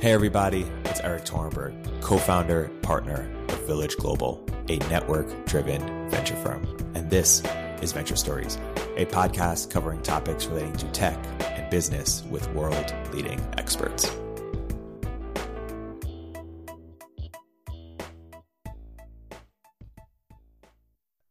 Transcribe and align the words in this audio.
Hey, 0.00 0.12
everybody, 0.12 0.62
it's 0.86 0.98
Erik 1.00 1.26
Torenberg, 1.26 2.00
co 2.00 2.16
founder, 2.16 2.70
partner 2.80 3.30
of 3.50 3.66
Village 3.66 3.98
Global, 3.98 4.42
a 4.70 4.78
network 4.88 5.44
driven 5.44 6.08
venture 6.08 6.36
firm. 6.36 6.66
And 6.94 7.10
this 7.10 7.42
is 7.82 7.92
Venture 7.92 8.16
Stories, 8.16 8.56
a 8.96 9.04
podcast 9.04 9.70
covering 9.70 10.00
topics 10.00 10.46
relating 10.46 10.72
to 10.78 10.86
tech 10.92 11.18
and 11.42 11.68
business 11.68 12.24
with 12.30 12.48
world 12.54 12.94
leading 13.12 13.38
experts. 13.58 14.10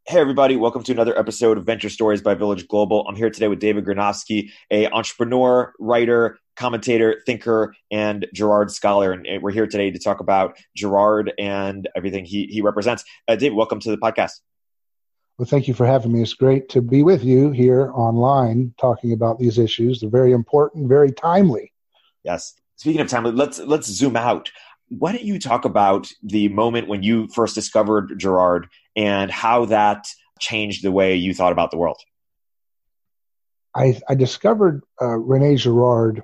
Hey 0.10 0.20
everybody, 0.20 0.56
welcome 0.56 0.82
to 0.82 0.92
another 0.92 1.16
episode 1.18 1.60
of 1.60 1.66
Venture 1.66 1.88
Stories 1.88 2.24
by 2.24 2.34
Village 2.34 2.68
Global. 2.68 3.06
I'm 3.08 3.16
here 3.16 3.30
today 3.30 3.48
with 3.48 3.60
David 3.60 3.86
Gornoski, 3.86 4.50
a 4.72 4.88
entrepreneur, 4.90 5.72
writer, 5.80 6.40
commentator, 6.60 7.22
thinker, 7.26 7.74
and 7.90 8.28
Girard 8.34 8.70
scholar. 8.70 9.12
And 9.12 9.42
we're 9.42 9.52
here 9.52 9.66
today 9.66 9.90
to 9.90 9.98
talk 9.98 10.20
about 10.20 10.58
Girard 10.76 11.34
and 11.40 11.88
everything 11.96 12.26
he, 12.26 12.46
he 12.46 12.62
represents. 12.62 13.04
Uh, 13.28 13.36
David, 13.36 13.56
welcome 13.56 13.80
to 13.80 13.90
the 13.90 13.98
podcast. 13.98 14.34
Well, 15.38 15.48
thank 15.48 15.68
you 15.68 15.74
for 15.74 15.88
having 15.88 16.12
me. 16.12 16.22
It's 16.22 16.34
great 16.34 16.70
to 16.70 16.82
be 16.82 17.02
with 17.02 17.24
you 17.24 17.50
here 17.52 17.92
online 17.94 18.74
talking 18.80 19.14
about 19.14 19.40
these 19.40 19.58
issues. 19.58 20.02
They're 20.02 20.10
very 20.10 20.34
important, 20.34 20.90
very 20.90 21.12
timely. 21.12 21.72
Yes. 22.24 22.54
Speaking 22.76 23.02
of 23.02 23.08
timely, 23.08 23.32
let's 23.32 23.60
let's 23.60 23.88
zoom 23.88 24.16
out 24.16 24.52
why 24.90 25.12
don't 25.12 25.24
you 25.24 25.40
talk 25.40 25.66
about 25.66 26.12
the 26.24 26.50
moment 26.50 26.88
when 26.88 27.04
you 27.04 27.28
first 27.28 27.56
discovered 27.56 28.18
Girard 28.18 28.68
and 28.96 29.32
how 29.32 29.66
that 29.66 30.08
changed 30.40 30.84
the 30.84 30.92
way 30.92 31.16
you 31.16 31.34
thought 31.34 31.52
about 31.52 31.72
the 31.72 31.78
world? 31.78 32.00
I, 33.76 34.00
I 34.10 34.16
discovered 34.16 34.84
uh, 35.00 35.18
Rene 35.18 35.56
Girard 35.56 36.24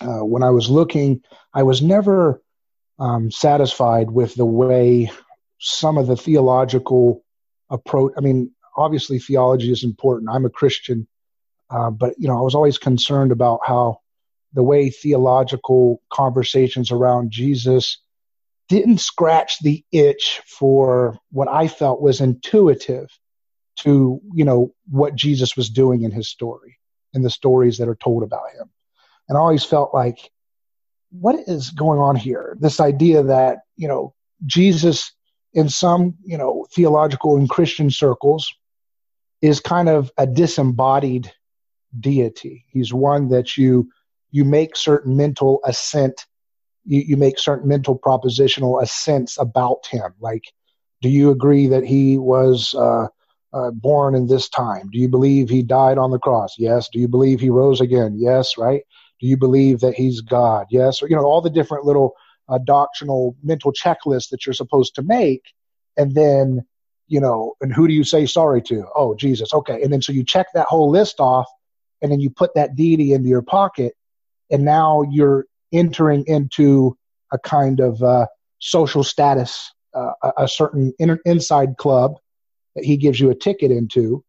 uh, 0.00 0.24
when 0.24 0.42
I 0.42 0.50
was 0.50 0.70
looking. 0.70 1.22
I 1.54 1.62
was 1.62 1.82
never 1.82 2.42
um, 2.98 3.30
satisfied 3.30 4.10
with 4.10 4.34
the 4.34 4.46
way 4.46 5.10
some 5.58 5.98
of 5.98 6.06
the 6.06 6.16
theological 6.16 7.24
approach. 7.70 8.12
I 8.16 8.20
mean, 8.20 8.52
obviously 8.76 9.18
theology 9.18 9.70
is 9.70 9.84
important. 9.84 10.30
I'm 10.30 10.44
a 10.44 10.50
Christian, 10.50 11.06
uh, 11.70 11.90
but 11.90 12.14
you 12.18 12.28
know, 12.28 12.38
I 12.38 12.42
was 12.42 12.54
always 12.54 12.78
concerned 12.78 13.32
about 13.32 13.60
how 13.64 14.00
the 14.52 14.62
way 14.62 14.90
theological 14.90 16.00
conversations 16.10 16.90
around 16.90 17.30
Jesus 17.30 17.98
didn't 18.68 18.98
scratch 18.98 19.58
the 19.60 19.84
itch 19.92 20.42
for 20.46 21.18
what 21.30 21.48
I 21.48 21.68
felt 21.68 22.00
was 22.00 22.20
intuitive 22.20 23.08
to, 23.80 24.20
you 24.34 24.44
know, 24.44 24.74
what 24.90 25.14
Jesus 25.14 25.56
was 25.56 25.70
doing 25.70 26.02
in 26.02 26.10
his 26.10 26.28
story 26.28 26.78
and 27.14 27.24
the 27.24 27.30
stories 27.30 27.78
that 27.78 27.88
are 27.88 27.96
told 27.96 28.22
about 28.22 28.50
him. 28.50 28.70
And 29.28 29.36
I 29.36 29.40
always 29.40 29.64
felt 29.64 29.92
like, 29.92 30.30
what 31.10 31.36
is 31.46 31.70
going 31.70 31.98
on 31.98 32.16
here? 32.16 32.56
This 32.60 32.80
idea 32.80 33.22
that, 33.22 33.58
you 33.76 33.88
know, 33.88 34.14
Jesus 34.46 35.12
in 35.54 35.68
some, 35.68 36.14
you 36.24 36.36
know, 36.36 36.66
theological 36.74 37.36
and 37.36 37.48
Christian 37.48 37.90
circles 37.90 38.52
is 39.40 39.60
kind 39.60 39.88
of 39.88 40.10
a 40.18 40.26
disembodied 40.26 41.32
deity. 41.98 42.64
He's 42.70 42.92
one 42.92 43.28
that 43.30 43.56
you 43.56 43.90
you 44.30 44.44
make 44.44 44.76
certain 44.76 45.16
mental 45.16 45.60
assent 45.64 46.26
you, 46.84 47.00
you 47.00 47.16
make 47.16 47.38
certain 47.38 47.68
mental 47.68 47.98
propositional 47.98 48.82
assents 48.82 49.38
about 49.38 49.86
him. 49.86 50.12
Like 50.20 50.44
do 51.00 51.08
you 51.08 51.30
agree 51.30 51.68
that 51.68 51.84
he 51.84 52.18
was 52.18 52.74
uh, 52.74 53.06
uh, 53.52 53.70
born 53.70 54.14
in 54.14 54.26
this 54.26 54.48
time? 54.48 54.90
Do 54.92 54.98
you 54.98 55.08
believe 55.08 55.48
he 55.48 55.62
died 55.62 55.96
on 55.96 56.10
the 56.10 56.18
cross? 56.18 56.56
Yes. 56.58 56.88
Do 56.92 56.98
you 56.98 57.08
believe 57.08 57.40
he 57.40 57.50
rose 57.50 57.80
again? 57.80 58.16
Yes 58.18 58.58
right 58.58 58.82
do 59.20 59.26
you 59.26 59.36
believe 59.36 59.80
that 59.80 59.94
he's 59.94 60.20
god? 60.20 60.66
Yes 60.70 61.02
or 61.02 61.08
you 61.08 61.16
know 61.16 61.24
all 61.24 61.40
the 61.40 61.50
different 61.50 61.84
little 61.84 62.14
uh, 62.48 62.58
doctrinal 62.58 63.36
mental 63.42 63.72
checklists 63.72 64.30
that 64.30 64.46
you're 64.46 64.54
supposed 64.54 64.94
to 64.94 65.02
make 65.02 65.42
and 65.96 66.14
then 66.14 66.64
you 67.06 67.20
know 67.20 67.54
and 67.60 67.72
who 67.72 67.88
do 67.88 67.94
you 67.94 68.04
say 68.04 68.26
sorry 68.26 68.62
to? 68.62 68.84
Oh 68.94 69.14
jesus. 69.14 69.52
Okay 69.52 69.82
and 69.82 69.92
then 69.92 70.02
so 70.02 70.12
you 70.12 70.24
check 70.24 70.46
that 70.54 70.66
whole 70.66 70.90
list 70.90 71.20
off 71.20 71.46
and 72.02 72.12
then 72.12 72.20
you 72.20 72.30
put 72.30 72.54
that 72.54 72.76
deity 72.76 73.12
into 73.12 73.28
your 73.28 73.42
pocket 73.42 73.94
and 74.50 74.64
now 74.64 75.02
you're 75.02 75.46
entering 75.72 76.24
into 76.26 76.96
a 77.32 77.38
kind 77.38 77.80
of 77.80 78.02
uh, 78.02 78.26
social 78.58 79.04
status, 79.04 79.72
uh, 79.94 80.12
a, 80.36 80.48
certain 80.48 80.92
inner, 80.98 81.18
inside 81.24 81.76
club 81.76 82.14
that 82.74 82.84
he 82.84 82.96
gives 82.96 83.20
you 83.20 83.30
a 83.30 83.34
ticket 83.34 83.70
into, 83.70 84.24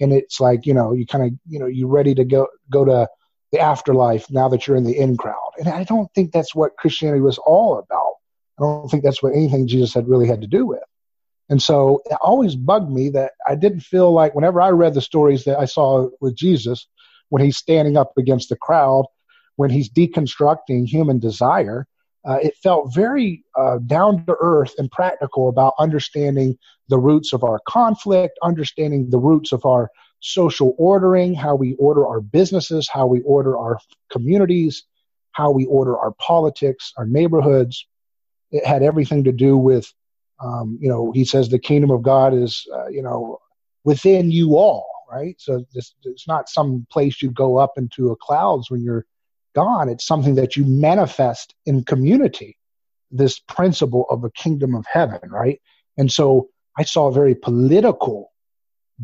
and 0.00 0.12
it's 0.12 0.40
like 0.40 0.66
you 0.66 0.74
know 0.74 0.92
you 0.92 1.06
kind 1.06 1.24
of 1.24 1.38
you 1.46 1.58
know 1.58 1.66
you're 1.66 1.88
ready 1.88 2.14
to 2.14 2.24
go 2.24 2.46
go 2.70 2.84
to 2.84 3.08
the 3.52 3.60
afterlife 3.60 4.30
now 4.30 4.48
that 4.48 4.66
you're 4.66 4.76
in 4.76 4.84
the 4.84 4.98
in 4.98 5.16
crowd, 5.16 5.52
and 5.58 5.68
I 5.68 5.84
don't 5.84 6.12
think 6.14 6.32
that's 6.32 6.54
what 6.54 6.76
Christianity 6.76 7.20
was 7.20 7.38
all 7.38 7.78
about. 7.78 8.14
I 8.58 8.62
don't 8.62 8.88
think 8.88 9.02
that's 9.02 9.22
what 9.22 9.34
anything 9.34 9.66
Jesus 9.66 9.94
had 9.94 10.08
really 10.08 10.26
had 10.26 10.40
to 10.40 10.46
do 10.46 10.66
with. 10.66 10.82
And 11.48 11.60
so 11.60 12.00
it 12.06 12.16
always 12.22 12.54
bugged 12.54 12.90
me 12.90 13.10
that 13.10 13.32
I 13.46 13.56
didn't 13.56 13.80
feel 13.80 14.12
like 14.12 14.34
whenever 14.34 14.60
I 14.60 14.70
read 14.70 14.94
the 14.94 15.00
stories 15.00 15.44
that 15.44 15.58
I 15.58 15.66
saw 15.66 16.08
with 16.20 16.34
Jesus, 16.34 16.86
when 17.28 17.42
he's 17.42 17.56
standing 17.56 17.96
up 17.96 18.12
against 18.16 18.48
the 18.48 18.56
crowd 18.56 19.06
when 19.56 19.70
he's 19.70 19.90
deconstructing 19.90 20.86
human 20.86 21.18
desire, 21.18 21.86
uh, 22.24 22.38
it 22.42 22.56
felt 22.62 22.94
very 22.94 23.44
uh, 23.58 23.78
down 23.78 24.24
to 24.26 24.36
earth 24.40 24.74
and 24.78 24.90
practical 24.90 25.48
about 25.48 25.74
understanding 25.78 26.56
the 26.88 26.98
roots 26.98 27.32
of 27.32 27.42
our 27.42 27.60
conflict, 27.66 28.38
understanding 28.42 29.10
the 29.10 29.18
roots 29.18 29.52
of 29.52 29.64
our 29.64 29.90
social 30.22 30.74
ordering, 30.78 31.34
how 31.34 31.54
we 31.56 31.74
order 31.74 32.06
our 32.06 32.20
businesses, 32.20 32.88
how 32.90 33.06
we 33.06 33.20
order 33.22 33.58
our 33.58 33.78
communities, 34.10 34.84
how 35.32 35.50
we 35.50 35.66
order 35.66 35.98
our 35.98 36.12
politics, 36.12 36.92
our 36.96 37.06
neighborhoods. 37.06 37.86
It 38.52 38.64
had 38.64 38.82
everything 38.82 39.24
to 39.24 39.32
do 39.32 39.56
with, 39.56 39.92
um, 40.40 40.78
you 40.80 40.88
know, 40.88 41.10
he 41.12 41.24
says 41.24 41.48
the 41.48 41.58
kingdom 41.58 41.90
of 41.90 42.02
God 42.02 42.34
is, 42.34 42.66
uh, 42.72 42.88
you 42.88 43.02
know, 43.02 43.40
within 43.84 44.30
you 44.30 44.56
all, 44.56 44.86
right? 45.10 45.34
So 45.38 45.64
this, 45.74 45.94
it's 46.04 46.28
not 46.28 46.48
some 46.48 46.86
place 46.90 47.20
you 47.20 47.30
go 47.30 47.58
up 47.58 47.72
into 47.76 48.10
a 48.12 48.16
clouds 48.16 48.70
when 48.70 48.82
you're 48.82 49.04
gone. 49.54 49.88
It's 49.88 50.06
something 50.06 50.36
that 50.36 50.56
you 50.56 50.64
manifest 50.64 51.54
in 51.66 51.84
community, 51.84 52.56
this 53.10 53.40
principle 53.40 54.06
of 54.08 54.22
a 54.22 54.30
kingdom 54.30 54.74
of 54.74 54.86
heaven, 54.86 55.30
right? 55.30 55.60
And 55.98 56.10
so 56.10 56.48
I 56.78 56.84
saw 56.84 57.08
a 57.08 57.12
very 57.12 57.34
political, 57.34 58.31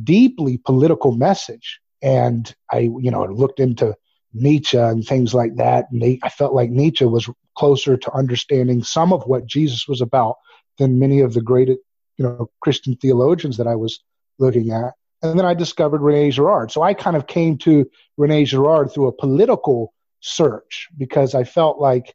deeply 0.03 0.59
political 0.59 1.13
message. 1.13 1.81
And 2.03 2.53
I, 2.71 2.81
you 2.81 3.11
know, 3.11 3.25
looked 3.25 3.61
into 3.61 3.97
Nietzsche 4.33 4.79
and 4.79 5.05
things 5.05 5.35
like 5.35 5.57
that. 5.57 5.87
And 5.91 6.19
I 6.23 6.29
felt 6.29 6.55
like 6.55 6.71
Nietzsche 6.71 7.05
was 7.05 7.29
closer 7.57 7.97
to 7.97 8.13
understanding 8.13 8.83
some 8.83 9.13
of 9.13 9.25
what 9.25 9.47
Jesus 9.47 9.89
was 9.89 10.01
about 10.01 10.37
than 10.79 10.99
many 11.01 11.21
of 11.21 11.35
the 11.35 11.41
great, 11.41 11.69
you 11.69 11.79
know, 12.19 12.51
Christian 12.61 12.97
theologians 12.97 13.57
that 13.57 13.67
I 13.67 13.75
was 13.75 14.01
looking 14.39 14.71
at. 14.71 14.93
And 15.23 15.37
then 15.37 15.47
I 15.47 15.55
discovered 15.55 16.01
Rene 16.01 16.31
Girard. 16.31 16.71
So 16.71 16.83
I 16.83 16.95
kind 16.95 17.17
of 17.17 17.27
came 17.27 17.59
to 17.59 17.91
Rene 18.17 18.45
Girard 18.45 18.93
through 18.93 19.09
a 19.09 19.13
political 19.13 19.93
search 20.21 20.89
because 20.97 21.35
I 21.35 21.45
felt 21.45 21.81
like 21.81 22.15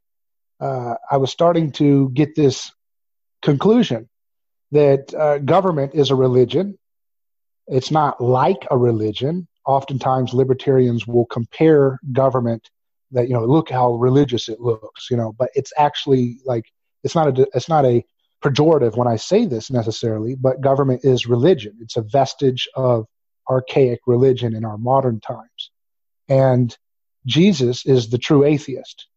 uh, 0.62 0.95
I 1.12 1.17
was 1.17 1.31
starting 1.31 1.72
to 1.73 2.09
get 2.09 2.35
this 2.35 2.72
conclusion 3.41 4.09
that 4.72 5.13
uh, 5.13 5.39
government 5.39 5.94
is 5.94 6.09
a 6.09 6.16
religion. 6.16 6.78
It's 7.68 7.91
not 7.91 8.22
like 8.22 8.68
a 8.72 8.78
religion. 8.78 9.47
Oftentimes, 9.66 10.34
libertarians 10.34 11.07
will 11.07 11.25
compare 11.25 12.00
government 12.12 12.69
that 13.12 13.28
you 13.28 13.34
know 13.34 13.46
look 13.46 13.69
how 13.69 13.94
religious 13.94 14.50
it 14.50 14.59
looks, 14.59 15.09
you 15.09 15.18
know, 15.18 15.34
but 15.38 15.50
it's 15.56 15.72
actually 15.78 16.40
like 16.46 16.66
it's 17.03 17.16
not 17.16 17.40
a 17.40 17.47
it's 17.53 17.69
not 17.69 17.85
a 17.85 18.03
pejorative 18.44 18.97
when 18.97 19.07
I 19.07 19.16
say 19.16 19.46
this 19.46 19.72
necessarily, 19.72 20.35
but 20.35 20.59
government 20.59 21.06
is 21.06 21.28
religion. 21.28 21.78
It's 21.79 21.96
a 21.96 22.01
vestige 22.01 22.68
of 22.75 23.06
archaic 23.50 24.00
religion 24.06 24.56
in 24.56 24.66
our 24.66 24.78
modern 24.78 25.22
times, 25.22 25.72
and 26.28 26.75
Jesus 27.25 27.85
is 27.85 28.09
the 28.09 28.18
true 28.18 28.44
atheist, 28.44 29.07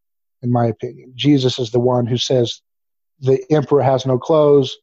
in 0.42 0.52
my 0.52 0.66
opinion. 0.66 1.12
Jesus 1.16 1.58
is 1.58 1.70
the 1.70 1.80
one 1.80 2.06
who 2.06 2.18
says 2.18 2.60
the 3.20 3.42
emperor 3.50 3.82
has 3.82 4.06
no 4.06 4.18
clothes, 4.18 4.76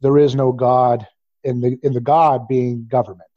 there 0.00 0.18
is 0.18 0.34
no 0.36 0.52
God, 0.52 1.06
and 1.48 1.62
the 1.62 1.78
in 1.82 1.92
the 1.92 2.00
God 2.00 2.46
being 2.48 2.86
government, 2.88 3.28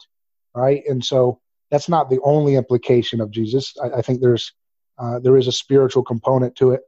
right? 0.56 0.84
And 0.88 1.04
so 1.04 1.40
that's 1.70 1.90
not 1.90 2.10
the 2.10 2.20
only 2.24 2.56
implication 2.56 3.22
of 3.22 3.32
Jesus. 3.32 3.74
I, 3.82 4.00
I 4.00 4.02
think 4.02 4.22
there's 4.22 4.54
uh, 4.98 5.20
there 5.20 5.38
is 5.38 5.48
a 5.48 5.52
spiritual 5.52 6.04
component 6.04 6.56
to 6.58 6.72
it, 6.72 6.82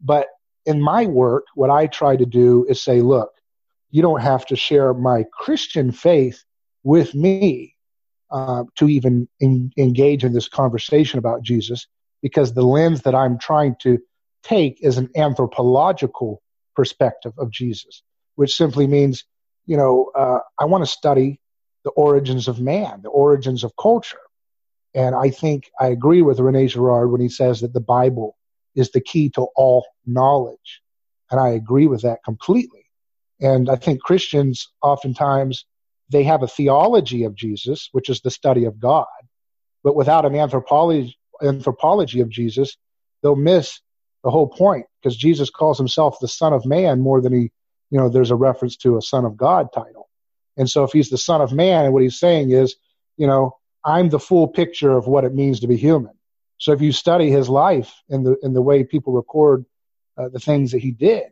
but 0.00 0.28
in 0.66 0.80
my 0.80 1.06
work, 1.06 1.44
what 1.54 1.70
I 1.70 1.86
try 1.86 2.16
to 2.16 2.26
do 2.26 2.66
is 2.68 2.82
say, 2.82 3.00
look, 3.00 3.32
you 3.90 4.02
don't 4.02 4.22
have 4.22 4.46
to 4.46 4.56
share 4.56 4.92
my 4.94 5.24
Christian 5.32 5.92
faith 5.92 6.42
with 6.82 7.14
me 7.14 7.76
uh, 8.30 8.64
to 8.76 8.88
even 8.88 9.28
in, 9.40 9.70
engage 9.76 10.24
in 10.24 10.32
this 10.32 10.48
conversation 10.48 11.18
about 11.18 11.42
Jesus 11.42 11.86
because 12.22 12.52
the 12.52 12.62
lens 12.62 13.02
that 13.02 13.14
I'm 13.14 13.38
trying 13.38 13.76
to 13.82 13.98
take 14.42 14.78
is 14.82 14.98
an 14.98 15.10
anthropological 15.14 16.42
perspective 16.74 17.32
of 17.38 17.50
Jesus, 17.50 18.02
which 18.34 18.54
simply 18.54 18.86
means, 18.86 19.24
you 19.66 19.76
know, 19.76 20.10
uh, 20.14 20.38
I 20.58 20.64
want 20.66 20.82
to 20.82 20.90
study 20.90 21.40
the 21.84 21.90
origins 21.90 22.48
of 22.48 22.60
man, 22.60 23.00
the 23.02 23.10
origins 23.10 23.64
of 23.64 23.72
culture. 23.80 24.18
And 24.94 25.14
I 25.14 25.30
think 25.30 25.70
I 25.80 25.88
agree 25.88 26.22
with 26.22 26.40
Rene 26.40 26.68
Girard 26.68 27.10
when 27.10 27.20
he 27.20 27.28
says 27.28 27.60
that 27.60 27.72
the 27.72 27.80
Bible 27.80 28.36
is 28.74 28.90
the 28.90 29.00
key 29.00 29.30
to 29.30 29.46
all 29.56 29.86
knowledge. 30.06 30.82
And 31.30 31.40
I 31.40 31.50
agree 31.50 31.86
with 31.86 32.02
that 32.02 32.24
completely. 32.24 32.84
And 33.40 33.68
I 33.68 33.76
think 33.76 34.02
Christians 34.02 34.68
oftentimes 34.82 35.66
they 36.10 36.24
have 36.24 36.42
a 36.42 36.48
theology 36.48 37.24
of 37.24 37.34
Jesus, 37.34 37.88
which 37.92 38.08
is 38.08 38.20
the 38.20 38.30
study 38.30 38.64
of 38.64 38.78
God, 38.78 39.06
but 39.82 39.96
without 39.96 40.24
an 40.24 40.34
anthropology 40.34 41.16
anthropology 41.42 42.20
of 42.20 42.28
Jesus, 42.28 42.76
they'll 43.22 43.36
miss 43.36 43.80
the 44.22 44.30
whole 44.30 44.46
point 44.46 44.86
because 45.02 45.16
Jesus 45.16 45.50
calls 45.50 45.78
himself 45.78 46.18
the 46.20 46.28
Son 46.28 46.52
of 46.52 46.64
Man 46.64 47.00
more 47.00 47.20
than 47.20 47.32
he, 47.32 47.50
you 47.90 47.98
know, 47.98 48.08
there's 48.08 48.30
a 48.30 48.36
reference 48.36 48.76
to 48.78 48.96
a 48.96 49.02
Son 49.02 49.24
of 49.24 49.36
God 49.36 49.72
title. 49.72 50.08
And 50.56 50.68
so 50.68 50.84
if 50.84 50.92
he's 50.92 51.10
the 51.10 51.18
Son 51.18 51.40
of 51.40 51.52
Man, 51.52 51.84
and 51.84 51.92
what 51.92 52.02
he's 52.02 52.18
saying 52.18 52.50
is, 52.50 52.76
you 53.16 53.26
know, 53.26 53.56
I'm 53.84 54.08
the 54.08 54.18
full 54.18 54.48
picture 54.48 54.96
of 54.96 55.06
what 55.06 55.24
it 55.24 55.34
means 55.34 55.60
to 55.60 55.66
be 55.66 55.76
human. 55.76 56.14
So 56.58 56.72
if 56.72 56.80
you 56.80 56.92
study 56.92 57.30
his 57.30 57.48
life 57.48 57.92
and 58.08 58.24
the 58.24 58.36
in 58.42 58.54
the 58.54 58.62
way 58.62 58.84
people 58.84 59.12
record 59.12 59.66
uh, 60.16 60.28
the 60.28 60.40
things 60.40 60.72
that 60.72 60.78
he 60.78 60.92
did, 60.92 61.26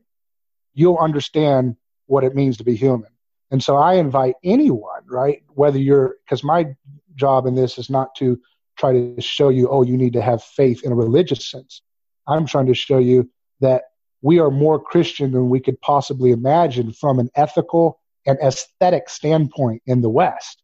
you'll 0.75 0.99
understand 0.99 1.76
what 2.06 2.25
it 2.25 2.34
means 2.34 2.58
to 2.58 2.64
be 2.64 2.76
human. 2.76 3.10
And 3.50 3.62
so 3.62 3.76
I 3.76 3.94
invite 3.94 4.34
anyone, 4.43 5.02
right, 5.06 5.43
whether 5.48 5.78
you're 5.78 6.16
because 6.25 6.43
my 6.43 6.75
job 7.14 7.46
in 7.46 7.55
this 7.55 7.78
is 7.78 7.90
not 7.90 8.14
to 8.16 8.40
try 8.76 8.93
to 8.93 9.20
show 9.20 9.48
you, 9.48 9.69
oh, 9.69 9.82
you 9.82 9.96
need 9.96 10.14
to 10.14 10.22
have 10.22 10.43
faith 10.43 10.82
in 10.84 10.93
a 10.93 10.96
religious 10.96 11.48
sense. 11.50 11.82
I'm 12.26 12.46
trying 12.46 12.66
to 12.66 12.75
show 12.75 12.98
you 12.98 13.31
that 13.60 13.84
we 14.22 14.38
are 14.38 14.50
more 14.50 14.80
Christian 14.80 15.32
than 15.32 15.50
we 15.50 15.60
could 15.60 15.80
possibly 15.80 16.30
imagine 16.30 16.92
from 16.92 17.19
an 17.19 17.28
ethical 17.34 18.00
and 18.24 18.38
aesthetic 18.38 19.10
standpoint 19.10 19.82
in 19.84 20.00
the 20.00 20.08
West. 20.08 20.62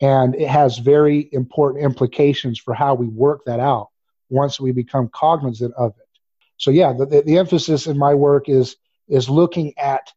And 0.00 0.34
it 0.34 0.48
has 0.48 0.78
very 0.78 1.28
important 1.32 1.84
implications 1.84 2.58
for 2.58 2.74
how 2.74 2.94
we 2.94 3.06
work 3.06 3.42
that 3.46 3.60
out 3.60 3.88
once 4.28 4.60
we 4.60 4.72
become 4.72 5.08
cognizant 5.08 5.72
of 5.74 5.92
it. 5.92 6.20
So 6.58 6.70
yeah, 6.70 6.92
the, 6.92 7.06
the, 7.06 7.22
the 7.22 7.38
emphasis 7.38 7.86
in 7.86 7.96
my 7.96 8.14
work 8.14 8.48
is 8.48 8.76
is 9.08 9.30
looking 9.30 9.72
at 9.78 10.12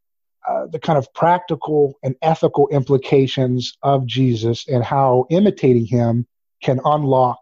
uh, 0.47 0.65
the 0.65 0.79
kind 0.79 0.97
of 0.97 1.13
practical 1.13 1.99
and 2.01 2.15
ethical 2.23 2.67
implications 2.69 3.77
of 3.83 4.07
Jesus 4.07 4.67
and 4.67 4.83
how 4.83 5.27
imitating 5.29 5.85
him 5.85 6.25
can 6.63 6.79
unlock 6.83 7.37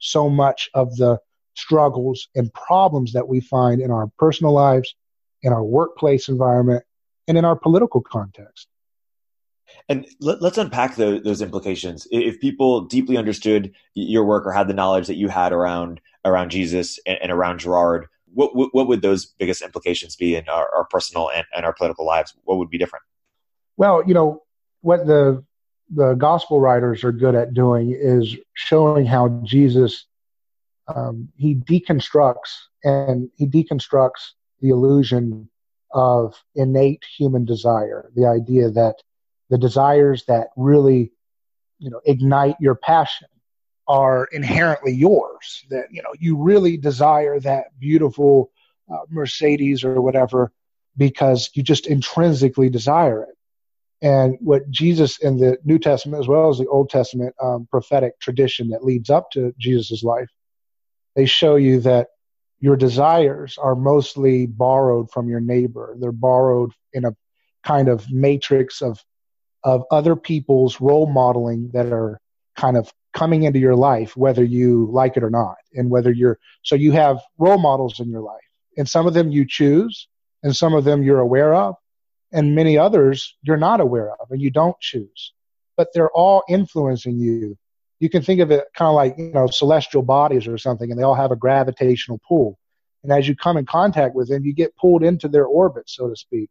so 0.00 0.28
much 0.28 0.68
of 0.74 0.96
the 0.96 1.20
struggles 1.58 2.28
and 2.34 2.52
problems 2.54 3.12
that 3.12 3.28
we 3.28 3.40
find 3.40 3.80
in 3.80 3.90
our 3.90 4.08
personal 4.18 4.52
lives, 4.52 4.94
in 5.42 5.52
our 5.52 5.64
workplace 5.64 6.28
environment, 6.28 6.84
and 7.26 7.36
in 7.36 7.44
our 7.44 7.56
political 7.56 8.00
context. 8.00 8.68
And 9.88 10.06
let, 10.20 10.42
us 10.42 10.56
unpack 10.56 10.96
the, 10.96 11.20
those 11.22 11.42
implications. 11.42 12.06
If 12.10 12.40
people 12.40 12.82
deeply 12.82 13.16
understood 13.16 13.72
your 13.94 14.24
work 14.24 14.46
or 14.46 14.52
had 14.52 14.68
the 14.68 14.74
knowledge 14.74 15.08
that 15.08 15.16
you 15.16 15.28
had 15.28 15.52
around 15.52 16.00
around 16.24 16.50
Jesus 16.50 16.98
and, 17.06 17.18
and 17.22 17.32
around 17.32 17.60
Girard, 17.60 18.06
what, 18.32 18.56
what, 18.56 18.74
what 18.74 18.88
would 18.88 19.02
those 19.02 19.26
biggest 19.26 19.62
implications 19.62 20.16
be 20.16 20.36
in 20.36 20.48
our, 20.48 20.68
our 20.74 20.84
personal 20.84 21.30
and, 21.30 21.44
and 21.54 21.66
our 21.66 21.74
political 21.74 22.06
lives? 22.06 22.34
What 22.44 22.58
would 22.58 22.70
be 22.70 22.78
different? 22.78 23.02
Well, 23.76 24.02
you 24.06 24.14
know 24.14 24.42
what 24.80 25.06
the 25.06 25.44
the 25.90 26.14
gospel 26.14 26.60
writers 26.60 27.04
are 27.04 27.12
good 27.12 27.34
at 27.34 27.54
doing 27.54 27.96
is 27.98 28.36
showing 28.54 29.06
how 29.06 29.28
Jesus 29.44 30.06
um, 30.94 31.28
he 31.36 31.54
deconstructs 31.54 32.56
and 32.84 33.30
he 33.36 33.46
deconstructs 33.46 34.32
the 34.60 34.70
illusion 34.70 35.48
of 35.92 36.34
innate 36.54 37.04
human 37.16 37.44
desire, 37.44 38.10
the 38.14 38.26
idea 38.26 38.70
that 38.70 38.96
the 39.50 39.58
desires 39.58 40.24
that 40.26 40.48
really, 40.56 41.12
you 41.78 41.90
know, 41.90 42.00
ignite 42.04 42.56
your 42.60 42.74
passion 42.74 43.28
are 43.86 44.28
inherently 44.32 44.92
yours. 44.92 45.64
That 45.70 45.86
you 45.90 46.02
know 46.02 46.12
you 46.18 46.36
really 46.36 46.76
desire 46.76 47.40
that 47.40 47.78
beautiful 47.78 48.50
uh, 48.92 49.04
Mercedes 49.08 49.84
or 49.84 50.00
whatever 50.00 50.52
because 50.96 51.50
you 51.54 51.62
just 51.62 51.86
intrinsically 51.86 52.68
desire 52.68 53.22
it. 53.22 53.36
And 54.00 54.36
what 54.40 54.68
Jesus 54.70 55.18
in 55.18 55.38
the 55.38 55.58
New 55.64 55.78
Testament, 55.78 56.20
as 56.20 56.28
well 56.28 56.50
as 56.50 56.58
the 56.58 56.68
Old 56.68 56.90
Testament 56.90 57.34
um, 57.42 57.66
prophetic 57.70 58.20
tradition 58.20 58.68
that 58.70 58.84
leads 58.84 59.10
up 59.10 59.30
to 59.32 59.54
Jesus' 59.58 60.02
life, 60.02 60.28
they 61.18 61.26
show 61.26 61.56
you 61.56 61.80
that 61.80 62.10
your 62.60 62.76
desires 62.76 63.58
are 63.58 63.74
mostly 63.74 64.46
borrowed 64.46 65.10
from 65.10 65.28
your 65.28 65.40
neighbor. 65.40 65.96
They're 65.98 66.12
borrowed 66.12 66.70
in 66.92 67.04
a 67.04 67.16
kind 67.64 67.88
of 67.88 68.08
matrix 68.08 68.82
of 68.82 69.02
of 69.64 69.82
other 69.90 70.14
people's 70.14 70.80
role 70.80 71.06
modeling 71.06 71.70
that 71.72 71.92
are 71.92 72.20
kind 72.54 72.76
of 72.76 72.92
coming 73.12 73.42
into 73.42 73.58
your 73.58 73.74
life, 73.74 74.16
whether 74.16 74.44
you 74.44 74.88
like 74.92 75.16
it 75.16 75.24
or 75.24 75.30
not, 75.30 75.56
and 75.74 75.90
whether 75.90 76.12
you're 76.12 76.38
so 76.62 76.76
you 76.76 76.92
have 76.92 77.18
role 77.36 77.58
models 77.58 77.98
in 77.98 78.08
your 78.08 78.22
life, 78.22 78.48
and 78.76 78.88
some 78.88 79.08
of 79.08 79.12
them 79.12 79.32
you 79.32 79.44
choose, 79.44 80.06
and 80.44 80.54
some 80.54 80.72
of 80.72 80.84
them 80.84 81.02
you're 81.02 81.18
aware 81.18 81.52
of, 81.52 81.74
and 82.30 82.54
many 82.54 82.78
others 82.78 83.36
you're 83.42 83.56
not 83.56 83.80
aware 83.80 84.12
of 84.12 84.30
and 84.30 84.40
you 84.40 84.52
don't 84.52 84.78
choose, 84.78 85.32
but 85.76 85.88
they're 85.92 86.12
all 86.12 86.44
influencing 86.48 87.18
you. 87.18 87.58
You 88.00 88.08
can 88.08 88.22
think 88.22 88.40
of 88.40 88.50
it 88.50 88.64
kind 88.74 88.88
of 88.88 88.94
like 88.94 89.16
you 89.18 89.32
know 89.32 89.46
celestial 89.48 90.02
bodies 90.02 90.46
or 90.46 90.58
something, 90.58 90.90
and 90.90 90.98
they 90.98 91.04
all 91.04 91.14
have 91.14 91.32
a 91.32 91.36
gravitational 91.36 92.20
pull. 92.26 92.58
And 93.02 93.12
as 93.12 93.28
you 93.28 93.36
come 93.36 93.56
in 93.56 93.66
contact 93.66 94.14
with 94.14 94.28
them, 94.28 94.44
you 94.44 94.52
get 94.52 94.76
pulled 94.76 95.04
into 95.04 95.28
their 95.28 95.46
orbit, 95.46 95.88
so 95.88 96.08
to 96.08 96.16
speak, 96.16 96.50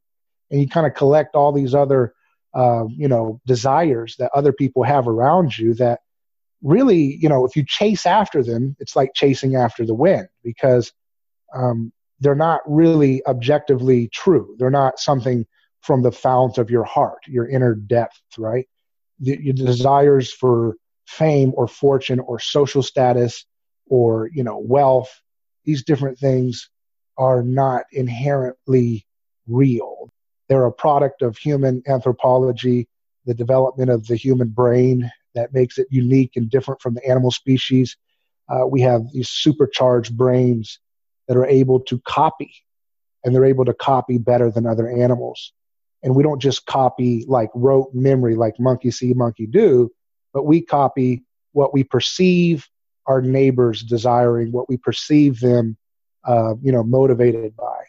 and 0.51 0.61
you 0.61 0.67
kind 0.67 0.87
of 0.87 0.93
collect 0.93 1.35
all 1.35 1.51
these 1.51 1.75
other 1.75 2.13
uh, 2.53 2.85
you 2.89 3.07
know 3.07 3.39
desires 3.45 4.15
that 4.19 4.31
other 4.33 4.51
people 4.51 4.83
have 4.83 5.07
around 5.07 5.57
you 5.57 5.73
that 5.75 5.99
really 6.63 7.17
you 7.21 7.29
know 7.29 7.45
if 7.45 7.55
you 7.55 7.63
chase 7.65 8.05
after 8.05 8.41
them 8.41 8.75
it's 8.79 8.95
like 8.95 9.11
chasing 9.13 9.55
after 9.55 9.85
the 9.85 9.93
wind 9.93 10.27
because 10.43 10.91
um, 11.53 11.91
they're 12.19 12.35
not 12.35 12.61
really 12.65 13.25
objectively 13.27 14.09
true. 14.09 14.55
They're 14.57 14.71
not 14.71 14.99
something 14.99 15.45
from 15.81 16.01
the 16.01 16.11
fount 16.11 16.57
of 16.57 16.69
your 16.69 16.83
heart 16.83 17.19
your 17.27 17.47
inner 17.47 17.75
depth 17.75 18.19
right? 18.37 18.67
The, 19.19 19.37
your 19.41 19.53
desires 19.53 20.31
for 20.31 20.75
fame 21.07 21.53
or 21.55 21.67
fortune 21.67 22.19
or 22.19 22.39
social 22.39 22.83
status 22.83 23.45
or 23.87 24.29
you 24.33 24.43
know 24.43 24.59
wealth 24.59 25.21
these 25.65 25.83
different 25.83 26.19
things 26.19 26.69
are 27.17 27.41
not 27.41 27.85
inherently 27.91 29.05
real 29.47 30.11
they're 30.47 30.65
a 30.65 30.71
product 30.71 31.21
of 31.21 31.37
human 31.37 31.83
anthropology, 31.87 32.87
the 33.25 33.33
development 33.33 33.89
of 33.89 34.07
the 34.07 34.15
human 34.15 34.49
brain 34.49 35.11
that 35.35 35.53
makes 35.53 35.77
it 35.77 35.87
unique 35.89 36.31
and 36.35 36.49
different 36.49 36.81
from 36.81 36.93
the 36.93 37.05
animal 37.05 37.31
species. 37.31 37.97
Uh, 38.49 38.65
we 38.65 38.81
have 38.81 39.01
these 39.11 39.29
supercharged 39.29 40.15
brains 40.15 40.79
that 41.27 41.37
are 41.37 41.45
able 41.45 41.81
to 41.81 41.99
copy, 41.99 42.51
and 43.23 43.35
they're 43.35 43.45
able 43.45 43.65
to 43.65 43.73
copy 43.73 44.17
better 44.17 44.49
than 44.49 44.65
other 44.65 44.89
animals. 44.89 45.51
And 46.01 46.15
we 46.15 46.23
don't 46.23 46.41
just 46.41 46.65
copy 46.65 47.25
like 47.27 47.49
rote 47.53 47.93
memory, 47.93 48.35
like 48.35 48.59
monkey 48.59 48.91
see, 48.91 49.13
monkey 49.13 49.47
do, 49.47 49.91
but 50.37 50.45
we 50.45 50.61
copy 50.61 51.23
what 51.53 51.73
we 51.73 51.83
perceive 51.83 52.69
our 53.07 53.23
neighbors 53.23 53.81
desiring, 53.81 54.51
what 54.51 54.69
we 54.69 54.77
perceive 54.77 55.39
them, 55.39 55.75
uh, 56.27 56.53
you 56.61 56.71
know, 56.71 56.83
motivated 56.83 57.55
by, 57.55 57.85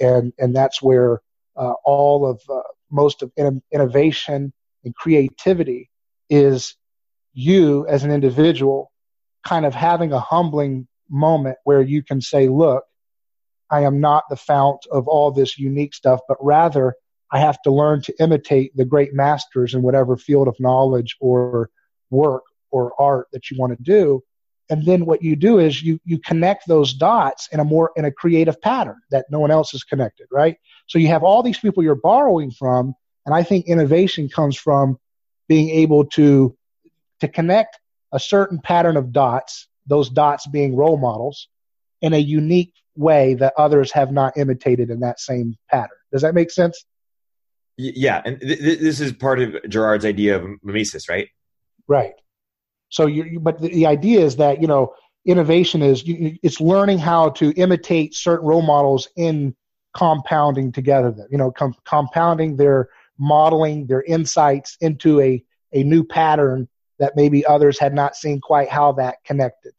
and 0.00 0.32
and 0.36 0.52
that's 0.52 0.82
where 0.82 1.22
uh, 1.56 1.74
all 1.84 2.28
of 2.28 2.42
uh, 2.50 2.58
most 2.90 3.22
of 3.22 3.30
in- 3.36 3.62
innovation 3.70 4.52
and 4.84 4.96
creativity 4.96 5.90
is 6.28 6.74
you 7.34 7.86
as 7.86 8.02
an 8.02 8.10
individual 8.10 8.90
kind 9.46 9.64
of 9.64 9.72
having 9.72 10.12
a 10.12 10.18
humbling 10.18 10.88
moment 11.08 11.56
where 11.62 11.82
you 11.82 12.02
can 12.02 12.20
say, 12.20 12.48
look, 12.48 12.82
I 13.70 13.82
am 13.82 14.00
not 14.00 14.24
the 14.28 14.34
fount 14.34 14.86
of 14.90 15.06
all 15.06 15.30
this 15.30 15.56
unique 15.56 15.94
stuff, 15.94 16.18
but 16.26 16.38
rather 16.40 16.96
I 17.30 17.38
have 17.38 17.62
to 17.62 17.70
learn 17.70 18.02
to 18.02 18.14
imitate 18.18 18.76
the 18.76 18.84
great 18.84 19.14
masters 19.14 19.72
in 19.72 19.82
whatever 19.82 20.16
field 20.16 20.48
of 20.48 20.56
knowledge 20.58 21.16
or 21.20 21.70
work 22.12 22.44
or 22.70 22.92
art 23.00 23.26
that 23.32 23.50
you 23.50 23.58
want 23.58 23.76
to 23.76 23.82
do. 23.82 24.22
And 24.70 24.86
then 24.86 25.04
what 25.04 25.22
you 25.22 25.34
do 25.36 25.58
is 25.58 25.82
you 25.82 25.98
you 26.04 26.18
connect 26.18 26.68
those 26.68 26.94
dots 26.94 27.48
in 27.52 27.58
a 27.58 27.64
more 27.64 27.90
in 27.96 28.04
a 28.04 28.12
creative 28.12 28.60
pattern 28.60 29.00
that 29.10 29.26
no 29.30 29.40
one 29.40 29.50
else 29.50 29.74
is 29.74 29.82
connected 29.82 30.28
right? 30.30 30.56
So 30.86 30.98
you 30.98 31.08
have 31.08 31.24
all 31.24 31.42
these 31.42 31.58
people 31.58 31.82
you're 31.82 31.94
borrowing 31.94 32.50
from 32.50 32.94
and 33.26 33.34
i 33.34 33.42
think 33.42 33.66
innovation 33.66 34.28
comes 34.28 34.56
from 34.56 34.98
being 35.48 35.70
able 35.70 36.04
to 36.06 36.56
to 37.20 37.28
connect 37.28 37.78
a 38.12 38.20
certain 38.20 38.60
pattern 38.60 38.96
of 38.96 39.12
dots 39.12 39.68
those 39.86 40.10
dots 40.10 40.46
being 40.46 40.76
role 40.76 40.96
models 40.96 41.48
in 42.00 42.12
a 42.12 42.18
unique 42.18 42.72
way 42.96 43.34
that 43.34 43.52
others 43.56 43.90
have 43.92 44.12
not 44.12 44.36
imitated 44.36 44.90
in 44.90 45.00
that 45.00 45.18
same 45.18 45.56
pattern. 45.70 45.96
Does 46.12 46.22
that 46.22 46.34
make 46.34 46.50
sense? 46.50 46.84
Yeah 47.78 48.20
and 48.24 48.40
th- 48.40 48.58
th- 48.58 48.78
this 48.80 49.00
is 49.00 49.12
part 49.12 49.40
of 49.40 49.56
girard's 49.68 50.04
idea 50.04 50.36
of 50.36 50.46
mimesis 50.62 51.08
right 51.08 51.28
right. 51.88 52.14
So 52.88 53.06
you, 53.06 53.40
but 53.40 53.60
the, 53.60 53.68
the 53.68 53.86
idea 53.86 54.20
is 54.20 54.36
that 54.36 54.60
you 54.60 54.68
know 54.68 54.94
innovation 55.24 55.82
is 55.82 56.06
you, 56.06 56.36
it's 56.42 56.60
learning 56.60 56.98
how 56.98 57.30
to 57.30 57.52
imitate 57.52 58.14
certain 58.14 58.46
role 58.46 58.62
models 58.62 59.08
in 59.16 59.54
compounding 59.96 60.72
together 60.72 61.10
them 61.10 61.28
you 61.30 61.36
know 61.36 61.50
com- 61.50 61.74
compounding 61.84 62.56
their 62.56 62.88
modeling 63.18 63.86
their 63.86 64.02
insights 64.02 64.76
into 64.80 65.20
a 65.20 65.42
a 65.72 65.82
new 65.82 66.02
pattern 66.04 66.68
that 66.98 67.16
maybe 67.16 67.44
others 67.44 67.78
had 67.78 67.94
not 67.94 68.14
seen 68.14 68.40
quite 68.40 68.68
how 68.68 68.92
that 68.92 69.16
connected 69.24 69.72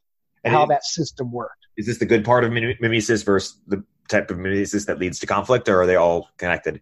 and 0.43 0.53
how 0.53 0.65
that 0.65 0.83
system 0.83 1.31
worked. 1.31 1.67
Is 1.77 1.85
this 1.85 1.97
the 1.97 2.05
good 2.05 2.25
part 2.25 2.43
of 2.43 2.51
mimesis 2.51 3.23
versus 3.23 3.57
the 3.67 3.83
type 4.09 4.29
of 4.29 4.37
mimesis 4.37 4.85
that 4.85 4.99
leads 4.99 5.19
to 5.19 5.25
conflict, 5.25 5.69
or 5.69 5.81
are 5.81 5.87
they 5.87 5.95
all 5.95 6.29
connected? 6.37 6.81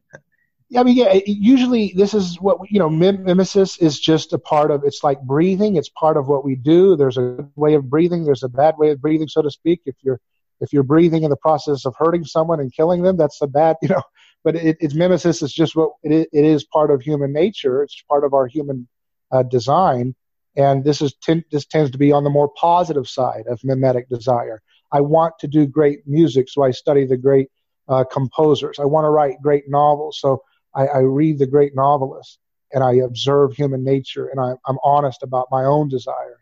Yeah, 0.72 0.80
I 0.80 0.84
mean, 0.86 0.96
yeah. 0.96 1.20
Usually, 1.26 1.92
this 1.98 2.14
is 2.14 2.40
what 2.40 2.58
you 2.72 2.80
know. 2.80 2.90
Mimesis 2.90 3.78
is 3.80 4.00
just 4.00 4.32
a 4.32 4.38
part 4.38 4.72
of. 4.72 4.86
It's 4.86 5.04
like 5.04 5.22
breathing. 5.22 5.76
It's 5.76 5.90
part 5.90 6.16
of 6.16 6.30
what 6.30 6.46
we 6.46 6.56
do. 6.56 6.96
There's 6.96 7.18
a 7.18 7.22
good 7.22 7.52
way 7.58 7.74
of 7.74 7.90
breathing. 7.90 8.24
There's 8.24 8.44
a 8.44 8.48
bad 8.48 8.76
way 8.78 8.92
of 8.92 9.02
breathing, 9.02 9.28
so 9.28 9.42
to 9.42 9.52
speak. 9.52 9.82
If 9.86 9.98
you're 10.02 10.22
if 10.62 10.72
you're 10.72 10.84
breathing 10.84 11.24
in 11.24 11.30
the 11.30 11.36
process 11.36 11.86
of 11.86 11.94
hurting 11.98 12.24
someone 12.24 12.62
and 12.62 12.74
killing 12.74 13.02
them, 13.02 13.18
that's 13.18 13.42
a 13.42 13.48
bad, 13.48 13.76
you 13.82 13.90
know. 13.90 14.02
But 14.46 14.56
it, 14.56 14.78
it's 14.80 14.96
mimesis 14.96 15.42
is 15.42 15.52
just 15.52 15.76
what 15.76 15.92
it, 16.04 16.30
it 16.32 16.46
is 16.46 16.64
part 16.64 16.90
of 16.90 17.02
human 17.02 17.34
nature. 17.34 17.84
It's 17.84 18.02
part 18.08 18.24
of 18.24 18.34
our 18.34 18.48
human 18.48 18.88
uh, 19.30 19.44
design, 19.44 20.16
and 20.56 20.86
this 20.86 21.02
is 21.02 21.14
ten, 21.22 21.44
this 21.52 21.66
tends 21.66 21.92
to 21.92 21.98
be 21.98 22.14
on 22.14 22.24
the 22.24 22.30
more 22.30 22.48
positive 22.48 23.10
side 23.10 23.44
of 23.48 23.60
mimetic 23.66 24.08
desire. 24.08 24.62
I 24.90 25.02
want 25.02 25.34
to 25.40 25.50
do 25.50 25.66
great 25.68 26.08
music, 26.08 26.48
so 26.48 26.64
I 26.64 26.72
study 26.72 27.06
the 27.06 27.18
great 27.18 27.50
uh, 27.90 28.06
composers. 28.06 28.80
I 28.80 28.86
want 28.86 29.04
to 29.04 29.10
write 29.10 29.42
great 29.42 29.66
novels, 29.68 30.18
so 30.22 30.42
I, 30.74 30.88
I, 30.88 30.98
read 31.00 31.40
the 31.40 31.48
great 31.48 31.76
novelists 31.76 32.40
and 32.74 32.84
I 32.84 32.96
observe 32.96 33.54
human 33.54 33.84
nature, 33.84 34.28
and 34.28 34.40
I, 34.40 34.54
I'm 34.66 34.78
honest 34.84 35.24
about 35.24 35.48
my 35.52 35.66
own 35.66 35.90
desires. 35.90 36.38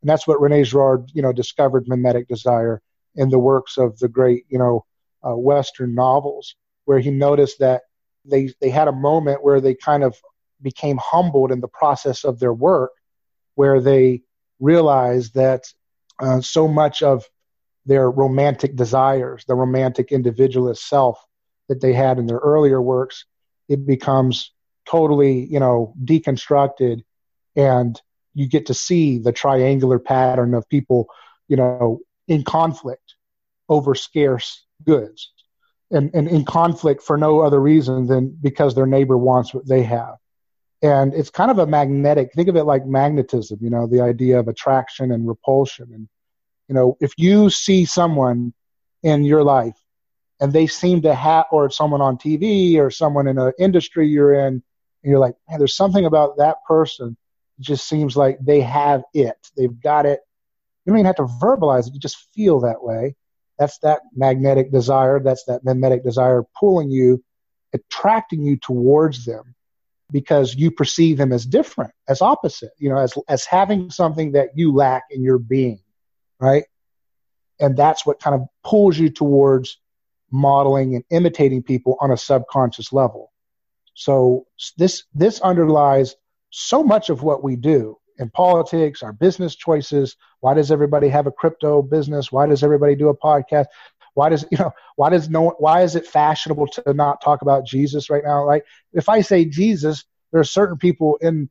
And 0.00 0.08
that's 0.08 0.26
what 0.26 0.40
Rene 0.40 0.64
Girard, 0.64 1.10
you 1.12 1.22
know, 1.22 1.32
discovered 1.32 1.88
mimetic 1.88 2.28
desire 2.28 2.80
in 3.14 3.28
the 3.28 3.38
works 3.38 3.78
of 3.78 3.98
the 3.98 4.08
great, 4.08 4.44
you 4.48 4.58
know, 4.58 4.84
uh, 5.26 5.36
Western 5.36 5.94
novels, 5.94 6.54
where 6.84 6.98
he 6.98 7.10
noticed 7.10 7.58
that 7.60 7.82
they 8.24 8.52
they 8.60 8.70
had 8.70 8.88
a 8.88 8.92
moment 8.92 9.42
where 9.42 9.60
they 9.60 9.74
kind 9.74 10.04
of 10.04 10.16
became 10.60 10.98
humbled 10.98 11.50
in 11.50 11.60
the 11.60 11.68
process 11.68 12.24
of 12.24 12.38
their 12.38 12.52
work, 12.52 12.92
where 13.54 13.80
they 13.80 14.22
realized 14.60 15.34
that 15.34 15.64
uh, 16.20 16.40
so 16.40 16.68
much 16.68 17.02
of 17.02 17.24
their 17.84 18.10
romantic 18.10 18.76
desires, 18.76 19.44
the 19.46 19.54
romantic 19.54 20.12
individualist 20.12 20.88
self 20.88 21.24
that 21.68 21.80
they 21.80 21.92
had 21.92 22.18
in 22.18 22.26
their 22.26 22.38
earlier 22.38 22.80
works, 22.80 23.24
it 23.68 23.86
becomes 23.86 24.52
totally, 24.86 25.44
you 25.44 25.60
know, 25.60 25.94
deconstructed 26.02 27.02
and 27.56 28.00
you 28.34 28.48
get 28.48 28.66
to 28.66 28.74
see 28.74 29.18
the 29.18 29.32
triangular 29.32 29.98
pattern 29.98 30.54
of 30.54 30.68
people, 30.68 31.08
you 31.48 31.56
know, 31.56 32.00
in 32.28 32.42
conflict 32.42 33.14
over 33.68 33.94
scarce 33.94 34.64
goods 34.84 35.32
and, 35.90 36.10
and 36.14 36.28
in 36.28 36.44
conflict 36.44 37.02
for 37.02 37.16
no 37.16 37.40
other 37.40 37.60
reason 37.60 38.06
than 38.06 38.36
because 38.40 38.74
their 38.74 38.86
neighbor 38.86 39.16
wants 39.16 39.52
what 39.52 39.66
they 39.66 39.82
have. 39.82 40.16
And 40.80 41.14
it's 41.14 41.30
kind 41.30 41.50
of 41.50 41.58
a 41.58 41.66
magnetic, 41.66 42.32
think 42.34 42.48
of 42.48 42.56
it 42.56 42.64
like 42.64 42.84
magnetism, 42.86 43.58
you 43.60 43.70
know, 43.70 43.86
the 43.86 44.00
idea 44.00 44.40
of 44.40 44.48
attraction 44.48 45.12
and 45.12 45.28
repulsion. 45.28 45.88
And, 45.92 46.08
you 46.68 46.74
know, 46.74 46.96
if 47.00 47.12
you 47.16 47.50
see 47.50 47.84
someone 47.84 48.52
in 49.02 49.24
your 49.24 49.44
life 49.44 49.76
and 50.42 50.52
they 50.52 50.66
seem 50.66 51.00
to 51.02 51.14
have, 51.14 51.46
or 51.50 51.70
someone 51.70 52.02
on 52.02 52.18
TV 52.18 52.76
or 52.76 52.90
someone 52.90 53.26
in 53.26 53.38
an 53.38 53.52
industry 53.58 54.08
you're 54.08 54.34
in, 54.34 54.46
and 54.46 54.62
you're 55.02 55.18
like, 55.18 55.36
man, 55.48 55.58
there's 55.58 55.76
something 55.76 56.04
about 56.04 56.36
that 56.36 56.56
person. 56.68 57.16
It 57.58 57.62
just 57.62 57.88
seems 57.88 58.14
like 58.16 58.38
they 58.40 58.60
have 58.60 59.02
it. 59.14 59.36
They've 59.56 59.80
got 59.80 60.04
it 60.04 60.20
you 60.84 60.90
don't 60.90 60.98
even 60.98 61.06
have 61.06 61.16
to 61.16 61.24
verbalize 61.24 61.86
it. 61.86 61.94
You 61.94 62.00
just 62.00 62.28
feel 62.34 62.60
that 62.60 62.82
way. 62.82 63.14
That's 63.58 63.78
that 63.78 64.00
magnetic 64.14 64.72
desire. 64.72 65.20
That's 65.20 65.44
that 65.44 65.64
mimetic 65.64 66.02
desire 66.02 66.42
pulling 66.58 66.90
you, 66.90 67.22
attracting 67.72 68.42
you 68.42 68.56
towards 68.56 69.24
them 69.24 69.54
because 70.10 70.54
you 70.54 70.70
perceive 70.70 71.16
them 71.16 71.32
as 71.32 71.46
different, 71.46 71.92
as 72.08 72.20
opposite, 72.20 72.72
you 72.78 72.88
know, 72.88 72.98
as, 72.98 73.14
as 73.28 73.44
having 73.44 73.90
something 73.90 74.32
that 74.32 74.50
you 74.54 74.74
lack 74.74 75.04
in 75.10 75.22
your 75.22 75.38
being, 75.38 75.80
right? 76.40 76.64
And 77.60 77.76
that's 77.76 78.04
what 78.04 78.20
kind 78.20 78.34
of 78.34 78.48
pulls 78.64 78.98
you 78.98 79.08
towards 79.08 79.78
modeling 80.32 80.94
and 80.94 81.04
imitating 81.10 81.62
people 81.62 81.96
on 82.00 82.10
a 82.10 82.16
subconscious 82.16 82.92
level. 82.92 83.30
So 83.94 84.46
this, 84.78 85.04
this 85.14 85.40
underlies 85.40 86.16
so 86.50 86.82
much 86.82 87.10
of 87.10 87.22
what 87.22 87.44
we 87.44 87.56
do 87.56 87.98
in 88.18 88.30
politics, 88.30 89.02
our 89.02 89.12
business 89.12 89.54
choices. 89.54 90.16
Why 90.40 90.54
does 90.54 90.70
everybody 90.70 91.08
have 91.08 91.26
a 91.26 91.32
crypto 91.32 91.82
business? 91.82 92.32
Why 92.32 92.46
does 92.46 92.62
everybody 92.62 92.94
do 92.94 93.08
a 93.08 93.16
podcast? 93.16 93.66
Why 94.14 94.28
does 94.28 94.44
you 94.50 94.58
know? 94.58 94.72
Why 94.96 95.10
does 95.10 95.28
no? 95.28 95.54
Why 95.58 95.82
is 95.82 95.96
it 95.96 96.06
fashionable 96.06 96.68
to 96.68 96.94
not 96.94 97.22
talk 97.22 97.42
about 97.42 97.66
Jesus 97.66 98.10
right 98.10 98.24
now? 98.24 98.44
Right? 98.44 98.62
If 98.92 99.08
I 99.08 99.20
say 99.20 99.44
Jesus, 99.44 100.04
there 100.30 100.40
are 100.40 100.44
certain 100.44 100.78
people 100.78 101.16
in 101.20 101.50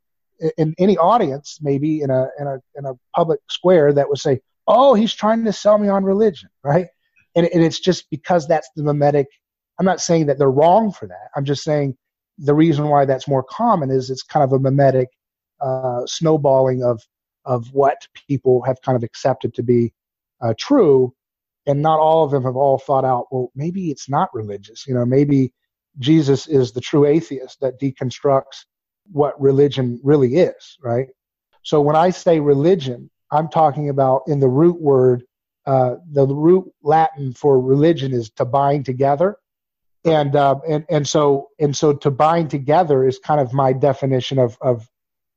in 0.58 0.74
any 0.78 0.98
audience, 0.98 1.60
maybe 1.62 2.02
in 2.02 2.10
a 2.10 2.30
in 2.40 2.48
a 2.48 2.60
in 2.76 2.86
a 2.86 2.94
public 3.16 3.40
square, 3.50 3.94
that 3.94 4.10
would 4.10 4.20
say, 4.20 4.42
"Oh, 4.68 4.94
he's 4.94 5.14
trying 5.14 5.46
to 5.46 5.54
sell 5.54 5.78
me 5.78 5.90
on 5.90 6.04
religion," 6.04 6.50
right? 6.64 6.88
And, 7.36 7.48
and 7.48 7.64
it's 7.64 7.80
just 7.80 8.10
because 8.10 8.48
that's 8.48 8.70
the 8.76 8.84
mimetic. 8.84 9.28
I'm 9.80 9.86
not 9.86 10.02
saying 10.02 10.28
that 10.28 10.38
they're 10.38 10.52
wrong 10.52 10.92
for 10.92 11.08
that. 11.08 11.30
I'm 11.36 11.46
just 11.46 11.64
saying 11.64 11.98
the 12.38 12.54
reason 12.54 12.88
why 12.88 13.06
that's 13.06 13.28
more 13.28 13.44
common 13.44 13.90
is 13.92 14.10
it's 14.10 14.24
kind 14.24 14.44
of 14.44 14.52
a 14.52 14.60
mimetic 14.60 15.10
uh, 15.62 16.06
snowballing 16.06 16.84
of 16.84 17.02
of 17.46 17.74
what 17.74 18.08
people 18.28 18.62
have 18.62 18.82
kind 18.84 18.96
of 18.96 19.04
accepted 19.04 19.54
to 19.56 19.64
be 19.64 19.92
uh, 20.42 20.54
true, 20.60 21.14
and 21.66 21.82
not 21.82 22.00
all 22.00 22.24
of 22.24 22.32
them 22.32 22.44
have 22.44 22.56
all 22.56 22.78
thought 22.78 23.06
out. 23.06 23.26
Well, 23.32 23.52
maybe 23.56 23.90
it's 23.90 24.10
not 24.10 24.30
religious. 24.34 24.86
You 24.88 24.94
know, 24.94 25.06
maybe 25.06 25.54
Jesus 26.00 26.48
is 26.48 26.72
the 26.72 26.82
true 26.82 27.06
atheist 27.06 27.60
that 27.62 27.80
deconstructs 27.80 28.66
what 29.12 29.40
religion 29.42 30.00
really 30.04 30.36
is. 30.36 30.78
Right. 30.84 31.08
So 31.64 31.82
when 31.82 31.96
I 31.96 32.10
say 32.10 32.40
religion, 32.40 33.10
I'm 33.32 33.48
talking 33.48 33.90
about 33.90 34.24
in 34.28 34.40
the 34.40 34.50
root 34.50 34.80
word. 34.82 35.24
Uh, 35.72 35.96
the 36.12 36.28
root 36.28 36.66
Latin 36.84 37.32
for 37.34 37.62
religion 37.62 38.12
is 38.12 38.30
to 38.30 38.44
bind 38.44 38.86
together, 38.86 39.38
and 40.04 40.36
uh, 40.36 40.56
and 40.68 40.84
and 40.90 41.08
so 41.08 41.48
and 41.60 41.74
so 41.82 41.94
to 41.94 42.12
bind 42.12 42.50
together 42.50 43.08
is 43.08 43.20
kind 43.20 43.40
of 43.40 43.54
my 43.54 43.72
definition 43.72 44.38
of 44.38 44.58
of 44.60 44.90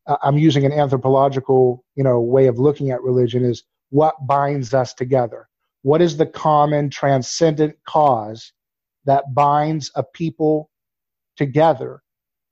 I'm 0.06 0.38
using 0.38 0.64
an 0.64 0.72
anthropological, 0.72 1.84
you 1.94 2.02
know, 2.04 2.20
way 2.20 2.46
of 2.46 2.58
looking 2.58 2.90
at 2.90 3.02
religion 3.02 3.44
is 3.44 3.62
what 3.90 4.14
binds 4.26 4.74
us 4.74 4.92
together. 4.92 5.48
What 5.82 6.02
is 6.02 6.16
the 6.16 6.26
common 6.26 6.90
transcendent 6.90 7.76
cause 7.86 8.52
that 9.04 9.34
binds 9.34 9.92
a 9.94 10.02
people 10.02 10.70
together 11.36 12.02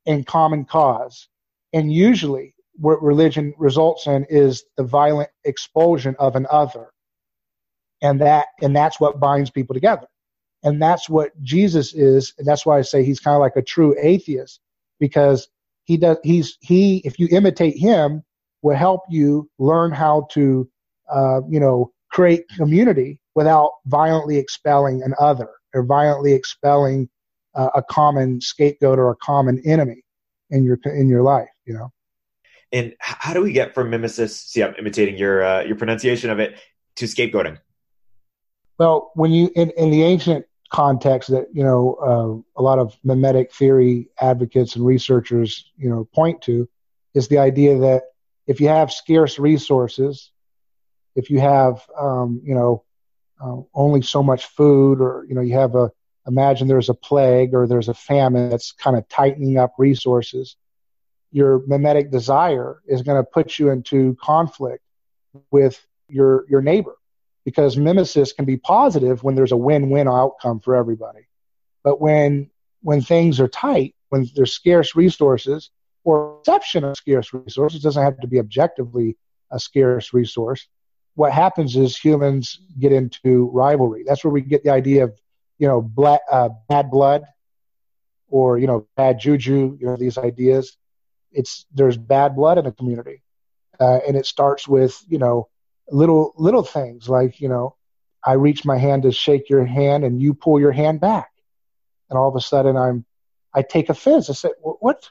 in 0.06 0.22
common 0.24 0.66
cause? 0.66 1.28
And 1.72 1.92
usually 1.92 2.54
what 2.76 3.02
religion 3.02 3.54
results 3.58 4.06
in 4.06 4.24
is 4.30 4.64
the 4.76 4.84
violent 4.84 5.30
expulsion 5.44 6.14
of 6.20 6.36
an 6.36 6.46
other. 6.50 6.92
And 8.02 8.20
that 8.20 8.48
and 8.60 8.74
that's 8.76 9.00
what 9.00 9.20
binds 9.20 9.50
people 9.50 9.74
together. 9.74 10.06
And 10.64 10.80
that's 10.80 11.08
what 11.08 11.30
Jesus 11.42 11.94
is, 11.94 12.34
and 12.38 12.46
that's 12.46 12.66
why 12.66 12.78
I 12.78 12.82
say 12.82 13.04
he's 13.04 13.20
kind 13.20 13.34
of 13.34 13.40
like 13.40 13.56
a 13.56 13.62
true 13.62 13.96
atheist, 14.00 14.60
because 15.00 15.48
he 15.84 15.96
does 15.96 16.18
he's 16.22 16.58
he 16.60 16.98
if 17.04 17.18
you 17.18 17.28
imitate 17.30 17.76
him 17.78 18.22
will 18.62 18.76
help 18.76 19.02
you 19.10 19.48
learn 19.58 19.92
how 19.92 20.26
to 20.32 20.68
uh, 21.12 21.40
you 21.48 21.60
know 21.60 21.92
create 22.10 22.48
community 22.56 23.20
without 23.34 23.72
violently 23.86 24.36
expelling 24.36 25.02
an 25.02 25.14
other 25.18 25.48
or 25.74 25.82
violently 25.84 26.32
expelling 26.32 27.08
uh, 27.54 27.70
a 27.74 27.82
common 27.82 28.40
scapegoat 28.40 28.98
or 28.98 29.10
a 29.10 29.16
common 29.16 29.60
enemy 29.64 30.02
in 30.50 30.64
your 30.64 30.78
in 30.84 31.08
your 31.08 31.22
life 31.22 31.48
you 31.64 31.74
know? 31.74 31.92
And 32.72 32.94
how 33.00 33.34
do 33.34 33.42
we 33.42 33.52
get 33.52 33.74
from 33.74 33.90
mimesis 33.90 34.38
see 34.38 34.62
i'm 34.62 34.74
imitating 34.78 35.16
your 35.16 35.42
uh, 35.42 35.62
your 35.62 35.76
pronunciation 35.76 36.30
of 36.30 36.38
it 36.38 36.58
to 36.96 37.06
scapegoating 37.06 37.58
well 38.78 39.10
when 39.14 39.30
you 39.30 39.50
in, 39.54 39.70
in 39.70 39.90
the 39.90 40.02
ancient 40.02 40.46
context 40.70 41.30
that 41.30 41.48
you 41.52 41.62
know 41.62 41.94
uh, 42.56 42.60
a 42.60 42.62
lot 42.62 42.78
of 42.78 42.96
mimetic 43.04 43.52
theory 43.52 44.08
advocates 44.20 44.76
and 44.76 44.86
researchers 44.86 45.70
you 45.76 45.88
know 45.88 46.08
point 46.14 46.40
to 46.42 46.68
is 47.14 47.28
the 47.28 47.38
idea 47.38 47.78
that 47.78 48.04
if 48.46 48.60
you 48.60 48.68
have 48.68 48.92
scarce 48.92 49.38
resources, 49.38 50.30
if 51.14 51.30
you 51.30 51.40
have 51.40 51.82
um, 51.98 52.40
you 52.44 52.54
know 52.54 52.84
uh, 53.42 53.56
only 53.74 54.02
so 54.02 54.22
much 54.22 54.46
food, 54.46 55.00
or 55.00 55.26
you 55.28 55.34
know 55.34 55.40
you 55.40 55.54
have 55.54 55.74
a 55.74 55.90
imagine 56.26 56.68
there's 56.68 56.88
a 56.88 56.94
plague 56.94 57.54
or 57.54 57.66
there's 57.66 57.88
a 57.88 57.94
famine 57.94 58.48
that's 58.48 58.72
kind 58.72 58.96
of 58.96 59.08
tightening 59.08 59.58
up 59.58 59.74
resources, 59.78 60.56
your 61.30 61.64
mimetic 61.66 62.10
desire 62.10 62.80
is 62.86 63.02
going 63.02 63.22
to 63.22 63.28
put 63.28 63.58
you 63.58 63.70
into 63.70 64.16
conflict 64.20 64.82
with 65.50 65.84
your 66.08 66.44
your 66.48 66.62
neighbor 66.62 66.96
because 67.44 67.76
mimesis 67.76 68.32
can 68.32 68.44
be 68.44 68.56
positive 68.56 69.22
when 69.22 69.34
there's 69.34 69.52
a 69.52 69.56
win-win 69.56 70.08
outcome 70.08 70.60
for 70.60 70.74
everybody. 70.74 71.26
But 71.82 72.00
when 72.00 72.50
when 72.82 73.00
things 73.00 73.40
are 73.40 73.48
tight, 73.48 73.94
when 74.08 74.28
there's 74.34 74.52
scarce 74.52 74.96
resources 74.96 75.70
or 76.04 76.38
perception 76.38 76.84
of 76.84 76.96
scarce 76.96 77.32
resources, 77.32 77.82
doesn't 77.82 78.02
have 78.02 78.18
to 78.20 78.26
be 78.26 78.38
objectively 78.40 79.16
a 79.50 79.58
scarce 79.58 80.12
resource. 80.12 80.66
What 81.14 81.32
happens 81.32 81.76
is 81.76 81.96
humans 81.96 82.60
get 82.78 82.92
into 82.92 83.50
rivalry. 83.52 84.02
That's 84.06 84.24
where 84.24 84.32
we 84.32 84.40
get 84.40 84.64
the 84.64 84.70
idea 84.70 85.04
of, 85.04 85.18
you 85.58 85.68
know, 85.68 85.80
black, 85.80 86.20
uh, 86.30 86.48
bad 86.68 86.90
blood 86.90 87.24
or, 88.28 88.58
you 88.58 88.66
know, 88.66 88.86
bad 88.96 89.20
juju, 89.20 89.76
you 89.78 89.86
know, 89.86 89.96
these 89.96 90.18
ideas. 90.18 90.76
It's, 91.30 91.66
there's 91.72 91.96
bad 91.96 92.34
blood 92.34 92.58
in 92.58 92.66
a 92.66 92.72
community. 92.72 93.22
Uh, 93.78 93.98
and 94.06 94.16
it 94.16 94.26
starts 94.26 94.66
with, 94.66 95.00
you 95.06 95.18
know, 95.18 95.48
little 95.92 96.32
little 96.36 96.62
things 96.62 97.08
like 97.08 97.40
you 97.40 97.48
know 97.48 97.76
I 98.24 98.34
reach 98.34 98.64
my 98.64 98.78
hand 98.78 99.02
to 99.02 99.12
shake 99.12 99.50
your 99.50 99.64
hand 99.64 100.04
and 100.04 100.20
you 100.20 100.34
pull 100.34 100.60
your 100.60 100.72
hand 100.72 101.00
back. 101.00 101.30
And 102.08 102.18
all 102.18 102.28
of 102.28 102.36
a 102.36 102.40
sudden 102.40 102.76
I'm, 102.76 103.04
I 103.54 103.62
take 103.62 103.88
offense. 103.88 104.30
I 104.30 104.34
said, 104.34 104.52
what? 104.60 105.08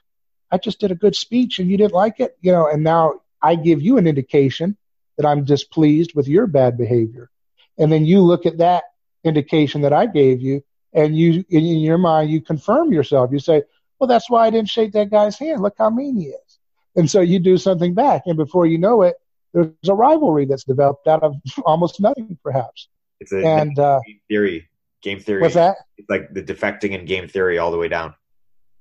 I 0.51 0.57
just 0.57 0.79
did 0.79 0.91
a 0.91 0.95
good 0.95 1.15
speech 1.15 1.59
and 1.59 1.69
you 1.69 1.77
didn't 1.77 1.93
like 1.93 2.19
it, 2.19 2.37
you 2.41 2.51
know, 2.51 2.67
and 2.67 2.83
now 2.83 3.21
I 3.41 3.55
give 3.55 3.81
you 3.81 3.97
an 3.97 4.07
indication 4.07 4.77
that 5.17 5.25
I'm 5.25 5.45
displeased 5.45 6.13
with 6.15 6.27
your 6.27 6.47
bad 6.47 6.77
behavior. 6.77 7.29
And 7.77 7.91
then 7.91 8.05
you 8.05 8.21
look 8.21 8.45
at 8.45 8.57
that 8.57 8.83
indication 9.23 9.81
that 9.81 9.93
I 9.93 10.05
gave 10.07 10.41
you 10.41 10.63
and 10.93 11.15
you, 11.17 11.43
in 11.49 11.63
your 11.63 11.97
mind, 11.97 12.31
you 12.31 12.41
confirm 12.41 12.91
yourself. 12.91 13.31
You 13.31 13.39
say, 13.39 13.63
well, 13.97 14.07
that's 14.07 14.29
why 14.29 14.45
I 14.45 14.49
didn't 14.49 14.69
shake 14.69 14.93
that 14.93 15.09
guy's 15.09 15.37
hand. 15.37 15.61
Look 15.61 15.75
how 15.77 15.89
mean 15.89 16.17
he 16.17 16.27
is. 16.27 16.59
And 16.95 17.09
so 17.09 17.21
you 17.21 17.39
do 17.39 17.57
something 17.57 17.93
back. 17.93 18.23
And 18.25 18.35
before 18.35 18.65
you 18.65 18.77
know 18.77 19.03
it, 19.03 19.15
there's 19.53 19.69
a 19.87 19.93
rivalry 19.93 20.45
that's 20.45 20.63
developed 20.63 21.07
out 21.07 21.23
of 21.23 21.35
almost 21.65 21.99
nothing, 21.99 22.37
perhaps. 22.43 22.87
It's 23.19 23.31
a 23.31 23.45
and, 23.45 23.77
uh, 23.77 23.99
game 24.05 24.19
theory. 24.27 24.69
Game 25.01 25.19
theory. 25.19 25.41
What's 25.41 25.55
that? 25.55 25.77
It's 25.97 26.09
like 26.09 26.33
the 26.33 26.43
defecting 26.43 26.91
in 26.91 27.05
game 27.05 27.27
theory 27.27 27.57
all 27.57 27.71
the 27.71 27.77
way 27.77 27.87
down. 27.87 28.13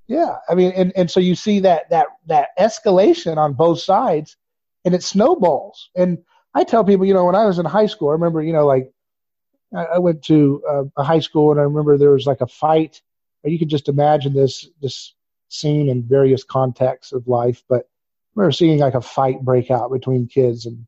Yeah, 0.07 0.37
I 0.49 0.55
mean, 0.55 0.73
and, 0.73 0.93
and 0.97 1.11
so 1.11 1.21
you 1.21 1.35
see 1.35 1.61
that 1.61 1.89
that 1.91 2.07
that 2.27 2.49
escalation 2.59 3.37
on 3.37 3.53
both 3.53 3.81
sides, 3.81 4.37
and 4.85 4.95
it 4.95 5.03
snowballs. 5.03 5.91
And 5.95 6.19
I 6.55 6.65
tell 6.65 6.85
people, 6.85 7.07
you 7.07 7.15
know, 7.15 7.27
when 7.27 7.37
I 7.37 7.47
was 7.47 7.59
in 7.59 7.65
high 7.65 7.87
school, 7.87 8.09
I 8.09 8.13
remember, 8.13 8.43
you 8.43 8.53
know, 8.53 8.67
like 8.67 8.91
I, 9.75 9.85
I 9.85 9.99
went 9.99 10.23
to 10.25 10.63
uh, 10.69 10.85
a 10.97 11.05
high 11.05 11.21
school, 11.21 11.53
and 11.53 11.61
I 11.61 11.65
remember 11.65 11.97
there 11.97 12.11
was 12.11 12.27
like 12.27 12.41
a 12.41 12.47
fight. 12.47 13.01
Or 13.43 13.51
you 13.51 13.59
could 13.59 13.71
just 13.71 13.89
imagine 13.89 14.35
this 14.35 14.69
this 14.83 15.15
scene 15.49 15.89
in 15.89 16.03
various 16.03 16.45
contexts 16.45 17.13
of 17.13 17.27
life, 17.27 17.63
but 17.69 17.89
remember 18.35 18.53
seeing 18.53 18.79
like 18.79 18.95
a 18.95 19.01
fight 19.01 19.41
break 19.43 19.71
out 19.71 19.93
between 19.93 20.27
kids, 20.27 20.67
and 20.67 20.87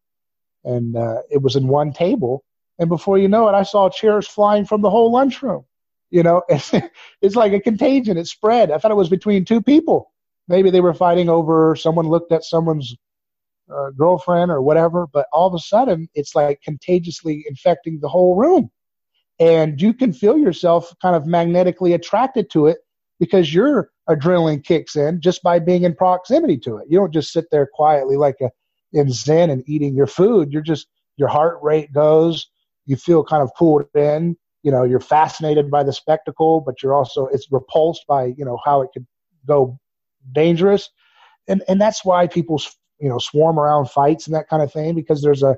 and 0.64 0.96
uh, 0.96 1.22
it 1.30 1.42
was 1.42 1.56
in 1.56 1.66
one 1.68 1.92
table, 1.92 2.44
and 2.78 2.88
before 2.88 3.18
you 3.18 3.28
know 3.28 3.48
it, 3.48 3.52
I 3.52 3.62
saw 3.62 3.88
chairs 3.88 4.26
flying 4.26 4.64
from 4.64 4.82
the 4.82 4.90
whole 4.90 5.10
lunchroom. 5.10 5.64
You 6.10 6.22
know, 6.22 6.42
it's, 6.48 6.72
it's 7.20 7.36
like 7.36 7.52
a 7.52 7.60
contagion. 7.60 8.16
It 8.16 8.26
spread. 8.26 8.70
I 8.70 8.78
thought 8.78 8.90
it 8.90 8.96
was 8.96 9.08
between 9.08 9.44
two 9.44 9.62
people. 9.62 10.12
Maybe 10.48 10.70
they 10.70 10.80
were 10.80 10.94
fighting 10.94 11.28
over 11.28 11.76
someone 11.76 12.08
looked 12.08 12.32
at 12.32 12.44
someone's 12.44 12.94
uh, 13.72 13.90
girlfriend 13.90 14.50
or 14.50 14.60
whatever, 14.60 15.06
but 15.06 15.26
all 15.32 15.46
of 15.46 15.54
a 15.54 15.58
sudden 15.58 16.08
it's 16.14 16.34
like 16.34 16.60
contagiously 16.62 17.44
infecting 17.48 18.00
the 18.00 18.08
whole 18.08 18.36
room. 18.36 18.70
And 19.38 19.80
you 19.80 19.94
can 19.94 20.12
feel 20.12 20.36
yourself 20.36 20.94
kind 21.00 21.16
of 21.16 21.26
magnetically 21.26 21.94
attracted 21.94 22.50
to 22.50 22.66
it 22.66 22.78
because 23.22 23.54
your 23.54 23.88
adrenaline 24.10 24.64
kicks 24.64 24.96
in 24.96 25.20
just 25.20 25.44
by 25.44 25.60
being 25.60 25.84
in 25.84 25.94
proximity 25.94 26.58
to 26.58 26.78
it. 26.78 26.88
You 26.90 26.98
don't 26.98 27.12
just 27.12 27.32
sit 27.32 27.44
there 27.52 27.68
quietly 27.72 28.16
like 28.16 28.34
a 28.40 28.50
in 28.92 29.12
Zen 29.12 29.48
and 29.48 29.62
eating 29.68 29.94
your 29.94 30.08
food. 30.08 30.52
You're 30.52 30.60
just 30.60 30.88
your 31.16 31.28
heart 31.28 31.60
rate 31.62 31.92
goes. 31.92 32.50
You 32.84 32.96
feel 32.96 33.22
kind 33.22 33.40
of 33.40 33.54
pulled 33.56 33.84
in. 33.94 34.36
You 34.64 34.72
know, 34.72 34.82
you're 34.82 34.98
fascinated 34.98 35.70
by 35.70 35.84
the 35.84 35.92
spectacle, 35.92 36.62
but 36.66 36.82
you're 36.82 36.94
also 36.94 37.26
it's 37.26 37.46
repulsed 37.52 38.04
by 38.08 38.34
you 38.36 38.44
know 38.44 38.58
how 38.64 38.82
it 38.82 38.88
could 38.92 39.06
go 39.46 39.78
dangerous, 40.32 40.90
and 41.46 41.62
and 41.68 41.80
that's 41.80 42.04
why 42.04 42.26
people 42.26 42.60
you 42.98 43.08
know 43.08 43.18
swarm 43.18 43.56
around 43.56 43.88
fights 43.88 44.26
and 44.26 44.34
that 44.34 44.48
kind 44.48 44.64
of 44.64 44.72
thing 44.72 44.96
because 44.96 45.22
there's 45.22 45.44
a 45.44 45.56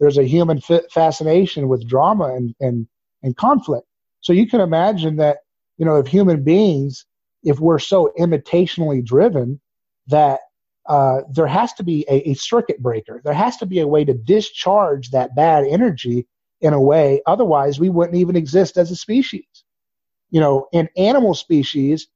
there's 0.00 0.18
a 0.18 0.24
human 0.24 0.60
fascination 0.90 1.68
with 1.68 1.86
drama 1.86 2.34
and 2.34 2.56
and 2.58 2.88
and 3.22 3.36
conflict. 3.36 3.86
So 4.20 4.32
you 4.32 4.48
can 4.48 4.60
imagine 4.60 5.14
that 5.18 5.43
you 5.78 5.84
know 5.84 5.96
if 5.96 6.06
human 6.06 6.42
beings 6.42 7.06
if 7.42 7.60
we're 7.60 7.78
so 7.78 8.12
imitationally 8.18 9.04
driven 9.04 9.60
that 10.06 10.40
uh, 10.86 11.20
there 11.30 11.46
has 11.46 11.72
to 11.74 11.82
be 11.82 12.04
a, 12.10 12.30
a, 12.30 12.34
circuit 12.34 12.82
breaker. 12.82 13.20
There 13.24 13.32
has 13.32 13.56
to 13.58 13.66
be 13.66 13.80
a 13.80 13.86
way 13.86 14.04
to 14.04 14.12
discharge 14.12 15.10
that 15.10 15.34
bad 15.34 15.64
energy 15.66 16.26
in 16.60 16.74
a 16.74 16.80
way. 16.80 17.22
Otherwise, 17.26 17.80
we 17.80 17.88
wouldn't 17.88 18.16
even 18.16 18.36
exist 18.36 18.76
as 18.76 18.90
a 18.90 18.96
species. 18.96 19.46
You 20.30 20.40
know, 20.40 20.66
in 20.72 20.90
animal 20.96 21.34
species, 21.34 22.08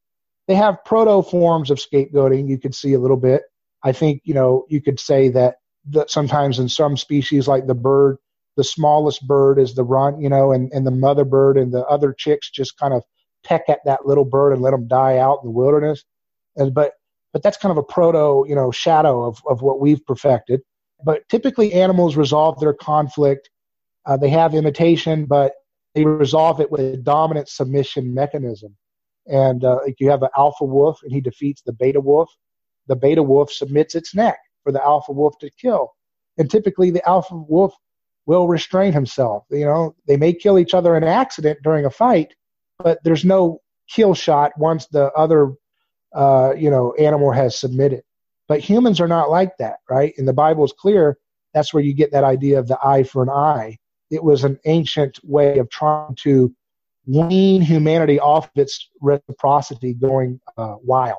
they 0.48 0.54
have 0.54 0.84
proto 0.84 1.22
forms 1.22 1.70
of 1.70 1.78
scapegoating. 1.78 2.48
You 2.48 2.58
could 2.58 2.74
see 2.74 2.92
a 2.92 2.98
little 2.98 3.16
bit. 3.16 3.42
I 3.82 3.92
think 3.92 4.22
you 4.24 4.34
know 4.34 4.66
you 4.68 4.82
could 4.82 5.00
say 5.00 5.28
that 5.30 5.56
that 5.90 6.10
sometimes 6.10 6.58
in 6.58 6.68
some 6.68 6.96
species, 6.96 7.48
like 7.48 7.66
the 7.66 7.74
bird, 7.74 8.18
the 8.56 8.64
smallest 8.64 9.26
bird 9.26 9.58
is 9.58 9.74
the 9.74 9.84
runt, 9.84 10.20
you 10.20 10.28
know, 10.28 10.52
and, 10.52 10.70
and 10.72 10.86
the 10.86 10.90
mother 10.90 11.24
bird 11.24 11.56
and 11.56 11.72
the 11.72 11.86
other 11.86 12.12
chicks 12.12 12.50
just 12.50 12.76
kind 12.76 12.92
of 12.92 13.02
peck 13.44 13.62
at 13.68 13.80
that 13.84 14.06
little 14.06 14.24
bird 14.24 14.52
and 14.52 14.62
let 14.62 14.70
them 14.70 14.88
die 14.88 15.18
out 15.18 15.40
in 15.42 15.48
the 15.48 15.52
wilderness. 15.52 16.04
And 16.56 16.74
but 16.74 16.92
but 17.32 17.42
that's 17.42 17.58
kind 17.58 17.70
of 17.70 17.78
a 17.78 17.82
proto, 17.82 18.48
you 18.48 18.54
know, 18.54 18.70
shadow 18.70 19.24
of, 19.24 19.40
of 19.46 19.62
what 19.62 19.80
we've 19.80 20.04
perfected. 20.06 20.60
But 21.04 21.28
typically 21.28 21.72
animals 21.74 22.16
resolve 22.16 22.58
their 22.58 22.72
conflict. 22.72 23.50
Uh, 24.06 24.16
they 24.16 24.30
have 24.30 24.54
imitation, 24.54 25.26
but 25.26 25.52
they 25.94 26.04
resolve 26.04 26.60
it 26.60 26.70
with 26.70 26.80
a 26.80 26.96
dominant 26.96 27.48
submission 27.48 28.14
mechanism. 28.14 28.76
And 29.26 29.62
uh, 29.62 29.80
like 29.84 30.00
you 30.00 30.10
have 30.10 30.22
an 30.22 30.30
alpha 30.36 30.64
wolf 30.64 31.00
and 31.02 31.12
he 31.12 31.20
defeats 31.20 31.62
the 31.62 31.72
beta 31.72 32.00
wolf. 32.00 32.30
The 32.86 32.96
beta 32.96 33.22
wolf 33.22 33.52
submits 33.52 33.94
its 33.94 34.14
neck 34.14 34.38
for 34.64 34.72
the 34.72 34.82
alpha 34.82 35.12
wolf 35.12 35.38
to 35.40 35.50
kill. 35.60 35.92
And 36.38 36.50
typically 36.50 36.90
the 36.90 37.06
alpha 37.06 37.36
wolf 37.36 37.74
will 38.26 38.48
restrain 38.48 38.92
himself. 38.92 39.44
You 39.50 39.64
know, 39.64 39.94
they 40.06 40.16
may 40.16 40.32
kill 40.32 40.58
each 40.58 40.74
other 40.74 40.96
in 40.96 41.04
accident 41.04 41.58
during 41.62 41.84
a 41.84 41.90
fight, 41.90 42.34
but 42.78 42.98
there's 43.04 43.24
no 43.24 43.60
kill 43.88 44.14
shot 44.14 44.52
once 44.56 44.86
the 44.86 45.10
other 45.12 45.52
uh, 46.14 46.54
you 46.56 46.70
know 46.70 46.94
animal 46.94 47.32
has 47.32 47.58
submitted. 47.58 48.02
But 48.46 48.60
humans 48.60 49.00
are 49.00 49.08
not 49.08 49.30
like 49.30 49.56
that, 49.58 49.76
right? 49.90 50.14
And 50.16 50.26
the 50.26 50.32
Bible 50.32 50.64
is 50.64 50.72
clear. 50.72 51.18
That's 51.52 51.74
where 51.74 51.82
you 51.82 51.94
get 51.94 52.12
that 52.12 52.24
idea 52.24 52.58
of 52.58 52.68
the 52.68 52.78
eye 52.82 53.02
for 53.02 53.22
an 53.22 53.28
eye. 53.28 53.76
It 54.10 54.22
was 54.22 54.44
an 54.44 54.58
ancient 54.64 55.18
way 55.22 55.58
of 55.58 55.68
trying 55.68 56.14
to 56.22 56.54
wean 57.06 57.60
humanity 57.60 58.18
off 58.18 58.46
of 58.46 58.52
its 58.54 58.88
reciprocity 59.00 59.94
going 59.94 60.40
uh, 60.56 60.76
wild. 60.82 61.18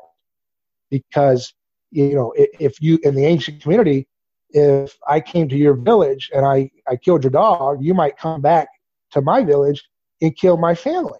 Because 0.89 1.53
you 1.91 2.15
know, 2.15 2.33
if 2.35 2.81
you 2.81 2.99
in 3.03 3.15
the 3.15 3.25
ancient 3.25 3.61
community, 3.61 4.07
if 4.51 4.97
I 5.07 5.19
came 5.19 5.49
to 5.49 5.57
your 5.57 5.75
village 5.75 6.31
and 6.33 6.45
I 6.45 6.71
I 6.87 6.95
killed 6.95 7.23
your 7.23 7.31
dog, 7.31 7.83
you 7.83 7.93
might 7.93 8.17
come 8.17 8.41
back 8.41 8.69
to 9.11 9.21
my 9.21 9.43
village 9.43 9.83
and 10.21 10.35
kill 10.35 10.57
my 10.57 10.75
family 10.75 11.19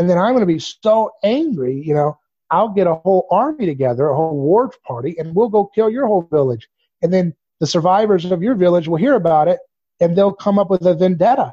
and 0.00 0.08
then 0.08 0.16
I'm 0.16 0.32
going 0.32 0.40
to 0.40 0.46
be 0.46 0.58
so 0.58 1.10
angry, 1.22 1.78
you 1.78 1.92
know, 1.92 2.18
I'll 2.50 2.70
get 2.70 2.86
a 2.86 2.94
whole 2.94 3.26
army 3.30 3.66
together, 3.66 4.08
a 4.08 4.16
whole 4.16 4.34
war 4.34 4.72
party, 4.82 5.14
and 5.18 5.34
we'll 5.34 5.50
go 5.50 5.66
kill 5.66 5.90
your 5.90 6.06
whole 6.06 6.22
village. 6.22 6.70
And 7.02 7.12
then 7.12 7.34
the 7.58 7.66
survivors 7.66 8.24
of 8.24 8.42
your 8.42 8.54
village 8.54 8.88
will 8.88 8.96
hear 8.96 9.14
about 9.14 9.46
it, 9.46 9.58
and 10.00 10.16
they'll 10.16 10.32
come 10.32 10.58
up 10.58 10.70
with 10.70 10.86
a 10.86 10.94
vendetta 10.94 11.52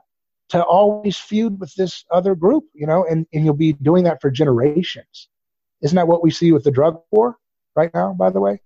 to 0.51 0.63
always 0.63 1.17
feud 1.17 1.59
with 1.59 1.75
this 1.75 2.05
other 2.09 2.35
group, 2.35 2.63
you 2.73 2.87
know, 2.87 3.05
and, 3.05 3.27
and 3.33 3.43
you'll 3.43 3.53
be 3.53 3.73
doing 3.73 4.05
that 4.05 4.21
for 4.21 4.31
generations. 4.31 5.27
Isn't 5.81 5.97
that 5.97 6.07
what 6.07 6.23
we 6.23 6.31
see 6.31 6.53
with 6.53 6.63
the 6.63 6.71
drug 6.71 7.01
war 7.11 7.35
right 7.75 7.93
now, 7.93 8.13
by 8.13 8.29
the 8.29 8.39
way? 8.39 8.61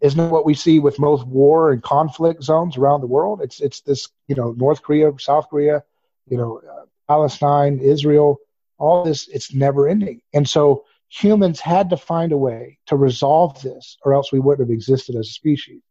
Isn't 0.00 0.16
that 0.16 0.32
what 0.32 0.46
we 0.46 0.54
see 0.54 0.78
with 0.78 0.98
most 0.98 1.26
war 1.26 1.72
and 1.72 1.82
conflict 1.82 2.42
zones 2.42 2.78
around 2.78 3.02
the 3.02 3.06
world? 3.06 3.42
It's 3.42 3.60
it's 3.60 3.82
this, 3.82 4.08
you 4.28 4.34
know, 4.34 4.52
North 4.52 4.82
Korea, 4.82 5.12
South 5.18 5.50
Korea, 5.50 5.84
you 6.26 6.38
know, 6.38 6.62
uh, 6.66 6.86
Palestine, 7.06 7.80
Israel, 7.80 8.40
all 8.84 9.04
this, 9.04 9.28
it's 9.28 9.54
never 9.54 9.88
ending. 9.88 10.20
And 10.32 10.48
so 10.48 10.84
humans 11.08 11.60
had 11.60 11.90
to 11.90 11.96
find 11.96 12.32
a 12.32 12.36
way 12.36 12.78
to 12.86 12.96
resolve 12.96 13.60
this, 13.62 13.96
or 14.04 14.14
else 14.14 14.32
we 14.32 14.40
wouldn't 14.40 14.68
have 14.68 14.74
existed 14.74 15.16
as 15.16 15.28
a 15.28 15.32
species. 15.32 15.82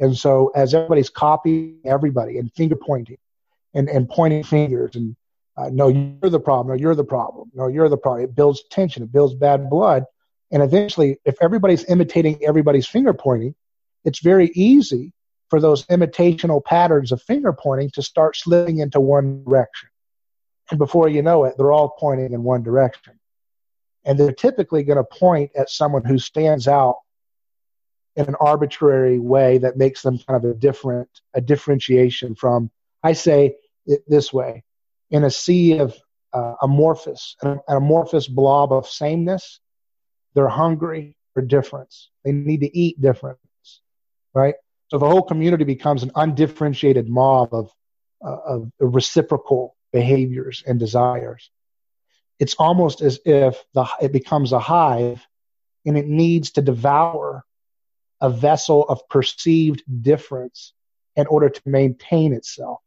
And 0.00 0.16
so, 0.16 0.50
as 0.54 0.74
everybody's 0.74 1.10
copying 1.10 1.78
everybody 1.84 2.38
and 2.38 2.52
finger 2.52 2.76
pointing 2.76 3.18
and, 3.74 3.88
and 3.88 4.08
pointing 4.08 4.42
fingers 4.42 4.96
and 4.96 5.14
uh, 5.56 5.68
no, 5.70 5.88
you're 5.88 6.30
the 6.30 6.40
problem, 6.40 6.74
no, 6.74 6.80
you're 6.80 6.94
the 6.94 7.04
problem, 7.04 7.50
no, 7.54 7.68
you're 7.68 7.90
the 7.90 7.96
problem, 7.96 8.24
it 8.24 8.34
builds 8.34 8.64
tension, 8.70 9.02
it 9.02 9.12
builds 9.12 9.34
bad 9.34 9.68
blood. 9.68 10.04
And 10.50 10.62
eventually, 10.62 11.18
if 11.24 11.36
everybody's 11.40 11.84
imitating 11.84 12.42
everybody's 12.44 12.86
finger 12.86 13.12
pointing, 13.12 13.54
it's 14.04 14.20
very 14.20 14.50
easy 14.54 15.12
for 15.50 15.60
those 15.60 15.84
imitational 15.86 16.64
patterns 16.64 17.12
of 17.12 17.22
finger 17.22 17.52
pointing 17.52 17.90
to 17.90 18.02
start 18.02 18.36
slipping 18.36 18.78
into 18.78 19.00
one 19.00 19.44
direction. 19.44 19.90
And 20.70 20.78
before 20.78 21.08
you 21.08 21.22
know 21.22 21.44
it, 21.44 21.54
they're 21.56 21.72
all 21.72 21.96
pointing 21.98 22.32
in 22.32 22.42
one 22.42 22.62
direction. 22.62 23.18
And 24.04 24.18
they're 24.18 24.32
typically 24.32 24.82
going 24.82 24.96
to 24.96 25.04
point 25.04 25.52
at 25.56 25.70
someone 25.70 26.04
who 26.04 26.18
stands 26.18 26.66
out 26.66 26.96
in 28.16 28.26
an 28.26 28.34
arbitrary 28.40 29.18
way 29.18 29.58
that 29.58 29.76
makes 29.76 30.02
them 30.02 30.18
kind 30.18 30.44
of 30.44 30.50
a 30.50 30.54
different, 30.54 31.08
a 31.34 31.40
differentiation 31.40 32.34
from, 32.34 32.70
I 33.02 33.12
say 33.12 33.56
it 33.86 34.02
this 34.06 34.32
way, 34.32 34.64
in 35.10 35.24
a 35.24 35.30
sea 35.30 35.78
of 35.78 35.96
uh, 36.32 36.54
amorphous, 36.62 37.36
an, 37.42 37.60
an 37.68 37.76
amorphous 37.76 38.26
blob 38.26 38.72
of 38.72 38.86
sameness, 38.86 39.60
they're 40.34 40.48
hungry 40.48 41.16
for 41.34 41.42
difference. 41.42 42.10
They 42.24 42.32
need 42.32 42.60
to 42.60 42.76
eat 42.76 43.00
difference, 43.00 43.38
right? 44.34 44.54
So 44.88 44.98
the 44.98 45.08
whole 45.08 45.22
community 45.22 45.64
becomes 45.64 46.02
an 46.02 46.12
undifferentiated 46.14 47.08
mob 47.08 47.54
of, 47.54 47.70
uh, 48.24 48.36
of 48.46 48.72
reciprocal 48.78 49.76
behaviors 49.92 50.62
and 50.66 50.78
desires. 50.80 51.50
It's 52.38 52.54
almost 52.54 53.02
as 53.02 53.20
if 53.24 53.62
the, 53.74 53.86
it 54.00 54.12
becomes 54.12 54.52
a 54.52 54.58
hive 54.58 55.26
and 55.86 55.98
it 55.98 56.06
needs 56.08 56.52
to 56.52 56.62
devour 56.62 57.44
a 58.20 58.30
vessel 58.30 58.84
of 58.88 59.08
perceived 59.08 59.82
difference 60.02 60.72
in 61.16 61.26
order 61.26 61.48
to 61.50 61.62
maintain 61.66 62.32
itself. 62.32 62.80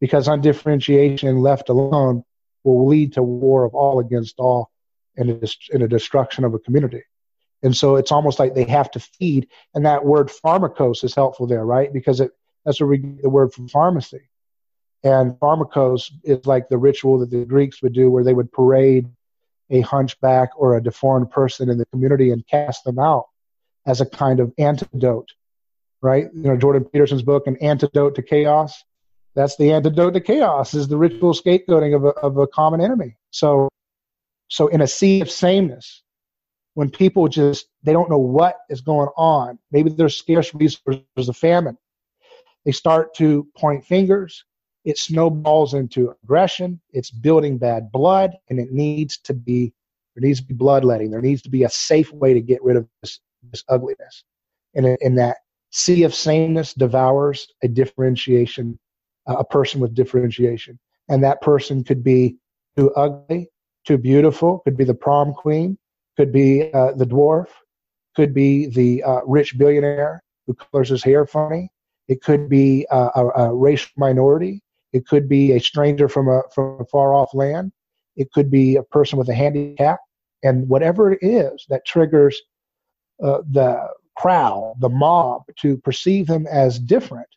because 0.00 0.28
undifferentiation 0.28 1.38
left 1.38 1.68
alone 1.68 2.24
will 2.64 2.86
lead 2.86 3.12
to 3.14 3.22
war 3.22 3.64
of 3.64 3.74
all 3.74 4.00
against 4.00 4.36
all 4.38 4.70
and 5.16 5.30
a, 5.30 5.48
and 5.72 5.82
a 5.82 5.88
destruction 5.88 6.44
of 6.44 6.54
a 6.54 6.58
community. 6.58 7.02
And 7.62 7.76
so 7.76 7.96
it's 7.96 8.10
almost 8.12 8.38
like 8.38 8.54
they 8.54 8.64
have 8.64 8.90
to 8.92 9.00
feed. 9.00 9.48
And 9.74 9.84
that 9.84 10.04
word 10.04 10.28
pharmakos 10.28 11.04
is 11.04 11.14
helpful 11.14 11.46
there, 11.46 11.64
right? 11.64 11.92
Because 11.92 12.20
it, 12.20 12.30
that's 12.64 12.80
where 12.80 12.88
we 12.88 12.98
get 12.98 13.22
the 13.22 13.28
word 13.28 13.52
from 13.52 13.68
pharmacy. 13.68 14.29
And 15.02 15.32
pharmakos 15.32 16.10
is 16.24 16.46
like 16.46 16.68
the 16.68 16.78
ritual 16.78 17.18
that 17.20 17.30
the 17.30 17.44
Greeks 17.44 17.82
would 17.82 17.94
do 17.94 18.10
where 18.10 18.24
they 18.24 18.34
would 18.34 18.52
parade 18.52 19.08
a 19.70 19.80
hunchback 19.80 20.50
or 20.56 20.76
a 20.76 20.82
deformed 20.82 21.30
person 21.30 21.70
in 21.70 21.78
the 21.78 21.86
community 21.86 22.30
and 22.30 22.46
cast 22.46 22.84
them 22.84 22.98
out 22.98 23.26
as 23.86 24.00
a 24.00 24.06
kind 24.06 24.40
of 24.40 24.52
antidote, 24.58 25.32
right? 26.02 26.26
You 26.34 26.42
know, 26.42 26.56
Jordan 26.56 26.84
Peterson's 26.84 27.22
book, 27.22 27.46
An 27.46 27.56
Antidote 27.58 28.16
to 28.16 28.22
Chaos. 28.22 28.82
That's 29.34 29.56
the 29.56 29.72
antidote 29.72 30.14
to 30.14 30.20
chaos 30.20 30.74
is 30.74 30.88
the 30.88 30.96
ritual 30.96 31.34
scapegoating 31.34 31.94
of 31.94 32.04
a, 32.04 32.08
of 32.08 32.36
a 32.36 32.48
common 32.48 32.80
enemy. 32.80 33.16
So, 33.30 33.68
so 34.48 34.66
in 34.66 34.80
a 34.80 34.88
sea 34.88 35.20
of 35.20 35.30
sameness, 35.30 36.02
when 36.74 36.90
people 36.90 37.28
just, 37.28 37.66
they 37.82 37.92
don't 37.92 38.10
know 38.10 38.18
what 38.18 38.56
is 38.68 38.80
going 38.80 39.08
on, 39.16 39.58
maybe 39.70 39.90
there's 39.90 40.16
scarce 40.16 40.52
resources, 40.52 41.04
there's 41.14 41.28
a 41.28 41.32
famine. 41.32 41.78
They 42.64 42.72
start 42.72 43.14
to 43.14 43.46
point 43.56 43.84
fingers. 43.84 44.44
It 44.84 44.98
snowballs 44.98 45.74
into 45.74 46.14
aggression. 46.22 46.80
It's 46.92 47.10
building 47.10 47.58
bad 47.58 47.92
blood, 47.92 48.32
and 48.48 48.58
it 48.58 48.72
needs 48.72 49.18
to 49.18 49.34
be 49.34 49.72
there 50.14 50.26
needs 50.26 50.40
to 50.40 50.46
be 50.46 50.54
bloodletting. 50.54 51.10
There 51.10 51.20
needs 51.20 51.42
to 51.42 51.50
be 51.50 51.62
a 51.62 51.70
safe 51.70 52.12
way 52.12 52.34
to 52.34 52.40
get 52.40 52.62
rid 52.64 52.76
of 52.76 52.86
this, 53.00 53.20
this 53.50 53.62
ugliness. 53.68 54.24
And 54.74 54.98
in 55.00 55.14
that 55.16 55.38
sea 55.70 56.02
of 56.02 56.14
sameness 56.14 56.74
devours 56.74 57.46
a 57.62 57.68
differentiation, 57.68 58.78
uh, 59.28 59.36
a 59.38 59.44
person 59.44 59.80
with 59.80 59.94
differentiation. 59.94 60.78
And 61.08 61.22
that 61.22 61.40
person 61.42 61.84
could 61.84 62.02
be 62.02 62.36
too 62.76 62.92
ugly, 62.94 63.48
too 63.86 63.98
beautiful, 63.98 64.58
could 64.60 64.76
be 64.76 64.84
the 64.84 64.94
prom 64.94 65.32
queen, 65.32 65.78
could 66.16 66.32
be 66.32 66.72
uh, 66.72 66.92
the 66.92 67.06
dwarf, 67.06 67.48
could 68.16 68.34
be 68.34 68.66
the 68.66 69.02
uh, 69.04 69.20
rich 69.26 69.56
billionaire 69.56 70.22
who 70.46 70.54
colors 70.54 70.88
his 70.88 71.04
hair 71.04 71.26
funny, 71.26 71.70
it 72.08 72.22
could 72.22 72.48
be 72.48 72.86
a, 72.90 73.10
a, 73.14 73.28
a 73.36 73.54
racial 73.54 73.90
minority. 73.96 74.62
It 74.92 75.06
could 75.06 75.28
be 75.28 75.52
a 75.52 75.60
stranger 75.60 76.08
from 76.08 76.28
a 76.28 76.42
from 76.54 76.80
a 76.80 76.84
far 76.86 77.14
off 77.14 77.34
land. 77.34 77.72
It 78.16 78.32
could 78.32 78.50
be 78.50 78.76
a 78.76 78.82
person 78.82 79.18
with 79.18 79.28
a 79.28 79.34
handicap, 79.34 80.00
and 80.42 80.68
whatever 80.68 81.12
it 81.12 81.18
is 81.22 81.64
that 81.68 81.86
triggers 81.86 82.40
uh, 83.22 83.42
the 83.50 83.88
crowd, 84.16 84.74
the 84.80 84.88
mob, 84.88 85.42
to 85.60 85.78
perceive 85.78 86.26
them 86.26 86.46
as 86.46 86.78
different, 86.78 87.28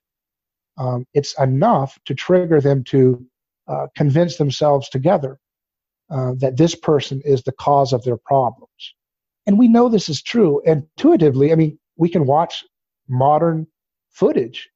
um, 0.77 1.05
it's 1.13 1.37
enough 1.39 1.97
to 2.05 2.15
trigger 2.15 2.59
them 2.59 2.83
to 2.85 3.25
uh, 3.67 3.87
convince 3.95 4.37
themselves 4.37 4.89
together 4.89 5.39
uh, 6.09 6.33
that 6.37 6.57
this 6.57 6.75
person 6.75 7.21
is 7.23 7.43
the 7.43 7.51
cause 7.53 7.93
of 7.93 8.03
their 8.03 8.17
problems. 8.17 8.93
And 9.45 9.57
we 9.57 9.67
know 9.67 9.89
this 9.89 10.09
is 10.09 10.21
true 10.21 10.61
intuitively. 10.65 11.51
I 11.51 11.55
mean, 11.55 11.79
we 11.97 12.09
can 12.09 12.25
watch 12.25 12.63
modern 13.07 13.67
footage 14.09 14.69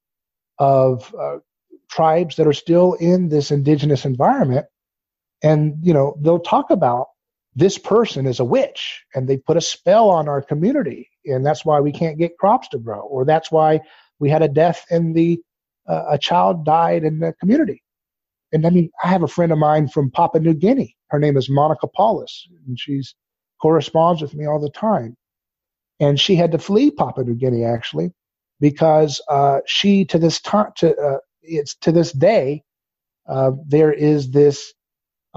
of 0.58 1.14
uh, 1.18 1.38
tribes 1.90 2.36
that 2.36 2.46
are 2.46 2.52
still 2.54 2.94
in 2.94 3.28
this 3.28 3.50
indigenous 3.50 4.04
environment. 4.04 4.66
And 5.42 5.76
you 5.82 5.94
know 5.94 6.16
they'll 6.22 6.40
talk 6.40 6.70
about 6.70 7.08
this 7.56 7.78
person 7.78 8.26
is 8.26 8.40
a 8.40 8.44
witch 8.44 9.04
and 9.14 9.28
they 9.28 9.36
put 9.36 9.56
a 9.56 9.60
spell 9.60 10.10
on 10.10 10.28
our 10.28 10.42
community. 10.42 11.10
And 11.26 11.44
that's 11.44 11.64
why 11.64 11.80
we 11.80 11.92
can't 11.92 12.18
get 12.18 12.38
crops 12.38 12.68
to 12.68 12.78
grow. 12.78 13.00
Or 13.00 13.24
that's 13.24 13.50
why 13.52 13.80
we 14.20 14.30
had 14.30 14.42
a 14.42 14.48
death 14.48 14.84
in 14.90 15.12
the 15.14 15.40
uh, 15.88 16.04
a 16.10 16.18
child 16.18 16.64
died 16.64 17.04
in 17.04 17.20
the 17.20 17.34
community. 17.40 17.82
And 18.52 18.66
i 18.66 18.70
mean 18.70 18.90
i 19.04 19.08
have 19.08 19.22
a 19.24 19.28
friend 19.28 19.52
of 19.52 19.58
mine 19.58 19.88
from 19.88 20.10
papua 20.10 20.42
new 20.42 20.54
guinea. 20.54 20.96
Her 21.10 21.18
name 21.20 21.36
is 21.36 21.50
monica 21.50 21.88
paulus. 21.88 22.48
And 22.68 22.78
she's 22.78 23.14
corresponds 23.62 24.22
with 24.22 24.34
me 24.34 24.46
all 24.46 24.60
the 24.60 24.70
time. 24.70 25.16
And 26.00 26.20
she 26.20 26.36
had 26.36 26.52
to 26.52 26.58
flee 26.58 26.90
papua 26.90 27.24
new 27.26 27.34
guinea 27.36 27.64
actually 27.64 28.12
because 28.60 29.20
uh, 29.28 29.60
she 29.66 30.04
to 30.06 30.18
this 30.18 30.40
time 30.40 30.70
to 30.78 30.96
uh, 30.96 31.18
it's 31.42 31.76
to 31.76 31.92
this 31.92 32.12
day 32.12 32.62
uh, 33.28 33.52
there 33.66 33.92
is 33.92 34.30
this 34.30 34.72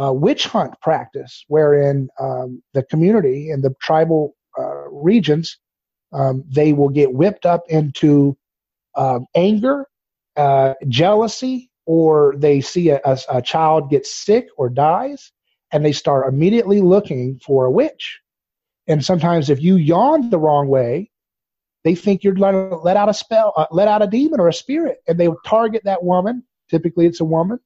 uh, 0.02 0.12
witch 0.14 0.46
hunt 0.46 0.74
practice 0.82 1.44
wherein 1.48 2.08
um, 2.20 2.62
the 2.74 2.84
community 2.84 3.52
and 3.52 3.64
the 3.64 3.74
tribal 3.82 4.36
uh, 4.58 4.90
regions 4.90 5.58
um, 6.14 6.44
they 6.48 6.74
will 6.74 6.90
get 6.90 7.14
whipped 7.14 7.46
up 7.46 7.64
into 7.70 8.38
um, 8.96 9.26
anger, 9.36 9.86
uh, 10.36 10.74
jealousy, 10.88 11.70
or 11.86 12.36
they 12.38 12.62
see 12.62 12.90
a, 12.90 13.00
a, 13.06 13.18
a 13.30 13.42
child 13.42 13.90
get 13.90 14.06
sick 14.06 14.48
or 14.58 14.70
dies, 14.70 15.32
and 15.72 15.84
they 15.84 15.92
start 15.92 16.28
immediately 16.28 16.82
looking 16.82 17.40
for 17.46 17.66
a 17.66 17.72
witch. 17.72 18.20
And 18.88 19.04
sometimes, 19.04 19.50
if 19.50 19.62
you 19.62 19.76
yawn 19.76 20.30
the 20.30 20.40
wrong 20.40 20.68
way, 20.68 21.11
they 21.84 21.96
think 21.96 22.24
you're 22.24 22.34
going 22.34 22.54
to 22.54 22.76
let 22.78 22.98
out 22.98 23.10
a 23.10 23.14
spell, 23.14 23.54
uh, 23.58 23.66
let 23.72 23.88
out 23.88 24.02
a 24.02 24.08
demon 24.08 24.40
or 24.40 24.48
a 24.48 24.54
spirit, 24.54 25.02
and 25.08 25.20
they 25.20 25.30
target 25.46 25.84
that 25.86 26.04
woman. 26.04 26.44
Typically, 26.70 27.06
it's 27.06 27.20
a 27.20 27.26
woman, 27.26 27.60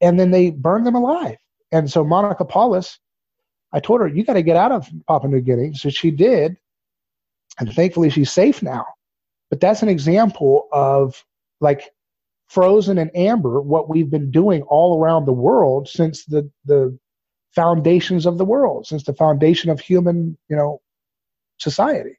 and 0.00 0.18
then 0.18 0.30
they 0.30 0.50
burn 0.50 0.84
them 0.84 0.94
alive. 0.94 1.36
And 1.72 1.90
so 1.90 2.04
Monica 2.04 2.44
Paulus, 2.44 2.98
I 3.72 3.80
told 3.80 4.00
her, 4.00 4.08
you 4.08 4.24
got 4.24 4.34
to 4.34 4.42
get 4.42 4.56
out 4.56 4.72
of 4.72 4.88
Papua 5.08 5.30
New 5.30 5.40
Guinea. 5.40 5.74
So 5.74 5.90
she 5.90 6.10
did, 6.10 6.56
and 7.58 7.72
thankfully 7.72 8.10
she's 8.10 8.30
safe 8.30 8.62
now. 8.62 8.86
But 9.50 9.60
that's 9.60 9.82
an 9.82 9.88
example 9.88 10.68
of 10.72 11.22
like 11.60 11.90
frozen 12.48 12.98
and 12.98 13.14
amber, 13.16 13.60
what 13.60 13.88
we've 13.88 14.10
been 14.10 14.30
doing 14.30 14.62
all 14.62 15.00
around 15.00 15.26
the 15.26 15.32
world 15.32 15.88
since 15.88 16.24
the 16.26 16.50
the 16.64 16.96
foundations 17.54 18.24
of 18.24 18.38
the 18.38 18.44
world, 18.44 18.86
since 18.86 19.02
the 19.04 19.14
foundation 19.14 19.68
of 19.68 19.78
human, 19.78 20.38
you 20.48 20.56
know, 20.56 20.80
society 21.58 22.16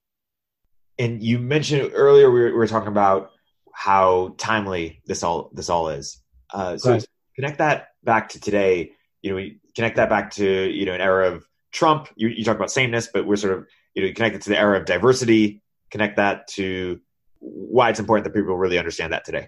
and 0.99 1.21
you 1.23 1.39
mentioned 1.39 1.91
earlier 1.93 2.29
we 2.31 2.41
were, 2.41 2.47
we 2.47 2.53
were, 2.53 2.67
talking 2.67 2.89
about 2.89 3.31
how 3.73 4.35
timely 4.37 5.01
this 5.05 5.23
all 5.23 5.49
this 5.53 5.69
all 5.69 5.89
is. 5.89 6.21
Uh, 6.53 6.77
so 6.77 6.91
right. 6.91 7.05
connect 7.35 7.57
that 7.57 7.89
back 8.03 8.29
to 8.29 8.39
today. 8.39 8.91
You 9.21 9.31
know, 9.31 9.35
we 9.37 9.59
connect 9.75 9.95
that 9.95 10.09
back 10.09 10.31
to 10.31 10.45
you 10.45 10.85
know 10.85 10.93
an 10.93 11.01
era 11.01 11.31
of 11.31 11.47
Trump. 11.71 12.09
You, 12.15 12.29
you 12.29 12.43
talk 12.43 12.55
about 12.55 12.71
sameness, 12.71 13.09
but 13.11 13.25
we're 13.25 13.35
sort 13.35 13.57
of 13.57 13.67
you 13.93 14.05
know 14.05 14.13
connected 14.13 14.41
to 14.43 14.49
the 14.49 14.59
era 14.59 14.79
of 14.79 14.85
diversity. 14.85 15.61
Connect 15.89 16.17
that 16.17 16.47
to 16.49 16.99
why 17.39 17.89
it's 17.89 17.99
important 17.99 18.25
that 18.25 18.37
people 18.39 18.55
really 18.55 18.77
understand 18.77 19.13
that 19.13 19.25
today. 19.25 19.47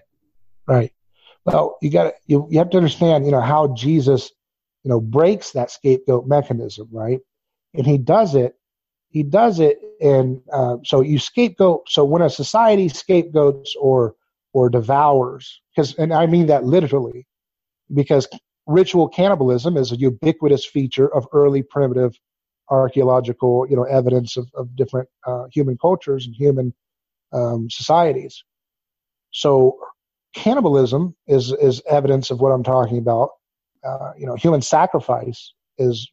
Right. 0.66 0.92
Well, 1.44 1.78
you 1.80 1.90
got 1.90 2.14
you 2.26 2.48
you 2.50 2.58
have 2.58 2.70
to 2.70 2.76
understand 2.76 3.24
you 3.24 3.32
know 3.32 3.40
how 3.40 3.68
Jesus 3.74 4.32
you 4.82 4.90
know 4.90 5.00
breaks 5.00 5.52
that 5.52 5.70
scapegoat 5.70 6.26
mechanism, 6.26 6.88
right? 6.90 7.20
And 7.74 7.86
he 7.86 7.98
does 7.98 8.34
it 8.34 8.56
he 9.16 9.22
does 9.22 9.60
it 9.60 9.78
and 10.00 10.42
uh, 10.52 10.76
so 10.84 11.00
you 11.00 11.18
scapegoat 11.18 11.88
so 11.88 12.04
when 12.04 12.20
a 12.20 12.28
society 12.28 12.88
scapegoats 12.88 13.74
or 13.80 14.14
or 14.52 14.68
devours 14.68 15.62
because 15.74 15.94
and 15.96 16.12
i 16.12 16.26
mean 16.26 16.46
that 16.46 16.64
literally 16.64 17.26
because 17.94 18.28
ritual 18.66 19.08
cannibalism 19.08 19.76
is 19.76 19.90
a 19.90 19.96
ubiquitous 19.96 20.66
feature 20.66 21.08
of 21.14 21.26
early 21.32 21.62
primitive 21.62 22.18
archaeological 22.70 23.66
you 23.70 23.76
know 23.76 23.84
evidence 23.84 24.36
of, 24.36 24.48
of 24.54 24.74
different 24.76 25.08
uh, 25.26 25.44
human 25.52 25.78
cultures 25.78 26.26
and 26.26 26.34
human 26.34 26.74
um, 27.32 27.70
societies. 27.70 28.44
So 29.32 29.78
cannibalism 30.34 31.16
is 31.26 31.52
is 31.52 31.80
evidence 31.88 32.30
of 32.30 32.40
what 32.40 32.50
i'm 32.50 32.64
talking 32.64 32.98
about. 32.98 33.30
Uh, 33.86 34.12
you 34.18 34.26
know 34.26 34.34
human 34.34 34.60
sacrifice 34.60 35.52
is 35.78 36.10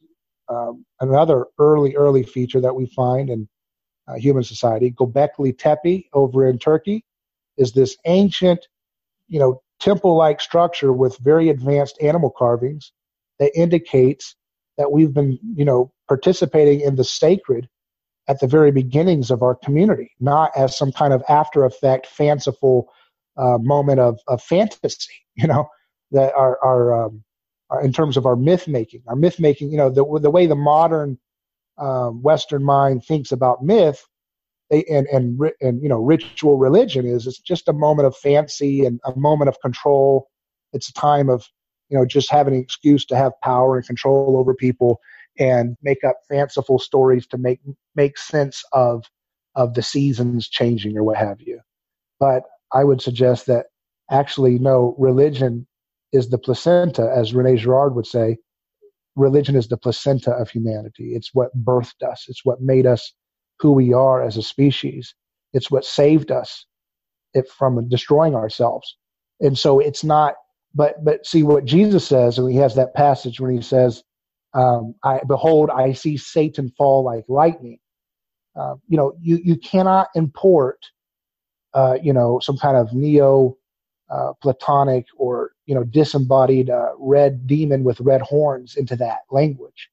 um, 0.48 0.84
another 1.00 1.46
early, 1.58 1.96
early 1.96 2.22
feature 2.22 2.60
that 2.60 2.74
we 2.74 2.86
find 2.86 3.30
in 3.30 3.48
uh, 4.08 4.14
human 4.14 4.44
society. 4.44 4.90
Gobekli 4.90 5.56
Tepe 5.56 6.08
over 6.12 6.48
in 6.48 6.58
Turkey 6.58 7.04
is 7.56 7.72
this 7.72 7.96
ancient, 8.06 8.66
you 9.28 9.38
know, 9.38 9.62
temple-like 9.80 10.40
structure 10.40 10.92
with 10.92 11.16
very 11.18 11.48
advanced 11.48 11.98
animal 12.00 12.30
carvings 12.30 12.92
that 13.38 13.56
indicates 13.56 14.36
that 14.78 14.90
we've 14.90 15.12
been, 15.12 15.38
you 15.54 15.64
know, 15.64 15.92
participating 16.08 16.80
in 16.80 16.96
the 16.96 17.04
sacred 17.04 17.68
at 18.28 18.40
the 18.40 18.46
very 18.46 18.70
beginnings 18.70 19.30
of 19.30 19.42
our 19.42 19.54
community, 19.54 20.10
not 20.20 20.50
as 20.56 20.76
some 20.76 20.92
kind 20.92 21.12
of 21.12 21.22
after 21.28 21.64
effect, 21.64 22.06
fanciful 22.06 22.88
uh, 23.36 23.58
moment 23.58 24.00
of, 24.00 24.18
of 24.28 24.42
fantasy, 24.42 25.12
you 25.34 25.46
know, 25.46 25.68
that 26.10 26.32
our, 26.34 26.58
our 26.64 27.06
um, 27.06 27.24
in 27.82 27.92
terms 27.92 28.16
of 28.16 28.26
our 28.26 28.36
myth 28.36 28.68
making. 28.68 29.02
Our 29.06 29.16
myth 29.16 29.40
making, 29.40 29.70
you 29.70 29.76
know, 29.76 29.90
the 29.90 30.04
the 30.20 30.30
way 30.30 30.46
the 30.46 30.54
modern 30.54 31.18
um, 31.78 32.22
Western 32.22 32.62
mind 32.62 33.04
thinks 33.04 33.32
about 33.32 33.64
myth 33.64 34.06
they, 34.70 34.84
and 34.84 35.06
and 35.08 35.38
and 35.60 35.82
you 35.82 35.88
know 35.88 36.00
ritual 36.00 36.56
religion 36.56 37.06
is 37.06 37.26
it's 37.26 37.38
just 37.38 37.68
a 37.68 37.72
moment 37.72 38.06
of 38.06 38.16
fancy 38.16 38.84
and 38.84 39.00
a 39.04 39.16
moment 39.16 39.48
of 39.48 39.60
control. 39.60 40.28
It's 40.72 40.88
a 40.88 40.92
time 40.94 41.28
of 41.28 41.46
you 41.90 41.98
know 41.98 42.06
just 42.06 42.30
having 42.30 42.54
an 42.54 42.60
excuse 42.60 43.04
to 43.06 43.16
have 43.16 43.32
power 43.42 43.76
and 43.76 43.86
control 43.86 44.36
over 44.38 44.54
people 44.54 45.00
and 45.38 45.76
make 45.82 46.02
up 46.04 46.16
fanciful 46.28 46.78
stories 46.78 47.26
to 47.28 47.38
make 47.38 47.60
make 47.94 48.18
sense 48.18 48.64
of 48.72 49.04
of 49.54 49.74
the 49.74 49.82
seasons 49.82 50.48
changing 50.48 50.96
or 50.96 51.04
what 51.04 51.16
have 51.16 51.40
you. 51.40 51.60
But 52.18 52.44
I 52.72 52.84
would 52.84 53.02
suggest 53.02 53.46
that 53.46 53.66
actually 54.10 54.58
no 54.58 54.94
religion 54.98 55.66
is 56.14 56.30
the 56.30 56.38
placenta, 56.38 57.12
as 57.16 57.34
Rene 57.34 57.56
Girard 57.58 57.96
would 57.96 58.06
say. 58.08 58.38
Religion 59.16 59.56
is 59.56 59.68
the 59.68 59.78
placenta 59.78 60.32
of 60.32 60.50
humanity. 60.50 61.14
It's 61.14 61.30
what 61.34 61.50
birthed 61.64 62.02
us. 62.08 62.26
It's 62.28 62.44
what 62.44 62.62
made 62.62 62.86
us 62.86 63.14
who 63.60 63.72
we 63.72 63.92
are 63.94 64.22
as 64.24 64.38
a 64.38 64.42
species. 64.42 65.14
It's 65.54 65.70
what 65.70 65.84
saved 65.84 66.32
us 66.32 66.66
from 67.58 67.88
destroying 67.88 68.34
ourselves. 68.34 68.96
And 69.40 69.58
so 69.58 69.80
it's 69.80 70.04
not. 70.04 70.34
But 70.74 71.04
but 71.04 71.26
see 71.26 71.42
what 71.44 71.64
Jesus 71.66 72.06
says, 72.06 72.38
and 72.38 72.50
he 72.50 72.58
has 72.58 72.76
that 72.76 72.94
passage 72.94 73.40
when 73.40 73.54
he 73.54 73.62
says, 73.62 74.02
um, 74.54 74.94
"I 75.04 75.20
behold, 75.28 75.70
I 75.70 75.92
see 75.94 76.16
Satan 76.16 76.72
fall 76.78 77.04
like 77.04 77.24
lightning." 77.28 77.78
Uh, 78.56 78.76
you 78.88 78.96
know, 78.98 79.14
you 79.20 79.40
you 79.44 79.56
cannot 79.56 80.08
import, 80.14 80.78
uh, 81.74 81.98
you 82.02 82.12
know, 82.12 82.40
some 82.40 82.58
kind 82.58 82.76
of 82.76 82.92
neo 82.94 83.56
uh, 84.14 84.34
Platonic 84.42 85.06
or 85.18 85.52
you 85.66 85.74
know 85.76 85.84
disembodied 85.84 86.70
uh, 86.70 86.92
red 86.98 87.48
demon 87.48 87.84
with 87.84 88.00
red 88.00 88.22
horns 88.22 88.76
into 88.76 88.96
that 88.98 89.20
language. 89.32 89.90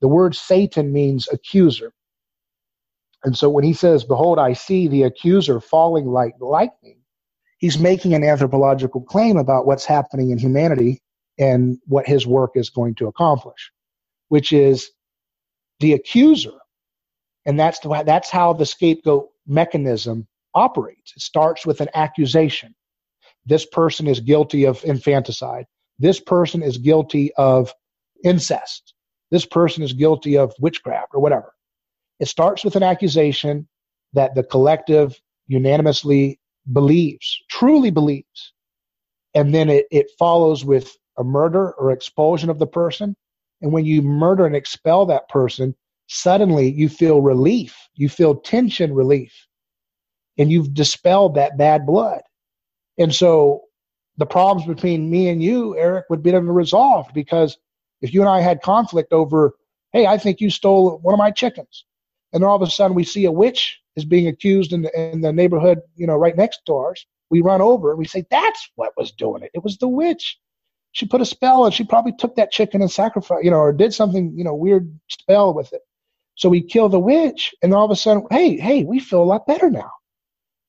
The 0.00 0.08
word 0.08 0.34
Satan 0.36 0.92
means 0.92 1.28
accuser. 1.32 1.92
And 3.24 3.36
so 3.36 3.50
when 3.50 3.64
he 3.64 3.72
says, 3.74 4.04
Behold, 4.04 4.38
I 4.38 4.54
see 4.54 4.88
the 4.88 5.04
accuser 5.04 5.60
falling 5.60 6.06
like 6.06 6.34
lightning, 6.40 6.98
he's 7.58 7.78
making 7.78 8.14
an 8.14 8.24
anthropological 8.24 9.02
claim 9.02 9.36
about 9.38 9.66
what's 9.66 9.86
happening 9.86 10.30
in 10.30 10.38
humanity 10.38 11.02
and 11.38 11.78
what 11.86 12.06
his 12.06 12.26
work 12.26 12.52
is 12.56 12.70
going 12.70 12.94
to 12.96 13.08
accomplish, 13.08 13.72
which 14.28 14.52
is 14.52 14.90
the 15.80 15.94
accuser. 15.94 16.52
And 17.46 17.58
that's, 17.60 17.80
the, 17.80 18.02
that's 18.06 18.30
how 18.30 18.54
the 18.54 18.66
scapegoat 18.66 19.30
mechanism 19.46 20.28
operates. 20.54 21.14
It 21.16 21.22
starts 21.22 21.66
with 21.66 21.80
an 21.80 21.88
accusation. 21.94 22.74
This 23.46 23.66
person 23.66 24.06
is 24.06 24.20
guilty 24.20 24.66
of 24.66 24.84
infanticide. 24.84 25.66
This 25.98 26.20
person 26.20 26.62
is 26.62 26.78
guilty 26.78 27.32
of 27.34 27.72
incest. 28.24 28.94
This 29.30 29.46
person 29.46 29.82
is 29.82 29.92
guilty 29.92 30.36
of 30.36 30.54
witchcraft 30.60 31.08
or 31.14 31.20
whatever. 31.20 31.52
It 32.18 32.28
starts 32.28 32.64
with 32.64 32.76
an 32.76 32.82
accusation 32.82 33.68
that 34.12 34.34
the 34.34 34.42
collective 34.42 35.20
unanimously 35.46 36.38
believes, 36.72 37.40
truly 37.48 37.90
believes. 37.90 38.52
And 39.34 39.54
then 39.54 39.68
it, 39.70 39.86
it 39.90 40.10
follows 40.18 40.64
with 40.64 40.96
a 41.18 41.24
murder 41.24 41.72
or 41.72 41.90
expulsion 41.90 42.50
of 42.50 42.58
the 42.58 42.66
person. 42.66 43.16
And 43.62 43.72
when 43.72 43.84
you 43.84 44.02
murder 44.02 44.46
and 44.46 44.56
expel 44.56 45.06
that 45.06 45.28
person, 45.28 45.74
suddenly 46.08 46.70
you 46.70 46.88
feel 46.88 47.20
relief. 47.20 47.76
You 47.94 48.08
feel 48.08 48.34
tension 48.34 48.94
relief. 48.94 49.46
And 50.38 50.50
you've 50.50 50.74
dispelled 50.74 51.34
that 51.34 51.58
bad 51.58 51.86
blood. 51.86 52.22
And 52.98 53.14
so 53.14 53.62
the 54.16 54.26
problems 54.26 54.66
between 54.66 55.10
me 55.10 55.28
and 55.28 55.42
you, 55.42 55.76
Erik, 55.76 56.04
would 56.10 56.22
be 56.22 56.32
resolved 56.32 57.14
because 57.14 57.56
if 58.02 58.12
you 58.12 58.20
and 58.20 58.28
I 58.28 58.40
had 58.40 58.62
conflict 58.62 59.12
over, 59.12 59.54
hey, 59.92 60.06
I 60.06 60.18
think 60.18 60.40
you 60.40 60.50
stole 60.50 60.98
one 60.98 61.14
of 61.14 61.18
my 61.18 61.30
chickens, 61.30 61.84
and 62.32 62.42
then 62.42 62.48
all 62.48 62.56
of 62.56 62.62
a 62.62 62.70
sudden 62.70 62.94
we 62.94 63.04
see 63.04 63.24
a 63.24 63.32
witch 63.32 63.80
is 63.96 64.04
being 64.04 64.28
accused 64.28 64.72
in 64.72 64.82
the, 64.82 65.00
in 65.00 65.20
the 65.20 65.32
neighborhood, 65.32 65.80
you 65.96 66.06
know, 66.06 66.16
right 66.16 66.36
next 66.36 66.60
to 66.66 66.76
ours. 66.76 67.06
We 67.30 67.40
run 67.40 67.60
over 67.60 67.90
and 67.90 67.98
we 67.98 68.06
say, 68.06 68.26
that's 68.30 68.70
what 68.74 68.96
was 68.96 69.12
doing 69.12 69.42
it. 69.42 69.50
It 69.54 69.64
was 69.64 69.78
the 69.78 69.88
witch. 69.88 70.38
She 70.92 71.06
put 71.06 71.20
a 71.20 71.24
spell 71.24 71.64
and 71.64 71.74
she 71.74 71.84
probably 71.84 72.12
took 72.12 72.36
that 72.36 72.50
chicken 72.50 72.82
and 72.82 72.90
sacrificed, 72.90 73.44
you 73.44 73.50
know, 73.50 73.58
or 73.58 73.72
did 73.72 73.94
something, 73.94 74.32
you 74.36 74.44
know, 74.44 74.54
weird 74.54 74.92
spell 75.08 75.54
with 75.54 75.72
it. 75.72 75.82
So 76.34 76.48
we 76.48 76.62
kill 76.62 76.88
the 76.88 76.98
witch, 76.98 77.54
and 77.62 77.74
all 77.74 77.84
of 77.84 77.90
a 77.90 77.96
sudden, 77.96 78.26
hey, 78.30 78.56
hey, 78.56 78.84
we 78.84 78.98
feel 78.98 79.22
a 79.22 79.24
lot 79.24 79.46
better 79.46 79.70
now 79.70 79.90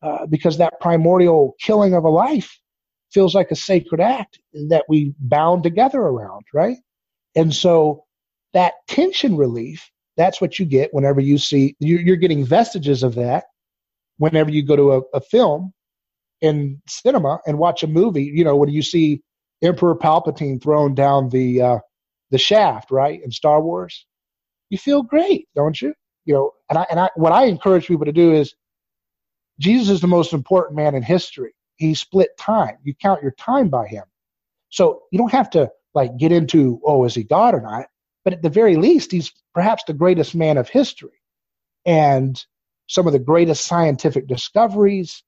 uh, 0.02 0.26
because 0.26 0.58
that 0.58 0.80
primordial 0.80 1.56
killing 1.60 1.94
of 1.94 2.04
a 2.04 2.10
life 2.10 2.60
feels 3.12 3.36
like 3.36 3.52
a 3.52 3.56
sacred 3.56 4.02
act 4.02 4.40
that 4.70 4.86
we 4.88 5.14
bound 5.20 5.64
together 5.64 6.00
around, 6.00 6.46
right? 6.54 6.78
And 7.36 7.54
so 7.54 8.06
that 8.54 8.74
tension 8.88 9.38
relief 9.38 9.92
that's 10.18 10.42
what 10.42 10.60
you 10.60 10.66
get 10.66 10.94
whenever 10.94 11.22
you 11.22 11.38
see, 11.38 11.76
you're 11.80 12.16
getting 12.16 12.46
vestiges 12.46 13.04
of 13.04 13.16
that 13.16 13.46
whenever 14.18 14.52
you 14.52 14.64
go 14.64 14.76
to 14.76 14.92
a, 14.94 15.02
a 15.16 15.22
film 15.22 15.74
in 16.42 16.82
cinema 16.88 17.40
and 17.48 17.58
watch 17.58 17.84
a 17.84 17.88
movie. 17.88 18.26
You 18.26 18.44
know, 18.44 18.56
when 18.56 18.70
you 18.70 18.82
see 18.82 19.22
Emperor 19.64 19.96
Palpatine 19.96 20.62
thrown 20.62 20.94
down 20.96 21.30
the 21.30 21.62
uh, 21.62 21.80
the 22.30 22.38
shaft, 22.38 22.92
right, 22.92 23.22
in 23.24 23.32
Star 23.32 23.62
Wars, 23.62 24.06
you 24.70 24.78
feel 24.78 25.02
great, 25.02 25.48
don't 25.56 25.82
you? 25.82 25.94
You 26.26 26.34
know, 26.34 26.52
and 26.70 26.78
I 26.78 26.86
and 26.90 27.00
I 27.00 27.10
what 27.16 27.32
I 27.32 27.46
encourage 27.46 27.88
people 27.88 28.06
to 28.06 28.12
do 28.12 28.34
is 28.34 28.54
Jesus 29.62 29.90
is 29.90 30.02
the 30.02 30.08
most 30.08 30.34
important 30.34 30.78
man 30.78 30.96
in 30.96 31.04
history. 31.04 31.54
He 31.78 31.96
split 31.96 32.38
time. 32.38 32.78
You 32.84 32.96
count 32.96 33.24
your 33.24 33.32
time 33.32 33.70
by 33.70 33.88
him. 33.88 34.06
So 34.70 35.04
you 35.12 35.20
don't 35.20 35.32
have 35.32 35.52
to 35.52 35.72
like 35.96 36.18
get 36.18 36.32
into, 36.32 36.82
oh, 36.86 37.06
is 37.06 37.16
he 37.16 37.24
God 37.24 37.56
or 37.56 37.62
not? 37.62 37.88
but 38.24 38.34
at 38.34 38.42
the 38.42 38.50
very 38.50 38.76
least, 38.76 39.12
he's 39.12 39.32
perhaps 39.54 39.84
the 39.86 39.94
greatest 39.94 40.36
man 40.36 40.58
of 40.58 40.70
history. 40.70 41.22
And 41.86 42.44
some 42.88 43.08
of 43.08 43.14
the 43.14 43.20
greatest 43.20 43.66
scientific 43.66 44.28
discoveries, 44.28 45.24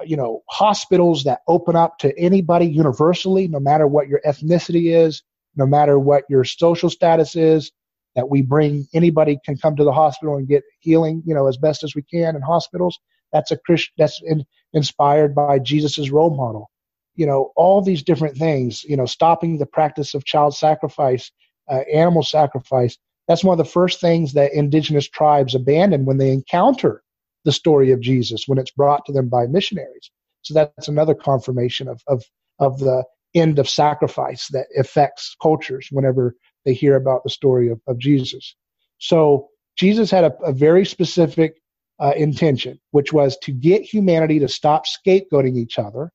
uh, 0.00 0.04
you 0.04 0.16
know, 0.16 0.42
hospitals 0.48 1.24
that 1.24 1.40
open 1.48 1.74
up 1.76 1.98
to 1.98 2.16
anybody 2.18 2.66
universally, 2.66 3.48
no 3.48 3.58
matter 3.58 3.86
what 3.86 4.08
your 4.08 4.20
ethnicity 4.26 4.94
is, 4.94 5.22
no 5.56 5.66
matter 5.66 5.98
what 5.98 6.24
your 6.28 6.44
social 6.44 6.90
status 6.90 7.34
is, 7.34 7.72
that 8.14 8.30
we 8.30 8.42
bring 8.42 8.86
anybody 8.94 9.38
can 9.44 9.56
come 9.56 9.76
to 9.76 9.84
the 9.84 9.92
hospital 9.92 10.36
and 10.36 10.48
get 10.48 10.62
healing, 10.80 11.22
you 11.26 11.34
know, 11.34 11.48
as 11.48 11.56
best 11.56 11.82
as 11.82 11.94
we 11.94 12.02
can 12.02 12.36
in 12.36 12.42
hospitals. 12.42 12.98
That's 13.32 13.50
a 13.50 13.56
Christian, 13.56 13.94
that's 13.98 14.20
in, 14.24 14.44
inspired 14.72 15.34
by 15.34 15.58
Jesus's 15.58 16.10
role 16.10 16.34
model. 16.34 16.70
You 17.14 17.26
know, 17.26 17.52
all 17.56 17.82
these 17.82 18.02
different 18.02 18.36
things, 18.36 18.84
you 18.84 18.96
know, 18.96 19.06
stopping 19.06 19.58
the 19.58 19.66
practice 19.66 20.14
of 20.14 20.24
child 20.24 20.54
sacrifice 20.54 21.30
uh, 21.68 21.82
animal 21.92 22.22
sacrifice. 22.22 22.96
That's 23.28 23.44
one 23.44 23.58
of 23.58 23.64
the 23.64 23.70
first 23.70 24.00
things 24.00 24.34
that 24.34 24.52
indigenous 24.52 25.08
tribes 25.08 25.54
abandon 25.54 26.04
when 26.04 26.18
they 26.18 26.30
encounter 26.30 27.02
the 27.44 27.52
story 27.52 27.92
of 27.92 28.00
Jesus, 28.00 28.44
when 28.46 28.58
it's 28.58 28.70
brought 28.70 29.04
to 29.06 29.12
them 29.12 29.28
by 29.28 29.46
missionaries. 29.46 30.10
So 30.42 30.54
that's 30.54 30.88
another 30.88 31.14
confirmation 31.14 31.88
of, 31.88 32.02
of, 32.06 32.24
of 32.58 32.78
the 32.78 33.04
end 33.34 33.58
of 33.58 33.68
sacrifice 33.68 34.48
that 34.48 34.66
affects 34.76 35.36
cultures 35.42 35.88
whenever 35.90 36.36
they 36.64 36.72
hear 36.72 36.96
about 36.96 37.24
the 37.24 37.30
story 37.30 37.68
of, 37.68 37.80
of 37.86 37.98
Jesus. 37.98 38.54
So 38.98 39.48
Jesus 39.76 40.10
had 40.10 40.24
a, 40.24 40.36
a 40.44 40.52
very 40.52 40.86
specific 40.86 41.60
uh, 41.98 42.12
intention, 42.16 42.78
which 42.90 43.12
was 43.12 43.36
to 43.38 43.52
get 43.52 43.82
humanity 43.82 44.38
to 44.40 44.48
stop 44.48 44.84
scapegoating 44.86 45.56
each 45.56 45.78
other 45.78 46.12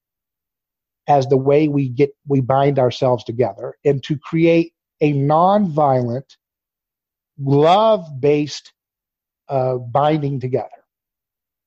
as 1.08 1.28
the 1.28 1.38
way 1.38 1.68
we 1.68 1.90
get 1.90 2.12
we 2.28 2.42
bind 2.42 2.78
ourselves 2.78 3.24
together, 3.24 3.76
and 3.84 4.04
to 4.04 4.18
create 4.18 4.74
a 5.02 5.12
non-violent, 5.12 6.38
love-based 7.40 8.72
uh, 9.50 9.76
binding 9.76 10.40
together. 10.40 10.70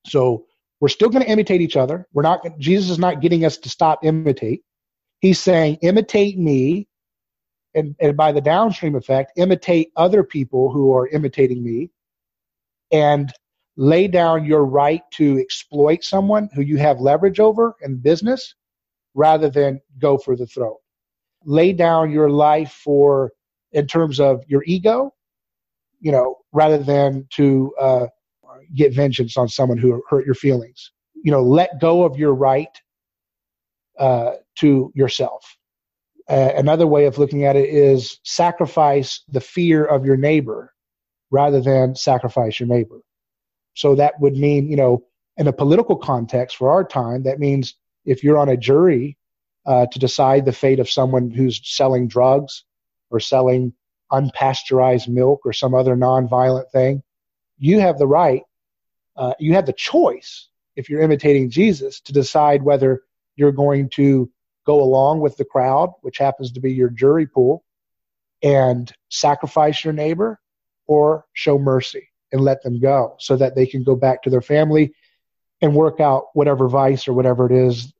So 0.07 0.47
we're 0.81 0.89
still 0.89 1.09
going 1.09 1.25
to 1.25 1.31
imitate 1.31 1.61
each 1.61 1.77
other. 1.77 2.07
We're 2.13 2.23
not. 2.23 2.59
Jesus 2.59 2.91
is 2.91 2.99
not 2.99 3.21
getting 3.21 3.45
us 3.45 3.59
to 3.59 3.69
stop 3.69 4.05
imitate. 4.05 4.63
He's 5.21 5.41
saying 5.41 5.79
imitate 5.83 6.39
me, 6.39 6.87
and, 7.75 7.97
and 8.01 8.17
by 8.17 8.31
the 8.31 8.41
downstream 8.41 8.95
effect, 8.95 9.33
imitate 9.37 9.91
other 9.97 10.23
people 10.23 10.71
who 10.71 10.95
are 10.95 11.09
imitating 11.09 11.65
me, 11.65 11.91
and 12.93 13.33
lay 13.77 14.09
down 14.09 14.45
your 14.45 14.65
right 14.65 15.03
to 15.13 15.39
exploit 15.39 16.05
someone 16.05 16.49
who 16.55 16.63
you 16.63 16.77
have 16.79 17.01
leverage 17.01 17.41
over 17.41 17.75
in 17.83 17.97
business, 17.97 18.55
rather 19.15 19.49
than 19.49 19.81
go 19.99 20.19
for 20.19 20.37
the 20.37 20.47
throat 20.47 20.79
lay 21.45 21.73
down 21.73 22.11
your 22.11 22.31
life 22.31 22.73
for 22.73 23.33
in 23.73 23.87
terms 23.87 24.21
of 24.21 24.43
your 24.47 24.63
ego, 24.67 25.13
you 26.01 26.13
know, 26.13 26.37
rather 26.53 26.79
than 26.79 27.27
to 27.31 27.75
uh, 27.81 28.07
get 28.75 28.95
vengeance 28.95 29.37
on 29.37 29.49
someone 29.49 29.79
who 29.79 30.03
hurt 30.09 30.25
your 30.25 30.35
feelings. 30.35 30.93
You 31.23 31.33
know, 31.33 31.43
let 31.43 31.81
go 31.81 32.05
of 32.05 32.17
your 32.17 32.35
right 32.35 32.69
uh, 33.99 34.35
to 34.57 34.93
yourself. 34.95 35.57
Uh, 36.29 36.53
another 36.57 36.87
way 36.87 37.05
of 37.05 37.19
looking 37.19 37.45
at 37.45 37.57
it 37.57 37.69
is 37.69 38.19
sacrifice 38.25 39.23
the 39.29 39.41
fear 39.41 39.85
of 39.85 40.07
your 40.07 40.17
neighbor 40.17 40.73
rather 41.31 41.61
than 41.61 41.95
sacrifice 41.95 42.61
your 42.61 42.69
neighbor. 42.69 43.01
So 43.75 43.95
that 43.97 44.19
would 44.21 44.37
mean, 44.37 44.69
you 44.71 44.77
know, 44.77 45.05
in 45.37 45.49
a 45.49 45.53
political 45.53 45.97
context 45.97 46.57
for 46.57 46.71
our 46.71 46.85
time, 46.85 47.25
that 47.25 47.41
means 47.41 47.75
if 48.05 48.23
you're 48.23 48.39
on 48.39 48.49
a 48.49 48.57
jury 48.57 49.19
uh, 49.67 49.87
to 49.87 49.99
decide 49.99 50.45
the 50.45 50.53
fate 50.53 50.79
of 50.79 50.91
someone 50.91 51.31
who's 51.31 51.61
selling 51.65 52.07
drugs 52.07 52.65
or 53.11 53.19
selling 53.21 53.73
unpasteurized 54.13 55.09
milk 55.09 55.41
or 55.45 55.53
some 55.53 55.75
other 55.75 55.97
nonviolent 55.97 56.71
thing. 56.71 57.03
You 57.59 57.81
have 57.81 57.99
the 57.99 58.07
right, 58.07 58.43
uh, 59.17 59.35
you 59.39 59.55
have 59.55 59.67
the 59.67 59.73
choice, 59.73 60.49
if 60.77 60.89
you're 60.89 61.01
imitating 61.01 61.51
Jesus, 61.51 62.01
to 62.03 62.13
decide 62.13 62.63
whether 62.63 63.03
you're 63.37 63.53
going 63.53 63.89
to 63.91 64.31
go 64.67 64.83
along 64.83 65.21
with 65.21 65.37
the 65.37 65.45
crowd, 65.45 65.91
which 66.03 66.19
happens 66.19 66.53
to 66.53 66.61
be 66.61 66.73
your 66.73 66.91
jury 66.91 67.27
pool, 67.27 67.65
and 68.43 68.93
sacrifice 69.09 69.85
your 69.85 69.95
neighbor 69.95 70.39
or 70.87 71.25
show 71.33 71.59
mercy 71.59 72.09
and 72.35 72.43
let 72.43 72.63
them 72.65 72.81
go 72.81 73.15
so 73.21 73.37
that 73.37 73.55
they 73.55 73.65
can 73.65 73.85
go 73.85 73.95
back 73.95 74.23
to 74.25 74.29
their 74.29 74.43
family 74.43 74.93
and 75.63 75.73
work 75.73 76.01
out 76.01 76.27
whatever 76.35 76.69
vice 76.69 77.07
or 77.07 77.15
whatever 77.15 77.47
it 77.47 77.53
is 77.53 77.95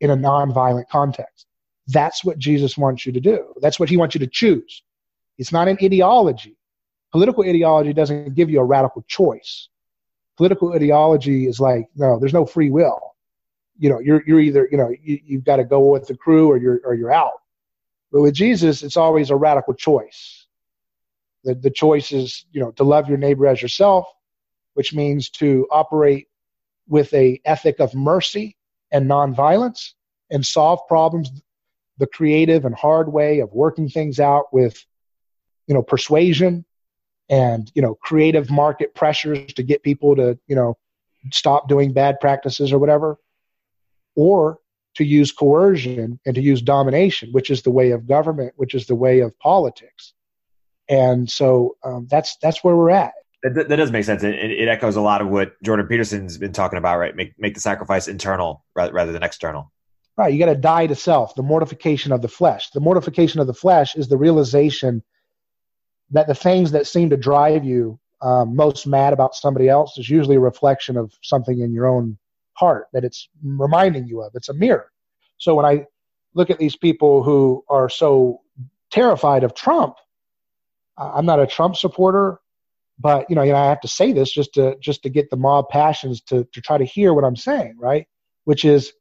in 0.00 0.10
a 0.10 0.16
nonviolent 0.16 0.88
context. 0.88 1.46
That's 1.86 2.24
what 2.24 2.38
Jesus 2.38 2.76
wants 2.76 3.04
you 3.04 3.12
to 3.12 3.20
do. 3.20 3.54
That's 3.60 3.78
what 3.78 3.90
he 3.90 3.96
wants 3.96 4.14
you 4.14 4.20
to 4.20 4.26
choose. 4.26 4.82
It's 5.38 5.52
not 5.52 5.68
an 5.68 5.76
ideology. 5.80 6.56
Political 7.12 7.44
ideology 7.44 7.92
doesn't 7.92 8.34
give 8.34 8.48
you 8.48 8.60
a 8.60 8.64
radical 8.64 9.04
choice. 9.06 9.68
Political 10.38 10.72
ideology 10.72 11.46
is 11.46 11.60
like, 11.60 11.88
no, 11.94 12.18
there's 12.18 12.32
no 12.32 12.46
free 12.46 12.70
will. 12.70 13.14
You 13.78 13.90
know, 13.90 14.00
you're, 14.00 14.22
you're 14.26 14.40
either, 14.40 14.66
you 14.70 14.78
know, 14.78 14.90
you, 15.02 15.20
you've 15.22 15.44
got 15.44 15.56
to 15.56 15.64
go 15.64 15.80
with 15.80 16.06
the 16.08 16.16
crew 16.16 16.48
or 16.48 16.56
you're, 16.56 16.80
or 16.82 16.94
you're 16.94 17.12
out. 17.12 17.42
But 18.10 18.22
with 18.22 18.34
Jesus, 18.34 18.82
it's 18.82 18.96
always 18.96 19.28
a 19.28 19.36
radical 19.36 19.74
choice. 19.74 20.35
The, 21.46 21.54
the 21.54 21.70
choice 21.70 22.10
is, 22.12 22.44
you 22.50 22.60
know, 22.60 22.72
to 22.72 22.84
love 22.84 23.08
your 23.08 23.18
neighbor 23.18 23.46
as 23.46 23.62
yourself, 23.62 24.12
which 24.74 24.92
means 24.92 25.30
to 25.30 25.66
operate 25.70 26.26
with 26.88 27.14
a 27.14 27.40
ethic 27.44 27.78
of 27.78 27.94
mercy 27.94 28.56
and 28.90 29.08
nonviolence 29.08 29.92
and 30.30 30.44
solve 30.44 30.80
problems 30.88 31.30
the 31.98 32.06
creative 32.06 32.64
and 32.64 32.74
hard 32.74 33.12
way 33.12 33.40
of 33.40 33.52
working 33.52 33.88
things 33.88 34.20
out 34.20 34.52
with 34.52 34.84
you 35.66 35.74
know 35.74 35.82
persuasion 35.82 36.64
and 37.28 37.70
you 37.74 37.82
know 37.82 37.94
creative 37.94 38.50
market 38.50 38.94
pressures 38.94 39.52
to 39.54 39.62
get 39.62 39.82
people 39.82 40.16
to 40.16 40.38
you 40.46 40.56
know 40.56 40.76
stop 41.32 41.68
doing 41.68 41.92
bad 41.92 42.20
practices 42.20 42.72
or 42.72 42.78
whatever 42.78 43.18
or 44.14 44.58
to 44.94 45.04
use 45.04 45.32
coercion 45.32 46.18
and 46.26 46.34
to 46.34 46.42
use 46.42 46.62
domination 46.62 47.30
which 47.32 47.50
is 47.50 47.62
the 47.62 47.70
way 47.70 47.90
of 47.90 48.06
government 48.06 48.52
which 48.56 48.74
is 48.74 48.86
the 48.86 48.94
way 48.94 49.20
of 49.20 49.38
politics 49.38 50.12
and 50.88 51.30
so 51.30 51.76
um, 51.84 52.06
that's 52.10 52.36
that's 52.42 52.62
where 52.62 52.76
we're 52.76 52.90
at 52.90 53.12
that, 53.42 53.68
that 53.68 53.76
does 53.76 53.92
make 53.92 54.04
sense. 54.04 54.22
It, 54.22 54.34
it, 54.34 54.68
echoes 54.68 54.96
a 54.96 55.00
lot 55.00 55.20
of 55.20 55.28
what 55.28 55.60
Jordan 55.62 55.86
Peterson's 55.86 56.38
been 56.38 56.52
talking 56.52 56.78
about, 56.78 56.98
right? 56.98 57.14
Make 57.14 57.38
make 57.38 57.54
the 57.54 57.60
sacrifice 57.60 58.08
internal 58.08 58.64
rather, 58.74 58.92
rather 58.92 59.12
than 59.12 59.22
external. 59.22 59.70
Right. 60.16 60.32
You 60.32 60.38
got 60.38 60.46
to 60.46 60.54
die 60.54 60.86
to 60.86 60.94
self, 60.94 61.34
the 61.34 61.42
mortification 61.42 62.10
of 62.10 62.22
the 62.22 62.28
flesh. 62.28 62.70
The 62.70 62.80
mortification 62.80 63.40
of 63.40 63.46
the 63.46 63.54
flesh 63.54 63.94
is 63.94 64.08
the 64.08 64.16
realization 64.16 65.02
that 66.10 66.26
the 66.26 66.34
things 66.34 66.72
that 66.72 66.86
seem 66.86 67.10
to 67.10 67.16
drive 67.16 67.64
you 67.64 68.00
um, 68.22 68.56
most 68.56 68.86
mad 68.86 69.12
about 69.12 69.34
somebody 69.34 69.68
else 69.68 69.98
is 69.98 70.08
usually 70.08 70.36
a 70.36 70.40
reflection 70.40 70.96
of 70.96 71.12
something 71.22 71.60
in 71.60 71.72
your 71.72 71.86
own 71.86 72.16
heart 72.54 72.86
that 72.94 73.04
it's 73.04 73.28
reminding 73.44 74.06
you 74.06 74.22
of. 74.22 74.32
It's 74.34 74.48
a 74.48 74.54
mirror. 74.54 74.90
So 75.36 75.54
when 75.54 75.66
I 75.66 75.84
look 76.32 76.48
at 76.48 76.58
these 76.58 76.76
people 76.76 77.22
who 77.22 77.62
are 77.68 77.90
so 77.90 78.40
terrified 78.90 79.44
of 79.44 79.54
Trump, 79.54 79.96
I'm 80.98 81.26
not 81.26 81.40
a 81.40 81.46
Trump 81.46 81.76
supporter 81.76 82.40
but 82.98 83.28
you 83.28 83.36
know, 83.36 83.42
you 83.42 83.52
know, 83.52 83.58
I 83.58 83.68
have 83.68 83.80
to 83.82 83.88
say 83.88 84.12
this 84.12 84.30
just 84.30 84.54
to 84.54 84.76
just 84.80 85.02
to 85.02 85.08
get 85.08 85.30
the 85.30 85.36
mob 85.36 85.68
passions 85.68 86.20
to 86.22 86.44
to 86.52 86.60
try 86.60 86.78
to 86.78 86.84
hear 86.84 87.12
what 87.12 87.24
I'm 87.24 87.36
saying, 87.36 87.76
right? 87.78 88.06
Which 88.44 88.64
is 88.64 88.92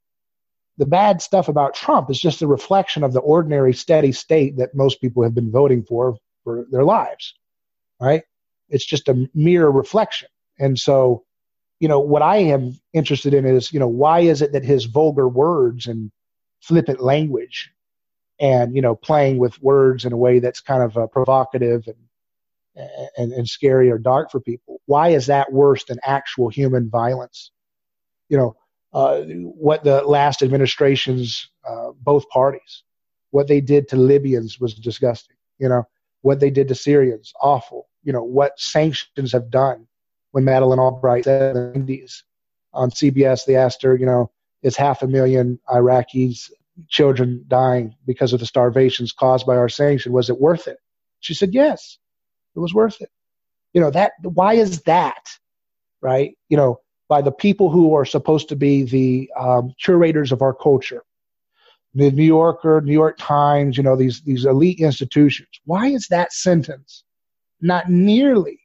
the 0.78 0.86
bad 0.86 1.22
stuff 1.22 1.48
about 1.48 1.74
Trump 1.74 2.10
is 2.10 2.20
just 2.20 2.42
a 2.42 2.48
reflection 2.48 3.04
of 3.04 3.14
the 3.14 3.22
ordinary 3.22 3.74
steady 3.74 4.12
state 4.12 4.58
that 4.58 4.76
most 4.76 5.00
people 5.00 5.24
have 5.24 5.34
been 5.34 5.52
voting 5.52 5.84
for 5.84 6.18
for 6.44 6.66
their 6.70 6.84
lives, 6.84 7.36
right? 8.00 8.24
It's 8.70 8.86
just 8.86 9.08
a 9.08 9.30
mere 9.34 9.70
reflection. 9.70 10.28
And 10.60 10.78
so, 10.78 11.24
you 11.80 11.88
know, 11.88 12.00
what 12.00 12.22
I 12.22 12.38
am 12.38 12.78
interested 12.94 13.34
in 13.34 13.46
is, 13.46 13.72
you 13.72 13.80
know, 13.80 13.88
why 13.88 14.22
is 14.22 14.42
it 14.42 14.52
that 14.54 14.66
his 14.66 14.86
vulgar 14.86 15.28
words 15.28 15.88
and 15.88 16.12
flippant 16.62 17.00
language 17.00 17.72
and, 18.40 18.76
you 18.76 18.82
know, 18.82 18.96
playing 18.96 19.38
with 19.38 19.62
words 19.62 20.06
in 20.06 20.14
a 20.14 20.18
way 20.18 20.40
that's 20.40 20.60
kind 20.60 20.84
of 20.84 20.98
uh, 20.98 21.08
provocative 21.08 21.88
and 21.88 21.96
and, 23.18 23.32
and 23.32 23.48
scary 23.48 23.90
or 23.90 23.98
dark 23.98 24.32
for 24.32 24.40
people. 24.40 24.82
Why 24.86 25.10
is 25.10 25.28
that 25.28 25.52
worse 25.52 25.84
than 25.86 25.98
actual 26.04 26.50
human 26.50 26.90
violence? 26.90 27.52
You 28.30 28.38
know, 28.38 28.56
uh, 28.94 29.22
what 29.22 29.84
the 29.84 30.02
last 30.02 30.42
administrations, 30.42 31.50
uh, 31.68 31.92
both 32.02 32.28
parties, 32.30 32.84
what 33.32 33.48
they 33.48 33.62
did 33.62 33.88
to 33.90 33.96
Libyans 33.96 34.60
was 34.60 34.74
disgusting. 34.74 35.38
You 35.60 35.70
know, 35.70 35.88
what 36.22 36.40
they 36.40 36.50
did 36.50 36.68
to 36.70 36.76
Syrians, 36.76 37.34
awful. 37.42 37.88
You 38.04 38.14
know, 38.14 38.24
what 38.24 38.60
sanctions 38.60 39.32
have 39.32 39.50
done 39.50 39.88
when 40.32 40.44
Madeleine 40.44 40.80
Albright 40.80 41.24
said 41.24 41.56
in 41.56 41.74
the 41.74 41.80
90s 41.80 42.24
on 42.74 42.92
CBS, 42.92 43.46
they 43.46 43.56
asked 43.56 43.82
her, 43.84 43.96
you 43.96 44.06
know, 44.06 44.32
is 44.62 44.76
half 44.76 45.02
a 45.02 45.08
million 45.08 45.60
Iraqis 45.70 46.52
children 46.88 47.46
dying 47.48 47.96
because 48.06 48.34
of 48.34 48.40
the 48.40 48.46
starvations 48.46 49.12
caused 49.12 49.46
by 49.46 49.56
our 49.56 49.70
sanction? 49.70 50.12
Was 50.12 50.30
it 50.30 50.40
worth 50.40 50.68
it? 50.68 50.78
She 51.20 51.34
said, 51.34 51.54
yes. 51.54 51.98
It 52.56 52.60
was 52.60 52.74
worth 52.74 53.02
it. 53.02 53.10
You 53.74 53.82
know, 53.82 53.92
that, 53.92 54.14
why 54.22 54.54
is 54.54 54.82
that? 54.84 55.28
Right? 56.02 56.38
You 56.50 56.58
know, 56.58 56.80
by 57.08 57.22
the 57.22 57.32
people 57.32 57.70
who 57.70 57.94
are 57.96 58.06
supposed 58.06 58.50
to 58.50 58.56
be 58.56 58.84
the 58.84 59.32
um, 59.38 59.74
curators 59.82 60.32
of 60.32 60.42
our 60.42 60.54
culture. 60.54 61.04
The 61.94 62.12
New 62.12 62.24
Yorker, 62.24 62.82
New 62.84 62.94
York 62.94 63.16
Times, 63.18 63.78
you 63.78 63.84
know, 63.84 63.96
these, 63.96 64.22
these 64.22 64.46
elite 64.46 64.80
institutions. 64.80 65.50
Why 65.66 65.88
is 65.88 66.08
that 66.08 66.34
sentence 66.34 67.04
not 67.62 67.90
nearly 67.90 68.60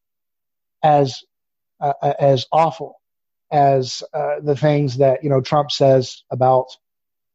as, 0.82 1.22
uh, 1.80 1.92
uh 2.02 2.14
as 2.18 2.46
awful 2.52 3.00
as 3.52 4.02
uh, 4.14 4.40
the 4.42 4.56
things 4.56 4.96
that, 4.98 5.22
you 5.22 5.30
know, 5.30 5.40
Trump 5.40 5.70
says 5.70 6.22
about 6.30 6.66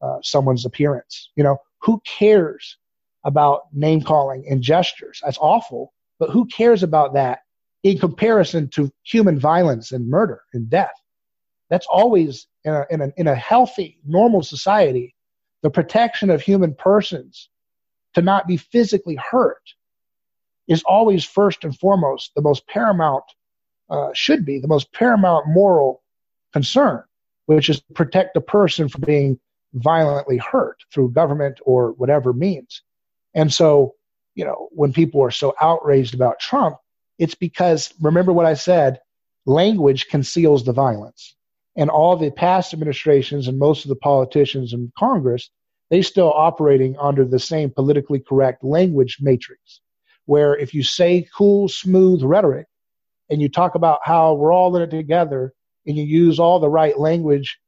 uh, 0.05 0.19
someone's 0.21 0.65
appearance? 0.65 1.31
You 1.35 1.43
know, 1.43 1.57
who 1.81 2.01
cares 2.05 2.77
about 3.23 3.63
name 3.73 4.01
calling 4.01 4.45
and 4.49 4.61
gestures? 4.61 5.21
That's 5.23 5.37
awful. 5.39 5.93
But 6.19 6.29
who 6.29 6.45
cares 6.45 6.83
about 6.83 7.13
that 7.15 7.39
in 7.83 7.97
comparison 7.97 8.69
to 8.69 8.91
human 9.03 9.39
violence 9.39 9.91
and 9.91 10.09
murder 10.09 10.41
and 10.53 10.69
death? 10.69 10.93
That's 11.69 11.87
always 11.87 12.47
in 12.63 12.73
a, 12.73 12.85
in 12.89 13.01
a, 13.01 13.11
in 13.17 13.27
a 13.27 13.35
healthy, 13.35 13.99
normal 14.05 14.43
society, 14.43 15.15
the 15.63 15.69
protection 15.69 16.29
of 16.29 16.41
human 16.41 16.75
persons 16.75 17.49
to 18.13 18.21
not 18.21 18.47
be 18.47 18.57
physically 18.57 19.15
hurt 19.15 19.61
is 20.67 20.83
always 20.83 21.23
first 21.23 21.63
and 21.63 21.77
foremost 21.77 22.31
the 22.35 22.41
most 22.41 22.67
paramount, 22.67 23.23
uh, 23.89 24.09
should 24.13 24.45
be 24.45 24.59
the 24.59 24.67
most 24.67 24.91
paramount 24.93 25.47
moral 25.47 26.01
concern, 26.53 27.03
which 27.45 27.69
is 27.69 27.81
protect 27.93 28.33
the 28.33 28.41
person 28.41 28.87
from 28.87 29.01
being 29.01 29.39
violently 29.75 30.37
hurt 30.37 30.77
through 30.91 31.11
government 31.11 31.59
or 31.63 31.91
whatever 31.93 32.33
means. 32.33 32.81
And 33.33 33.53
so 33.53 33.95
you 34.35 34.43
know, 34.43 34.67
when 34.71 34.93
people 34.93 35.23
are 35.23 35.31
so 35.31 35.55
outraged 35.59 36.13
about 36.13 36.39
Trump, 36.39 36.77
it's 37.17 37.35
because 37.35 37.93
remember 38.01 38.33
what 38.33 38.45
I 38.45 38.53
said, 38.53 38.99
language 39.45 40.07
conceals 40.09 40.65
the 40.65 40.73
violence. 40.73 41.35
And 41.77 41.89
all 41.89 42.15
the 42.15 42.31
past 42.31 42.73
administrations 42.73 43.47
and 43.47 43.57
most 43.57 43.85
of 43.85 43.89
the 43.89 43.95
politicians 43.95 44.73
in 44.73 44.91
Congress, 44.97 45.49
they 45.89 46.01
still 46.01 46.31
operating 46.31 46.97
under 46.99 47.25
the 47.25 47.39
same 47.39 47.69
politically 47.69 48.19
correct 48.19 48.63
language 48.63 49.17
matrix, 49.21 49.81
where 50.25 50.55
if 50.55 50.73
you 50.73 50.83
say 50.83 51.27
cool, 51.35 51.67
smooth 51.67 52.21
rhetoric 52.23 52.67
and 53.29 53.41
you 53.41 53.49
talk 53.49 53.75
about 53.75 53.99
how 54.03 54.33
we're 54.33 54.53
all 54.53 54.75
in 54.75 54.83
it 54.83 54.91
together 54.91 55.53
and 55.85 55.97
you 55.97 56.03
use 56.03 56.39
all 56.39 56.59
the 56.59 56.69
right 56.69 56.97
language 56.99 57.59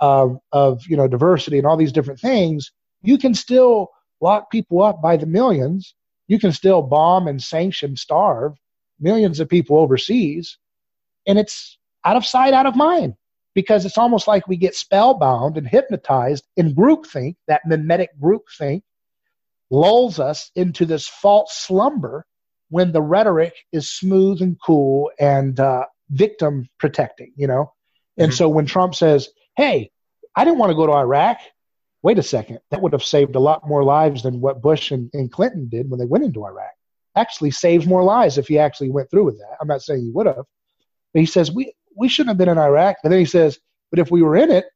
of, 0.00 0.38
of 0.52 0.86
you 0.86 0.96
know 0.96 1.08
diversity 1.08 1.58
and 1.58 1.66
all 1.66 1.76
these 1.76 1.92
different 1.92 2.20
things, 2.20 2.72
you 3.02 3.18
can 3.18 3.34
still 3.34 3.90
lock 4.20 4.50
people 4.50 4.82
up 4.82 5.00
by 5.00 5.16
the 5.16 5.26
millions 5.26 5.94
you 6.30 6.38
can 6.38 6.52
still 6.52 6.80
bomb 6.80 7.26
and 7.26 7.42
sanction, 7.42 7.96
starve 7.96 8.56
millions 9.00 9.40
of 9.40 9.48
people 9.48 9.78
overseas, 9.78 10.58
and 11.26 11.40
it's 11.40 11.76
out 12.04 12.16
of 12.16 12.24
sight, 12.24 12.54
out 12.54 12.66
of 12.66 12.76
mind. 12.76 13.14
Because 13.52 13.84
it's 13.84 13.98
almost 13.98 14.28
like 14.28 14.46
we 14.46 14.56
get 14.56 14.76
spellbound 14.76 15.56
and 15.56 15.66
hypnotized 15.66 16.44
in 16.56 16.76
groupthink, 16.76 17.34
that 17.48 17.62
mimetic 17.66 18.10
groupthink 18.22 18.82
lulls 19.70 20.20
us 20.20 20.52
into 20.54 20.86
this 20.86 21.08
false 21.08 21.52
slumber 21.52 22.24
when 22.68 22.92
the 22.92 23.02
rhetoric 23.02 23.54
is 23.72 23.90
smooth 23.90 24.40
and 24.40 24.56
cool 24.64 25.10
and 25.18 25.58
uh, 25.58 25.84
victim 26.10 26.68
protecting, 26.78 27.32
you 27.34 27.48
know? 27.48 27.72
And 28.16 28.30
mm-hmm. 28.30 28.36
so 28.36 28.48
when 28.48 28.66
Trump 28.66 28.94
says, 28.94 29.30
hey, 29.56 29.90
I 30.34 30.44
didn't 30.44 30.58
want 30.58 30.70
to 30.70 30.76
go 30.76 30.86
to 30.86 30.92
Iraq 30.92 31.38
wait 32.02 32.18
a 32.18 32.22
second, 32.22 32.60
that 32.70 32.80
would 32.80 32.92
have 32.92 33.04
saved 33.04 33.36
a 33.36 33.40
lot 33.40 33.66
more 33.66 33.84
lives 33.84 34.22
than 34.22 34.40
what 34.40 34.62
Bush 34.62 34.90
and, 34.90 35.10
and 35.12 35.30
Clinton 35.30 35.68
did 35.68 35.90
when 35.90 35.98
they 35.98 36.06
went 36.06 36.24
into 36.24 36.44
Iraq. 36.44 36.72
Actually, 37.16 37.50
saved 37.50 37.86
more 37.86 38.04
lives 38.04 38.38
if 38.38 38.48
he 38.48 38.58
actually 38.58 38.90
went 38.90 39.10
through 39.10 39.24
with 39.24 39.38
that. 39.38 39.56
I'm 39.60 39.68
not 39.68 39.82
saying 39.82 40.02
he 40.02 40.10
would 40.10 40.26
have, 40.26 40.44
but 41.12 41.20
he 41.20 41.26
says 41.26 41.50
we 41.50 41.74
we 41.96 42.08
shouldn't 42.08 42.30
have 42.30 42.38
been 42.38 42.48
in 42.48 42.58
Iraq. 42.58 42.98
But 43.02 43.08
then 43.10 43.18
he 43.18 43.24
says, 43.24 43.58
but 43.90 43.98
if 43.98 44.10
we 44.10 44.22
were 44.22 44.36
in 44.36 44.50
it, 44.50 44.66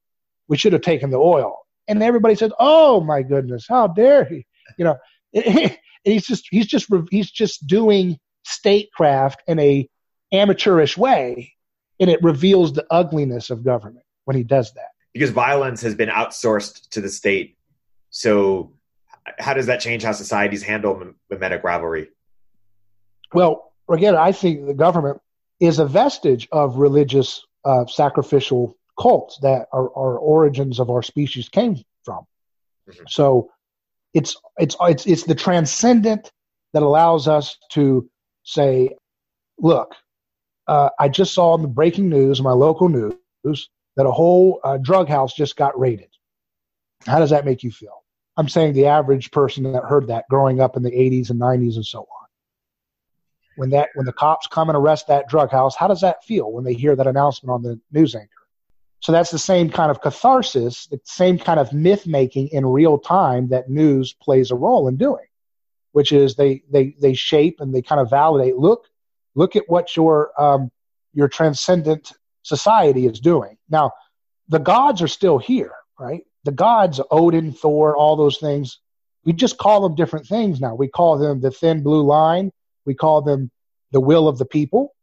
we 0.49 0.57
should 0.57 0.73
have 0.73 0.83
taken 0.83 1.11
the 1.11 1.17
oil. 1.17 1.57
And 1.87 2.03
everybody 2.03 2.35
said, 2.35 2.53
"Oh 2.59 3.01
my 3.01 3.23
goodness, 3.23 3.67
how 3.69 3.87
dare 3.87 4.25
he?" 4.25 4.47
You 4.79 4.85
know, 4.85 4.97
he's 6.05 6.27
just 6.27 6.49
he's 6.51 6.67
just 6.67 6.89
he's 7.11 7.31
just 7.31 7.67
doing 7.67 8.19
statecraft 8.43 9.43
in 9.47 9.61
a 9.61 9.89
amateurish 10.33 10.99
way, 10.99 11.53
and 12.01 12.11
it 12.11 12.23
reveals 12.23 12.73
the 12.73 12.87
ugliness 12.91 13.51
of 13.51 13.65
government 13.65 14.04
when 14.25 14.37
he 14.37 14.43
does 14.43 14.73
that 14.75 14.95
because 15.15 15.31
violence 15.31 15.81
has 15.81 15.95
been 15.95 16.11
outsourced 16.11 16.89
to 16.91 17.01
the 17.01 17.09
state. 17.09 17.57
So, 18.11 18.73
how 19.39 19.55
does 19.55 19.67
that 19.67 19.81
change 19.81 20.03
how 20.03 20.13
societies 20.13 20.63
handle 20.63 21.15
mimetic 21.31 21.65
rivalry? 21.65 22.09
Well, 23.33 23.73
again, 23.89 24.17
I 24.17 24.33
think 24.33 24.67
the 24.67 24.75
government 24.75 25.21
is 25.61 25.79
a 25.79 25.87
vestige 25.87 26.47
of 26.53 26.77
religious 26.77 27.43
uh, 27.65 27.87
sacrificial 27.87 28.77
cults 29.01 29.39
that 29.41 29.69
our, 29.73 29.91
our, 29.97 30.19
origins 30.19 30.79
of 30.79 30.91
our 30.91 31.03
species 31.03 31.49
came 31.49 31.83
from. 32.05 32.27
Mm-hmm. 32.91 33.05
So, 33.09 33.51
it's 34.13 34.37
it's 34.59 34.77
it's 34.81 35.07
it's 35.07 35.25
the 35.25 35.35
transcendent 35.35 36.31
that 36.73 36.83
allows 36.83 37.29
us 37.29 37.57
to 37.71 38.09
say, 38.43 38.91
look, 39.59 39.95
uh, 40.67 40.91
I 40.99 41.09
just 41.09 41.35
saw 41.35 41.55
in 41.55 41.63
the 41.63 41.69
breaking 41.69 42.09
news, 42.09 42.43
my 42.43 42.53
local 42.53 42.89
news, 42.89 43.69
that 43.97 44.07
a 44.07 44.11
whole 44.11 44.61
uh, 44.65 44.79
drug 44.79 45.09
house 45.09 45.35
just 45.35 45.57
got 45.57 45.79
raided. 45.79 46.09
How 47.07 47.19
does 47.19 47.31
that 47.31 47.45
make 47.45 47.63
you 47.63 47.71
feel? 47.71 48.05
I'm 48.37 48.49
saying 48.49 48.73
the 48.73 48.87
average 48.87 49.31
person 49.31 49.73
that 49.73 49.85
heard 49.85 50.09
that 50.09 50.25
growing 50.29 50.61
up 50.61 50.77
in 50.77 50.83
the 50.83 50.91
80s 50.91 51.31
and 51.31 51.41
90s 51.41 51.77
and 51.77 51.87
so 51.87 52.01
on. 52.01 52.07
When 53.57 53.71
that 53.71 53.91
when 53.95 54.05
the 54.05 54.13
cops 54.13 54.49
come 54.49 54.69
and 54.69 54.77
arrest 54.77 55.07
that 55.07 55.29
drug 55.29 55.51
house, 55.51 55.77
how 55.77 55.87
does 55.87 56.01
that 56.01 56.25
feel 56.25 56.51
when 56.51 56.65
they 56.65 56.75
hear 56.75 56.97
that 56.97 57.07
announcement 57.07 57.53
on 57.53 57.63
the 57.63 57.81
news 57.93 58.17
anchor? 58.17 58.29
So 58.99 59.13
that's 59.13 59.31
the 59.31 59.39
same 59.39 59.71
kind 59.71 59.91
of 59.93 60.01
catharsis, 60.01 60.87
the 60.87 60.99
same 61.05 61.39
kind 61.39 61.61
of 61.61 61.73
myth 61.73 62.07
making 62.07 62.49
in 62.49 62.67
real 62.67 62.99
time 62.99 63.49
that 63.49 63.71
news 63.71 64.13
plays 64.15 64.51
a 64.51 64.57
role 64.57 64.89
in 64.89 64.97
doing, 64.97 65.27
which 65.93 66.11
is 66.11 66.35
they 66.35 66.63
they 66.69 66.97
they 67.01 67.15
shape 67.15 67.61
and 67.61 67.73
they 67.73 67.83
kind 67.83 68.01
of 68.01 68.11
validate. 68.11 68.57
Look, 68.57 68.89
look 69.37 69.55
at 69.55 69.69
what 69.69 69.95
your 69.95 70.33
um, 70.41 70.73
your 71.13 71.29
transcendent 71.29 72.13
society 72.45 73.07
is 73.07 73.19
doing. 73.19 73.57
Now, 73.69 73.91
the 74.49 74.61
gods 74.61 75.03
are 75.03 75.09
still 75.09 75.39
here, 75.39 75.73
right? 75.99 76.23
The 76.45 76.53
gods, 76.53 77.01
Odin, 77.11 77.53
Thor, 77.53 77.97
all 77.97 78.17
those 78.17 78.39
things. 78.39 78.79
We 79.25 79.33
just 79.33 79.59
call 79.59 79.81
them 79.83 79.97
different 79.97 80.27
things 80.27 80.61
now. 80.61 80.75
We 80.75 80.89
call 80.89 81.19
them 81.19 81.41
the 81.41 81.51
thin 81.51 81.83
blue 81.83 82.03
line. 82.03 82.53
We 82.85 82.95
call 82.95 83.23
them 83.23 83.51
the 83.91 84.01
will 84.01 84.29
of 84.29 84.39
the 84.39 84.45
people. 84.45 84.95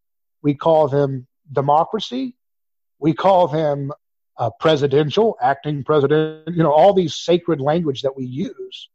We 0.44 0.54
call 0.54 0.88
them 0.88 1.28
democracy. 1.52 2.36
We 3.00 3.14
call 3.14 3.48
them 3.48 3.92
uh, 4.38 4.52
presidential, 4.60 5.38
acting 5.42 5.84
president, 5.84 6.56
you 6.56 6.64
know, 6.64 6.72
all 6.72 6.94
these 6.94 7.16
sacred 7.16 7.60
language 7.60 8.04
that 8.04 8.16
we 8.16 8.26
use. 8.26 8.90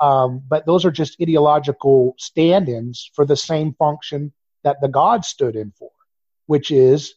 Um, 0.00 0.42
but 0.46 0.66
those 0.66 0.84
are 0.84 0.90
just 0.90 1.20
ideological 1.20 2.14
stand 2.18 2.68
ins 2.68 3.10
for 3.14 3.24
the 3.24 3.36
same 3.36 3.72
function 3.74 4.32
that 4.64 4.80
the 4.80 4.88
gods 4.88 5.28
stood 5.28 5.56
in 5.56 5.72
for, 5.78 5.90
which 6.46 6.70
is 6.70 7.14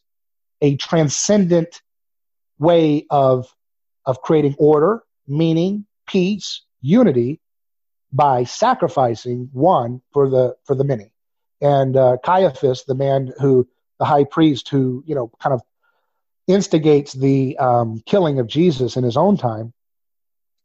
a 0.60 0.76
transcendent 0.76 1.82
way 2.58 3.06
of, 3.10 3.54
of 4.04 4.22
creating 4.22 4.54
order, 4.58 5.02
meaning, 5.26 5.86
peace, 6.06 6.62
unity 6.80 7.40
by 8.12 8.44
sacrificing 8.44 9.48
one 9.52 10.02
for 10.12 10.28
the, 10.28 10.56
for 10.64 10.74
the 10.74 10.84
many. 10.84 11.12
And 11.60 11.96
uh, 11.96 12.16
Caiaphas, 12.24 12.84
the 12.84 12.94
man 12.94 13.32
who, 13.38 13.68
the 13.98 14.04
high 14.04 14.24
priest 14.24 14.68
who, 14.68 15.04
you 15.06 15.14
know, 15.14 15.30
kind 15.40 15.54
of 15.54 15.62
instigates 16.46 17.12
the 17.12 17.56
um, 17.58 18.02
killing 18.06 18.38
of 18.40 18.46
Jesus 18.46 18.96
in 18.96 19.04
his 19.04 19.16
own 19.16 19.36
time, 19.36 19.72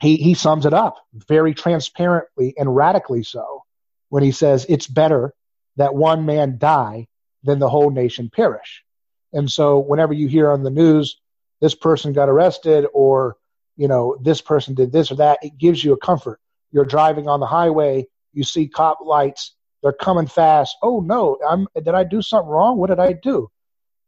he, 0.02 0.18
he 0.18 0.34
sums 0.34 0.66
it 0.66 0.74
up 0.74 0.98
very 1.14 1.54
transparently 1.54 2.54
and 2.58 2.76
radically 2.76 3.24
so 3.24 3.64
when 4.10 4.24
he 4.24 4.32
says 4.32 4.66
it's 4.68 4.88
better 4.88 5.34
that 5.78 5.96
one 5.96 6.26
man 6.26 6.58
die 6.58 7.08
than 7.44 7.60
the 7.60 7.70
whole 7.70 7.92
nation 7.92 8.30
perish. 8.34 8.85
And 9.34 9.52
so 9.52 9.80
whenever 9.80 10.14
you 10.14 10.28
hear 10.28 10.52
on 10.52 10.64
the 10.64 10.70
news, 10.70 11.20
this 11.62 11.76
person 11.76 12.14
got 12.14 12.30
arrested 12.30 12.86
or, 12.94 13.38
you 13.78 13.88
know, 13.88 14.18
this 14.22 14.42
person 14.42 14.74
did 14.76 14.92
this 14.92 15.12
or 15.12 15.16
that, 15.16 15.40
it 15.42 15.58
gives 15.58 15.84
you 15.84 15.94
a 15.94 15.98
comfort. 15.98 16.40
You're 16.72 16.86
driving 16.86 17.28
on 17.28 17.40
the 17.40 17.46
highway, 17.46 18.08
you 18.34 18.44
see 18.44 18.68
cop 18.68 19.00
lights, 19.02 19.56
they're 19.82 19.94
coming 19.94 20.28
fast. 20.28 20.78
Oh 20.82 21.00
no, 21.00 21.38
I'm, 21.48 21.68
did 21.76 21.90
I 21.90 22.04
do 22.04 22.22
something 22.22 22.50
wrong? 22.50 22.78
What 22.78 22.90
did 22.90 23.00
I 23.00 23.14
do? 23.14 23.50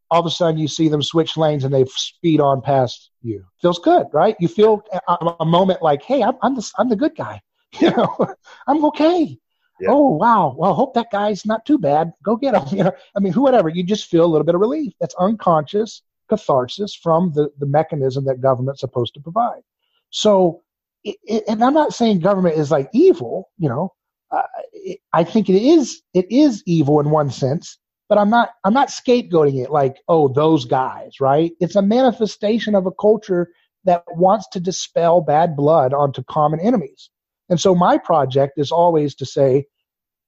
all 0.09 0.19
of 0.19 0.25
a 0.25 0.29
sudden 0.29 0.57
you 0.57 0.67
see 0.67 0.87
them 0.87 1.01
switch 1.01 1.37
lanes 1.37 1.63
and 1.63 1.73
they 1.73 1.85
speed 1.85 2.39
on 2.39 2.61
past 2.61 3.11
you. 3.21 3.45
Feels 3.61 3.79
good, 3.79 4.07
right? 4.13 4.35
You 4.39 4.47
feel 4.47 4.83
a, 5.07 5.35
a 5.39 5.45
moment 5.45 5.81
like, 5.81 6.01
hey, 6.03 6.23
I'm, 6.23 6.35
I'm 6.41 6.55
the 6.55 6.71
I'm 6.77 6.89
the 6.89 6.95
good 6.95 7.15
guy. 7.15 7.41
You 7.81 7.91
know, 7.91 8.33
I'm 8.65 8.85
okay. 8.85 9.37
Yeah. 9.79 9.89
Oh 9.91 10.09
wow, 10.09 10.55
well, 10.57 10.73
hope 10.73 10.93
that 10.95 11.11
guy's 11.11 11.45
not 11.45 11.65
too 11.65 11.77
bad. 11.77 12.13
Go 12.23 12.35
get 12.35 12.55
him. 12.55 12.63
You 12.77 12.83
know, 12.85 12.91
I 13.15 13.19
mean, 13.19 13.33
who, 13.33 13.41
whatever. 13.41 13.69
You 13.69 13.83
just 13.83 14.09
feel 14.09 14.25
a 14.25 14.27
little 14.27 14.45
bit 14.45 14.55
of 14.55 14.61
relief. 14.61 14.93
That's 14.99 15.15
unconscious 15.19 16.01
catharsis 16.29 16.95
from 16.95 17.31
the 17.33 17.49
the 17.59 17.67
mechanism 17.67 18.25
that 18.25 18.41
government's 18.41 18.81
supposed 18.81 19.13
to 19.15 19.21
provide. 19.21 19.61
So, 20.09 20.63
it, 21.03 21.17
it, 21.23 21.43
and 21.47 21.63
I'm 21.63 21.73
not 21.73 21.93
saying 21.93 22.19
government 22.19 22.57
is 22.57 22.71
like 22.71 22.89
evil. 22.93 23.49
You 23.57 23.69
know, 23.69 23.93
uh, 24.31 24.41
it, 24.73 24.99
I 25.13 25.23
think 25.23 25.49
it 25.49 25.61
is 25.61 26.01
it 26.13 26.31
is 26.31 26.63
evil 26.65 26.99
in 26.99 27.09
one 27.09 27.29
sense 27.29 27.77
but 28.09 28.17
I'm 28.17 28.29
not 28.29 28.51
I'm 28.63 28.73
not 28.73 28.89
scapegoating 28.89 29.63
it 29.63 29.71
like 29.71 29.97
oh 30.07 30.27
those 30.27 30.65
guys 30.65 31.19
right 31.19 31.51
it's 31.59 31.75
a 31.75 31.81
manifestation 31.81 32.75
of 32.75 32.85
a 32.85 32.91
culture 32.91 33.49
that 33.85 34.03
wants 34.15 34.47
to 34.51 34.59
dispel 34.59 35.21
bad 35.21 35.55
blood 35.55 35.93
onto 35.93 36.23
common 36.23 36.59
enemies 36.59 37.09
and 37.49 37.59
so 37.59 37.75
my 37.75 37.97
project 37.97 38.53
is 38.57 38.71
always 38.71 39.15
to 39.15 39.25
say 39.25 39.65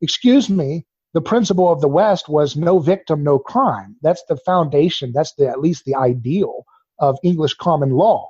excuse 0.01 0.49
me 0.49 0.85
the 1.13 1.21
principle 1.21 1.71
of 1.71 1.81
the 1.81 1.87
west 1.87 2.29
was 2.29 2.55
no 2.55 2.79
victim 2.79 3.23
no 3.23 3.39
crime 3.39 3.95
that's 4.01 4.23
the 4.29 4.37
foundation 4.37 5.11
that's 5.13 5.33
the 5.35 5.47
at 5.47 5.59
least 5.59 5.83
the 5.85 5.95
ideal 5.95 6.63
of 6.99 7.17
english 7.23 7.53
common 7.55 7.91
law 7.91 8.29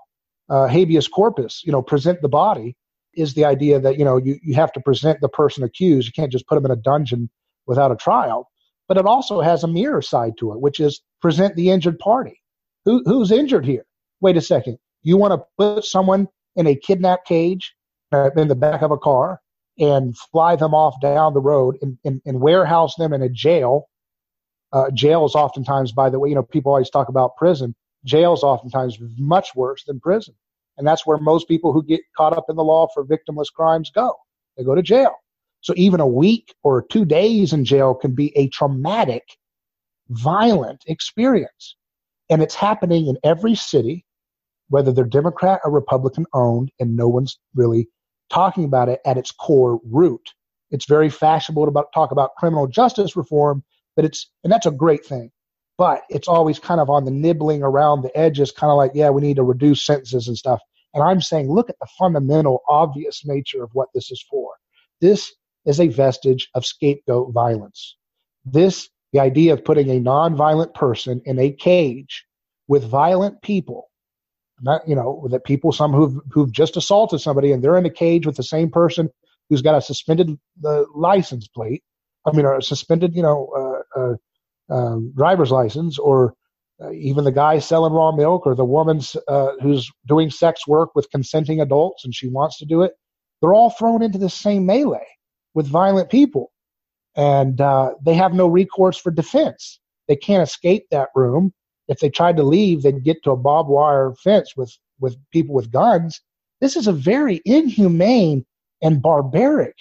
uh, 0.49 0.67
habeas 0.67 1.07
corpus 1.07 1.61
you 1.65 1.71
know 1.71 1.81
present 1.81 2.21
the 2.21 2.29
body 2.29 2.75
is 3.15 3.33
the 3.33 3.45
idea 3.45 3.79
that 3.79 3.97
you 3.97 4.05
know 4.05 4.17
you, 4.17 4.37
you 4.43 4.53
have 4.53 4.71
to 4.71 4.79
present 4.81 5.19
the 5.21 5.29
person 5.29 5.63
accused 5.63 6.07
you 6.07 6.13
can't 6.13 6.31
just 6.31 6.47
put 6.47 6.55
them 6.55 6.65
in 6.65 6.71
a 6.71 6.81
dungeon 6.81 7.29
without 7.65 7.91
a 7.91 7.95
trial 7.95 8.49
but 8.89 8.97
it 8.97 9.05
also 9.05 9.39
has 9.39 9.63
a 9.63 9.67
mirror 9.67 10.01
side 10.01 10.33
to 10.39 10.51
it, 10.51 10.59
which 10.59 10.81
is 10.81 11.01
present 11.21 11.55
the 11.55 11.69
injured 11.69 11.99
party. 11.99 12.41
Who, 12.85 13.03
who's 13.05 13.31
injured 13.31 13.65
here? 13.65 13.85
Wait 14.19 14.35
a 14.35 14.41
second. 14.41 14.79
You 15.03 15.15
want 15.15 15.33
to 15.33 15.45
put 15.57 15.85
someone 15.85 16.27
in 16.55 16.67
a 16.67 16.75
kidnap 16.75 17.23
cage 17.23 17.73
in 18.11 18.47
the 18.47 18.55
back 18.55 18.81
of 18.81 18.91
a 18.91 18.97
car 18.97 19.39
and 19.77 20.17
fly 20.17 20.55
them 20.55 20.73
off 20.73 20.99
down 21.01 21.33
the 21.33 21.39
road 21.39 21.77
and, 21.81 21.97
and, 22.03 22.21
and 22.25 22.41
warehouse 22.41 22.95
them 22.95 23.13
in 23.13 23.21
a 23.21 23.29
jail. 23.29 23.87
Uh, 24.73 24.91
jail 24.91 25.25
is 25.25 25.35
oftentimes, 25.35 25.91
by 25.91 26.09
the 26.09 26.19
way, 26.19 26.29
you 26.29 26.35
know, 26.35 26.43
people 26.43 26.71
always 26.71 26.89
talk 26.89 27.09
about 27.09 27.37
prison. 27.37 27.73
Jails, 28.05 28.43
oftentimes 28.43 28.97
much 29.17 29.55
worse 29.55 29.83
than 29.85 29.99
prison. 29.99 30.35
And 30.77 30.87
that's 30.87 31.05
where 31.05 31.17
most 31.17 31.47
people 31.47 31.73
who 31.73 31.83
get 31.83 32.01
caught 32.15 32.37
up 32.37 32.45
in 32.49 32.55
the 32.55 32.63
law 32.63 32.87
for 32.93 33.05
victimless 33.05 33.51
crimes 33.53 33.91
go. 33.93 34.15
They 34.57 34.63
go 34.63 34.75
to 34.75 34.81
jail. 34.81 35.13
So 35.61 35.73
even 35.75 35.99
a 35.99 36.07
week 36.07 36.53
or 36.63 36.83
two 36.83 37.03
days 37.03 37.51
in 37.51 37.65
jail 37.65 37.93
can 37.93 38.15
be 38.15 38.35
a 38.37 38.47
traumatic, 38.47 39.23
violent 40.09 40.83
experience. 40.87 41.75
And 42.29 42.41
it's 42.41 42.55
happening 42.55 43.07
in 43.07 43.17
every 43.23 43.55
city, 43.55 44.05
whether 44.69 44.93
they're 44.93 45.03
Democrat 45.03 45.59
or 45.65 45.71
Republican 45.71 46.25
owned, 46.33 46.71
and 46.79 46.95
no 46.95 47.07
one's 47.07 47.39
really 47.55 47.89
talking 48.29 48.63
about 48.63 48.89
it 48.89 48.99
at 49.05 49.17
its 49.17 49.31
core 49.31 49.79
root. 49.89 50.29
It's 50.71 50.85
very 50.85 51.09
fashionable 51.09 51.65
to 51.65 51.83
talk 51.93 52.11
about 52.11 52.35
criminal 52.37 52.67
justice 52.67 53.15
reform, 53.15 53.63
but 53.95 54.05
it's, 54.05 54.29
and 54.43 54.53
that's 54.53 54.65
a 54.65 54.71
great 54.71 55.05
thing. 55.05 55.31
But 55.77 56.03
it's 56.09 56.27
always 56.27 56.59
kind 56.59 56.81
of 56.81 56.89
on 56.89 57.05
the 57.05 57.11
nibbling 57.11 57.63
around 57.63 58.01
the 58.01 58.15
edges, 58.17 58.51
kind 58.51 58.69
of 58.69 58.77
like, 58.77 58.91
yeah, 58.93 59.09
we 59.09 59.21
need 59.21 59.37
to 59.37 59.43
reduce 59.43 59.85
sentences 59.85 60.27
and 60.27 60.37
stuff. 60.37 60.59
And 60.93 61.03
I'm 61.03 61.21
saying, 61.21 61.49
look 61.49 61.69
at 61.69 61.79
the 61.79 61.87
fundamental, 61.97 62.61
obvious 62.67 63.25
nature 63.25 63.63
of 63.63 63.69
what 63.73 63.89
this 63.93 64.11
is 64.11 64.23
for. 64.29 64.51
This 65.01 65.31
is 65.65 65.79
a 65.79 65.87
vestige 65.87 66.49
of 66.55 66.65
scapegoat 66.65 67.33
violence. 67.33 67.95
This, 68.43 68.89
the 69.13 69.19
idea 69.19 69.53
of 69.53 69.63
putting 69.63 69.89
a 69.89 69.99
nonviolent 69.99 70.73
person 70.73 71.21
in 71.25 71.39
a 71.39 71.51
cage 71.51 72.25
with 72.67 72.83
violent 72.83 73.41
people, 73.41 73.88
not, 74.61 74.87
you 74.87 74.95
know, 74.95 75.27
that 75.31 75.45
people, 75.45 75.71
some 75.71 75.93
who've, 75.93 76.19
who've 76.31 76.51
just 76.51 76.77
assaulted 76.77 77.21
somebody 77.21 77.51
and 77.51 77.63
they're 77.63 77.77
in 77.77 77.85
a 77.85 77.89
cage 77.89 78.25
with 78.25 78.35
the 78.35 78.43
same 78.43 78.69
person 78.69 79.09
who's 79.49 79.61
got 79.61 79.75
a 79.75 79.81
suspended 79.81 80.37
uh, 80.65 80.83
license 80.93 81.47
plate, 81.47 81.83
I 82.25 82.35
mean, 82.35 82.45
a 82.45 82.61
suspended, 82.61 83.15
you 83.15 83.21
know, 83.21 83.83
uh, 83.97 83.99
uh, 83.99 84.15
um, 84.73 85.13
driver's 85.15 85.51
license, 85.51 85.97
or 85.97 86.35
uh, 86.81 86.91
even 86.91 87.23
the 87.23 87.31
guy 87.31 87.59
selling 87.59 87.93
raw 87.93 88.11
milk, 88.11 88.45
or 88.45 88.55
the 88.55 88.65
woman 88.65 89.01
uh, 89.27 89.51
who's 89.61 89.89
doing 90.07 90.29
sex 90.29 90.67
work 90.67 90.95
with 90.95 91.09
consenting 91.09 91.59
adults 91.59 92.05
and 92.05 92.13
she 92.13 92.27
wants 92.27 92.59
to 92.59 92.65
do 92.65 92.83
it. 92.83 92.93
They're 93.41 93.53
all 93.53 93.71
thrown 93.71 94.03
into 94.03 94.17
the 94.19 94.29
same 94.29 94.65
melee 94.65 95.07
with 95.53 95.67
violent 95.67 96.09
people. 96.09 96.51
And 97.15 97.57
they 98.05 98.13
have 98.13 98.33
no 98.33 98.47
recourse 98.47 98.97
for 98.97 99.11
defense. 99.11 99.79
They 100.07 100.15
can't 100.15 100.43
escape 100.43 100.85
that 100.91 101.09
room. 101.15 101.53
If 101.89 101.99
they 101.99 102.09
tried 102.09 102.37
to 102.37 102.43
leave, 102.43 102.81
they'd 102.81 103.03
get 103.03 103.23
to 103.23 103.31
a 103.31 103.35
barbed 103.35 103.69
wire 103.69 104.13
fence 104.23 104.55
with, 104.55 104.73
with 105.01 105.17
people 105.31 105.53
with 105.53 105.71
guns. 105.71 106.21
This 106.61 106.77
is 106.77 106.87
a 106.87 106.93
very 106.93 107.41
inhumane 107.43 108.45
and 108.81 109.01
barbaric, 109.01 109.75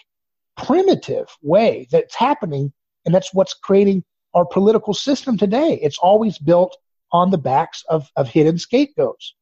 primitive 0.57 1.29
way 1.43 1.87
that's 1.93 2.17
happening. 2.17 2.73
And 3.05 3.15
that's 3.15 3.33
what's 3.33 3.55
creating 3.55 4.05
our 4.35 4.45
political 4.45 4.95
system 4.95 5.39
today. 5.39 5.79
It's 5.81 5.99
always 5.99 6.39
built 6.39 6.77
on 7.13 7.31
the 7.31 7.39
backs 7.39 7.85
of, 7.89 8.11
of 8.17 8.29
hidden 8.29 8.59
scapegoats. 8.59 9.35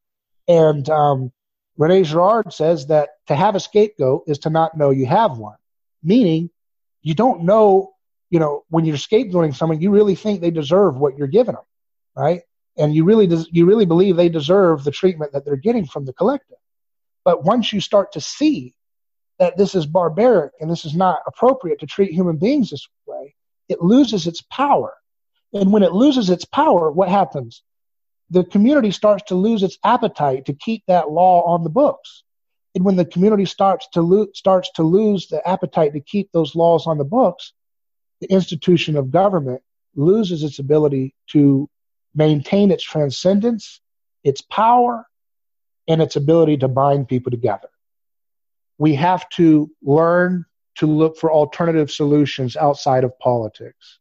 And 0.46 0.88
um, 0.90 1.32
Rene 1.78 2.02
Girard 2.04 2.52
says 2.52 2.86
that 2.88 3.08
to 3.28 3.34
have 3.34 3.54
a 3.54 3.60
scapegoat 3.60 4.24
is 4.26 4.38
to 4.40 4.50
not 4.50 4.76
know 4.76 4.90
you 4.90 5.06
have 5.06 5.38
one 5.38 5.56
meaning 6.06 6.50
you 7.02 7.14
don't 7.14 7.44
know, 7.44 7.92
you 8.30 8.40
know, 8.40 8.64
when 8.68 8.84
you're 8.84 8.96
scapegoating 8.96 9.54
someone, 9.54 9.80
you 9.80 9.90
really 9.90 10.14
think 10.14 10.40
they 10.40 10.50
deserve 10.50 10.96
what 10.96 11.16
you're 11.16 11.28
giving 11.28 11.54
them, 11.54 11.64
right? 12.16 12.42
And 12.76 12.94
you 12.94 13.04
really, 13.04 13.26
des- 13.26 13.48
you 13.50 13.66
really 13.66 13.86
believe 13.86 14.16
they 14.16 14.28
deserve 14.28 14.84
the 14.84 14.90
treatment 14.90 15.32
that 15.32 15.44
they're 15.44 15.56
getting 15.56 15.86
from 15.86 16.04
the 16.04 16.12
collective. 16.12 16.58
But 17.24 17.44
once 17.44 17.72
you 17.72 17.80
start 17.80 18.12
to 18.12 18.20
see 18.20 18.74
that 19.38 19.56
this 19.56 19.74
is 19.74 19.86
barbaric 19.86 20.52
and 20.60 20.70
this 20.70 20.84
is 20.84 20.94
not 20.94 21.20
appropriate 21.26 21.80
to 21.80 21.86
treat 21.86 22.12
human 22.12 22.36
beings 22.36 22.70
this 22.70 22.86
way, 23.06 23.34
it 23.68 23.82
loses 23.82 24.26
its 24.26 24.42
power. 24.42 24.94
And 25.52 25.72
when 25.72 25.82
it 25.82 25.92
loses 25.92 26.30
its 26.30 26.44
power, 26.44 26.90
what 26.90 27.08
happens? 27.08 27.62
The 28.30 28.44
community 28.44 28.90
starts 28.90 29.24
to 29.28 29.34
lose 29.34 29.62
its 29.62 29.78
appetite 29.84 30.46
to 30.46 30.52
keep 30.52 30.84
that 30.86 31.10
law 31.10 31.42
on 31.44 31.64
the 31.64 31.70
books. 31.70 32.24
And 32.74 32.84
when 32.84 32.96
the 32.96 33.04
community 33.04 33.46
starts 33.46 33.88
to 33.94 34.02
lo- 34.02 34.28
starts 34.34 34.70
to 34.74 34.82
lose 34.82 35.28
the 35.28 35.46
appetite 35.48 35.94
to 35.94 36.00
keep 36.00 36.30
those 36.32 36.54
laws 36.54 36.86
on 36.86 36.98
the 36.98 37.04
books, 37.04 37.52
the 38.20 38.30
institution 38.30 38.96
of 38.96 39.10
government 39.10 39.62
loses 39.94 40.42
its 40.42 40.58
ability 40.58 41.14
to 41.28 41.68
maintain 42.16 42.70
its 42.70 42.82
transcendence, 42.82 43.80
its 44.24 44.40
power, 44.40 45.06
and 45.86 46.02
its 46.02 46.16
ability 46.16 46.56
to 46.58 46.68
bind 46.68 47.06
people 47.08 47.30
together. 47.30 47.68
We 48.78 48.94
have 48.94 49.28
to 49.30 49.70
learn 49.82 50.46
to 50.76 50.86
look 50.86 51.16
for 51.16 51.32
alternative 51.32 51.90
solutions 51.90 52.56
outside 52.56 53.04
of 53.04 53.18
politics. 53.18 53.98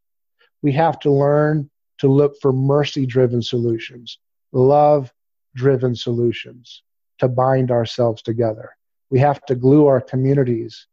We 0.62 0.72
have 0.74 1.00
to 1.02 1.12
learn 1.12 1.70
to 2.00 2.08
look 2.08 2.36
for 2.42 2.52
mercy 2.52 3.06
driven 3.06 3.42
solutions, 3.42 4.18
love 4.52 5.14
driven 5.56 5.96
solutions 5.96 6.84
to 7.20 7.28
bind 7.28 7.72
ourselves 7.72 8.22
together. 8.22 8.76
We 9.10 9.20
have 9.20 9.46
to 9.46 9.56
glue 9.56 9.86
our 9.88 10.02
communities. 10.02 10.88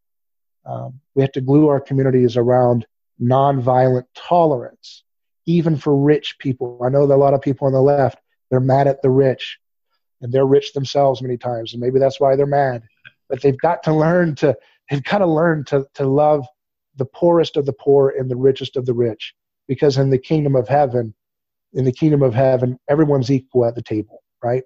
Um, 0.64 1.00
we 1.14 1.22
have 1.22 1.32
to 1.32 1.40
glue 1.40 1.68
our 1.68 1.80
communities 1.80 2.36
around 2.36 2.86
nonviolent 3.20 4.04
tolerance, 4.14 5.02
even 5.46 5.76
for 5.76 5.96
rich 5.96 6.36
people. 6.38 6.80
I 6.84 6.88
know 6.88 7.06
that 7.06 7.14
a 7.14 7.16
lot 7.16 7.34
of 7.34 7.42
people 7.42 7.66
on 7.66 7.72
the 7.72 7.82
left, 7.82 8.18
they're 8.50 8.60
mad 8.60 8.86
at 8.86 9.02
the 9.02 9.10
rich, 9.10 9.58
and 10.20 10.32
they're 10.32 10.46
rich 10.46 10.72
themselves 10.72 11.22
many 11.22 11.36
times, 11.36 11.72
and 11.72 11.80
maybe 11.80 11.98
that's 11.98 12.20
why 12.20 12.36
they're 12.36 12.46
mad. 12.46 12.82
But 13.28 13.42
they've 13.42 13.58
got 13.58 13.82
to 13.84 13.94
learn 13.94 14.34
to 14.36 14.56
they've 14.90 15.02
got 15.02 15.18
to 15.18 15.26
learn 15.26 15.64
to 15.66 15.86
to 15.94 16.06
love 16.06 16.46
the 16.96 17.06
poorest 17.06 17.56
of 17.56 17.66
the 17.66 17.72
poor 17.72 18.10
and 18.16 18.30
the 18.30 18.36
richest 18.36 18.76
of 18.76 18.86
the 18.86 18.94
rich, 18.94 19.34
because 19.66 19.98
in 19.98 20.10
the 20.10 20.18
kingdom 20.18 20.54
of 20.54 20.68
heaven, 20.68 21.14
in 21.72 21.84
the 21.84 21.92
kingdom 21.92 22.22
of 22.22 22.34
heaven, 22.34 22.78
everyone's 22.88 23.30
equal 23.30 23.64
at 23.64 23.74
the 23.74 23.82
table, 23.82 24.22
right? 24.42 24.62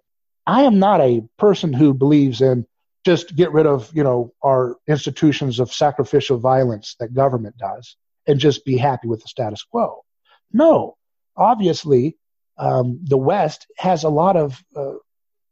I 0.47 0.63
am 0.63 0.79
not 0.79 1.01
a 1.01 1.23
person 1.39 1.73
who 1.73 1.95
believes 1.95 2.41
in 2.41 2.67
just 3.05 3.37
get 3.37 3.53
rid 3.53 3.67
of 3.67 3.91
you 3.95 4.03
know 4.03 4.35
our 4.43 4.77
institutions 4.89 5.61
of 5.61 5.73
sacrificial 5.73 6.39
violence 6.39 6.97
that 6.99 7.15
government 7.15 7.57
does 7.57 7.97
and 8.27 8.41
just 8.41 8.65
be 8.65 8.77
happy 8.77 9.07
with 9.07 9.23
the 9.23 9.29
status 9.29 9.63
quo. 9.63 10.05
No, 10.53 10.97
obviously, 11.37 12.17
um, 12.59 13.01
the 13.03 13.19
West 13.19 13.67
has 13.77 14.05
a 14.05 14.09
lot 14.09 14.37
of 14.37 14.63
uh, 14.75 14.95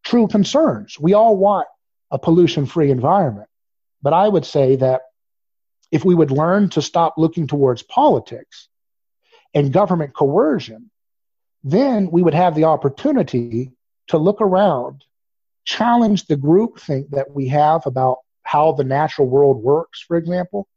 true 0.05 0.26
concerns. 0.28 0.99
We 0.99 1.14
all 1.14 1.36
want 1.36 1.66
a 2.11 2.18
pollution 2.18 2.66
free 2.66 2.90
environment. 2.90 3.49
But 4.03 4.12
I 4.12 4.28
would 4.28 4.45
say 4.45 4.76
that 4.76 5.03
if 5.90 6.05
we 6.05 6.14
would 6.14 6.30
learn 6.30 6.68
to 6.70 6.82
stop 6.82 7.14
looking 7.16 7.47
towards 7.47 7.82
politics 7.82 8.68
and 9.55 9.72
government 9.72 10.14
coercion, 10.14 10.90
then 11.62 12.11
we 12.11 12.22
would 12.22 12.34
have 12.34 12.55
the 12.55 12.64
opportunity 12.64 13.72
to 14.09 14.18
look 14.18 14.40
around, 14.40 15.05
challenge 15.64 16.26
the 16.26 16.36
groupthink 16.36 17.11
that 17.11 17.30
we 17.30 17.49
have 17.49 17.86
about 17.86 18.18
how 18.42 18.72
the 18.72 18.84
natural 18.84 19.26
world 19.26 19.62
works, 19.62 20.01
for 20.03 20.16
example, 20.16 20.68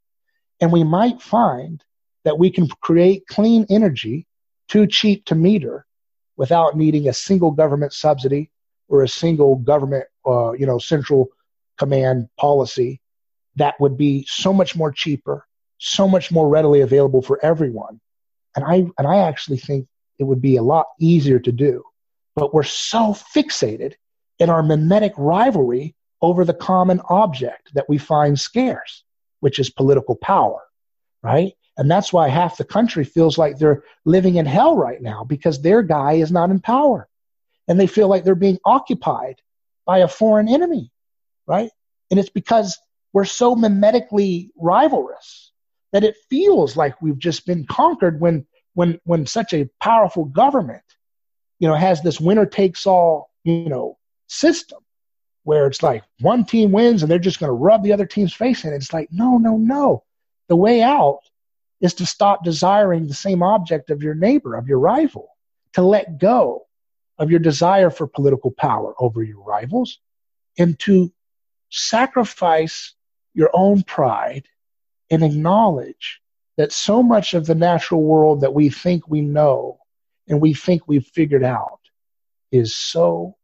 and 0.62 0.72
we 0.72 0.84
might 0.84 1.22
find 1.22 1.84
that 2.28 2.38
we 2.38 2.52
can 2.52 2.68
create 2.82 3.26
clean 3.28 3.66
energy 3.70 4.28
too 4.68 4.86
cheap 4.86 5.24
to 5.24 5.34
meter 5.34 5.86
without 6.36 6.76
needing 6.76 7.08
a 7.08 7.14
single 7.14 7.52
government 7.52 7.94
subsidy 7.94 8.52
or 8.90 9.02
a 9.02 9.08
single 9.08 9.56
government, 9.56 10.04
uh, 10.26 10.52
you 10.52 10.66
know, 10.66 10.78
central 10.78 11.30
command 11.78 12.28
policy 12.38 13.00
that 13.56 13.76
would 13.80 13.96
be 13.96 14.26
so 14.28 14.52
much 14.52 14.76
more 14.76 14.92
cheaper, 14.92 15.48
so 15.78 16.06
much 16.06 16.30
more 16.30 16.50
readily 16.50 16.82
available 16.82 17.22
for 17.22 17.40
everyone. 17.46 18.02
And 18.58 18.66
I, 18.66 18.86
and 18.98 19.08
I 19.08 19.20
actually 19.20 19.60
think 19.60 19.88
it 20.20 20.26
would 20.26 20.42
be 20.42 20.58
a 20.58 20.64
lot 20.64 20.88
easier 21.00 21.40
to 21.40 21.52
do. 21.54 21.82
But 22.36 22.54
we're 22.54 22.64
so 22.64 23.16
fixated 23.34 23.94
in 24.38 24.50
our 24.50 24.64
mimetic 24.64 25.14
rivalry 25.16 25.96
over 26.22 26.44
the 26.44 26.54
common 26.54 27.00
object 27.08 27.74
that 27.76 27.88
we 27.88 27.98
find 27.98 28.38
scarce, 28.38 29.06
which 29.40 29.60
is 29.60 29.70
political 29.70 30.18
power, 30.18 30.62
right? 31.24 31.54
And 31.78 31.90
that's 31.90 32.12
why 32.12 32.28
half 32.28 32.58
the 32.58 32.64
country 32.64 33.04
feels 33.04 33.38
like 33.38 33.58
they're 33.58 33.84
living 34.04 34.36
in 34.36 34.46
hell 34.46 34.76
right 34.76 35.02
now 35.02 35.24
because 35.24 35.62
their 35.62 35.84
guy 35.84 36.14
is 36.14 36.32
not 36.32 36.50
in 36.50 36.60
power. 36.60 37.08
And 37.68 37.80
they 37.80 37.88
feel 37.88 38.08
like 38.08 38.24
they're 38.24 38.36
being 38.36 38.60
occupied 38.66 39.42
by 39.86 40.00
a 40.00 40.08
foreign 40.08 40.48
enemy, 40.48 40.92
right? 41.46 41.70
And 42.10 42.20
it's 42.20 42.30
because 42.30 42.78
we're 43.14 43.26
so 43.26 43.56
mimetically 43.56 44.50
rivalrous 44.62 45.52
that 45.94 46.04
it 46.04 46.16
feels 46.30 46.76
like 46.76 47.02
we've 47.02 47.20
just 47.20 47.46
been 47.46 47.66
conquered 47.66 48.20
when 48.20 48.46
when 48.74 49.00
when 49.06 49.26
such 49.26 49.54
a 49.54 49.70
powerful 49.82 50.26
government, 50.26 50.84
you 51.60 51.68
know, 51.68 51.76
has 51.76 52.02
this 52.02 52.20
winner 52.20 52.46
takes 52.46 52.86
all, 52.86 53.32
you 53.44 53.70
know, 53.70 53.98
system 54.28 54.80
where 55.44 55.68
it's 55.68 55.82
like 55.82 56.04
one 56.20 56.44
team 56.44 56.72
wins 56.72 57.02
and 57.02 57.10
they're 57.10 57.18
just 57.18 57.40
going 57.40 57.48
to 57.48 57.54
rub 57.54 57.82
the 57.82 57.94
other 57.94 58.06
team's 58.06 58.34
face 58.34 58.66
in. 58.66 58.74
It's 58.74 58.94
like, 58.94 59.08
no, 59.12 59.38
no, 59.38 59.58
no. 59.58 60.04
The 60.50 60.56
way 60.56 60.82
out 60.82 61.22
is 61.82 61.94
to 61.96 62.06
stop 62.06 62.44
desiring 62.44 63.08
the 63.08 63.14
same 63.14 63.44
object 63.44 63.90
of 63.90 64.02
your 64.02 64.16
neighbor, 64.16 64.56
of 64.56 64.68
your 64.68 64.80
rival, 64.80 65.30
to 65.74 65.82
let 65.82 66.18
go 66.18 66.66
of 67.20 67.32
your 67.32 67.40
desire 67.40 67.90
for 67.90 68.08
political 68.08 68.52
power 68.52 68.94
over 69.00 69.24
your 69.24 69.44
rivals, 69.44 70.00
and 70.58 70.78
to 70.80 71.12
sacrifice 71.70 72.94
your 73.34 73.50
own 73.54 73.84
pride 73.84 74.48
and 75.10 75.24
acknowledge 75.24 76.22
that 76.58 76.72
so 76.72 77.04
much 77.04 77.34
of 77.34 77.46
the 77.46 77.56
natural 77.56 78.02
world 78.02 78.42
that 78.42 78.54
we 78.54 78.70
think 78.70 79.08
we 79.08 79.22
know 79.22 79.80
and 80.28 80.42
we 80.42 80.54
think 80.54 80.88
we've 80.88 81.06
figured 81.06 81.44
out 81.44 81.80
is 82.52 82.76
so 82.76 83.36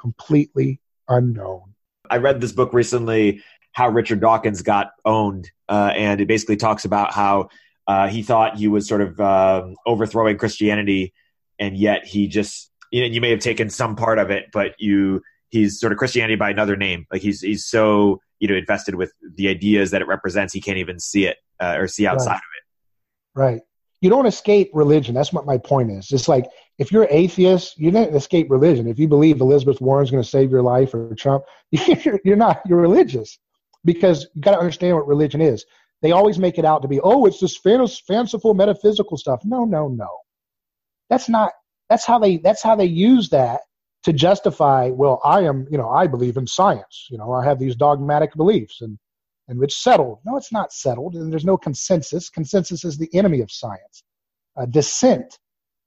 completely 0.00 0.80
unknown. 1.08 1.74
I 2.08 2.18
read 2.18 2.40
this 2.40 2.52
book 2.52 2.72
recently, 2.72 3.42
How 3.72 3.88
Richard 3.88 4.20
Dawkins 4.20 4.62
Got 4.62 4.92
Owned, 5.04 5.50
uh, 5.68 5.92
and 5.94 6.20
it 6.20 6.28
basically 6.28 6.56
talks 6.56 6.84
about 6.84 7.12
how 7.12 7.48
uh, 7.86 8.08
he 8.08 8.22
thought 8.22 8.56
he 8.56 8.68
was 8.68 8.86
sort 8.86 9.00
of 9.00 9.20
um, 9.20 9.76
overthrowing 9.86 10.38
Christianity, 10.38 11.12
and 11.58 11.76
yet 11.76 12.06
he 12.06 12.28
just 12.28 12.70
you 12.90 13.00
know 13.00 13.06
you 13.06 13.20
may 13.20 13.30
have 13.30 13.40
taken 13.40 13.70
some 13.70 13.96
part 13.96 14.18
of 14.18 14.30
it, 14.30 14.46
but 14.52 14.74
you 14.78 15.22
he's 15.50 15.78
sort 15.78 15.92
of 15.92 15.98
Christianity 15.98 16.36
by 16.36 16.50
another 16.50 16.76
name. 16.76 17.06
Like 17.10 17.22
he's 17.22 17.40
he's 17.40 17.66
so 17.66 18.20
you 18.38 18.48
know 18.48 18.54
invested 18.54 18.94
with 18.94 19.12
the 19.36 19.48
ideas 19.48 19.90
that 19.90 20.02
it 20.02 20.08
represents, 20.08 20.52
he 20.52 20.60
can't 20.60 20.78
even 20.78 21.00
see 21.00 21.26
it 21.26 21.38
uh, 21.60 21.76
or 21.78 21.88
see 21.88 22.06
outside 22.06 22.30
right. 22.30 22.36
of 22.36 22.40
it. 22.40 23.40
Right. 23.40 23.60
You 24.00 24.10
don't 24.10 24.26
escape 24.26 24.70
religion. 24.74 25.14
That's 25.14 25.32
what 25.32 25.46
my 25.46 25.58
point 25.58 25.92
is. 25.92 26.10
It's 26.10 26.26
like 26.26 26.46
if 26.78 26.90
you're 26.90 27.06
atheist, 27.08 27.78
you 27.78 27.92
don't 27.92 28.14
escape 28.14 28.50
religion. 28.50 28.88
If 28.88 28.98
you 28.98 29.06
believe 29.06 29.40
Elizabeth 29.40 29.80
Warren's 29.80 30.10
going 30.10 30.22
to 30.22 30.28
save 30.28 30.50
your 30.50 30.62
life 30.62 30.92
or 30.92 31.14
Trump, 31.14 31.44
you're, 31.70 32.18
you're 32.24 32.36
not. 32.36 32.62
You're 32.66 32.80
religious 32.80 33.38
because 33.84 34.26
you 34.34 34.42
got 34.42 34.52
to 34.52 34.58
understand 34.58 34.96
what 34.96 35.06
religion 35.06 35.40
is 35.40 35.64
they 36.02 36.12
always 36.12 36.38
make 36.38 36.58
it 36.58 36.64
out 36.64 36.82
to 36.82 36.88
be, 36.88 37.00
oh, 37.00 37.26
it's 37.26 37.40
this 37.40 37.56
fanciful 38.06 38.54
metaphysical 38.54 39.16
stuff. 39.16 39.40
No, 39.44 39.64
no, 39.64 39.88
no. 39.88 40.08
That's 41.08 41.28
not. 41.28 41.52
That's 41.88 42.04
how 42.06 42.18
they. 42.18 42.38
That's 42.38 42.62
how 42.62 42.74
they 42.74 42.86
use 42.86 43.30
that 43.30 43.60
to 44.04 44.12
justify. 44.12 44.90
Well, 44.90 45.20
I 45.24 45.42
am. 45.42 45.66
You 45.70 45.78
know, 45.78 45.90
I 45.90 46.06
believe 46.06 46.36
in 46.36 46.46
science. 46.46 47.06
You 47.10 47.18
know, 47.18 47.32
I 47.32 47.44
have 47.44 47.58
these 47.58 47.76
dogmatic 47.76 48.34
beliefs, 48.34 48.80
and 48.80 48.98
and 49.48 49.62
it's 49.62 49.82
settled. 49.82 50.20
No, 50.24 50.36
it's 50.36 50.52
not 50.52 50.72
settled, 50.72 51.14
and 51.14 51.30
there's 51.30 51.44
no 51.44 51.58
consensus. 51.58 52.30
Consensus 52.30 52.84
is 52.84 52.96
the 52.96 53.10
enemy 53.14 53.40
of 53.40 53.50
science. 53.50 54.02
Uh, 54.56 54.66
dissent, 54.66 55.38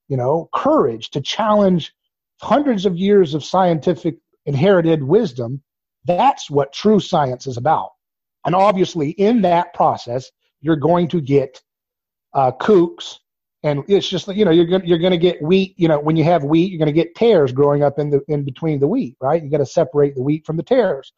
you 0.08 0.18
know, 0.18 0.50
courage 0.54 1.10
to 1.12 1.22
challenge 1.22 1.94
hundreds 2.42 2.86
of 2.86 2.98
years 2.98 3.34
of 3.34 3.44
scientific 3.44 4.18
inherited 4.46 5.04
wisdom. 5.04 5.64
That's 6.06 6.50
what 6.52 6.72
true 6.72 7.00
science 7.00 7.48
is 7.48 7.58
about. 7.58 7.90
And 8.46 8.56
obviously, 8.56 9.12
in 9.12 9.42
that 9.42 9.74
process, 9.74 10.30
you're 10.62 10.76
going 10.76 11.08
to 11.10 11.22
get 11.22 11.62
uh, 12.34 12.52
kooks, 12.52 13.18
and 13.64 13.84
it's 13.88 14.08
just 14.08 14.28
you 14.28 14.46
know 14.46 14.52
you're 14.52 14.66
going 14.66 14.86
you're 14.86 15.00
going 15.00 15.12
to 15.12 15.18
get 15.18 15.42
wheat. 15.42 15.74
You 15.78 15.88
know, 15.88 16.00
when 16.00 16.16
you 16.16 16.24
have 16.24 16.44
wheat, 16.44 16.72
you're 16.72 16.80
going 16.80 16.94
to 16.94 17.04
get 17.04 17.16
tares 17.16 17.52
growing 17.52 17.84
up 17.84 17.98
in 17.98 18.12
the 18.12 18.22
in 18.28 18.44
between 18.44 18.80
the 18.80 18.88
wheat, 18.88 19.18
right? 19.22 19.44
You 19.44 19.50
got 19.50 19.58
to 19.58 19.66
separate 19.66 20.16
the 20.16 20.22
wheat 20.22 20.46
from 20.46 20.58
the 20.58 20.64
tares. 20.64 21.12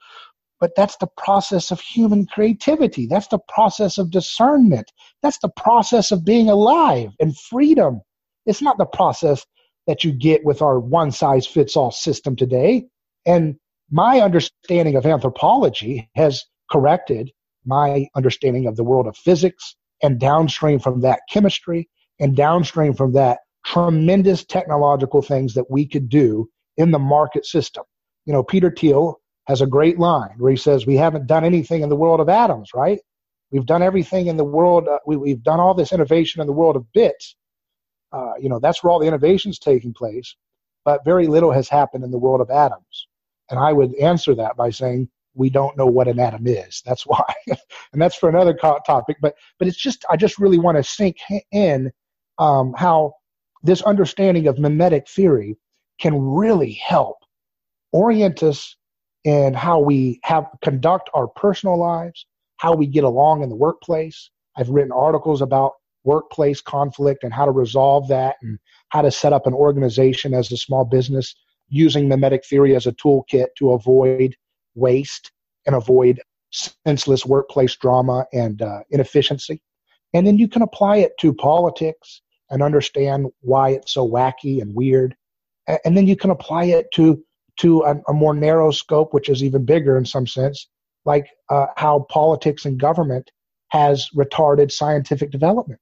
But 0.60 0.72
that's 0.76 0.98
the 0.98 1.10
process 1.18 1.70
of 1.70 1.80
human 1.80 2.26
creativity. 2.26 3.06
That's 3.06 3.28
the 3.28 3.40
process 3.48 3.98
of 3.98 4.10
discernment. 4.10 4.92
That's 5.22 5.38
the 5.38 5.52
process 5.56 6.12
of 6.12 6.26
being 6.26 6.50
alive 6.50 7.12
and 7.20 7.38
freedom. 7.38 8.02
It's 8.46 8.62
not 8.62 8.78
the 8.78 8.86
process 8.86 9.46
that 9.86 10.04
you 10.04 10.12
get 10.12 10.44
with 10.44 10.62
our 10.62 10.80
one 10.80 11.12
size 11.12 11.46
fits 11.46 11.76
all 11.76 11.92
system 11.92 12.36
today. 12.36 12.88
And 13.26 13.58
my 13.92 14.20
understanding 14.20 14.96
of 14.96 15.06
anthropology 15.06 16.10
has 16.16 16.44
corrected 16.70 17.32
my 17.66 18.08
understanding 18.16 18.68
of 18.68 18.76
the 18.76 18.84
world 18.84 19.08
of 19.08 19.18
physics 19.18 19.76
and 20.02 20.20
downstream 20.20 20.80
from 20.80 21.02
that 21.02 21.22
chemistry 21.30 21.90
and 22.20 22.36
downstream 22.36 22.94
from 22.94 23.14
that 23.14 23.40
tremendous 23.66 24.46
technological 24.46 25.22
things 25.22 25.54
that 25.54 25.70
we 25.70 25.86
could 25.86 26.10
do 26.10 26.50
in 26.78 26.92
the 26.92 27.00
market 27.00 27.46
system. 27.46 27.84
You 28.26 28.34
know, 28.34 28.44
Peter 28.44 28.72
Thiel 28.72 29.20
has 29.48 29.62
a 29.62 29.68
great 29.68 30.00
line 30.00 30.36
where 30.38 30.52
he 30.52 30.58
says, 30.58 30.86
We 30.86 30.96
haven't 30.96 31.28
done 31.28 31.44
anything 31.44 31.82
in 31.82 31.90
the 31.90 31.96
world 31.96 32.20
of 32.20 32.30
atoms, 32.30 32.72
right? 32.74 33.00
We've 33.52 33.66
done 33.66 33.82
everything 33.82 34.28
in 34.28 34.38
the 34.38 34.44
world, 34.44 34.88
uh, 34.88 35.00
we, 35.06 35.30
have 35.30 35.44
done 35.44 35.60
all 35.60 35.74
this 35.74 35.94
innovation 35.94 36.42
in 36.42 36.48
the 36.48 36.54
world 36.54 36.76
of 36.76 36.92
bits. 36.94 37.36
Uh, 38.12 38.34
you 38.40 38.50
know, 38.50 38.60
that's 38.60 38.84
where 38.84 38.92
all 38.92 39.00
the 39.00 39.08
innovation's 39.08 39.60
taking 39.60 39.94
place, 39.94 40.36
but 40.86 41.06
very 41.06 41.28
little 41.28 41.52
has 41.52 41.70
happened 41.70 42.04
in 42.04 42.12
the 42.12 42.18
world 42.18 42.42
of 42.42 42.50
atoms. 42.50 43.08
And 43.50 43.60
I 43.60 43.72
would 43.72 43.96
answer 43.96 44.36
that 44.36 44.58
by 44.58 44.70
saying, 44.70 45.10
we 45.38 45.50
don't 45.50 45.78
know 45.78 45.86
what 45.86 46.08
an 46.08 46.20
atom 46.20 46.48
is. 46.48 46.82
That's 46.86 47.04
why, 47.04 47.34
and 47.48 48.02
that's 48.02 48.16
for 48.16 48.30
another 48.30 48.54
topic. 48.54 49.18
But 49.22 49.36
but 49.60 49.68
it's 49.68 49.78
just 49.78 50.06
I 50.10 50.18
just 50.18 50.40
really 50.40 50.60
want 50.60 50.78
to 50.78 50.84
sink 50.84 51.18
in 51.52 51.92
um, 52.40 52.74
how 52.76 53.14
this 53.64 53.82
understanding 53.82 54.48
of 54.48 54.60
mimetic 54.60 55.08
theory 55.08 55.58
can 56.00 56.20
really 56.20 56.74
help 56.74 57.18
orient 57.92 58.44
us 58.44 58.76
in 59.24 59.54
how 59.54 59.80
we 59.80 60.20
have 60.24 60.46
conduct 60.62 61.10
our 61.14 61.28
personal 61.28 61.78
lives, 61.78 62.26
how 62.58 62.74
we 62.74 62.88
get 62.88 63.04
along 63.04 63.44
in 63.44 63.50
the 63.50 63.56
workplace. 63.56 64.30
I've 64.56 64.70
written 64.70 64.92
articles 64.92 65.42
about 65.42 65.74
workplace 66.04 66.62
conflict 66.62 67.24
and 67.24 67.34
how 67.34 67.46
to 67.46 67.52
resolve 67.52 68.08
that 68.08 68.38
and 68.42 68.58
how 68.90 69.02
to 69.02 69.12
set 69.12 69.34
up 69.34 69.46
an 69.46 69.54
organization 69.54 70.34
as 70.34 70.52
a 70.52 70.58
small 70.58 70.86
business 70.86 71.36
using 71.70 72.08
mimetic 72.08 72.46
theory 72.46 72.76
as 72.76 72.88
a 72.88 72.94
toolkit 72.94 73.48
to 73.58 73.72
avoid 73.72 74.36
waste 74.78 75.32
and 75.66 75.76
avoid 75.76 76.22
senseless 76.52 77.26
workplace 77.26 77.76
drama 77.76 78.26
and 78.32 78.62
uh, 78.62 78.80
inefficiency. 78.90 79.62
And 80.14 80.26
then 80.26 80.38
you 80.38 80.48
can 80.48 80.62
apply 80.62 80.98
it 80.98 81.12
to 81.20 81.34
politics 81.34 82.22
and 82.50 82.64
understand 82.64 83.28
why 83.42 83.72
it's 83.72 83.94
so 83.94 84.08
wacky 84.08 84.62
and 84.62 84.74
weird. 84.74 85.16
And 85.84 85.98
then 85.98 86.08
you 86.08 86.16
can 86.16 86.30
apply 86.30 86.66
it 86.66 86.92
to 86.94 87.24
to 87.58 87.82
a, 87.82 87.96
a 88.08 88.14
more 88.14 88.36
narrow 88.36 88.72
scope, 88.72 89.14
which 89.14 89.30
is 89.30 89.44
even 89.44 89.66
bigger 89.66 89.98
in 89.98 90.06
some 90.06 90.28
sense, 90.28 90.68
like 91.06 91.28
uh, 91.50 91.66
how 91.76 92.06
politics 92.10 92.66
and 92.66 92.80
government 92.80 93.32
has 93.70 94.10
retarded 94.16 94.72
scientific 94.72 95.32
development. 95.32 95.82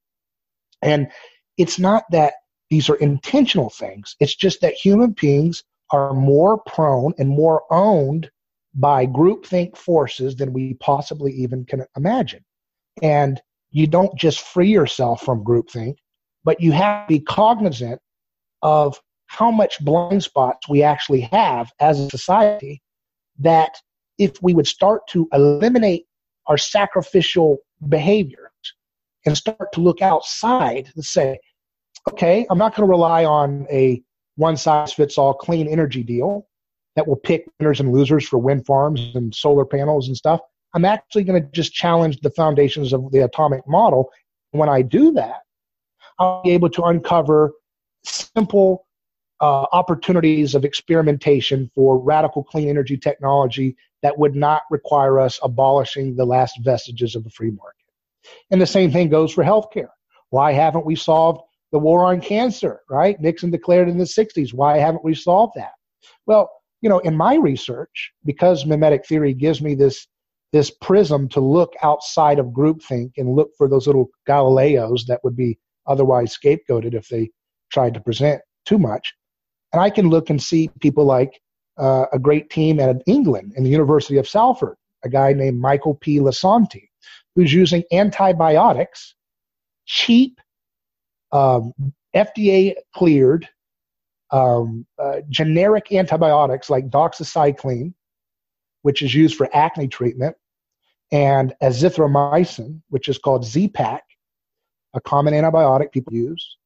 And 0.81 1.09
it's 1.57 1.77
not 1.77 2.05
that 2.11 2.35
these 2.69 2.89
are 2.89 2.95
intentional 2.95 3.69
things. 3.69 4.15
It's 4.19 4.35
just 4.35 4.61
that 4.61 4.73
human 4.73 5.11
beings 5.11 5.63
are 5.91 6.13
more 6.13 6.59
prone 6.59 7.13
and 7.19 7.29
more 7.29 7.63
owned 7.69 8.31
by 8.75 9.07
groupthink 9.07 9.77
forces 9.77 10.35
than 10.35 10.53
we 10.53 10.73
possibly 10.75 11.31
even 11.31 11.65
can 11.65 11.85
imagine. 11.95 12.43
And 13.01 13.41
you 13.71 13.87
don't 13.87 14.17
just 14.17 14.41
free 14.41 14.69
yourself 14.69 15.21
from 15.21 15.43
groupthink, 15.43 15.95
but 16.43 16.61
you 16.61 16.71
have 16.73 17.07
to 17.07 17.13
be 17.13 17.19
cognizant 17.19 18.01
of 18.61 18.99
how 19.27 19.49
much 19.49 19.83
blind 19.83 20.23
spots 20.23 20.69
we 20.69 20.83
actually 20.83 21.21
have 21.21 21.71
as 21.79 21.99
a 21.99 22.09
society 22.09 22.81
that 23.39 23.75
if 24.17 24.41
we 24.41 24.53
would 24.53 24.67
start 24.67 25.01
to 25.09 25.27
eliminate 25.33 26.05
our 26.47 26.57
sacrificial 26.57 27.57
behaviors 27.89 28.39
and 29.25 29.35
start 29.35 29.71
to 29.73 29.81
look 29.81 30.01
outside 30.01 30.89
and 30.95 31.03
say, 31.03 31.39
okay, 32.09 32.45
I'm 32.49 32.57
not 32.57 32.75
going 32.75 32.87
to 32.87 32.91
rely 32.91 33.25
on 33.25 33.67
a 33.71 34.01
one 34.35 34.57
size 34.57 34.93
fits 34.93 35.17
all 35.17 35.33
clean 35.33 35.67
energy 35.67 36.03
deal 36.03 36.47
that 36.95 37.07
will 37.07 37.15
pick 37.15 37.45
winners 37.59 37.79
and 37.79 37.91
losers 37.91 38.27
for 38.27 38.37
wind 38.37 38.65
farms 38.65 39.11
and 39.15 39.33
solar 39.33 39.65
panels 39.65 40.07
and 40.07 40.15
stuff. 40.15 40.39
I'm 40.73 40.85
actually 40.85 41.23
going 41.23 41.41
to 41.41 41.49
just 41.51 41.73
challenge 41.73 42.19
the 42.21 42.29
foundations 42.31 42.93
of 42.93 43.11
the 43.11 43.19
atomic 43.19 43.67
model. 43.67 44.11
When 44.51 44.69
I 44.69 44.81
do 44.81 45.11
that, 45.13 45.41
I'll 46.19 46.43
be 46.43 46.51
able 46.51 46.69
to 46.71 46.83
uncover 46.83 47.53
simple 48.03 48.85
uh, 49.41 49.65
opportunities 49.73 50.55
of 50.55 50.63
experimentation 50.63 51.69
for 51.75 51.97
radical 51.97 52.43
clean 52.43 52.69
energy 52.69 52.97
technology 52.97 53.75
that 54.01 54.17
would 54.17 54.35
not 54.35 54.63
require 54.69 55.19
us 55.19 55.39
abolishing 55.43 56.15
the 56.15 56.25
last 56.25 56.59
vestiges 56.63 57.15
of 57.15 57.23
the 57.23 57.29
free 57.29 57.51
market. 57.51 57.85
And 58.51 58.61
the 58.61 58.65
same 58.65 58.91
thing 58.91 59.09
goes 59.09 59.33
for 59.33 59.43
healthcare. 59.43 59.89
Why 60.29 60.51
haven't 60.53 60.85
we 60.85 60.95
solved 60.95 61.41
the 61.71 61.79
war 61.79 62.05
on 62.05 62.21
cancer, 62.21 62.81
right? 62.89 63.19
Nixon 63.19 63.51
declared 63.51 63.89
in 63.89 63.97
the 63.97 64.05
60s. 64.05 64.53
Why 64.53 64.77
haven't 64.77 65.03
we 65.03 65.13
solved 65.13 65.53
that? 65.55 65.73
Well, 66.25 66.49
you 66.81 66.89
know, 66.89 66.99
in 66.99 67.15
my 67.15 67.35
research, 67.35 68.11
because 68.25 68.65
mimetic 68.65 69.05
theory 69.05 69.33
gives 69.33 69.61
me 69.61 69.75
this 69.75 70.07
this 70.51 70.71
prism 70.71 71.27
to 71.27 71.41
look 71.41 71.73
outside 71.83 72.39
of 72.39 72.45
groupthink 72.47 73.11
and 73.17 73.35
look 73.35 73.49
for 73.57 73.67
those 73.67 73.87
little 73.87 74.09
Galileos 74.27 75.05
that 75.07 75.21
would 75.23 75.35
be 75.35 75.59
otherwise 75.85 76.37
scapegoated 76.37 76.93
if 76.93 77.09
they 77.09 77.29
tried 77.71 77.93
to 77.93 77.99
present 77.99 78.41
too 78.65 78.77
much. 78.77 79.13
And 79.73 79.81
I 79.81 79.89
can 79.89 80.09
look 80.09 80.29
and 80.29 80.41
see 80.41 80.69
people 80.79 81.03
like 81.03 81.41
uh, 81.77 82.05
a 82.13 82.19
great 82.19 82.49
team 82.49 82.79
at 82.79 83.01
England 83.05 83.53
in 83.57 83.65
the 83.65 83.69
University 83.69 84.17
of 84.17 84.29
Salford, 84.29 84.77
a 85.03 85.09
guy 85.09 85.33
named 85.33 85.59
Michael 85.59 85.95
P. 85.95 86.19
Lisanti, 86.19 86.87
who's 87.35 87.53
using 87.53 87.83
antibiotics, 87.91 89.15
cheap, 89.85 90.39
um, 91.33 91.73
FDA 92.15 92.75
cleared 92.93 93.49
um, 94.31 94.85
uh, 94.97 95.17
generic 95.29 95.91
antibiotics 95.91 96.69
like 96.69 96.89
doxycycline, 96.89 97.93
which 98.81 99.01
is 99.01 99.13
used 99.13 99.35
for 99.35 99.49
acne 99.53 99.87
treatment, 99.87 100.35
and 101.11 101.53
azithromycin, 101.61 102.81
which 102.89 103.07
is 103.07 103.17
called 103.17 103.45
Z-Pak, 103.45 104.03
a 104.93 105.01
common 105.01 105.33
antibiotic 105.33 105.91
people 105.91 106.13
use. 106.13 106.57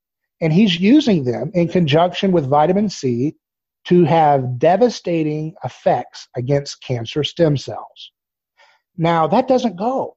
And 0.41 0.53
he's 0.53 0.79
using 0.79 1.25
them 1.25 1.51
in 1.53 1.67
conjunction 1.67 2.31
with 2.31 2.47
vitamin 2.47 2.89
C 2.89 3.35
to 3.85 4.03
have 4.05 4.59
devastating 4.59 5.53
effects 5.63 6.27
against 6.35 6.81
cancer 6.81 7.23
stem 7.23 7.57
cells. 7.57 8.11
Now, 8.97 9.27
that 9.27 9.47
doesn't 9.47 9.77
go 9.77 10.13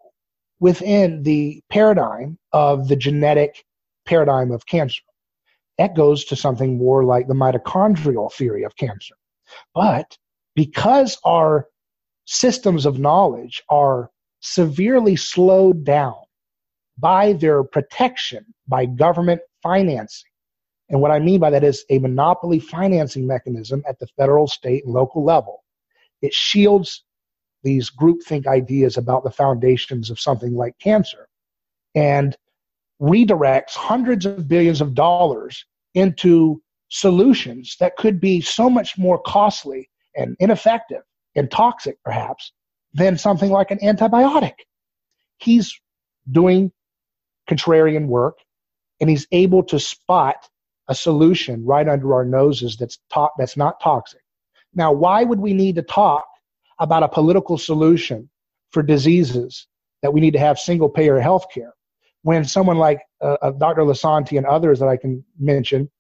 within 0.60 1.22
the 1.22 1.62
paradigm 1.70 2.38
of 2.52 2.88
the 2.88 2.96
genetic 2.96 3.64
paradigm 4.04 4.50
of 4.52 4.66
cancer. 4.66 5.02
That 5.82 5.96
goes 5.96 6.24
to 6.26 6.36
something 6.36 6.78
more 6.78 7.02
like 7.02 7.26
the 7.26 7.34
mitochondrial 7.34 8.32
theory 8.32 8.62
of 8.62 8.76
cancer. 8.76 9.16
But 9.74 10.16
because 10.54 11.18
our 11.24 11.66
systems 12.24 12.86
of 12.86 13.00
knowledge 13.00 13.64
are 13.68 14.08
severely 14.38 15.16
slowed 15.16 15.82
down 15.82 16.22
by 16.98 17.32
their 17.32 17.64
protection 17.64 18.46
by 18.68 18.86
government 18.86 19.40
financing, 19.60 20.30
and 20.88 21.00
what 21.00 21.10
I 21.10 21.18
mean 21.18 21.40
by 21.40 21.50
that 21.50 21.64
is 21.64 21.84
a 21.90 21.98
monopoly 21.98 22.60
financing 22.60 23.26
mechanism 23.26 23.82
at 23.84 23.98
the 23.98 24.06
federal, 24.16 24.46
state, 24.46 24.84
and 24.84 24.94
local 24.94 25.24
level. 25.24 25.64
It 26.20 26.32
shields 26.32 27.02
these 27.64 27.90
groupthink 27.90 28.46
ideas 28.46 28.96
about 28.96 29.24
the 29.24 29.32
foundations 29.32 30.10
of 30.10 30.20
something 30.20 30.54
like 30.54 30.78
cancer. 30.78 31.26
And 31.96 32.36
redirects 33.00 33.74
hundreds 33.74 34.26
of 34.26 34.46
billions 34.46 34.80
of 34.80 34.94
dollars 34.94 35.66
into 35.94 36.62
solutions 36.88 37.76
that 37.80 37.96
could 37.96 38.20
be 38.20 38.40
so 38.40 38.68
much 38.68 38.98
more 38.98 39.18
costly 39.18 39.88
and 40.16 40.36
ineffective 40.40 41.02
and 41.34 41.50
toxic, 41.50 41.96
perhaps, 42.04 42.52
than 42.92 43.16
something 43.16 43.50
like 43.50 43.70
an 43.70 43.78
antibiotic. 43.78 44.54
He's 45.38 45.78
doing 46.30 46.70
contrarian 47.48 48.06
work 48.06 48.38
and 49.00 49.08
he's 49.08 49.26
able 49.32 49.62
to 49.64 49.80
spot 49.80 50.48
a 50.88 50.94
solution 50.94 51.64
right 51.64 51.88
under 51.88 52.14
our 52.14 52.24
noses 52.24 52.76
that's, 52.76 52.98
to- 53.12 53.28
that's 53.38 53.56
not 53.56 53.80
toxic. 53.80 54.20
Now, 54.74 54.92
why 54.92 55.24
would 55.24 55.40
we 55.40 55.52
need 55.52 55.76
to 55.76 55.82
talk 55.82 56.26
about 56.78 57.02
a 57.02 57.08
political 57.08 57.58
solution 57.58 58.28
for 58.70 58.82
diseases 58.82 59.66
that 60.02 60.12
we 60.12 60.20
need 60.20 60.32
to 60.32 60.38
have 60.38 60.58
single 60.58 60.88
payer 60.88 61.18
health 61.20 61.46
care? 61.52 61.72
When 62.22 62.44
someone 62.44 62.78
like 62.78 63.00
uh, 63.20 63.36
uh 63.42 63.50
Dr. 63.52 63.82
Lisanti 63.82 64.38
and 64.38 64.46
others 64.46 64.78
that 64.78 64.88
I 64.88 64.96
can 64.96 65.24
mention 65.38 65.90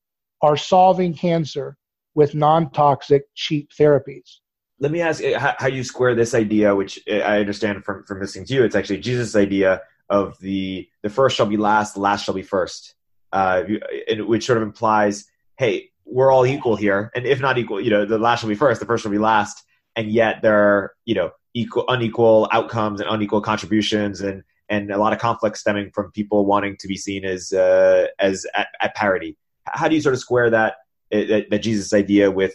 are 0.40 0.56
solving 0.56 1.14
cancer 1.14 1.76
with 2.14 2.34
non-toxic, 2.34 3.24
cheap 3.34 3.70
therapies. 3.78 4.38
Let 4.80 4.90
me 4.90 5.00
ask 5.00 5.22
how 5.58 5.68
you 5.68 5.84
square 5.84 6.14
this 6.14 6.34
idea, 6.34 6.74
which 6.74 6.98
I 7.08 7.38
understand 7.38 7.84
from, 7.84 8.04
from 8.04 8.20
listening 8.20 8.46
to 8.46 8.54
you. 8.54 8.64
It's 8.64 8.74
actually 8.74 8.98
Jesus' 8.98 9.36
idea 9.36 9.82
of 10.10 10.38
the 10.40 10.88
the 11.02 11.08
first 11.08 11.36
shall 11.36 11.46
be 11.46 11.56
last, 11.56 11.94
the 11.94 12.00
last 12.00 12.24
shall 12.24 12.34
be 12.34 12.42
first, 12.42 12.94
uh, 13.32 13.62
which 14.10 14.44
sort 14.44 14.58
of 14.58 14.64
implies, 14.64 15.26
hey, 15.56 15.90
we're 16.04 16.32
all 16.32 16.44
equal 16.44 16.74
here, 16.74 17.10
and 17.14 17.26
if 17.26 17.40
not 17.40 17.58
equal, 17.58 17.80
you 17.80 17.90
know, 17.90 18.04
the 18.04 18.18
last 18.18 18.40
shall 18.40 18.48
be 18.48 18.56
first, 18.56 18.80
the 18.80 18.86
first 18.86 19.02
shall 19.02 19.12
be 19.12 19.18
last, 19.18 19.62
and 19.94 20.10
yet 20.10 20.42
there 20.42 20.58
are, 20.58 20.94
you 21.04 21.14
know, 21.14 21.30
equal 21.54 21.84
unequal 21.88 22.48
outcomes 22.50 23.00
and 23.00 23.08
unequal 23.08 23.40
contributions 23.40 24.20
and 24.20 24.42
and 24.68 24.90
a 24.90 24.98
lot 24.98 25.12
of 25.12 25.18
conflict 25.18 25.58
stemming 25.58 25.90
from 25.92 26.10
people 26.12 26.46
wanting 26.46 26.76
to 26.78 26.88
be 26.88 26.96
seen 26.96 27.24
as 27.24 27.52
uh, 27.52 28.06
as 28.18 28.46
at, 28.54 28.68
at, 28.80 28.94
parity. 28.94 29.36
How 29.66 29.88
do 29.88 29.94
you 29.94 30.00
sort 30.00 30.14
of 30.14 30.20
square 30.20 30.50
that 30.50 30.76
that, 31.10 31.46
that 31.50 31.58
Jesus 31.58 31.92
idea 31.92 32.30
with 32.30 32.54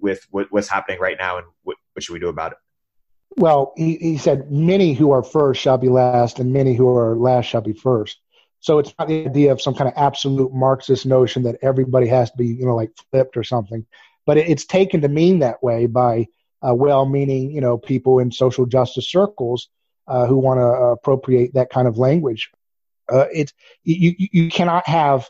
with 0.00 0.26
what's 0.30 0.68
happening 0.68 1.00
right 1.00 1.16
now, 1.18 1.38
and 1.38 1.46
what, 1.62 1.76
what 1.92 2.02
should 2.02 2.12
we 2.12 2.20
do 2.20 2.28
about 2.28 2.52
it? 2.52 2.58
Well, 3.36 3.72
he, 3.76 3.96
he 3.96 4.18
said, 4.18 4.50
"Many 4.50 4.94
who 4.94 5.10
are 5.10 5.22
first 5.22 5.60
shall 5.60 5.78
be 5.78 5.88
last, 5.88 6.38
and 6.38 6.52
many 6.52 6.74
who 6.74 6.88
are 6.88 7.16
last 7.16 7.46
shall 7.46 7.60
be 7.60 7.72
first. 7.72 8.20
So 8.60 8.78
it's 8.78 8.92
not 8.98 9.08
the 9.08 9.26
idea 9.26 9.52
of 9.52 9.60
some 9.60 9.74
kind 9.74 9.88
of 9.88 9.94
absolute 9.96 10.52
Marxist 10.52 11.06
notion 11.06 11.42
that 11.44 11.58
everybody 11.62 12.08
has 12.08 12.30
to 12.32 12.36
be, 12.36 12.46
you 12.46 12.66
know, 12.66 12.74
like 12.74 12.90
flipped 13.10 13.36
or 13.36 13.44
something, 13.44 13.86
but 14.26 14.36
it's 14.36 14.64
taken 14.64 15.00
to 15.02 15.08
mean 15.08 15.38
that 15.38 15.62
way 15.62 15.86
by 15.86 16.26
uh, 16.66 16.74
well-meaning, 16.74 17.52
you 17.52 17.60
know, 17.60 17.78
people 17.78 18.18
in 18.18 18.32
social 18.32 18.66
justice 18.66 19.08
circles 19.08 19.68
uh, 20.08 20.26
who 20.26 20.36
want 20.36 20.58
to 20.58 20.66
appropriate 20.66 21.54
that 21.54 21.70
kind 21.70 21.86
of 21.86 21.98
language. 21.98 22.50
Uh, 23.10 23.26
it's 23.32 23.52
you, 23.84 24.14
you 24.16 24.50
cannot 24.50 24.86
have. 24.86 25.28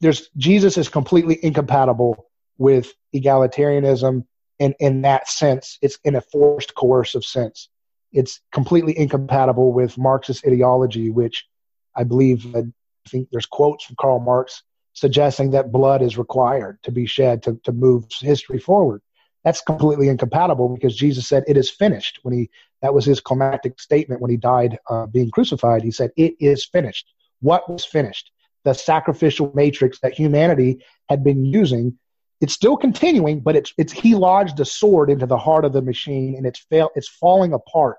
There's 0.00 0.28
Jesus 0.36 0.78
is 0.78 0.88
completely 0.88 1.38
incompatible 1.42 2.26
with 2.58 2.92
egalitarianism, 3.14 4.26
and 4.58 4.74
in 4.80 5.02
that 5.02 5.28
sense, 5.28 5.78
it's 5.82 5.98
in 6.04 6.16
a 6.16 6.20
forced, 6.20 6.74
coercive 6.74 7.24
sense. 7.24 7.68
It's 8.12 8.40
completely 8.52 8.96
incompatible 8.96 9.72
with 9.72 9.98
Marxist 9.98 10.46
ideology, 10.46 11.10
which 11.10 11.46
I 11.94 12.04
believe 12.04 12.54
I 12.54 12.64
think 13.08 13.28
there's 13.30 13.46
quotes 13.46 13.84
from 13.84 13.96
Karl 13.96 14.20
Marx 14.20 14.62
suggesting 14.94 15.50
that 15.50 15.72
blood 15.72 16.02
is 16.02 16.16
required 16.16 16.78
to 16.84 16.92
be 16.92 17.04
shed 17.04 17.42
to, 17.42 17.60
to 17.64 17.72
move 17.72 18.06
history 18.20 18.58
forward. 18.58 19.02
That's 19.42 19.60
completely 19.60 20.08
incompatible 20.08 20.68
because 20.68 20.96
Jesus 20.96 21.26
said, 21.26 21.44
It 21.46 21.56
is 21.56 21.70
finished. 21.70 22.20
When 22.22 22.32
he 22.32 22.50
that 22.84 22.92
was 22.92 23.06
his 23.06 23.18
climactic 23.18 23.80
statement 23.80 24.20
when 24.20 24.30
he 24.30 24.36
died 24.36 24.78
uh, 24.90 25.06
being 25.06 25.30
crucified. 25.30 25.82
He 25.82 25.90
said, 25.90 26.10
It 26.18 26.34
is 26.38 26.66
finished. 26.66 27.06
What 27.40 27.66
was 27.66 27.82
finished? 27.82 28.30
The 28.64 28.74
sacrificial 28.74 29.50
matrix 29.54 30.00
that 30.00 30.12
humanity 30.12 30.84
had 31.08 31.24
been 31.24 31.46
using. 31.46 31.98
It's 32.42 32.52
still 32.52 32.76
continuing, 32.76 33.40
but 33.40 33.56
it's 33.56 33.72
it's 33.78 33.90
he 33.90 34.14
lodged 34.14 34.60
a 34.60 34.66
sword 34.66 35.08
into 35.08 35.24
the 35.24 35.38
heart 35.38 35.64
of 35.64 35.72
the 35.72 35.80
machine 35.80 36.34
and 36.36 36.44
it's 36.44 36.58
fail 36.58 36.90
it's 36.94 37.08
falling 37.08 37.54
apart 37.54 37.96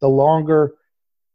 the 0.00 0.08
longer 0.08 0.76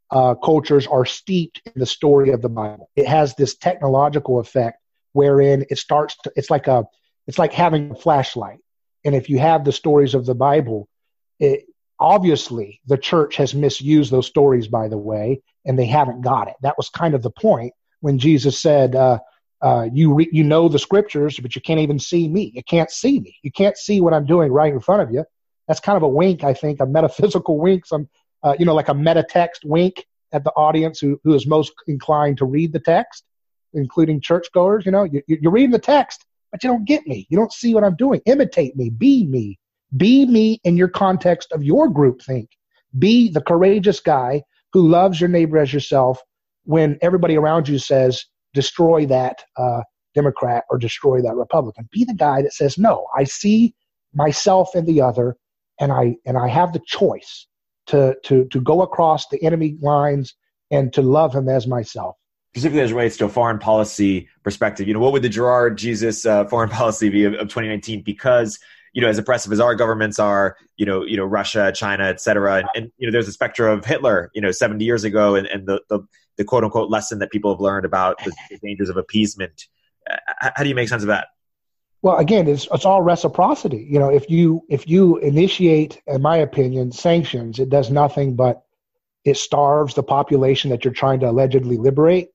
uh, 0.10 0.34
cultures 0.34 0.88
are 0.88 1.06
steeped 1.06 1.62
in 1.68 1.74
the 1.76 1.86
story 1.86 2.32
of 2.32 2.42
the 2.42 2.50
Bible. 2.50 2.90
It 2.96 3.06
has 3.06 3.36
this 3.36 3.58
technological 3.58 4.40
effect 4.40 4.82
wherein 5.14 5.66
it 5.70 5.78
starts 5.78 6.18
to, 6.24 6.32
it's 6.36 6.50
like 6.50 6.66
a 6.66 6.86
it's 7.28 7.38
like 7.38 7.54
having 7.54 7.92
a 7.92 7.96
flashlight 7.96 8.58
and 9.06 9.14
if 9.14 9.30
you 9.30 9.38
have 9.38 9.66
the 9.66 9.72
stories 9.72 10.16
of 10.16 10.26
the 10.26 10.34
bible 10.34 10.88
it, 11.40 11.66
obviously 12.00 12.82
the 12.88 12.98
church 12.98 13.36
has 13.36 13.54
misused 13.54 14.12
those 14.12 14.28
stories 14.28 14.68
by 14.68 14.88
the 14.88 14.98
way 14.98 15.42
and 15.66 15.78
they 15.78 15.86
haven't 15.86 16.22
got 16.22 16.48
it 16.48 16.56
that 16.62 16.78
was 16.78 16.90
kind 16.90 17.14
of 17.14 17.24
the 17.24 17.32
point 17.32 17.74
when 18.02 18.20
jesus 18.20 18.62
said 18.62 18.96
uh, 18.96 19.20
uh, 19.62 19.88
you 19.92 20.14
re- 20.14 20.30
you 20.32 20.44
know 20.44 20.68
the 20.70 20.78
scriptures 20.78 21.40
but 21.40 21.56
you 21.56 21.62
can't 21.62 21.80
even 21.80 21.98
see 21.98 22.28
me 22.28 22.52
you 22.54 22.64
can't 22.64 22.92
see 22.92 23.20
me 23.20 23.36
you 23.42 23.52
can't 23.52 23.78
see 23.78 24.02
what 24.02 24.14
i'm 24.14 24.26
doing 24.26 24.52
right 24.52 24.74
in 24.74 24.80
front 24.80 25.02
of 25.02 25.12
you 25.12 25.24
that's 25.68 25.80
kind 25.80 25.98
of 25.98 26.04
a 26.04 26.08
wink 26.08 26.44
i 26.44 26.54
think 26.54 26.80
a 26.80 26.86
metaphysical 26.86 27.58
wink 27.66 27.86
some 27.86 28.08
uh, 28.44 28.56
you 28.60 28.66
know 28.66 28.76
like 28.76 28.90
a 28.90 28.94
meta 28.94 29.26
text 29.28 29.64
wink 29.66 30.06
at 30.34 30.44
the 30.44 30.52
audience 30.52 31.00
who, 31.00 31.20
who 31.24 31.34
is 31.34 31.48
most 31.48 31.74
inclined 31.88 32.38
to 32.38 32.46
read 32.46 32.72
the 32.72 32.80
text 32.80 33.24
including 33.74 34.22
churchgoers. 34.22 34.86
You 34.86 34.92
know, 34.92 35.04
you, 35.04 35.22
you're 35.28 35.52
reading 35.52 35.72
the 35.72 35.80
text, 35.80 36.26
but 36.52 36.64
you 36.64 36.70
don't 36.70 36.86
get 36.86 37.08
me. 37.08 37.28
You 37.30 37.38
don't 37.38 37.54
see 37.54 37.74
what 37.74 37.84
I'm 37.84 37.96
doing. 37.96 38.22
Imitate 38.26 38.76
me. 38.76 38.90
Be 38.90 39.26
me. 39.26 39.60
Be 39.96 40.26
me 40.26 40.60
in 40.64 40.78
your 40.78 40.88
context 40.90 41.52
of 41.52 41.64
your 41.64 41.90
group 41.90 42.22
think. 42.22 42.50
Be 42.98 43.30
the 43.30 43.42
courageous 43.42 44.00
guy 44.00 44.44
who 44.74 44.88
loves 44.88 45.20
your 45.20 45.30
neighbor 45.30 45.58
as 45.58 45.72
yourself 45.72 46.20
when 46.64 46.98
everybody 47.02 47.38
around 47.38 47.68
you 47.68 47.80
says, 47.80 48.26
destroy 48.54 49.06
that 49.06 49.44
uh, 49.56 49.82
Democrat 50.14 50.66
or 50.70 50.78
destroy 50.78 51.22
that 51.22 51.36
Republican. 51.36 51.88
Be 51.92 52.04
the 52.04 52.14
guy 52.14 52.42
that 52.42 52.54
says, 52.54 52.78
no, 52.78 53.08
I 53.16 53.24
see 53.24 53.74
myself 54.14 54.76
and 54.76 54.86
the 54.86 55.02
other, 55.02 55.38
and 55.80 55.92
I 55.92 56.18
and 56.26 56.38
I 56.38 56.48
have 56.48 56.74
the 56.74 56.82
choice 56.86 57.48
to 57.88 58.16
to 58.24 58.46
to 58.46 58.62
go 58.62 58.82
across 58.82 59.28
the 59.28 59.42
enemy 59.44 59.78
lines 59.82 60.36
and 60.72 60.92
to 60.94 61.02
love 61.02 61.34
him 61.34 61.48
as 61.48 61.68
myself 61.68 62.18
specifically 62.58 62.82
as 62.82 62.92
relates 62.92 63.18
to 63.18 63.26
a 63.26 63.30
foreign 63.30 63.60
policy 63.60 64.28
perspective, 64.42 64.88
you 64.88 64.94
know, 64.94 65.00
what 65.00 65.14
would 65.14 65.22
the 65.22 65.30
Girard 65.30 65.78
Jesus 65.78 66.26
uh, 66.26 66.44
foreign 66.46 66.70
policy 66.72 67.10
be 67.10 67.24
of, 67.24 67.34
of 67.34 67.50
2019? 67.50 68.02
Because 68.02 68.58
you 68.98 69.02
know, 69.04 69.10
as 69.10 69.20
oppressive 69.20 69.52
as 69.52 69.60
our 69.60 69.76
governments 69.76 70.18
are, 70.18 70.58
you 70.76 70.84
know, 70.84 71.06
you 71.06 71.16
know, 71.16 71.24
Russia, 71.24 71.72
China, 71.72 72.06
et 72.06 72.20
cetera, 72.20 72.56
and, 72.56 72.68
and 72.74 72.92
you 72.98 73.06
know, 73.06 73.12
there's 73.12 73.28
a 73.28 73.32
specter 73.32 73.68
of 73.68 73.86
Hitler, 73.86 74.32
you 74.34 74.42
know, 74.42 74.50
70 74.50 74.84
years 74.84 75.04
ago, 75.04 75.36
and, 75.36 75.46
and 75.46 75.68
the, 75.68 75.80
the, 75.88 76.00
the 76.38 76.44
quote 76.44 76.64
unquote 76.64 76.90
lesson 76.90 77.20
that 77.20 77.30
people 77.30 77.54
have 77.54 77.62
learned 77.62 77.86
about 77.86 78.18
the, 78.26 78.34
the 78.50 78.58
dangers 78.58 78.90
of 78.90 78.98
appeasement. 78.98 79.68
Uh, 80.10 80.50
how 80.56 80.64
do 80.64 80.68
you 80.68 80.74
make 80.74 80.90
sense 80.90 81.04
of 81.04 81.10
that? 81.10 81.28
Well, 82.02 82.18
again, 82.18 82.48
it's 82.48 82.68
it's 82.74 82.86
all 82.86 83.04
reciprocity. 83.04 83.88
You 83.88 84.00
know, 84.00 84.10
if 84.10 84.32
you 84.32 84.64
if 84.68 84.88
you 84.88 85.18
initiate, 85.18 86.02
in 86.08 86.24
my 86.24 86.38
opinion, 86.38 86.92
sanctions, 86.92 87.60
it 87.60 87.70
does 87.70 87.92
nothing 87.92 88.36
but 88.36 88.64
it 89.26 89.38
starves 89.38 89.94
the 89.94 90.02
population 90.02 90.72
that 90.72 90.84
you're 90.84 90.94
trying 90.94 91.20
to 91.20 91.30
allegedly 91.30 91.78
liberate 91.78 92.30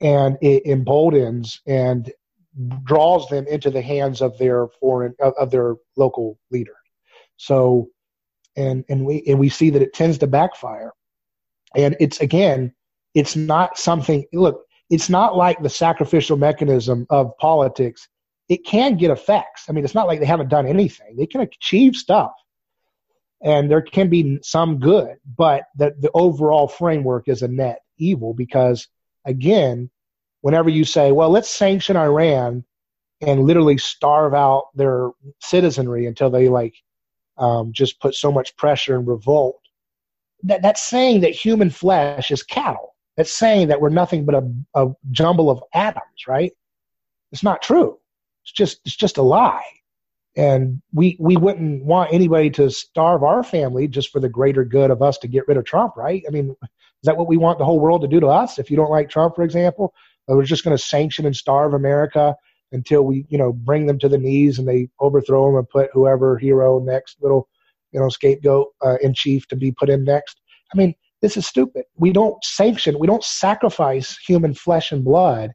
and 0.00 0.38
it 0.40 0.64
emboldens 0.66 1.60
and 1.68 2.10
draws 2.82 3.28
them 3.28 3.46
into 3.46 3.70
the 3.70 3.82
hands 3.82 4.20
of 4.20 4.36
their 4.38 4.68
foreign 4.80 5.14
of, 5.20 5.34
of 5.38 5.50
their 5.50 5.76
local 5.96 6.38
leader. 6.50 6.76
So, 7.36 7.88
and 8.56 8.84
and 8.88 9.04
we 9.04 9.22
and 9.26 9.38
we 9.38 9.48
see 9.48 9.70
that 9.70 9.82
it 9.82 9.94
tends 9.94 10.18
to 10.18 10.26
backfire. 10.26 10.92
And 11.76 11.96
it's 12.00 12.20
again, 12.20 12.74
it's 13.14 13.36
not 13.36 13.78
something. 13.78 14.26
Look, 14.32 14.64
it's 14.90 15.08
not 15.08 15.36
like 15.36 15.62
the 15.62 15.70
sacrificial 15.70 16.36
mechanism 16.36 17.06
of 17.10 17.36
politics. 17.38 18.08
It 18.48 18.64
can 18.66 18.96
get 18.96 19.12
effects. 19.12 19.66
I 19.68 19.72
mean, 19.72 19.84
it's 19.84 19.94
not 19.94 20.08
like 20.08 20.18
they 20.18 20.26
haven't 20.26 20.48
done 20.48 20.66
anything. 20.66 21.16
They 21.16 21.26
can 21.26 21.42
achieve 21.42 21.94
stuff, 21.94 22.32
and 23.42 23.70
there 23.70 23.82
can 23.82 24.10
be 24.10 24.40
some 24.42 24.80
good, 24.80 25.16
but 25.36 25.64
the 25.76 25.94
the 26.00 26.10
overall 26.14 26.66
framework 26.66 27.28
is 27.28 27.42
a 27.42 27.48
net 27.48 27.82
evil 27.96 28.34
because 28.34 28.88
again, 29.24 29.90
whenever 30.40 30.70
you 30.70 30.84
say, 30.84 31.12
well, 31.12 31.30
let's 31.30 31.50
sanction 31.50 31.96
Iran 31.96 32.64
and 33.20 33.44
literally 33.44 33.78
starve 33.78 34.34
out 34.34 34.68
their 34.74 35.10
citizenry 35.40 36.06
until 36.06 36.30
they 36.30 36.48
like 36.48 36.74
um, 37.38 37.72
just 37.72 38.00
put 38.00 38.14
so 38.14 38.30
much 38.32 38.56
pressure 38.56 38.96
and 38.96 39.06
revolt, 39.06 39.60
that, 40.44 40.62
that's 40.62 40.82
saying 40.82 41.20
that 41.20 41.32
human 41.32 41.70
flesh 41.70 42.30
is 42.30 42.42
cattle. 42.42 42.94
That's 43.16 43.32
saying 43.32 43.68
that 43.68 43.80
we're 43.80 43.90
nothing 43.90 44.24
but 44.24 44.34
a, 44.34 44.52
a 44.74 44.92
jumble 45.10 45.50
of 45.50 45.62
atoms, 45.74 46.26
right? 46.26 46.52
It's 47.32 47.42
not 47.42 47.62
true. 47.62 47.98
It's 48.44 48.52
just 48.52 48.80
it's 48.84 48.96
just 48.96 49.18
a 49.18 49.22
lie. 49.22 49.64
And 50.36 50.80
we 50.92 51.16
we 51.18 51.36
wouldn't 51.36 51.84
want 51.84 52.14
anybody 52.14 52.50
to 52.50 52.70
starve 52.70 53.22
our 53.22 53.42
family 53.42 53.88
just 53.88 54.10
for 54.10 54.20
the 54.20 54.28
greater 54.28 54.64
good 54.64 54.90
of 54.90 55.02
us 55.02 55.18
to 55.18 55.28
get 55.28 55.46
rid 55.48 55.56
of 55.56 55.64
Trump, 55.64 55.96
right? 55.96 56.22
I 56.26 56.30
mean, 56.30 56.56
is 56.62 56.68
that 57.04 57.16
what 57.16 57.28
we 57.28 57.36
want 57.36 57.58
the 57.58 57.64
whole 57.64 57.80
world 57.80 58.02
to 58.02 58.08
do 58.08 58.20
to 58.20 58.28
us? 58.28 58.58
If 58.58 58.70
you 58.70 58.76
don't 58.76 58.90
like 58.90 59.10
Trump, 59.10 59.34
for 59.34 59.42
example, 59.42 59.92
we're 60.28 60.44
just 60.44 60.64
going 60.64 60.76
to 60.76 60.82
sanction 60.82 61.26
and 61.26 61.34
starve 61.34 61.74
America 61.74 62.36
until 62.72 63.02
we, 63.02 63.26
you 63.28 63.38
know, 63.38 63.52
bring 63.52 63.86
them 63.86 63.98
to 63.98 64.08
the 64.08 64.18
knees 64.18 64.58
and 64.58 64.68
they 64.68 64.88
overthrow 65.00 65.46
them 65.46 65.56
and 65.56 65.68
put 65.68 65.90
whoever 65.92 66.38
hero 66.38 66.78
next, 66.78 67.16
little, 67.20 67.48
you 67.92 68.00
know, 68.00 68.08
scapegoat 68.08 68.68
uh, 68.84 68.96
in 69.02 69.12
chief 69.12 69.46
to 69.48 69.56
be 69.56 69.72
put 69.72 69.88
in 69.88 70.04
next. 70.04 70.40
I 70.72 70.78
mean, 70.78 70.94
this 71.20 71.36
is 71.36 71.46
stupid. 71.46 71.84
We 71.96 72.12
don't 72.12 72.42
sanction, 72.44 72.98
we 72.98 73.06
don't 73.06 73.24
sacrifice 73.24 74.16
human 74.18 74.54
flesh 74.54 74.92
and 74.92 75.04
blood 75.04 75.50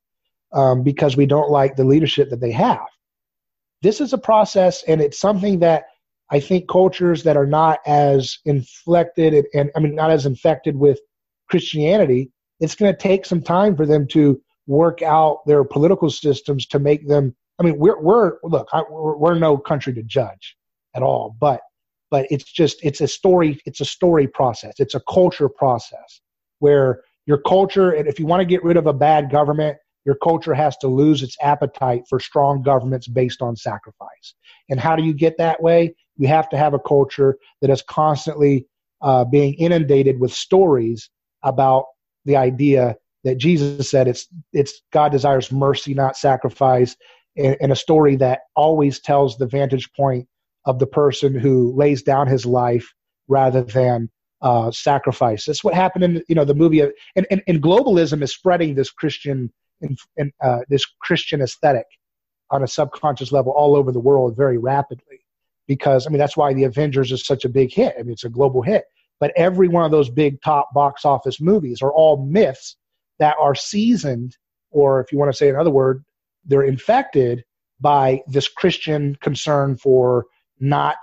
um, 0.53 0.84
because 0.84 1.18
we 1.18 1.26
don't 1.26 1.49
like 1.49 1.76
the 1.76 1.86
leadership 1.86 2.30
that 2.30 2.41
they 2.41 2.51
have. 2.51 2.86
This 3.82 4.01
is 4.01 4.13
a 4.13 4.18
process, 4.18 4.84
and 4.84 5.01
it's 5.01 5.20
something 5.20 5.59
that 5.59 5.86
I 6.32 6.39
think 6.39 6.68
cultures 6.68 7.24
that 7.24 7.38
are 7.38 7.45
not 7.45 7.80
as 7.86 8.39
inflected 8.45 9.34
and, 9.34 9.45
and 9.53 9.72
I 9.76 9.80
mean, 9.80 9.95
not 9.95 10.11
as 10.11 10.26
infected 10.26 10.76
with 10.76 10.99
Christianity, 11.49 12.32
it's 12.59 12.76
going 12.76 12.91
to 12.91 12.97
take 12.97 13.26
some 13.26 13.41
time 13.41 13.76
for 13.76 13.86
them 13.86 14.07
to 14.09 14.41
work 14.68 15.01
out 15.01 15.45
their 15.45 15.63
political 15.63 16.09
systems 16.09 16.66
to 16.68 16.80
make 16.80 17.07
them. 17.07 17.36
I 17.59 17.63
mean, 17.63 17.78
we're 17.78 17.99
we're 18.01 18.34
look, 18.43 18.68
I, 18.74 18.84
we're, 18.89 19.18
we're 19.18 19.39
no 19.39 19.57
country 19.57 19.93
to 19.93 20.03
judge 20.03 20.55
at 20.95 21.03
all, 21.03 21.36
but 21.39 21.61
but 22.11 22.28
it's 22.30 22.51
just 22.51 22.78
it's 22.84 23.01
a 23.01 23.07
story. 23.07 23.59
It's 23.66 23.82
a 23.82 23.86
story 23.86 24.28
process. 24.28 24.76
It's 24.80 24.95
a 24.95 25.01
culture 25.09 25.49
process 25.49 26.22
where 26.59 27.01
your 27.26 27.39
culture, 27.39 27.91
and 27.91 28.07
if 28.07 28.20
you 28.20 28.26
want 28.26 28.41
to 28.41 28.45
get 28.45 28.63
rid 28.63 28.78
of 28.78 28.88
a 28.88 28.93
bad 28.93 29.32
government, 29.32 29.78
your 30.05 30.16
culture 30.16 30.53
has 30.53 30.78
to 30.78 30.88
lose 30.88 31.24
its 31.24 31.36
appetite 31.41 32.03
for 32.07 32.20
strong 32.20 32.61
governments 32.61 33.07
based 33.07 33.41
on 33.41 33.55
sacrifice. 33.55 34.36
And 34.70 34.80
how 34.80 34.95
do 34.95 35.03
you 35.03 35.13
get 35.13 35.38
that 35.39 35.61
way? 35.61 35.95
You 36.18 36.28
have 36.28 36.47
to 36.49 36.57
have 36.57 36.74
a 36.74 36.80
culture 36.80 37.38
that 37.61 37.72
is 37.72 37.82
constantly 37.82 38.68
uh, 39.01 39.26
being 39.26 39.55
inundated 39.55 40.20
with 40.20 40.32
stories 40.32 41.09
about 41.43 41.86
the 42.26 42.36
idea 42.36 42.95
that 43.26 43.38
Jesus 43.38 43.89
said 43.89 44.07
it's 44.07 44.28
it's 44.53 44.82
God 44.93 45.11
desires 45.11 45.51
mercy, 45.51 45.93
not 45.93 46.15
sacrifice, 46.15 46.95
and, 47.36 47.57
and, 47.59 47.71
a 47.71 47.76
story 47.76 48.15
that 48.17 48.41
always 48.55 49.01
tells 49.01 49.38
the 49.38 49.47
vantage 49.47 49.91
point 49.93 50.28
of 50.65 50.80
the 50.80 50.88
person 50.88 51.38
who 51.38 51.73
lays 51.76 52.03
down 52.03 52.28
his 52.28 52.45
life 52.45 52.93
rather 53.28 53.63
than 53.63 54.09
uh, 54.41 54.71
sacrifice. 54.71 55.45
That's 55.45 55.63
what 55.63 55.73
happened 55.73 56.03
in 56.03 56.23
you 56.30 56.36
know 56.36 56.45
the 56.45 56.53
movie, 56.53 56.80
of, 56.80 56.93
and, 57.15 57.26
and, 57.30 57.41
and 57.47 57.61
globalism 57.61 58.21
is 58.21 58.32
spreading 58.32 58.76
this 58.76 58.91
Christian 58.91 59.51
and 59.82 60.32
uh, 60.41 60.59
this 60.69 60.86
Christian 61.01 61.41
aesthetic 61.41 61.86
on 62.51 62.63
a 62.63 62.67
subconscious 62.67 63.32
level 63.32 63.51
all 63.51 63.76
over 63.76 63.91
the 63.91 63.99
world 63.99 64.38
very 64.38 64.57
rapidly. 64.57 65.19
Because 65.67 66.05
I 66.05 66.11
mean 66.11 66.19
that's 66.19 66.38
why 66.38 66.53
the 66.53 66.65
Avengers 66.65 67.11
is 67.11 67.26
such 67.26 67.43
a 67.43 67.49
big 67.49 67.73
hit. 67.73 67.95
I 67.99 68.03
mean 68.03 68.13
it's 68.13 68.23
a 68.23 68.30
global 68.30 68.61
hit 68.61 68.86
but 69.17 69.32
every 69.38 69.69
one 69.69 69.86
of 69.86 69.91
those 69.91 70.09
big 70.09 70.41
top 70.41 70.73
box 70.73 71.05
office 71.05 71.39
movies 71.39 71.82
are 71.82 71.93
all 71.93 72.26
myths 72.26 72.76
that 73.20 73.36
are 73.39 73.55
seasoned, 73.55 74.38
or 74.72 74.99
if 75.01 75.11
you 75.11 75.18
want 75.18 75.32
to 75.32 75.38
say 75.38 75.49
another 75.49 75.72
word, 75.72 76.03
they're 76.45 76.63
infected 76.63 77.43
by 77.80 78.22
this 78.28 78.47
Christian 78.47 79.18
concern 79.22 79.78
for 79.78 80.26
not 80.59 80.97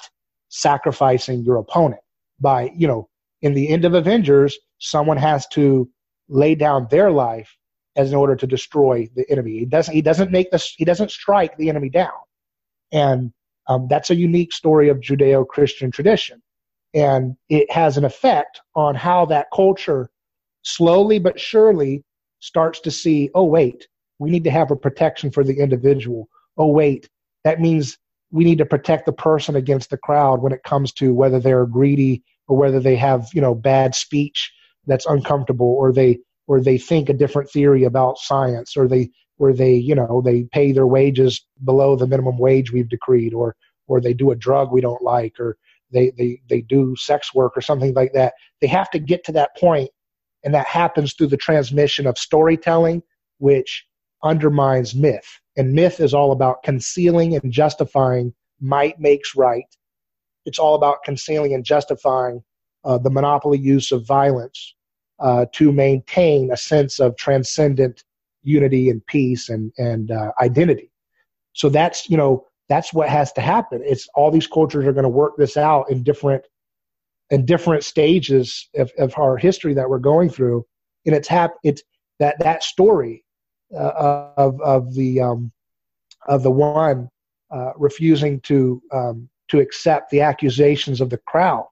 sacrificing 0.48 1.42
your 1.42 1.56
opponent. 1.56 2.02
By 2.40 2.70
you 2.76 2.86
know 2.86 3.08
in 3.40 3.54
the 3.54 3.68
end 3.68 3.84
of 3.84 3.94
avengers 3.94 4.58
someone 4.78 5.16
has 5.16 5.46
to 5.48 5.88
lay 6.28 6.54
down 6.54 6.86
their 6.90 7.10
life 7.10 7.56
as 7.96 8.10
in 8.10 8.16
order 8.16 8.34
to 8.36 8.46
destroy 8.46 9.08
the 9.14 9.28
enemy. 9.30 9.58
He 9.58 9.64
doesn't 9.66 9.94
he 9.94 10.02
doesn't 10.02 10.30
make 10.30 10.50
this 10.50 10.74
he 10.76 10.84
doesn't 10.84 11.10
strike 11.10 11.56
the 11.56 11.68
enemy 11.68 11.88
down. 11.88 12.12
And 12.90 13.32
um, 13.68 13.86
that's 13.88 14.10
a 14.10 14.14
unique 14.14 14.52
story 14.52 14.88
of 14.88 14.98
judeo-christian 14.98 15.90
tradition. 15.90 16.42
And 16.94 17.36
it 17.48 17.70
has 17.70 17.96
an 17.96 18.04
effect 18.04 18.60
on 18.74 18.94
how 18.94 19.24
that 19.26 19.46
culture 19.54 20.10
slowly 20.62 21.18
but 21.18 21.38
surely 21.38 22.02
starts 22.40 22.80
to 22.80 22.90
see 22.90 23.30
oh 23.34 23.44
wait 23.44 23.86
we 24.18 24.30
need 24.30 24.44
to 24.44 24.50
have 24.50 24.70
a 24.70 24.76
protection 24.76 25.32
for 25.32 25.42
the 25.42 25.58
individual. 25.58 26.28
Oh 26.56 26.68
wait 26.68 27.08
that 27.44 27.60
means 27.60 27.98
we 28.30 28.44
need 28.44 28.58
to 28.58 28.66
protect 28.66 29.06
the 29.06 29.12
person 29.12 29.56
against 29.56 29.90
the 29.90 29.98
crowd 29.98 30.42
when 30.42 30.52
it 30.52 30.62
comes 30.62 30.92
to 30.92 31.12
whether 31.12 31.40
they're 31.40 31.66
greedy 31.66 32.22
or 32.48 32.56
whether 32.56 32.80
they 32.80 32.96
have 32.96 33.28
you 33.32 33.40
know 33.40 33.54
bad 33.54 33.94
speech 33.94 34.52
that's 34.86 35.06
uncomfortable 35.06 35.74
or 35.78 35.92
they 35.92 36.18
or 36.46 36.60
they 36.60 36.78
think 36.78 37.08
a 37.08 37.14
different 37.14 37.50
theory 37.50 37.84
about 37.84 38.18
science 38.18 38.76
or 38.76 38.88
they 38.88 39.10
or 39.38 39.52
they 39.52 39.74
you 39.74 39.94
know 39.94 40.22
they 40.24 40.44
pay 40.52 40.72
their 40.72 40.86
wages 40.86 41.44
below 41.64 41.96
the 41.96 42.06
minimum 42.06 42.38
wage 42.38 42.72
we've 42.72 42.88
decreed 42.88 43.34
or 43.34 43.56
or 43.88 44.00
they 44.00 44.14
do 44.14 44.30
a 44.30 44.36
drug 44.36 44.72
we 44.72 44.80
don't 44.80 45.02
like 45.02 45.38
or 45.38 45.56
they 45.92 46.10
they 46.16 46.40
they 46.48 46.60
do 46.62 46.96
sex 46.96 47.34
work 47.34 47.52
or 47.56 47.60
something 47.60 47.94
like 47.94 48.12
that. 48.14 48.34
They 48.60 48.66
have 48.68 48.90
to 48.90 48.98
get 48.98 49.24
to 49.24 49.32
that 49.32 49.56
point 49.56 49.90
and 50.44 50.54
that 50.54 50.66
happens 50.66 51.14
through 51.14 51.28
the 51.28 51.36
transmission 51.36 52.06
of 52.06 52.18
storytelling 52.18 53.02
which 53.38 53.86
undermines 54.22 54.94
myth 54.94 55.40
and 55.56 55.72
myth 55.72 56.00
is 56.00 56.14
all 56.14 56.32
about 56.32 56.62
concealing 56.62 57.36
and 57.36 57.52
justifying 57.52 58.32
might 58.60 58.98
makes 58.98 59.34
right. 59.34 59.66
It's 60.46 60.58
all 60.58 60.74
about 60.74 61.02
concealing 61.04 61.54
and 61.54 61.64
justifying 61.64 62.42
uh, 62.84 62.98
the 62.98 63.10
monopoly 63.10 63.58
use 63.58 63.92
of 63.92 64.06
violence 64.06 64.74
uh, 65.20 65.46
to 65.52 65.72
maintain 65.72 66.50
a 66.50 66.56
sense 66.56 66.98
of 66.98 67.16
transcendent 67.16 68.04
unity 68.42 68.88
and 68.88 69.04
peace 69.06 69.48
and, 69.48 69.72
and 69.78 70.10
uh, 70.10 70.32
identity. 70.40 70.90
So 71.52 71.68
that's, 71.68 72.08
you 72.08 72.16
know, 72.16 72.46
that's 72.68 72.92
what 72.92 73.08
has 73.08 73.32
to 73.34 73.40
happen. 73.40 73.82
It's 73.84 74.08
all 74.14 74.30
these 74.30 74.46
cultures 74.46 74.86
are 74.86 74.92
going 74.92 75.04
to 75.04 75.08
work 75.08 75.34
this 75.36 75.56
out 75.56 75.90
in 75.90 76.02
different 76.02 76.44
in 77.32 77.46
different 77.46 77.82
stages 77.82 78.68
of, 78.76 78.92
of 78.98 79.18
our 79.18 79.38
history 79.38 79.72
that 79.74 79.88
we're 79.88 79.98
going 79.98 80.28
through. 80.28 80.64
And 81.06 81.16
it's 81.16 81.26
hap- 81.26 81.58
it's 81.64 81.82
that 82.20 82.38
that 82.38 82.62
story 82.62 83.24
uh, 83.74 84.28
of 84.36 84.60
of 84.60 84.94
the 84.94 85.20
um, 85.20 85.50
of 86.28 86.44
the 86.44 86.50
one 86.50 87.08
uh, 87.50 87.72
refusing 87.76 88.40
to 88.42 88.80
um, 88.92 89.28
to 89.48 89.58
accept 89.58 90.10
the 90.10 90.20
accusations 90.20 91.00
of 91.00 91.10
the 91.10 91.18
crowd 91.26 91.66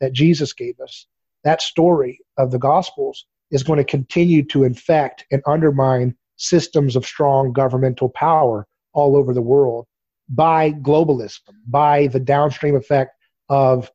that 0.00 0.12
Jesus 0.12 0.52
gave 0.52 0.80
us. 0.80 1.06
That 1.44 1.62
story 1.62 2.18
of 2.38 2.50
the 2.50 2.58
Gospels 2.58 3.26
is 3.50 3.62
going 3.62 3.76
to 3.76 3.84
continue 3.84 4.42
to 4.46 4.64
infect 4.64 5.26
and 5.30 5.42
undermine 5.46 6.16
systems 6.36 6.96
of 6.96 7.06
strong 7.06 7.52
governmental 7.52 8.08
power 8.08 8.66
all 8.94 9.14
over 9.14 9.34
the 9.34 9.42
world 9.42 9.86
by 10.28 10.72
globalism, 10.72 11.40
by 11.66 12.06
the 12.08 12.20
downstream 12.20 12.74
effect 12.74 13.12
of 13.48 13.90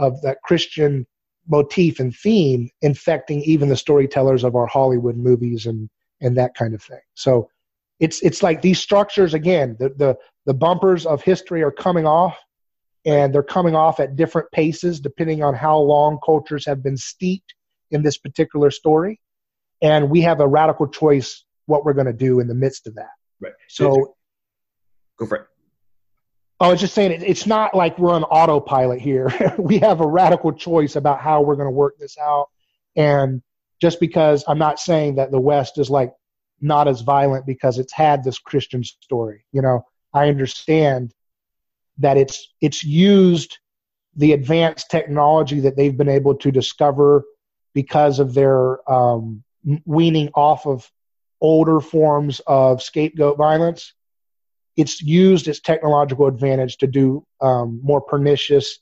of 0.00 0.20
that 0.22 0.38
Christian 0.42 1.06
motif 1.48 2.00
and 2.00 2.14
theme 2.14 2.70
infecting 2.82 3.42
even 3.42 3.68
the 3.68 3.76
storytellers 3.76 4.44
of 4.44 4.56
our 4.56 4.66
Hollywood 4.66 5.16
movies 5.16 5.66
and 5.66 5.88
and 6.20 6.36
that 6.36 6.54
kind 6.54 6.74
of 6.74 6.82
thing. 6.82 7.00
So 7.14 7.48
it's 7.98 8.22
it's 8.22 8.42
like 8.42 8.62
these 8.62 8.80
structures 8.80 9.34
again, 9.34 9.76
the 9.78 9.90
the, 9.90 10.18
the 10.46 10.54
bumpers 10.54 11.06
of 11.06 11.22
history 11.22 11.62
are 11.62 11.70
coming 11.70 12.06
off 12.06 12.38
and 13.04 13.34
they're 13.34 13.42
coming 13.42 13.74
off 13.74 14.00
at 14.00 14.16
different 14.16 14.50
paces 14.50 15.00
depending 15.00 15.42
on 15.42 15.54
how 15.54 15.78
long 15.78 16.18
cultures 16.24 16.66
have 16.66 16.82
been 16.82 16.96
steeped 16.96 17.54
in 17.90 18.02
this 18.02 18.18
particular 18.18 18.70
story. 18.70 19.20
And 19.82 20.10
we 20.10 20.22
have 20.22 20.40
a 20.40 20.48
radical 20.48 20.88
choice 20.88 21.44
what 21.66 21.84
we're 21.84 21.94
going 21.94 22.06
to 22.06 22.12
do 22.12 22.40
in 22.40 22.48
the 22.48 22.54
midst 22.54 22.86
of 22.86 22.96
that. 22.96 23.10
Right. 23.40 23.52
So 23.68 24.14
go 25.18 25.26
for 25.26 25.36
it. 25.36 25.46
I 26.60 26.68
was 26.68 26.80
just 26.80 26.94
saying, 26.94 27.22
it's 27.26 27.46
not 27.46 27.74
like 27.74 27.98
we're 27.98 28.12
on 28.12 28.24
autopilot 28.24 29.00
here. 29.00 29.32
we 29.58 29.78
have 29.78 30.00
a 30.00 30.06
radical 30.06 30.52
choice 30.52 30.94
about 30.94 31.20
how 31.20 31.40
we're 31.40 31.56
going 31.56 31.68
to 31.68 31.72
work 31.72 31.98
this 31.98 32.18
out. 32.18 32.48
And 32.96 33.42
just 33.80 33.98
because 33.98 34.44
I'm 34.46 34.58
not 34.58 34.78
saying 34.78 35.14
that 35.14 35.30
the 35.30 35.40
West 35.40 35.78
is 35.78 35.88
like 35.88 36.12
not 36.60 36.86
as 36.86 37.00
violent 37.00 37.46
because 37.46 37.78
it's 37.78 37.92
had 37.92 38.22
this 38.22 38.38
Christian 38.38 38.84
story. 38.84 39.44
You 39.52 39.62
know, 39.62 39.86
I 40.12 40.28
understand 40.28 41.14
that 41.98 42.16
it's 42.16 42.52
it's 42.60 42.84
used 42.84 43.58
the 44.16 44.32
advanced 44.32 44.90
technology 44.90 45.60
that 45.60 45.76
they've 45.76 45.96
been 45.96 46.08
able 46.08 46.34
to 46.34 46.50
discover 46.50 47.24
because 47.72 48.18
of 48.18 48.34
their 48.34 48.90
um, 48.90 49.42
weaning 49.84 50.28
off 50.34 50.66
of 50.66 50.90
older 51.40 51.80
forms 51.80 52.40
of 52.46 52.82
scapegoat 52.82 53.38
violence. 53.38 53.94
It's 54.76 55.02
used 55.02 55.48
its 55.48 55.60
technological 55.60 56.26
advantage 56.26 56.78
to 56.78 56.86
do 56.86 57.26
um, 57.40 57.80
more 57.82 58.00
pernicious 58.00 58.78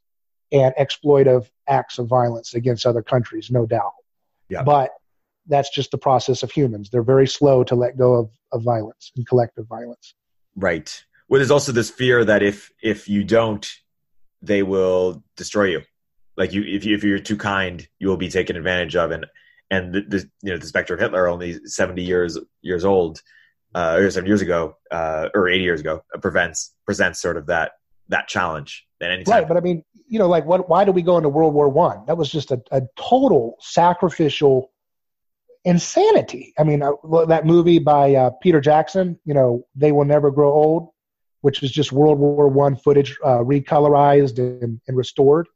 and 0.53 0.75
exploitive 0.79 1.49
acts 1.69 1.99
of 1.99 2.07
violence 2.07 2.55
against 2.55 2.87
other 2.87 3.03
countries, 3.03 3.51
no 3.51 3.67
doubt. 3.67 3.93
Yeah. 4.49 4.63
But 4.63 4.93
that's 5.47 5.71
just 5.71 5.91
the 5.91 5.99
process 5.99 6.43
of 6.43 6.51
humans. 6.51 6.91
They're 6.91 7.03
very 7.03 7.27
slow 7.27 7.65
to 7.65 7.75
let 7.75 7.97
go 7.97 8.15
of, 8.15 8.31
of 8.53 8.63
violence 8.63 9.13
and 9.17 9.27
collective 9.27 9.67
violence. 9.67 10.15
Right. 10.57 11.05
Well, 11.29 11.39
there's 11.39 11.51
also 11.51 11.73
this 11.73 11.91
fear 11.91 12.25
that 12.25 12.43
if 12.43 12.71
if 12.83 13.09
you 13.09 13.25
don't, 13.25 13.69
they 14.41 14.63
will 14.63 15.23
destroy 15.37 15.65
you. 15.65 15.83
Like 16.37 16.53
you, 16.53 16.63
if 16.63 16.85
you 16.85 16.95
if 16.95 17.05
you're 17.05 17.19
too 17.19 17.37
kind, 17.37 17.87
you 17.99 18.09
will 18.09 18.17
be 18.17 18.31
taken 18.31 18.57
advantage 18.57 18.97
of. 18.97 19.11
And 19.11 19.27
and 19.71 19.95
the, 19.95 20.01
the 20.03 20.31
you 20.43 20.53
know 20.53 20.59
the 20.59 20.67
specter 20.67 20.95
of 20.95 21.01
Hitler, 21.01 21.29
only 21.29 21.65
70 21.65 22.03
years 22.03 22.39
years 22.63 22.85
old, 22.85 23.21
uh, 23.79 23.95
or 23.97 24.11
seven 24.11 24.27
years 24.27 24.43
ago, 24.43 24.77
uh, 24.91 25.29
or 25.35 25.49
80 25.49 25.63
years 25.63 25.81
ago, 25.81 26.03
uh, 26.13 26.19
prevents 26.19 26.75
presents 26.85 27.21
sort 27.23 27.37
of 27.37 27.47
that 27.47 27.73
that 28.09 28.27
challenge. 28.27 28.85
At 29.01 29.13
any 29.13 29.23
time. 29.23 29.33
Right, 29.33 29.49
but 29.49 29.57
I 29.57 29.61
mean, 29.61 29.85
you 30.09 30.19
know, 30.19 30.27
like 30.27 30.45
what? 30.45 30.69
Why 30.69 30.85
did 30.85 30.97
we 30.97 31.03
go 31.03 31.17
into 31.17 31.29
World 31.29 31.55
War 31.55 31.69
One? 31.69 32.05
That 32.07 32.17
was 32.17 32.29
just 32.29 32.51
a, 32.51 32.61
a 32.73 32.83
total 32.97 33.57
sacrificial 33.61 34.73
insanity. 35.65 36.53
I 36.59 36.65
mean, 36.65 36.83
uh, 36.83 36.93
that 37.27 37.47
movie 37.47 37.79
by 37.79 38.15
uh, 38.17 38.31
Peter 38.43 38.61
Jackson, 38.61 39.17
you 39.25 39.35
know, 39.35 39.65
They 39.77 39.93
Will 39.93 40.05
Never 40.05 40.33
Grow 40.33 40.53
Old, 40.53 40.89
which 41.43 41.61
was 41.61 41.71
just 41.71 41.93
World 41.93 42.19
War 42.19 42.49
One 42.49 42.75
footage 42.75 43.17
uh, 43.25 43.39
recolorized 43.39 44.39
and, 44.39 44.81
and 44.89 44.97
restored, 44.97 45.47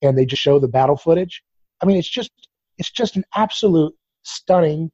and 0.00 0.16
they 0.16 0.24
just 0.24 0.42
show 0.42 0.60
the 0.60 0.68
battle 0.68 0.96
footage. 0.96 1.42
I 1.82 1.86
mean, 1.86 1.96
it's 1.96 2.08
just 2.08 2.30
it's 2.78 2.92
just 2.92 3.16
an 3.16 3.24
absolute 3.34 3.94
stunning 4.22 4.92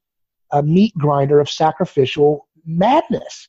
uh, 0.51 0.61
meat 0.61 0.93
grinder 0.97 1.39
of 1.39 1.49
sacrificial 1.49 2.47
madness. 2.65 3.47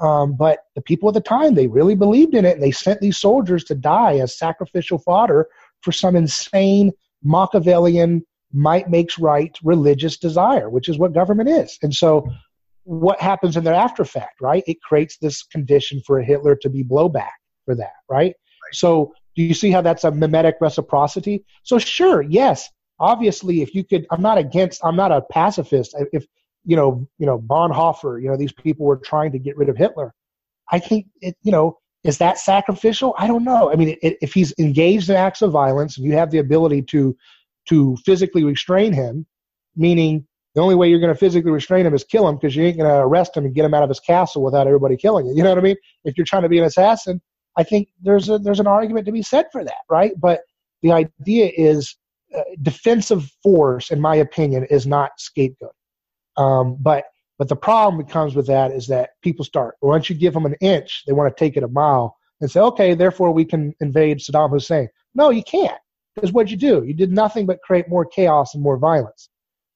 Um, 0.00 0.34
but 0.34 0.60
the 0.74 0.80
people 0.80 1.08
at 1.08 1.14
the 1.14 1.20
time, 1.20 1.54
they 1.54 1.66
really 1.66 1.94
believed 1.94 2.34
in 2.34 2.44
it, 2.44 2.54
and 2.54 2.62
they 2.62 2.70
sent 2.70 3.00
these 3.00 3.18
soldiers 3.18 3.64
to 3.64 3.74
die 3.74 4.16
as 4.16 4.38
sacrificial 4.38 4.98
fodder 4.98 5.46
for 5.82 5.92
some 5.92 6.16
insane 6.16 6.92
Machiavellian 7.22 8.24
might 8.52 8.90
makes 8.90 9.18
right 9.18 9.56
religious 9.62 10.16
desire, 10.16 10.70
which 10.70 10.88
is 10.88 10.98
what 10.98 11.12
government 11.12 11.48
is. 11.48 11.78
And 11.82 11.94
so, 11.94 12.28
what 12.84 13.20
happens 13.20 13.56
in 13.56 13.64
the 13.64 13.74
after 13.74 14.04
fact, 14.04 14.40
right? 14.40 14.64
It 14.66 14.80
creates 14.82 15.18
this 15.18 15.42
condition 15.42 16.00
for 16.06 16.20
Hitler 16.22 16.56
to 16.56 16.70
be 16.70 16.82
blowback 16.82 17.28
for 17.66 17.74
that, 17.74 17.92
right? 18.08 18.18
right? 18.18 18.34
So, 18.72 19.12
do 19.36 19.42
you 19.42 19.54
see 19.54 19.70
how 19.70 19.82
that's 19.82 20.04
a 20.04 20.10
mimetic 20.10 20.56
reciprocity? 20.60 21.44
So, 21.62 21.78
sure, 21.78 22.22
yes, 22.22 22.68
obviously, 22.98 23.62
if 23.62 23.74
you 23.74 23.84
could, 23.84 24.06
I'm 24.10 24.22
not 24.22 24.38
against, 24.38 24.80
I'm 24.82 24.96
not 24.96 25.12
a 25.12 25.20
pacifist. 25.20 25.94
If 26.12 26.24
you 26.64 26.76
know, 26.76 27.06
you 27.18 27.26
know, 27.26 27.38
Bonhoeffer, 27.38 28.22
you 28.22 28.28
know, 28.28 28.36
these 28.36 28.52
people 28.52 28.86
were 28.86 28.96
trying 28.96 29.32
to 29.32 29.38
get 29.38 29.56
rid 29.56 29.68
of 29.68 29.76
Hitler. 29.76 30.14
I 30.70 30.78
think 30.78 31.06
it, 31.20 31.36
you 31.42 31.52
know, 31.52 31.78
is 32.04 32.18
that 32.18 32.38
sacrificial? 32.38 33.14
I 33.18 33.26
don't 33.26 33.44
know. 33.44 33.70
I 33.70 33.76
mean, 33.76 33.96
it, 34.02 34.16
if 34.22 34.32
he's 34.32 34.54
engaged 34.58 35.10
in 35.10 35.16
acts 35.16 35.42
of 35.42 35.50
violence 35.50 35.96
and 35.96 36.06
you 36.06 36.12
have 36.12 36.30
the 36.30 36.38
ability 36.38 36.82
to 36.82 37.16
to 37.68 37.96
physically 38.04 38.44
restrain 38.44 38.92
him, 38.92 39.26
meaning 39.76 40.26
the 40.54 40.60
only 40.60 40.74
way 40.74 40.88
you're 40.88 41.00
going 41.00 41.12
to 41.12 41.18
physically 41.18 41.50
restrain 41.50 41.86
him 41.86 41.94
is 41.94 42.04
kill 42.04 42.28
him 42.28 42.36
because 42.36 42.56
you 42.56 42.64
ain't 42.64 42.78
going 42.78 42.88
to 42.88 42.96
arrest 42.96 43.36
him 43.36 43.44
and 43.44 43.54
get 43.54 43.64
him 43.64 43.74
out 43.74 43.82
of 43.82 43.88
his 43.88 44.00
castle 44.00 44.42
without 44.42 44.66
everybody 44.66 44.96
killing 44.96 45.26
you. 45.26 45.34
You 45.34 45.42
know 45.42 45.50
what 45.50 45.58
I 45.58 45.62
mean? 45.62 45.76
If 46.04 46.16
you're 46.16 46.24
trying 46.24 46.42
to 46.42 46.48
be 46.48 46.58
an 46.58 46.64
assassin, 46.64 47.20
I 47.56 47.62
think 47.62 47.88
there's 48.00 48.28
a 48.28 48.38
there's 48.38 48.60
an 48.60 48.66
argument 48.66 49.06
to 49.06 49.12
be 49.12 49.22
said 49.22 49.46
for 49.52 49.64
that, 49.64 49.82
right? 49.88 50.12
But 50.18 50.40
the 50.82 50.92
idea 50.92 51.50
is 51.56 51.96
uh, 52.36 52.42
defensive 52.62 53.30
force, 53.42 53.90
in 53.90 54.00
my 54.00 54.16
opinion, 54.16 54.64
is 54.70 54.86
not 54.86 55.12
scapegoat. 55.18 55.74
Um, 56.36 56.76
but 56.80 57.04
but 57.38 57.48
the 57.48 57.56
problem 57.56 58.04
that 58.04 58.12
comes 58.12 58.34
with 58.34 58.46
that 58.48 58.70
is 58.70 58.86
that 58.88 59.10
people 59.22 59.44
start 59.44 59.76
once 59.80 60.10
you 60.10 60.16
give 60.16 60.34
them 60.34 60.46
an 60.46 60.56
inch, 60.60 61.04
they 61.06 61.12
want 61.12 61.34
to 61.34 61.38
take 61.38 61.56
it 61.56 61.62
a 61.62 61.68
mile 61.68 62.16
and 62.40 62.50
say, 62.50 62.60
okay, 62.60 62.94
therefore 62.94 63.32
we 63.32 63.44
can 63.44 63.74
invade 63.80 64.18
Saddam 64.18 64.50
Hussein. 64.50 64.88
No, 65.14 65.30
you 65.30 65.42
can't. 65.42 65.78
Because 66.14 66.32
what'd 66.32 66.50
you 66.50 66.56
do? 66.56 66.84
You 66.84 66.94
did 66.94 67.12
nothing 67.12 67.46
but 67.46 67.62
create 67.62 67.88
more 67.88 68.04
chaos 68.04 68.54
and 68.54 68.62
more 68.62 68.76
violence. 68.76 69.28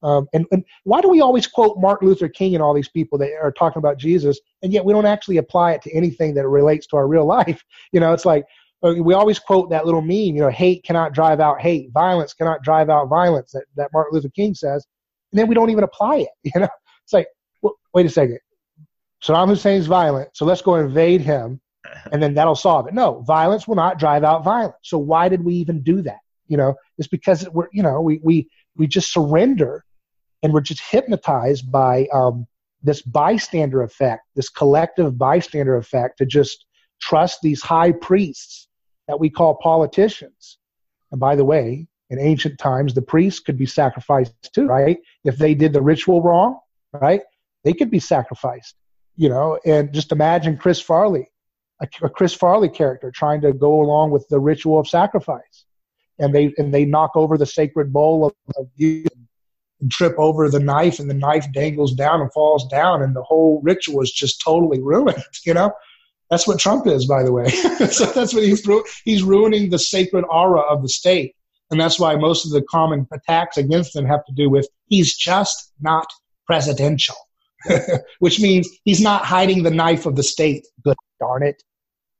Um, 0.02 0.28
and, 0.34 0.44
and 0.52 0.62
why 0.82 1.00
do 1.00 1.09
we 1.09 1.22
always 1.22 1.46
quote 1.46 1.78
Martin 1.78 2.09
Luther 2.09 2.28
King 2.28 2.55
and 2.55 2.62
all 2.62 2.74
these 2.74 2.90
people 2.90 3.16
that 3.18 3.32
are 3.42 3.50
talking 3.52 3.78
about 3.78 3.96
Jesus, 3.96 4.38
and 4.62 4.70
yet 4.70 4.84
we 4.84 4.92
don't 4.92 5.07
actually 5.07 5.38
apply 5.38 5.72
it 5.72 5.82
to 5.82 5.92
anything 5.94 6.34
that 6.34 6.46
relates 6.46 6.86
to 6.88 6.96
our 6.96 7.09
real 7.09 7.24
life? 7.24 7.64
You 7.92 8.00
know, 8.00 8.12
it's 8.12 8.26
like, 8.26 8.44
uh, 8.82 8.94
we 8.98 9.14
always 9.14 9.38
quote 9.38 9.70
that 9.70 9.86
little 9.86 10.02
meme, 10.02 10.34
you 10.36 10.40
know, 10.40 10.50
hate 10.50 10.84
cannot 10.84 11.14
drive 11.14 11.40
out 11.40 11.61
hate, 11.61 11.90
violence 11.92 12.34
cannot 12.34 12.62
drive 12.62 12.90
out 12.90 13.09
violence 13.09 13.52
that, 13.52 13.64
that 13.76 13.90
Martin 13.94 14.14
Luther 14.14 14.30
King 14.30 14.55
says, 14.55 14.84
and 15.35 15.41
then 15.41 15.49
we 15.49 15.55
don't 15.57 15.70
even 15.70 15.82
apply 15.82 16.18
it. 16.18 16.28
You 16.55 16.61
know, 16.61 16.68
it's 17.03 17.12
like, 17.12 17.26
well, 17.61 17.74
wait 17.93 18.07
a 18.07 18.09
second, 18.09 18.39
Saddam 19.20 19.49
Hussein's 19.49 19.87
violent, 19.87 20.28
so 20.32 20.45
let's 20.45 20.62
go 20.62 20.76
invade 20.76 21.22
him, 21.22 21.61
and 22.12 22.22
then 22.22 22.35
that'll 22.35 22.55
solve 22.55 22.87
it. 22.87 22.95
No, 22.95 23.20
violence 23.22 23.66
will 23.66 23.74
not 23.74 23.99
drive 23.99 24.22
out 24.22 24.45
violence. 24.45 24.76
So 24.82 24.97
why 24.97 25.28
did 25.28 25.45
we 25.45 25.55
even 25.55 25.82
do 25.82 26.03
that? 26.03 26.20
You 26.47 26.57
know, 26.57 26.74
it's 26.99 27.09
because 27.09 27.49
we're, 27.51 27.66
you 27.72 27.82
know, 27.82 28.01
we 28.01 28.20
we 28.22 28.49
we 28.76 28.87
just 28.87 29.12
surrender, 29.12 29.85
and 30.45 30.53
we're 30.53 30.61
just 30.61 30.80
hypnotized 30.80 31.72
by 31.72 32.07
um, 32.14 32.47
this 32.82 33.03
bystander 33.03 33.82
effect, 33.82 34.22
this 34.37 34.49
collective 34.49 35.18
bystander 35.18 35.76
effect, 35.76 36.18
to 36.18 36.26
just 36.26 36.64
trust 37.01 37.41
these 37.43 37.61
high 37.61 37.91
priests 37.91 38.68
that 39.09 39.18
we 39.18 39.30
call 39.30 39.57
politicians. 39.57 40.59
And 41.11 41.18
by 41.18 41.35
the 41.35 41.45
way, 41.45 41.89
in 42.18 42.24
ancient 42.24 42.58
times, 42.58 42.94
the 42.94 43.02
priests 43.02 43.40
could 43.40 43.58
be 43.58 43.66
sacrificed 43.66 44.32
too, 44.54 44.66
right? 44.66 44.98
If 45.24 45.36
they 45.36 45.54
did 45.54 45.72
the 45.72 45.82
ritual 45.82 46.22
wrong, 46.22 46.60
right? 46.92 47.22
They 47.64 47.72
could 47.72 47.90
be 47.90 48.00
sacrificed, 48.00 48.74
you 49.16 49.28
know. 49.28 49.58
And 49.64 49.92
just 49.92 50.12
imagine 50.12 50.56
Chris 50.56 50.80
Farley, 50.80 51.28
a, 51.80 51.88
a 52.02 52.08
Chris 52.08 52.34
Farley 52.34 52.68
character, 52.68 53.10
trying 53.10 53.40
to 53.42 53.52
go 53.52 53.80
along 53.80 54.10
with 54.10 54.26
the 54.28 54.38
ritual 54.38 54.78
of 54.78 54.88
sacrifice, 54.88 55.64
and 56.18 56.34
they 56.34 56.54
and 56.58 56.72
they 56.72 56.84
knock 56.84 57.12
over 57.14 57.36
the 57.36 57.46
sacred 57.46 57.92
bowl 57.92 58.26
of, 58.26 58.34
of 58.56 58.68
and 58.78 59.90
trip 59.90 60.14
over 60.18 60.48
the 60.48 60.60
knife, 60.60 60.98
and 60.98 61.10
the 61.10 61.14
knife 61.14 61.46
dangles 61.52 61.94
down 61.94 62.20
and 62.20 62.32
falls 62.32 62.66
down, 62.68 63.02
and 63.02 63.16
the 63.16 63.22
whole 63.22 63.60
ritual 63.62 64.02
is 64.02 64.12
just 64.12 64.40
totally 64.40 64.80
ruined, 64.80 65.22
you 65.44 65.54
know. 65.54 65.72
That's 66.30 66.46
what 66.46 66.58
Trump 66.58 66.86
is, 66.86 67.06
by 67.06 67.22
the 67.22 67.32
way. 67.32 67.48
so 67.90 68.06
that's 68.06 68.34
what 68.34 68.42
he's 68.42 68.66
he's 69.04 69.22
ruining 69.22 69.70
the 69.70 69.78
sacred 69.78 70.24
aura 70.30 70.60
of 70.60 70.82
the 70.82 70.88
state, 70.88 71.34
and 71.74 71.80
that's 71.80 71.98
why 71.98 72.14
most 72.14 72.46
of 72.46 72.52
the 72.52 72.62
common 72.62 73.06
attacks 73.12 73.56
against 73.56 73.94
him 73.94 74.06
have 74.06 74.24
to 74.26 74.32
do 74.32 74.48
with 74.48 74.68
he's 74.86 75.16
just 75.16 75.72
not 75.80 76.06
presidential, 76.46 77.16
which 78.20 78.40
means 78.40 78.68
he's 78.84 79.00
not 79.00 79.24
hiding 79.24 79.62
the 79.62 79.70
knife 79.70 80.06
of 80.06 80.16
the 80.16 80.22
state. 80.22 80.66
Good 80.84 80.96
darn 81.20 81.42
it! 81.42 81.62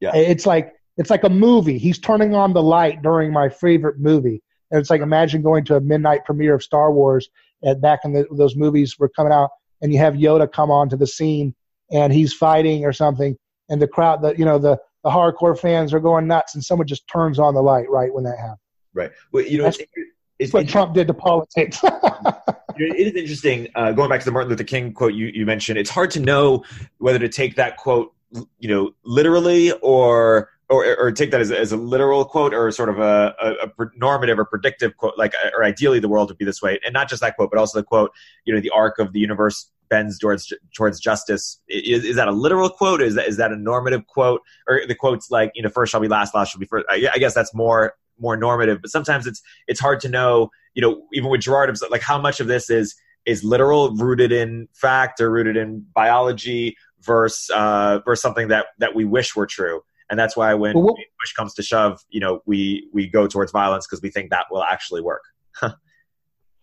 Yeah, 0.01 0.15
it's 0.15 0.47
like 0.47 0.73
it's 0.97 1.11
like 1.11 1.25
a 1.25 1.31
movie. 1.31 1.79
He's 1.79 1.99
turning 1.99 2.35
on 2.35 2.53
the 2.53 2.63
light 2.63 3.03
during 3.03 3.33
my 3.33 3.49
favorite 3.49 4.01
movie, 4.01 4.43
and 4.71 4.81
it's 4.81 4.91
like 4.91 5.01
imagine 5.01 5.43
going 5.43 5.65
to 5.67 5.77
a 5.77 5.81
midnight 5.81 6.25
premiere 6.25 6.55
of 6.55 6.63
Star 6.63 6.93
Wars 6.93 7.29
and 7.63 7.81
back 7.81 8.01
in 8.05 8.13
the, 8.13 8.27
those 8.31 8.57
movies 8.57 8.99
were 8.99 9.09
coming 9.09 9.33
out, 9.33 9.51
and 9.81 9.93
you 9.93 9.99
have 9.99 10.15
Yoda 10.15 10.51
come 10.51 10.71
onto 10.71 10.97
the 10.97 11.07
scene 11.07 11.55
and 11.93 12.13
he's 12.13 12.33
fighting 12.33 12.85
or 12.85 12.93
something, 12.93 13.37
and 13.69 13.81
the 13.81 13.89
crowd, 13.89 14.23
the 14.23 14.35
you 14.37 14.45
know 14.45 14.59
the 14.59 14.79
the 15.05 15.11
hardcore 15.11 15.59
fans 15.59 15.93
are 15.93 16.01
going 16.01 16.27
nuts, 16.27 16.55
and 16.55 16.65
someone 16.65 16.87
just 16.87 17.07
turns 17.09 17.39
on 17.39 17.55
the 17.55 17.63
light 17.63 17.89
right 17.91 18.13
when 18.13 18.25
that 18.25 18.39
happens. 18.39 18.59
Right. 18.95 19.11
Well, 19.33 19.45
you 19.45 19.59
know, 19.59 19.65
that's, 19.65 19.79
it's, 19.79 19.91
it's 20.39 20.53
what 20.53 20.69
Trump 20.69 20.95
did 20.95 21.09
to 21.09 21.15
politics. 21.15 21.81
it 22.77 23.07
is 23.07 23.15
interesting. 23.15 23.69
Uh, 23.75 23.93
going 23.93 24.09
back 24.09 24.21
to 24.21 24.25
the 24.25 24.33
Martin 24.33 24.51
Luther 24.51 24.65
King 24.65 24.93
quote 24.93 25.15
you, 25.15 25.27
you 25.27 25.45
mentioned, 25.45 25.79
it's 25.79 25.91
hard 25.91 26.11
to 26.13 26.21
know 26.21 26.65
whether 26.99 27.19
to 27.19 27.29
take 27.29 27.57
that 27.57 27.77
quote, 27.77 28.13
you 28.59 28.69
know, 28.69 28.95
literally 29.05 29.73
or 29.73 30.51
or, 30.71 30.97
or 30.99 31.13
take 31.13 31.31
that 31.31 31.43
as, 31.43 31.53
as 31.53 31.73
a 31.73 31.77
literal 31.77 32.25
quote 32.25 32.55
or 32.55 32.71
sort 32.71 32.89
of 32.89 32.99
a, 32.99 33.35
a, 33.41 33.69
a, 33.69 33.91
normative 33.97 34.39
or 34.39 34.47
predictive 34.47 34.97
quote, 34.97 35.13
like, 35.19 35.35
or 35.55 35.63
ideally 35.63 36.01
the 36.01 36.09
world 36.09 36.31
would 36.31 36.39
be 36.39 36.45
this 36.47 36.63
way. 36.63 36.81
And 36.85 36.95
not 36.95 37.09
just 37.09 37.21
that 37.21 37.37
quote, 37.37 37.51
but 37.51 37.59
also 37.59 37.79
the 37.79 37.85
quote, 37.85 38.13
you 38.47 38.55
know, 38.55 38.61
the 38.61 38.71
arc 38.71 38.99
of 38.99 39.13
the 39.13 39.21
universe 39.21 39.71
bends 39.91 40.19
towards 40.19 40.53
towards 40.75 40.99
justice. 41.01 41.61
Is, 41.69 42.05
is 42.05 42.17
that 42.17 42.29
a 42.29 42.33
literal 42.33 42.71
quote? 42.71 43.03
Is 43.03 43.15
that 43.15 43.29
is 43.29 43.37
that 43.37 43.53
a 43.53 43.57
normative 43.57 44.07
quote? 44.07 44.41
Or 44.67 44.81
the 44.87 44.95
quotes 44.95 45.31
like 45.31 45.53
you 45.55 45.63
know, 45.63 45.69
first 45.69 45.93
shall 45.93 46.01
be 46.01 46.09
last, 46.09 46.35
last 46.35 46.53
shall 46.53 46.61
be 46.61 46.67
first. 46.67 46.87
I, 46.89 47.09
I 47.15 47.19
guess 47.19 47.35
that's 47.35 47.55
more 47.55 47.95
more 48.19 48.37
normative. 48.37 48.81
But 48.83 48.91
sometimes 48.91 49.27
it's 49.27 49.43
it's 49.67 49.81
hard 49.81 50.01
to 50.01 50.09
know. 50.09 50.51
You 50.75 50.83
know, 50.83 51.03
even 51.13 51.31
with 51.31 51.41
Girard, 51.41 51.77
like 51.91 52.03
how 52.03 52.21
much 52.21 52.41
of 52.41 52.47
this 52.47 52.69
is 52.71 52.95
is 53.27 53.45
literal, 53.45 53.95
rooted 53.95 54.33
in 54.33 54.69
fact, 54.75 55.21
or 55.21 55.31
rooted 55.31 55.57
in 55.57 55.87
biology, 55.95 56.77
versus 57.01 57.51
uh, 57.51 58.01
versus 58.05 58.23
something 58.23 58.49
that 58.49 58.67
that 58.79 58.95
we 58.95 59.05
wish 59.05 59.37
were 59.37 59.47
true. 59.47 59.83
And 60.11 60.19
that's 60.19 60.37
why 60.37 60.53
when 60.55 60.79
well, 60.79 60.97
push 61.21 61.33
comes 61.33 61.55
to 61.55 61.63
shove, 61.63 62.01
you 62.09 62.21
know, 62.21 62.43
we 62.47 62.89
we 62.93 63.07
go 63.07 63.27
towards 63.27 63.53
violence 63.53 63.87
because 63.87 64.03
we 64.03 64.11
think 64.11 64.31
that 64.31 64.47
will 64.51 64.63
actually 64.63 65.01
work. 65.01 65.23
and 65.63 65.75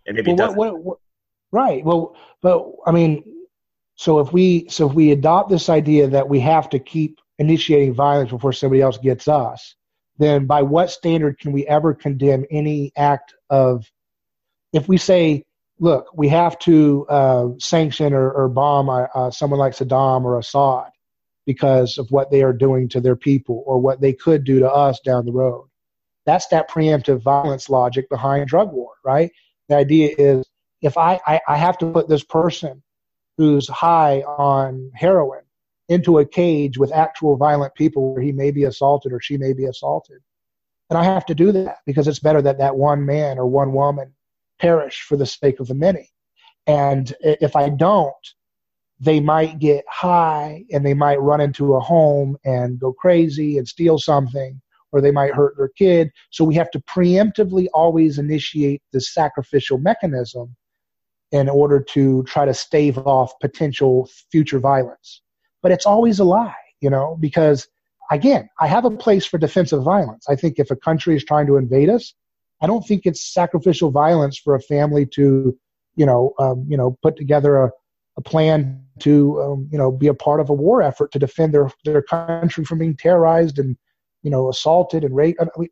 maybe 0.08 0.34
well, 0.34 0.54
what, 0.54 0.84
what, 0.84 0.98
Right. 1.52 1.84
Well, 1.84 2.16
but 2.42 2.66
I 2.86 2.92
mean, 2.92 3.24
so 3.96 4.20
if 4.20 4.32
we 4.32 4.70
so 4.70 4.90
if 4.90 4.96
we 4.96 5.12
adopt 5.12 5.50
this 5.50 5.70
idea 5.70 6.08
that 6.08 6.30
we 6.30 6.40
have 6.40 6.70
to 6.70 6.80
keep 6.80 7.20
initiating 7.40 7.94
violence 7.94 8.32
before 8.32 8.54
somebody 8.54 8.82
else 8.82 8.98
gets 8.98 9.28
us, 9.28 9.76
then 10.22 10.46
by 10.46 10.62
what 10.62 10.92
standard 10.92 11.40
can 11.40 11.52
we 11.52 11.66
ever 11.68 11.94
condemn 11.94 12.46
any 12.52 12.92
act 12.96 13.34
of? 13.50 13.86
If 14.74 14.88
we 14.88 14.98
say, 14.98 15.46
look, 15.80 16.08
we 16.14 16.30
have 16.30 16.58
to 16.60 17.06
uh, 17.10 17.48
sanction 17.60 18.14
or, 18.14 18.32
or 18.32 18.48
bomb 18.48 18.90
uh, 18.90 19.08
uh, 19.14 19.32
someone 19.32 19.60
like 19.60 19.74
Saddam 19.74 20.24
or 20.24 20.38
Assad 20.38 20.92
because 21.46 21.98
of 21.98 22.10
what 22.12 22.30
they 22.30 22.44
are 22.44 22.54
doing 22.54 22.88
to 22.90 23.02
their 23.02 23.16
people 23.16 23.64
or 23.66 23.80
what 23.80 24.00
they 24.00 24.14
could 24.14 24.44
do 24.44 24.60
to 24.60 24.72
us 24.72 25.00
down 25.00 25.26
the 25.26 25.32
road. 25.32 25.68
That's 26.26 26.48
that 26.48 26.70
preemptive 26.70 27.22
violence 27.22 27.70
logic 27.70 28.08
behind 28.10 28.48
drug 28.48 28.72
war, 28.72 28.92
right? 29.04 29.32
The 29.70 29.76
idea 29.76 30.14
is 30.18 30.46
if 30.82 30.98
I, 30.98 31.20
I, 31.26 31.42
I 31.48 31.58
have 31.58 31.78
to 31.80 31.92
put 31.92 32.08
this 32.08 32.24
person 32.24 32.84
who's 33.38 33.68
high 33.68 34.22
on 34.22 34.92
heroin 34.94 35.42
into 35.92 36.20
a 36.20 36.26
cage 36.26 36.78
with 36.78 36.94
actual 36.94 37.36
violent 37.36 37.76
people 37.76 38.14
where 38.14 38.24
he 38.24 38.32
may 38.32 38.50
be 38.50 38.64
assaulted 38.64 39.12
or 39.12 39.20
she 39.20 39.38
may 39.38 39.52
be 39.52 39.66
assaulted. 39.66 40.20
And 40.90 40.98
I 40.98 41.04
have 41.04 41.26
to 41.26 41.36
do 41.36 41.52
that 41.52 41.80
because 41.86 42.08
it's 42.08 42.20
better 42.20 42.42
that 42.42 42.58
that 42.60 42.78
one 42.78 43.06
man 43.06 43.38
or 43.38 43.46
one 43.46 43.74
woman 43.74 44.14
perish 44.58 45.02
for 45.02 45.18
the 45.18 45.26
sake 45.26 45.60
of 45.60 45.68
the 45.68 45.74
many. 45.74 46.10
And 46.66 47.14
if 47.22 47.58
I 47.58 47.68
don't, 47.70 48.14
they 49.02 49.20
might 49.20 49.60
get 49.60 49.84
high 49.90 50.64
and 50.72 50.86
they 50.86 50.94
might 50.94 51.20
run 51.20 51.42
into 51.42 51.74
a 51.74 51.80
home 51.82 52.38
and 52.46 52.80
go 52.80 52.94
crazy 52.94 53.58
and 53.58 53.68
steal 53.68 53.98
something 53.98 54.62
or 54.94 55.02
they 55.02 55.12
might 55.12 55.34
hurt 55.34 55.58
their 55.58 55.72
kid. 55.78 56.10
So 56.30 56.46
we 56.46 56.56
have 56.56 56.72
to 56.72 56.80
preemptively 56.82 57.68
always 57.74 58.18
initiate 58.18 58.82
the 58.94 59.02
sacrificial 59.02 59.78
mechanism 59.78 60.56
in 61.34 61.50
order 61.50 61.82
to 61.82 62.24
try 62.24 62.46
to 62.46 62.54
stave 62.54 62.98
off 63.00 63.34
potential 63.42 64.10
future 64.32 64.60
violence. 64.60 65.22
But 65.62 65.72
it's 65.72 65.86
always 65.86 66.20
a 66.20 66.24
lie, 66.24 66.56
you 66.80 66.90
know, 66.90 67.18
because 67.20 67.68
again, 68.10 68.50
I 68.60 68.68
have 68.68 68.86
a 68.86 68.92
place 68.92 69.26
for 69.26 69.38
defensive 69.38 69.84
violence. 69.84 70.26
I 70.30 70.36
think 70.36 70.60
if 70.60 70.72
a 70.72 70.76
country 70.76 71.16
is 71.16 71.24
trying 71.24 71.48
to 71.48 71.58
invade 71.58 71.90
us, 71.90 72.14
I 72.62 72.68
don't 72.68 72.86
think 72.86 73.06
it's 73.06 73.34
sacrificial 73.34 73.92
violence 73.92 74.38
for 74.38 74.56
a 74.56 74.62
family 74.62 75.06
to, 75.08 75.58
you 75.96 76.06
know, 76.06 76.34
um, 76.40 76.66
you 76.68 76.78
know, 76.78 76.98
put 77.02 77.16
together 77.16 77.58
a, 77.58 77.72
a 78.18 78.22
plan 78.22 78.84
to, 79.00 79.42
um, 79.42 79.70
you 79.72 79.78
know, 79.78 79.92
be 79.92 80.08
a 80.08 80.14
part 80.14 80.40
of 80.40 80.50
a 80.50 80.54
war 80.54 80.82
effort 80.82 81.12
to 81.14 81.20
defend 81.20 81.54
their 81.54 81.72
their 81.86 82.02
country 82.02 82.66
from 82.66 82.80
being 82.80 82.96
terrorized 82.96 83.58
and, 83.58 83.78
you 84.24 84.30
know, 84.30 84.50
assaulted 84.50 85.04
and 85.04 85.16
raped. 85.16 85.42
I 85.42 85.48
mean, 85.58 85.70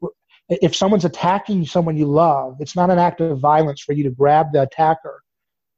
if 0.50 0.76
someone's 0.76 1.06
attacking 1.06 1.66
someone 1.68 1.98
you 1.98 2.08
love, 2.08 2.58
it's 2.60 2.76
not 2.76 2.90
an 2.90 2.98
act 2.98 3.22
of 3.22 3.40
violence 3.40 3.82
for 3.82 3.94
you 3.94 4.04
to 4.04 4.10
grab 4.10 4.48
the 4.52 4.64
attacker 4.64 5.22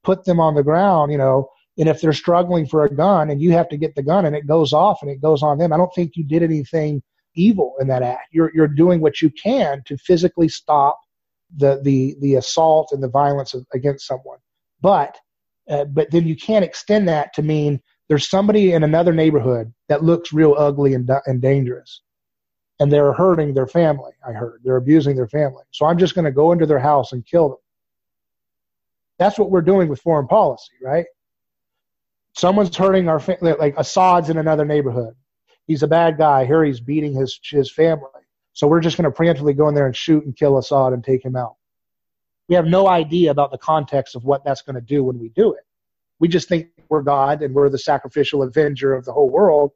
put 0.04 0.26
them 0.26 0.40
on 0.40 0.56
the 0.56 0.64
ground, 0.64 1.12
you 1.12 1.18
know, 1.18 1.50
and 1.82 1.90
if 1.90 2.00
they're 2.00 2.14
struggling 2.14 2.68
for 2.68 2.86
a 2.86 2.94
gun 2.94 3.32
and 3.32 3.42
you 3.42 3.52
have 3.54 3.68
to 3.70 3.76
get 3.76 3.96
the 3.96 4.04
gun 4.04 4.26
and 4.26 4.36
it 4.36 4.46
goes 4.46 4.72
off 4.72 5.00
and 5.02 5.10
it 5.10 5.20
goes 5.20 5.42
on 5.42 5.58
them, 5.58 5.74
I 5.74 5.78
don't 5.78 5.92
think 5.96 6.16
you 6.16 6.24
did 6.24 6.44
anything 6.44 7.02
evil 7.36 7.74
in 7.82 7.88
that 7.88 8.04
act. 8.04 8.28
You're 8.32 8.52
you're 8.54 8.68
doing 8.68 9.02
what 9.02 9.20
you 9.20 9.32
can 9.32 9.82
to 9.88 9.98
physically 9.98 10.48
stop 10.48 11.00
the 11.58 11.82
the 11.82 12.16
the 12.22 12.36
assault 12.36 12.92
and 12.92 13.02
the 13.02 13.10
violence 13.10 13.56
against 13.74 14.06
someone. 14.06 14.38
But 14.80 15.18
uh, 15.72 15.86
but 15.86 16.12
then 16.12 16.28
you 16.28 16.36
can't 16.36 16.64
extend 16.64 17.08
that 17.08 17.34
to 17.34 17.42
mean 17.42 17.82
there's 18.10 18.30
somebody 18.30 18.74
in 18.74 18.84
another 18.84 19.12
neighborhood 19.12 19.74
that 19.90 20.04
looks 20.04 20.32
real 20.32 20.54
ugly 20.56 20.94
and 20.94 21.10
and 21.26 21.42
dangerous, 21.42 22.02
and 22.80 22.94
they're 22.94 23.14
hurting 23.14 23.56
their 23.56 23.68
family. 23.68 24.12
I 24.28 24.34
heard 24.34 24.62
they're 24.64 24.78
abusing 24.78 25.16
their 25.16 25.30
family, 25.30 25.64
so 25.72 25.88
I'm 25.88 25.98
just 25.98 26.14
going 26.14 26.26
to 26.26 26.32
go 26.32 26.52
into 26.52 26.68
their 26.68 26.78
house 26.78 27.12
and 27.12 27.26
kill 27.26 27.50
them. 27.50 27.58
That's 29.18 29.40
what 29.40 29.50
we're 29.50 29.62
doing 29.62 29.90
with 29.90 30.00
foreign 30.00 30.28
policy, 30.28 30.74
right? 30.84 31.06
Someone's 32.34 32.76
hurting 32.76 33.10
our 33.10 33.20
family, 33.20 33.54
like 33.54 33.76
Assad's 33.78 34.30
in 34.30 34.38
another 34.38 34.66
neighborhood. 34.66 35.16
He's 35.68 35.84
a 35.84 35.88
bad 35.88 36.18
guy. 36.18 36.46
Here 36.46 36.64
he's 36.64 36.80
beating 36.80 37.14
his 37.14 37.40
his 37.44 37.72
family. 37.72 38.08
So 38.54 38.68
we're 38.68 38.82
just 38.82 38.98
going 38.98 39.12
to 39.12 39.18
preemptively 39.18 39.56
go 39.56 39.68
in 39.68 39.76
there 39.76 39.86
and 39.86 39.96
shoot 39.96 40.26
and 40.26 40.36
kill 40.36 40.58
Assad 40.58 40.94
and 40.94 41.04
take 41.04 41.24
him 41.24 41.36
out. 41.36 41.56
We 42.50 42.56
have 42.56 42.66
no 42.66 42.88
idea 42.88 43.32
about 43.32 43.52
the 43.52 43.58
context 43.58 44.16
of 44.16 44.26
what 44.26 44.44
that's 44.44 44.62
going 44.62 44.76
to 44.76 44.82
do 44.82 45.04
when 45.04 45.20
we 45.20 45.30
do 45.30 45.54
it. 45.54 45.64
We 46.20 46.28
just 46.28 46.50
think 46.50 46.68
we're 46.90 47.02
God 47.02 47.42
and 47.42 47.54
we're 47.54 47.70
the 47.70 47.78
sacrificial 47.78 48.44
avenger 48.44 48.94
of 48.94 49.06
the 49.06 49.14
whole 49.14 49.30
world. 49.30 49.72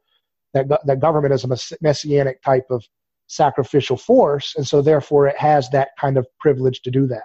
That 0.53 0.67
that 0.85 0.99
government 0.99 1.33
is 1.33 1.43
a 1.43 1.75
messianic 1.81 2.41
type 2.41 2.65
of 2.69 2.85
sacrificial 3.27 3.97
force, 3.97 4.55
and 4.55 4.65
so 4.65 4.81
therefore 4.81 5.27
it 5.27 5.37
has 5.37 5.69
that 5.71 5.89
kind 5.99 6.17
of 6.17 6.25
privilege 6.39 6.81
to 6.81 6.91
do 6.91 7.07
that 7.07 7.23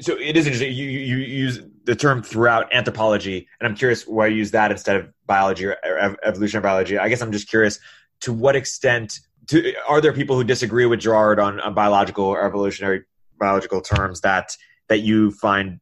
so 0.00 0.16
it 0.16 0.36
is 0.36 0.46
interesting. 0.46 0.72
You, 0.72 0.88
you, 0.88 1.16
use 1.18 1.60
the 1.88 1.96
term 1.96 2.22
throughout 2.22 2.70
anthropology, 2.74 3.48
and 3.58 3.66
I'm 3.66 3.74
curious 3.74 4.06
why 4.06 4.26
you 4.26 4.36
use 4.36 4.50
that 4.50 4.70
instead 4.70 4.96
of 4.96 5.08
biology 5.24 5.64
or 5.64 5.78
evolutionary 6.22 6.62
biology. 6.62 6.98
I 6.98 7.08
guess 7.08 7.22
I'm 7.22 7.32
just 7.32 7.48
curious 7.48 7.80
to 8.20 8.32
what 8.34 8.54
extent 8.54 9.20
to, 9.46 9.72
are 9.88 10.02
there 10.02 10.12
people 10.12 10.36
who 10.36 10.44
disagree 10.44 10.84
with 10.84 11.00
Girard 11.00 11.40
on, 11.40 11.60
on 11.60 11.72
biological 11.72 12.26
or 12.26 12.44
evolutionary 12.44 13.04
biological 13.40 13.80
terms 13.80 14.20
that 14.20 14.54
that 14.88 14.98
you 14.98 15.30
find 15.30 15.80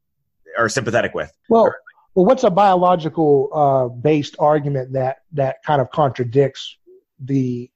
are 0.57 0.69
sympathetic 0.69 1.13
with? 1.13 1.33
Well, 1.49 1.75
well, 2.15 2.25
what's 2.25 2.45
a 2.45 2.51
biological 2.51 3.51
uh, 3.53 3.89
based 3.89 4.37
argument 4.39 4.93
that 4.93 5.23
that 5.33 5.57
kind 5.65 5.81
of 5.81 5.91
contradicts 5.91 6.77
the 7.19 7.69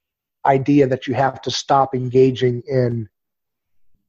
idea 0.46 0.86
that 0.86 1.08
you 1.08 1.14
have 1.14 1.42
to 1.42 1.50
stop 1.50 1.96
engaging 1.96 2.62
in 2.68 3.08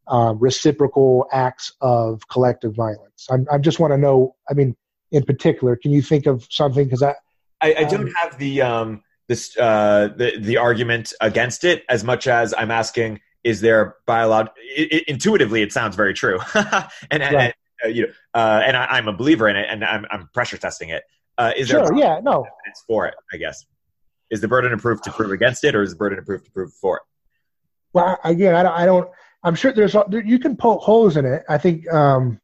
uh, 0.07 0.33
reciprocal 0.37 1.27
acts 1.31 1.73
of 1.81 2.27
collective 2.27 2.75
violence? 2.75 3.27
I'm, 3.29 3.47
I 3.51 3.57
just 3.57 3.79
want 3.79 3.93
to 3.93 3.97
know. 3.97 4.35
I 4.49 4.53
mean, 4.53 4.75
in 5.11 5.23
particular, 5.23 5.75
can 5.75 5.91
you 5.91 6.01
think 6.01 6.25
of 6.25 6.47
something? 6.49 6.85
Because 6.85 7.03
I, 7.03 7.15
I, 7.61 7.75
I, 7.79 7.83
don't 7.83 8.07
um, 8.07 8.13
have 8.15 8.37
the 8.37 8.61
um, 8.61 9.03
this 9.27 9.57
uh, 9.57 10.09
the 10.15 10.37
the 10.39 10.57
argument 10.57 11.13
against 11.21 11.63
it 11.63 11.83
as 11.89 12.03
much 12.03 12.27
as 12.27 12.53
I'm 12.57 12.71
asking: 12.71 13.19
Is 13.43 13.61
there 13.61 13.95
biological? 14.05 14.55
Intuitively, 15.07 15.61
it 15.61 15.71
sounds 15.71 15.95
very 15.95 16.13
true, 16.13 16.39
and, 16.53 16.63
right. 16.63 16.93
and 17.11 17.53
uh, 17.83 17.87
you 17.87 18.07
know, 18.07 18.13
uh, 18.33 18.61
and 18.65 18.77
I, 18.77 18.97
am 18.97 19.07
a 19.07 19.13
believer 19.13 19.47
in 19.47 19.55
it, 19.55 19.67
and 19.69 19.83
I'm, 19.83 20.05
I'm 20.11 20.29
pressure 20.33 20.57
testing 20.57 20.89
it. 20.89 21.03
Uh, 21.37 21.51
is 21.55 21.69
sure, 21.69 21.83
there 21.83 21.97
yeah, 21.97 22.19
no, 22.21 22.45
it's 22.65 22.83
for 22.87 23.07
it? 23.07 23.15
I 23.33 23.37
guess 23.37 23.65
is 24.31 24.41
the 24.41 24.47
burden 24.47 24.73
of 24.73 24.81
proof 24.81 25.01
to 25.01 25.11
prove 25.11 25.31
against 25.31 25.63
it, 25.63 25.75
or 25.75 25.83
is 25.83 25.91
the 25.91 25.97
burden 25.97 26.17
of 26.17 26.25
proof 26.25 26.43
to 26.43 26.51
prove 26.51 26.73
for 26.73 26.97
it? 26.97 27.03
Well, 27.93 28.17
again, 28.23 28.55
I 28.55 28.63
don't. 28.63 28.73
I 28.73 28.85
don't 28.85 29.09
I'm 29.43 29.55
sure 29.55 29.71
there's 29.71 29.95
you 30.23 30.39
can 30.39 30.55
poke 30.55 30.81
holes 30.81 31.17
in 31.17 31.25
it. 31.25 31.43
I 31.49 31.57
think 31.57 31.91
um, 31.91 32.39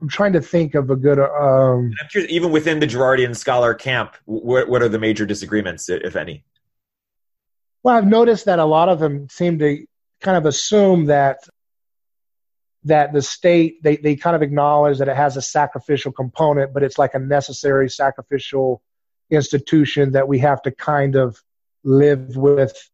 I'm 0.00 0.08
trying 0.08 0.34
to 0.34 0.42
think 0.42 0.74
of 0.74 0.90
a 0.90 0.96
good. 0.96 1.18
Um, 1.18 1.94
curious, 2.10 2.30
even 2.30 2.52
within 2.52 2.80
the 2.80 2.86
Girardian 2.86 3.34
scholar 3.34 3.72
camp, 3.72 4.16
what, 4.26 4.68
what 4.68 4.82
are 4.82 4.88
the 4.88 4.98
major 4.98 5.24
disagreements, 5.24 5.88
if 5.88 6.16
any? 6.16 6.44
Well, 7.82 7.96
I've 7.96 8.06
noticed 8.06 8.44
that 8.46 8.58
a 8.58 8.64
lot 8.64 8.88
of 8.88 8.98
them 8.98 9.28
seem 9.30 9.58
to 9.60 9.86
kind 10.20 10.36
of 10.36 10.44
assume 10.44 11.06
that 11.06 11.48
that 12.84 13.12
the 13.12 13.22
state 13.22 13.82
they, 13.82 13.96
they 13.96 14.16
kind 14.16 14.36
of 14.36 14.42
acknowledge 14.42 14.98
that 14.98 15.08
it 15.08 15.16
has 15.16 15.36
a 15.36 15.42
sacrificial 15.42 16.12
component 16.12 16.72
but 16.72 16.82
it's 16.82 16.98
like 16.98 17.14
a 17.14 17.18
necessary 17.18 17.90
sacrificial 17.90 18.80
institution 19.28 20.12
that 20.12 20.28
we 20.28 20.38
have 20.38 20.62
to 20.62 20.70
kind 20.70 21.16
of 21.16 21.42
live 21.82 22.36
with 22.36 22.90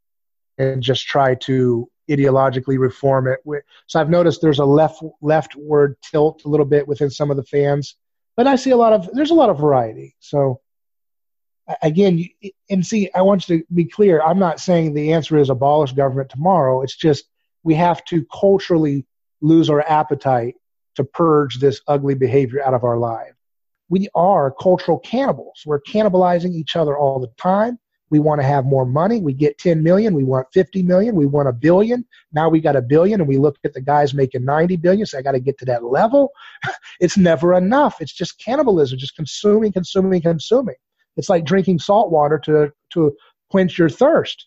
and 0.56 0.82
just 0.82 1.06
try 1.06 1.34
to 1.34 1.88
ideologically 2.10 2.78
reform 2.78 3.26
it 3.28 3.40
so 3.86 4.00
i've 4.00 4.10
noticed 4.10 4.40
there's 4.40 4.58
a 4.58 4.64
left 4.64 5.04
leftward 5.20 5.96
tilt 6.02 6.42
a 6.44 6.48
little 6.48 6.66
bit 6.66 6.86
within 6.86 7.10
some 7.10 7.30
of 7.30 7.36
the 7.36 7.44
fans 7.44 7.96
but 8.36 8.46
i 8.46 8.56
see 8.56 8.70
a 8.70 8.76
lot 8.76 8.92
of 8.92 9.08
there's 9.12 9.30
a 9.30 9.34
lot 9.34 9.50
of 9.50 9.58
variety 9.58 10.14
so 10.18 10.60
again 11.82 12.22
and 12.70 12.84
see 12.84 13.08
i 13.14 13.22
want 13.22 13.48
you 13.48 13.58
to 13.58 13.64
be 13.72 13.84
clear 13.84 14.20
i'm 14.22 14.38
not 14.38 14.60
saying 14.60 14.92
the 14.92 15.12
answer 15.12 15.38
is 15.38 15.48
abolish 15.48 15.92
government 15.92 16.28
tomorrow 16.28 16.82
it's 16.82 16.96
just 16.96 17.26
we 17.62 17.74
have 17.74 18.04
to 18.04 18.26
culturally 18.32 19.06
lose 19.40 19.70
our 19.70 19.82
appetite 19.82 20.54
to 20.96 21.04
purge 21.04 21.58
this 21.58 21.80
ugly 21.88 22.14
behavior 22.14 22.64
out 22.64 22.74
of 22.74 22.84
our 22.84 22.98
lives. 22.98 23.36
We 23.88 24.08
are 24.14 24.50
cultural 24.50 24.98
cannibals. 24.98 25.62
We're 25.66 25.80
cannibalizing 25.80 26.54
each 26.54 26.76
other 26.76 26.96
all 26.96 27.20
the 27.20 27.30
time. 27.38 27.78
We 28.12 28.18
want 28.18 28.42
to 28.42 28.46
have 28.46 28.66
more 28.66 28.84
money. 28.84 29.22
We 29.22 29.32
get 29.32 29.56
10 29.56 29.82
million. 29.82 30.12
We 30.12 30.22
want 30.22 30.46
50 30.52 30.82
million. 30.82 31.14
We 31.14 31.24
want 31.24 31.48
a 31.48 31.52
billion. 31.52 32.04
Now 32.30 32.50
we 32.50 32.60
got 32.60 32.76
a 32.76 32.82
billion 32.82 33.22
and 33.22 33.28
we 33.28 33.38
look 33.38 33.56
at 33.64 33.72
the 33.72 33.80
guys 33.80 34.12
making 34.12 34.44
90 34.44 34.76
billion. 34.76 35.06
So 35.06 35.18
I 35.18 35.22
got 35.22 35.32
to 35.32 35.40
get 35.40 35.56
to 35.60 35.64
that 35.64 35.82
level. 35.82 36.30
it's 37.00 37.16
never 37.16 37.54
enough. 37.54 38.02
It's 38.02 38.12
just 38.12 38.38
cannibalism, 38.38 38.98
just 38.98 39.16
consuming, 39.16 39.72
consuming, 39.72 40.20
consuming. 40.20 40.74
It's 41.16 41.30
like 41.30 41.46
drinking 41.46 41.78
salt 41.78 42.10
water 42.12 42.38
to, 42.40 42.70
to 42.92 43.16
quench 43.48 43.78
your 43.78 43.88
thirst. 43.88 44.46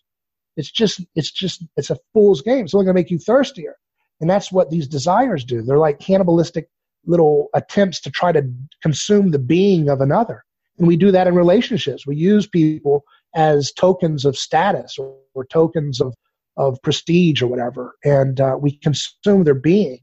It's 0.56 0.70
just, 0.70 1.00
it's 1.16 1.32
just, 1.32 1.64
it's 1.76 1.90
a 1.90 1.98
fool's 2.14 2.42
game. 2.42 2.66
It's 2.66 2.74
only 2.74 2.84
going 2.84 2.94
to 2.94 3.00
make 3.00 3.10
you 3.10 3.18
thirstier. 3.18 3.74
And 4.20 4.30
that's 4.30 4.52
what 4.52 4.70
these 4.70 4.86
desires 4.86 5.42
do. 5.42 5.62
They're 5.62 5.76
like 5.76 5.98
cannibalistic 5.98 6.68
little 7.04 7.48
attempts 7.52 8.00
to 8.02 8.12
try 8.12 8.30
to 8.30 8.48
consume 8.80 9.32
the 9.32 9.40
being 9.40 9.88
of 9.88 10.00
another. 10.00 10.44
And 10.78 10.86
we 10.86 10.96
do 10.96 11.10
that 11.10 11.26
in 11.26 11.34
relationships. 11.34 12.06
We 12.06 12.14
use 12.14 12.46
people 12.46 13.02
as 13.34 13.72
tokens 13.72 14.24
of 14.24 14.36
status 14.36 14.98
or, 14.98 15.16
or 15.34 15.44
tokens 15.44 16.00
of, 16.00 16.14
of 16.56 16.78
prestige 16.82 17.42
or 17.42 17.46
whatever. 17.46 17.94
And 18.04 18.40
uh, 18.40 18.56
we 18.60 18.78
consume 18.78 19.44
their 19.44 19.54
being. 19.54 19.98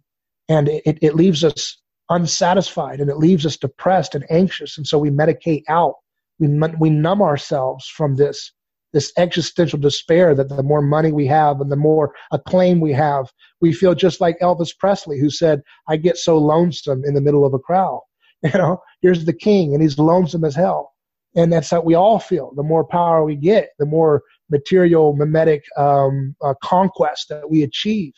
And 0.49 0.69
it, 0.69 0.99
it 1.01 1.15
leaves 1.15 1.43
us 1.43 1.77
unsatisfied 2.09 2.99
and 2.99 3.09
it 3.09 3.17
leaves 3.17 3.45
us 3.45 3.57
depressed 3.57 4.13
and 4.13 4.25
anxious. 4.29 4.77
And 4.77 4.85
so 4.85 4.97
we 4.97 5.09
medicate 5.09 5.63
out. 5.69 5.95
We, 6.39 6.47
we 6.79 6.89
numb 6.89 7.21
ourselves 7.21 7.87
from 7.87 8.15
this 8.15 8.51
this 8.93 9.11
existential 9.17 9.79
despair 9.79 10.33
that 10.35 10.49
the 10.49 10.63
more 10.63 10.81
money 10.81 11.11
we 11.11 11.25
have 11.25 11.59
and 11.59 11.71
the 11.71 11.75
more 11.75 12.13
acclaim 12.31 12.79
we 12.79 12.93
have, 12.93 13.31
we 13.59 13.73
feel 13.73 13.95
just 13.95 14.21
like 14.21 14.39
Elvis 14.39 14.77
Presley, 14.77 15.19
who 15.19 15.31
said, 15.31 15.61
I 15.87 15.97
get 15.97 16.15
so 16.15 16.37
lonesome 16.37 17.03
in 17.03 17.15
the 17.15 17.21
middle 17.21 17.45
of 17.45 17.53
a 17.53 17.59
crowd. 17.59 18.01
You 18.43 18.59
know, 18.59 18.81
here's 19.01 19.23
the 19.23 19.31
king 19.31 19.73
and 19.73 19.81
he's 19.81 19.97
lonesome 19.97 20.43
as 20.43 20.53
hell. 20.53 20.92
And 21.35 21.51
that's 21.51 21.71
how 21.71 21.81
we 21.81 21.95
all 21.95 22.19
feel. 22.19 22.53
The 22.55 22.63
more 22.63 22.85
power 22.85 23.23
we 23.23 23.35
get, 23.35 23.69
the 23.79 23.85
more 23.85 24.21
material, 24.49 25.15
mimetic 25.15 25.63
um, 25.77 26.35
uh, 26.43 26.53
conquest 26.63 27.29
that 27.29 27.49
we 27.49 27.63
achieve. 27.63 28.13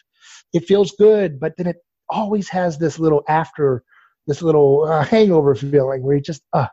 It 0.53 0.65
feels 0.65 0.91
good, 0.91 1.39
but 1.39 1.53
then 1.57 1.67
it 1.67 1.77
always 2.09 2.49
has 2.49 2.77
this 2.77 2.99
little 2.99 3.23
after, 3.27 3.83
this 4.27 4.41
little 4.41 4.83
uh, 4.83 5.03
hangover 5.03 5.55
feeling 5.55 6.03
where 6.03 6.15
you 6.15 6.21
just, 6.21 6.41
uh, 6.53 6.67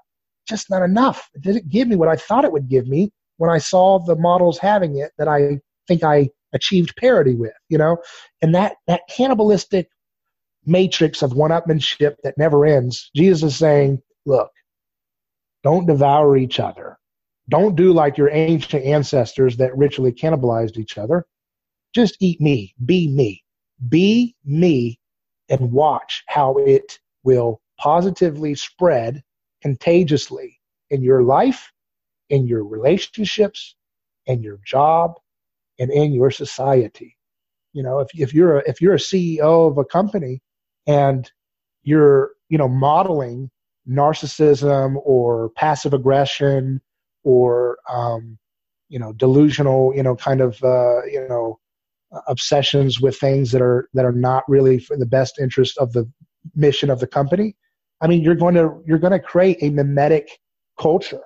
just 0.48 0.68
not 0.68 0.82
enough. 0.82 1.28
It 1.34 1.42
didn't 1.42 1.68
give 1.68 1.86
me 1.86 1.96
what 1.96 2.08
I 2.08 2.16
thought 2.16 2.44
it 2.44 2.52
would 2.52 2.68
give 2.68 2.88
me 2.88 3.12
when 3.36 3.50
I 3.50 3.58
saw 3.58 3.98
the 3.98 4.16
models 4.16 4.58
having 4.58 4.98
it 4.98 5.12
that 5.18 5.28
I 5.28 5.60
think 5.86 6.02
I 6.02 6.30
achieved 6.52 6.96
parity 6.96 7.34
with, 7.34 7.54
you 7.68 7.78
know? 7.78 7.98
And 8.42 8.54
that, 8.54 8.76
that 8.86 9.02
cannibalistic 9.08 9.88
matrix 10.66 11.22
of 11.22 11.34
one-upmanship 11.34 12.16
that 12.24 12.36
never 12.36 12.66
ends, 12.66 13.10
Jesus 13.14 13.52
is 13.52 13.58
saying, 13.58 14.00
look, 14.26 14.50
don't 15.62 15.86
devour 15.86 16.36
each 16.36 16.60
other. 16.60 16.98
Don't 17.48 17.76
do 17.76 17.92
like 17.92 18.16
your 18.16 18.30
ancient 18.30 18.84
ancestors 18.84 19.56
that 19.56 19.76
ritually 19.76 20.12
cannibalized 20.12 20.76
each 20.76 20.98
other. 20.98 21.26
Just 21.94 22.16
eat 22.20 22.40
me. 22.40 22.74
Be 22.84 23.08
me. 23.08 23.42
Be 23.88 24.34
me 24.44 24.98
and 25.48 25.72
watch 25.72 26.22
how 26.28 26.56
it 26.56 26.98
will 27.24 27.60
positively 27.78 28.54
spread 28.54 29.22
contagiously 29.60 30.60
in 30.90 31.02
your 31.02 31.22
life 31.22 31.72
in 32.32 32.46
your 32.46 32.64
relationships, 32.64 33.76
in 34.24 34.42
your 34.42 34.58
job, 34.64 35.12
and 35.78 35.92
in 35.92 36.14
your 36.14 36.30
society. 36.30 37.16
You 37.74 37.82
know, 37.82 38.00
if 38.00 38.08
if 38.14 38.34
you're 38.34 38.58
a, 38.58 38.62
if 38.66 38.80
you're 38.80 38.94
a 38.94 39.08
CEO 39.10 39.70
of 39.70 39.76
a 39.76 39.84
company 39.84 40.40
and 40.86 41.30
you're 41.82 42.30
you 42.48 42.56
know 42.56 42.68
modeling 42.68 43.50
narcissism 43.88 44.96
or 45.04 45.50
passive 45.50 45.92
aggression 45.92 46.80
or 47.24 47.78
um, 47.88 48.38
you 48.88 48.98
know 48.98 49.12
delusional 49.12 49.92
you 49.94 50.02
know 50.02 50.16
kind 50.16 50.40
of 50.40 50.62
uh, 50.62 51.04
you 51.04 51.26
know 51.28 51.58
obsessions 52.26 53.00
with 53.00 53.16
things 53.16 53.50
that 53.52 53.62
are 53.62 53.88
that 53.94 54.04
are 54.04 54.12
not 54.12 54.44
really 54.48 54.78
for 54.78 54.96
the 54.96 55.06
best 55.06 55.38
interest 55.38 55.78
of 55.78 55.92
the 55.92 56.08
mission 56.54 56.90
of 56.90 57.00
the 57.00 57.06
company 57.06 57.56
i 58.02 58.06
mean 58.06 58.20
you're 58.20 58.34
going 58.34 58.54
to 58.54 58.82
you're 58.84 58.98
going 58.98 59.12
to 59.12 59.18
create 59.18 59.56
a 59.62 59.70
mimetic 59.70 60.28
culture 60.78 61.22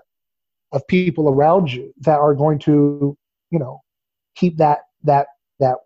of 0.73 0.87
people 0.87 1.28
around 1.28 1.73
you 1.73 1.93
that 2.01 2.19
are 2.19 2.35
going 2.35 2.59
to, 2.61 3.16
you 3.51 3.59
know, 3.59 3.83
keep 4.35 4.57
that 4.59 4.81
that 5.05 5.28
that 5.61 5.77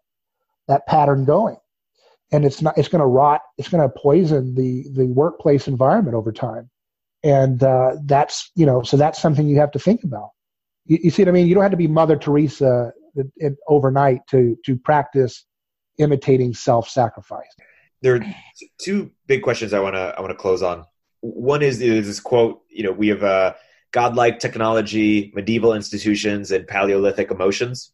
that 0.69 0.87
pattern 0.87 1.25
going. 1.25 1.57
And 2.33 2.45
it's 2.45 2.63
not 2.63 2.79
it's 2.79 2.89
going 2.89 3.01
to 3.01 3.07
rot. 3.07 3.41
It's 3.59 3.69
going 3.69 3.83
to 3.83 3.95
poison 3.97 4.55
the 4.55 4.87
the 4.93 5.07
workplace 5.07 5.67
environment 5.69 6.15
over 6.15 6.33
time. 6.33 6.71
And 7.23 7.63
uh, 7.63 7.97
that's 8.05 8.51
you 8.55 8.67
know 8.67 8.83
so 8.83 8.97
that's 8.97 9.21
something 9.21 9.49
you 9.49 9.59
have 9.59 9.73
to 9.73 9.79
think 9.79 10.05
about. 10.05 10.31
You, 10.87 10.99
you 11.03 11.11
see 11.11 11.23
what 11.23 11.29
I 11.29 11.33
mean? 11.33 11.47
You 11.47 11.55
don't 11.55 11.63
have 11.63 11.73
to 11.73 11.77
be 11.77 11.89
Mother 11.89 12.17
Teresa 12.17 12.93
overnight 13.69 14.21
to 14.31 14.57
to 14.65 14.77
practice 14.77 15.45
imitating 15.99 16.55
self-sacrifice. 16.55 17.49
There 18.03 18.17
are 18.17 18.21
two 18.81 19.11
big 19.27 19.43
questions 19.43 19.73
I 19.73 19.81
want 19.81 19.95
to 19.95 20.15
I 20.17 20.21
want 20.21 20.31
to 20.31 20.37
close 20.37 20.63
on. 20.63 20.87
One 21.21 21.63
is, 21.63 21.83
is 21.83 22.07
this 22.07 22.21
quote. 22.21 22.63
You 22.71 22.85
know, 22.85 22.93
we 22.93 23.09
have 23.09 23.23
uh, 23.23 23.55
godlike 23.93 24.39
technology, 24.39 25.33
medieval 25.35 25.75
institutions, 25.75 26.51
and 26.51 26.67
Paleolithic 26.67 27.31
emotions. 27.31 27.93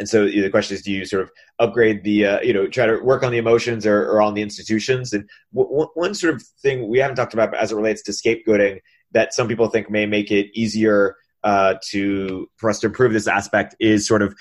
And 0.00 0.08
so 0.08 0.24
you 0.24 0.36
know, 0.36 0.42
the 0.44 0.50
question 0.50 0.74
is, 0.74 0.82
do 0.82 0.90
you 0.90 1.04
sort 1.04 1.22
of 1.22 1.30
upgrade 1.58 2.02
the, 2.02 2.24
uh, 2.24 2.40
you 2.40 2.54
know, 2.54 2.66
try 2.66 2.86
to 2.86 2.98
work 3.00 3.22
on 3.22 3.30
the 3.30 3.38
emotions 3.38 3.84
or, 3.84 4.10
or 4.10 4.22
on 4.22 4.32
the 4.32 4.40
institutions? 4.40 5.12
And 5.12 5.28
w- 5.54 5.86
one 5.94 6.14
sort 6.14 6.34
of 6.34 6.42
thing 6.62 6.88
we 6.88 6.98
haven't 6.98 7.16
talked 7.16 7.34
about 7.34 7.54
as 7.54 7.70
it 7.70 7.76
relates 7.76 8.02
to 8.04 8.12
scapegoating 8.12 8.80
that 9.12 9.34
some 9.34 9.46
people 9.46 9.68
think 9.68 9.90
may 9.90 10.06
make 10.06 10.30
it 10.30 10.46
easier 10.54 11.16
uh, 11.44 11.74
to 11.90 12.48
for 12.56 12.70
us 12.70 12.80
to 12.80 12.86
improve 12.86 13.12
this 13.12 13.28
aspect 13.28 13.76
is 13.78 14.06
sort 14.06 14.22
of 14.22 14.34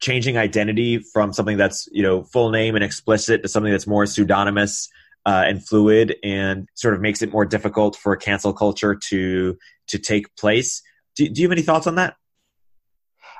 changing 0.00 0.36
identity 0.36 0.98
from 1.12 1.32
something 1.32 1.56
that's 1.56 1.88
you 1.92 2.02
know 2.02 2.24
full 2.24 2.50
name 2.50 2.74
and 2.74 2.84
explicit 2.84 3.42
to 3.42 3.48
something 3.48 3.72
that's 3.72 3.86
more 3.86 4.06
pseudonymous 4.06 4.88
uh, 5.26 5.44
and 5.46 5.66
fluid 5.66 6.16
and 6.22 6.68
sort 6.74 6.94
of 6.94 7.00
makes 7.00 7.22
it 7.22 7.32
more 7.32 7.44
difficult 7.44 7.96
for 7.96 8.16
cancel 8.16 8.52
culture 8.52 8.98
to 9.10 9.56
to 9.88 9.98
take 9.98 10.34
place. 10.36 10.82
Do, 11.16 11.28
do 11.28 11.40
you 11.40 11.48
have 11.48 11.52
any 11.52 11.62
thoughts 11.62 11.86
on 11.86 11.94
that? 11.96 12.16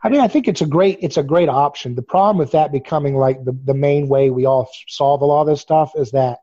I 0.04 0.10
mean, 0.10 0.20
I 0.20 0.28
think 0.28 0.48
it's 0.48 0.60
a 0.60 0.66
great 0.66 0.98
it's 1.00 1.16
a 1.16 1.22
great 1.22 1.48
option. 1.48 1.94
The 1.94 2.02
problem 2.02 2.36
with 2.36 2.52
that 2.52 2.70
becoming 2.70 3.16
like 3.16 3.42
the, 3.42 3.58
the 3.64 3.72
main 3.72 4.06
way 4.06 4.28
we 4.28 4.44
all 4.44 4.68
solve 4.86 5.22
a 5.22 5.24
lot 5.24 5.40
of 5.40 5.46
this 5.46 5.62
stuff 5.62 5.92
is 5.96 6.10
that 6.10 6.40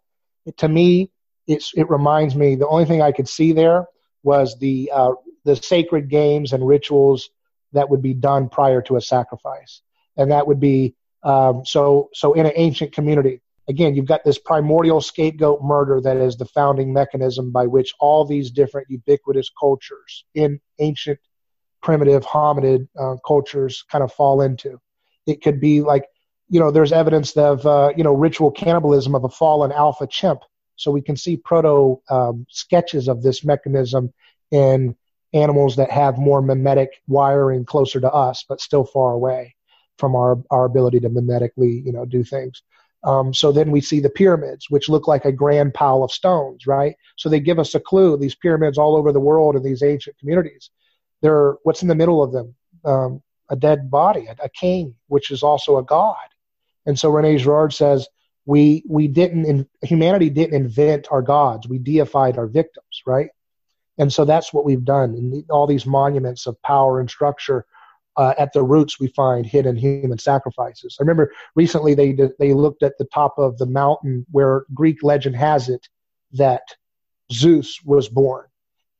to 0.57 0.67
me 0.67 1.11
it's 1.45 1.71
it 1.75 1.87
reminds 1.87 2.35
me 2.35 2.55
the 2.55 2.67
only 2.67 2.85
thing 2.85 3.03
I 3.03 3.11
could 3.11 3.29
see 3.29 3.53
there 3.53 3.85
was 4.23 4.57
the 4.57 4.91
uh, 4.91 5.11
the 5.45 5.55
sacred 5.55 6.09
games 6.09 6.53
and 6.53 6.67
rituals 6.67 7.29
that 7.73 7.87
would 7.87 8.01
be 8.01 8.15
done 8.15 8.49
prior 8.49 8.81
to 8.81 8.95
a 8.95 9.01
sacrifice, 9.01 9.81
and 10.17 10.31
that 10.31 10.47
would 10.47 10.59
be 10.59 10.95
um, 11.21 11.63
so 11.63 12.09
so 12.13 12.33
in 12.33 12.47
an 12.47 12.53
ancient 12.55 12.93
community. 12.93 13.41
Again, 13.69 13.95
you've 13.95 14.07
got 14.07 14.23
this 14.23 14.39
primordial 14.39 15.01
scapegoat 15.01 15.61
murder 15.61 16.01
that 16.01 16.17
is 16.17 16.35
the 16.35 16.45
founding 16.45 16.91
mechanism 16.91 17.51
by 17.51 17.67
which 17.67 17.93
all 17.99 18.25
these 18.25 18.49
different 18.49 18.89
ubiquitous 18.89 19.51
cultures 19.57 20.25
in 20.33 20.59
ancient 20.79 21.19
primitive 21.81 22.23
hominid 22.25 22.87
uh, 22.99 23.15
cultures 23.25 23.83
kind 23.91 24.03
of 24.03 24.13
fall 24.13 24.41
into. 24.41 24.79
It 25.25 25.41
could 25.41 25.59
be 25.59 25.81
like, 25.81 26.05
you 26.49 26.59
know, 26.59 26.71
there's 26.71 26.91
evidence 26.91 27.35
of, 27.37 27.65
uh, 27.65 27.91
you 27.95 28.03
know, 28.03 28.13
ritual 28.13 28.51
cannibalism 28.51 29.15
of 29.15 29.23
a 29.23 29.29
fallen 29.29 29.71
alpha 29.71 30.07
chimp. 30.07 30.41
So 30.75 30.91
we 30.91 31.01
can 31.01 31.15
see 31.15 31.37
proto 31.37 32.01
um, 32.09 32.45
sketches 32.49 33.07
of 33.07 33.21
this 33.21 33.45
mechanism 33.45 34.13
in 34.51 34.95
animals 35.33 35.75
that 35.77 35.91
have 35.91 36.17
more 36.17 36.41
mimetic 36.41 36.89
wiring 37.07 37.65
closer 37.65 38.01
to 38.01 38.11
us, 38.11 38.43
but 38.49 38.59
still 38.59 38.83
far 38.83 39.13
away 39.13 39.55
from 39.97 40.15
our, 40.15 40.41
our 40.49 40.65
ability 40.65 40.99
to 40.99 41.09
mimetically, 41.09 41.85
you 41.85 41.93
know, 41.93 42.05
do 42.05 42.23
things. 42.23 42.63
Um, 43.03 43.33
so 43.33 43.51
then 43.51 43.71
we 43.71 43.81
see 43.81 43.99
the 43.99 44.09
pyramids, 44.09 44.69
which 44.69 44.89
look 44.89 45.07
like 45.07 45.25
a 45.25 45.31
grand 45.31 45.73
pile 45.73 46.03
of 46.03 46.11
stones, 46.11 46.67
right? 46.67 46.95
So 47.15 47.29
they 47.29 47.39
give 47.39 47.59
us 47.59 47.73
a 47.73 47.79
clue. 47.79 48.17
These 48.17 48.35
pyramids 48.35 48.77
all 48.77 48.95
over 48.95 49.11
the 49.11 49.19
world 49.19 49.55
in 49.55 49.63
these 49.63 49.81
ancient 49.81 50.17
communities 50.19 50.69
they're 51.21 51.55
what's 51.63 51.81
in 51.81 51.87
the 51.87 51.95
middle 51.95 52.21
of 52.21 52.31
them? 52.31 52.55
Um, 52.83 53.21
a 53.49 53.55
dead 53.55 53.91
body, 53.91 54.27
a, 54.27 54.35
a, 54.43 54.49
king, 54.49 54.95
which 55.07 55.29
is 55.29 55.43
also 55.43 55.77
a 55.77 55.83
god. 55.83 56.15
And 56.85 56.97
so 56.97 57.09
Rene 57.09 57.37
Girard 57.37 57.73
says 57.73 58.07
we 58.45 58.83
we 58.87 59.07
didn't 59.07 59.45
in, 59.45 59.67
humanity 59.83 60.29
didn't 60.29 60.55
invent 60.55 61.07
our 61.11 61.21
gods. 61.21 61.67
We 61.67 61.77
deified 61.77 62.37
our 62.37 62.47
victims, 62.47 63.03
right? 63.05 63.29
And 63.97 64.11
so 64.11 64.25
that's 64.25 64.51
what 64.51 64.65
we've 64.65 64.83
done. 64.83 65.15
In 65.15 65.45
all 65.49 65.67
these 65.67 65.85
monuments 65.85 66.47
of 66.47 66.59
power 66.63 66.99
and 66.99 67.09
structure, 67.09 67.65
uh, 68.17 68.33
at 68.37 68.51
the 68.53 68.63
roots 68.63 68.99
we 68.99 69.07
find 69.07 69.45
hidden 69.45 69.75
human 69.75 70.17
sacrifices. 70.17 70.97
I 70.99 71.03
remember 71.03 71.31
recently 71.55 71.93
they 71.93 72.17
they 72.39 72.53
looked 72.53 72.83
at 72.83 72.97
the 72.97 73.05
top 73.05 73.35
of 73.37 73.57
the 73.57 73.67
mountain 73.67 74.25
where 74.31 74.65
Greek 74.73 75.03
legend 75.03 75.35
has 75.35 75.69
it 75.69 75.87
that 76.33 76.63
Zeus 77.31 77.79
was 77.85 78.09
born 78.09 78.45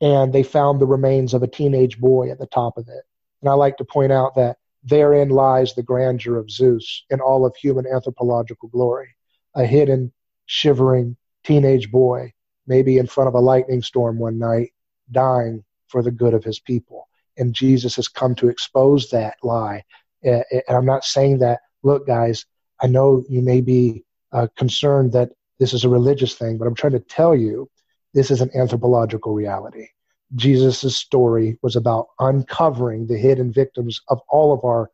and 0.02 0.34
they 0.34 0.44
found 0.44 0.80
the 0.80 0.88
remains 0.88 1.34
of 1.34 1.44
a 1.44 1.48
teenage 1.48 2.00
boy 2.00 2.32
at 2.32 2.40
the 2.40 2.48
top 2.48 2.78
of 2.78 2.88
it. 2.88 3.04
And 3.42 3.50
I 3.50 3.54
like 3.54 3.78
to 3.78 3.86
point 3.86 4.12
out 4.12 4.36
that 4.36 4.58
therein 4.84 5.30
lies 5.30 5.74
the 5.74 5.84
grandeur 5.84 6.38
of 6.38 6.50
Zeus 6.50 7.06
in 7.10 7.22
all 7.22 7.46
of 7.46 7.56
human 7.56 7.86
anthropological 7.86 8.70
glory. 8.70 9.16
A 9.56 9.66
hidden, 9.66 10.12
shivering 10.46 11.18
teenage 11.44 11.92
boy, 11.92 12.34
maybe 12.68 12.98
in 12.98 13.08
front 13.08 13.28
of 13.28 13.36
a 13.36 13.40
lightning 13.40 13.82
storm 13.82 14.18
one 14.18 14.40
night, 14.40 14.72
dying 15.12 15.64
for 15.88 16.02
the 16.02 16.12
good 16.12 16.34
of 16.34 16.44
his 16.44 16.60
people. 16.60 17.08
And 17.38 17.54
Jesus 17.54 17.96
has 17.98 18.08
come 18.08 18.34
to 18.36 18.50
expose 18.50 19.10
that 19.10 19.36
lie. 19.44 19.84
And 20.24 20.44
I'm 20.70 20.86
not 20.86 21.04
saying 21.04 21.40
that, 21.40 21.60
look, 21.84 22.08
guys, 22.08 22.46
I 22.82 22.88
know 22.88 23.24
you 23.30 23.42
may 23.42 23.62
be 23.62 24.04
uh, 24.32 24.48
concerned 24.58 25.12
that 25.14 25.32
this 25.60 25.74
is 25.74 25.84
a 25.84 25.90
religious 25.90 26.34
thing, 26.36 26.58
but 26.58 26.68
I'm 26.68 26.76
trying 26.76 26.94
to 26.94 27.00
tell 27.00 27.36
you 27.36 27.70
this 28.14 28.32
is 28.32 28.42
an 28.42 28.50
anthropological 28.56 29.34
reality. 29.34 29.88
Jesus' 30.36 30.98
story 30.98 31.58
was 31.62 31.76
about 31.76 32.08
uncovering 32.20 33.08
the 33.08 33.18
hidden 33.18 33.52
victims 33.52 34.02
of 34.08 34.20
all 34.30 34.54
of 34.54 34.64
our 34.64 34.90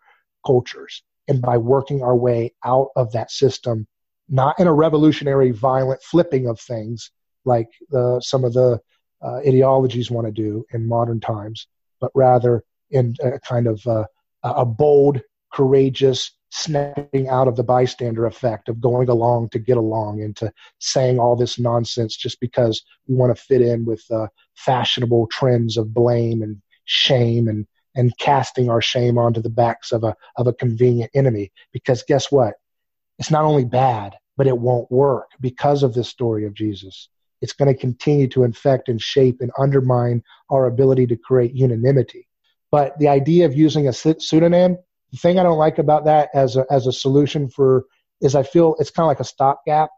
cultures. 0.46 1.04
And 1.28 1.42
by 1.42 1.58
working 1.58 2.02
our 2.02 2.16
way 2.16 2.54
out 2.64 2.90
of 2.96 3.12
that 3.12 3.32
system, 3.32 3.88
not 4.30 4.60
in 4.60 4.68
a 4.68 4.74
revolutionary, 4.74 5.52
violent 5.52 6.02
flipping 6.02 6.48
of 6.48 6.60
things 6.60 7.12
like 7.46 7.70
the, 7.90 8.20
some 8.22 8.44
of 8.44 8.54
the 8.54 8.80
uh, 9.22 9.38
ideologies 9.38 10.12
want 10.12 10.28
to 10.28 10.32
do 10.32 10.66
in 10.74 10.88
modern 10.88 11.20
times, 11.20 11.68
but 12.00 12.12
rather 12.14 12.64
in 12.92 13.16
a 13.22 13.40
kind 13.40 13.68
of 13.68 13.86
uh, 13.88 14.06
a 14.44 14.66
bold, 14.66 15.22
courageous, 15.54 16.32
snapping 16.50 17.28
out 17.28 17.48
of 17.48 17.56
the 17.56 17.64
bystander 17.64 18.26
effect 18.26 18.70
of 18.70 18.80
going 18.80 19.10
along 19.10 19.50
to 19.50 19.60
get 19.60 19.78
along 19.78 20.22
and 20.22 20.36
to 20.36 20.52
saying 20.80 21.20
all 21.20 21.36
this 21.36 21.60
nonsense 21.60 22.16
just 22.16 22.40
because 22.40 22.84
we 23.08 23.16
want 23.16 23.36
to 23.36 23.44
fit 23.44 23.62
in 23.62 23.86
with 23.86 24.04
uh, 24.12 24.28
fashionable 24.56 25.28
trends 25.28 25.78
of 25.78 25.94
blame 25.94 26.42
and 26.42 26.62
shame 26.86 27.48
and 27.48 27.68
and 27.96 28.16
casting 28.20 28.70
our 28.70 28.82
shame 28.82 29.18
onto 29.18 29.42
the 29.42 29.50
backs 29.50 29.92
of 29.92 30.04
a 30.04 30.16
of 30.38 30.48
a 30.48 30.54
convenient 30.54 31.12
enemy. 31.14 31.52
Because 31.74 32.04
guess 32.04 32.32
what? 32.32 32.54
It's 33.20 33.32
not 33.32 33.46
only 33.46 33.66
bad 33.66 34.16
but 34.38 34.48
it 34.48 34.58
won't 34.58 34.92
work. 34.92 35.32
Because 35.42 35.82
of 35.82 35.94
this 35.94 36.10
story 36.10 36.46
of 36.46 36.54
Jesus 36.54 37.10
it's 37.42 37.54
going 37.54 37.74
to 37.74 37.80
continue 37.80 38.28
to 38.28 38.44
infect 38.44 38.90
and 38.90 39.02
shape 39.02 39.38
and 39.42 39.52
undermine 39.60 40.24
our 40.50 40.66
ability 40.66 41.08
to 41.08 41.16
create 41.16 41.54
unanimity. 41.54 42.28
But 42.72 42.98
the 43.00 43.08
idea 43.08 43.46
of 43.46 43.54
using 43.54 43.88
a 43.88 43.94
pseudonym 43.94 44.78
the 45.12 45.18
thing 45.18 45.40
I 45.40 45.44
don't 45.44 45.58
like 45.58 45.78
about 45.78 46.06
that 46.06 46.30
as 46.34 46.58
a, 46.58 46.66
as 46.70 46.88
a 46.88 46.92
solution 46.92 47.50
for 47.50 47.86
is 48.22 48.36
I 48.36 48.44
feel 48.44 48.76
it's 48.80 48.92
kind 48.92 49.06
of 49.06 49.10
like 49.10 49.20
a 49.20 49.24
stopgap 49.24 49.90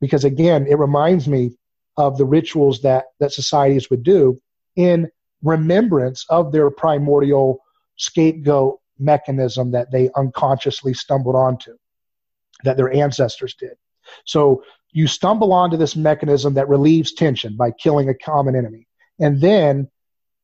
because 0.00 0.24
again, 0.24 0.66
it 0.68 0.78
reminds 0.78 1.28
me 1.28 1.56
of 1.96 2.18
the 2.18 2.24
rituals 2.24 2.82
that, 2.82 3.06
that 3.20 3.32
societies 3.32 3.90
would 3.90 4.02
do 4.02 4.40
in 4.76 5.08
remembrance 5.42 6.24
of 6.28 6.52
their 6.52 6.70
primordial 6.70 7.60
scapegoat 7.96 8.80
mechanism 8.98 9.72
that 9.72 9.90
they 9.90 10.10
unconsciously 10.16 10.94
stumbled 10.94 11.36
onto, 11.36 11.76
that 12.64 12.76
their 12.76 12.92
ancestors 12.92 13.54
did. 13.54 13.76
So 14.24 14.64
you 14.92 15.06
stumble 15.06 15.52
onto 15.52 15.76
this 15.76 15.96
mechanism 15.96 16.54
that 16.54 16.68
relieves 16.68 17.12
tension 17.12 17.56
by 17.56 17.70
killing 17.72 18.08
a 18.08 18.14
common 18.14 18.56
enemy. 18.56 18.86
And 19.20 19.40
then 19.40 19.88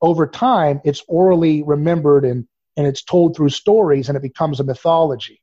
over 0.01 0.27
time, 0.27 0.81
it's 0.85 1.03
orally 1.09 1.63
remembered 1.63 2.25
and 2.25 2.47
and 2.77 2.87
it's 2.87 3.03
told 3.03 3.37
through 3.37 3.51
stories 3.51 4.09
and 4.09 4.17
it 4.17 4.23
becomes 4.23 4.61
a 4.61 4.65
mythology. 4.65 5.41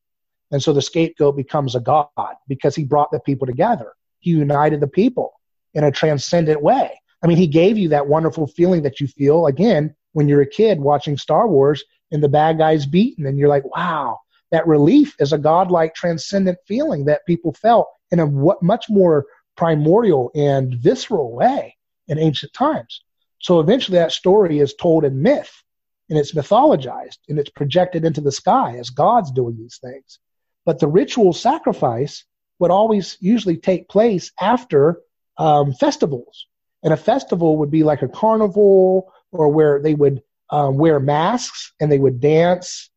And 0.51 0.61
so 0.63 0.73
the 0.73 0.81
scapegoat 0.81 1.35
becomes 1.35 1.75
a 1.75 1.79
god 1.79 2.07
because 2.47 2.75
he 2.75 2.85
brought 2.85 3.11
the 3.11 3.19
people 3.19 3.45
together. 3.45 3.93
He 4.19 4.31
united 4.31 4.79
the 4.79 4.87
people 4.87 5.33
in 5.73 5.83
a 5.83 5.91
transcendent 5.91 6.61
way. 6.61 6.99
I 7.23 7.27
mean, 7.27 7.37
he 7.37 7.47
gave 7.47 7.77
you 7.77 7.89
that 7.89 8.07
wonderful 8.07 8.47
feeling 8.47 8.83
that 8.83 8.99
you 8.99 9.07
feel 9.07 9.47
again 9.47 9.95
when 10.13 10.27
you're 10.27 10.41
a 10.41 10.49
kid 10.49 10.79
watching 10.79 11.17
Star 11.17 11.47
Wars 11.47 11.83
and 12.11 12.23
the 12.23 12.29
bad 12.29 12.57
guy's 12.57 12.85
beaten, 12.85 13.25
and 13.25 13.37
you're 13.37 13.49
like, 13.49 13.65
wow, 13.75 14.19
that 14.51 14.65
relief 14.65 15.15
is 15.19 15.33
a 15.33 15.37
godlike 15.37 15.93
transcendent 15.93 16.57
feeling 16.65 17.05
that 17.05 17.25
people 17.25 17.53
felt 17.53 17.87
in 18.11 18.19
a 18.19 18.27
much 18.61 18.85
more 18.89 19.25
primordial 19.57 20.31
and 20.33 20.75
visceral 20.75 21.33
way 21.33 21.75
in 22.07 22.17
ancient 22.17 22.53
times. 22.53 23.01
So 23.39 23.59
eventually 23.59 23.97
that 23.97 24.13
story 24.13 24.59
is 24.59 24.73
told 24.73 25.03
in 25.03 25.21
myth 25.21 25.51
and 26.09 26.17
it's 26.17 26.33
mythologized 26.33 27.17
and 27.27 27.37
it's 27.37 27.49
projected 27.49 28.05
into 28.05 28.21
the 28.21 28.31
sky 28.31 28.77
as 28.77 28.89
God's 28.89 29.31
doing 29.31 29.57
these 29.57 29.79
things. 29.81 30.19
But 30.65 30.79
the 30.79 30.87
ritual 30.87 31.33
sacrifice 31.33 32.25
would 32.59 32.71
always 32.71 33.17
usually 33.19 33.57
take 33.57 33.89
place 33.89 34.31
after 34.39 35.01
um, 35.37 35.73
festivals. 35.73 36.47
And 36.83 36.93
a 36.93 36.97
festival 36.97 37.57
would 37.57 37.71
be 37.71 37.83
like 37.83 38.01
a 38.01 38.07
carnival 38.07 39.11
or 39.31 39.49
where 39.49 39.81
they 39.81 39.93
would 39.93 40.21
um, 40.49 40.77
wear 40.77 40.99
masks 40.99 41.73
and 41.79 41.91
they 41.91 41.99
would 41.99 42.19
dance 42.19 42.89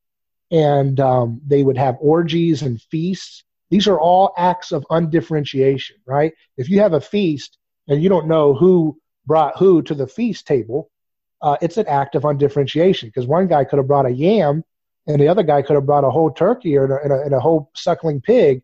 and 0.51 0.99
um, 1.01 1.41
they 1.47 1.63
would 1.63 1.79
have 1.79 1.97
orgies 2.01 2.63
and 2.63 2.81
feasts. 2.81 3.45
These 3.71 3.87
are 3.87 4.01
all 4.01 4.33
acts 4.37 4.73
of 4.73 4.85
undifferentiation, 4.91 5.97
right? 6.07 6.33
If 6.57 6.69
you 6.69 6.81
have 6.81 6.93
a 6.93 7.01
feast 7.01 7.57
and 7.89 8.03
you 8.03 8.09
don't 8.09 8.29
know 8.29 8.55
who 8.55 8.99
brought 9.27 9.59
who 9.59 9.83
to 9.83 9.95
the 9.95 10.09
feast 10.09 10.47
table, 10.47 10.91
uh, 11.43 11.57
it's 11.61 11.77
an 11.77 11.87
act 11.87 12.15
of 12.15 12.25
undifferentiation 12.25 13.09
because 13.09 13.27
one 13.27 13.47
guy 13.47 13.65
could 13.65 13.79
have 13.79 13.87
brought 13.87 14.07
a 14.07 14.11
yam 14.11 14.63
and 15.07 15.21
the 15.21 15.29
other 15.29 15.43
guy 15.43 15.63
could 15.63 15.75
have 15.75 15.87
brought 15.87 16.05
a 16.05 16.11
whole 16.11 16.31
turkey 16.31 16.77
or 16.77 16.99
and 16.99 17.13
a, 17.13 17.23
and 17.23 17.35
a 17.35 17.41
whole 17.41 17.71
suckling 17.75 18.21
pig. 18.21 18.63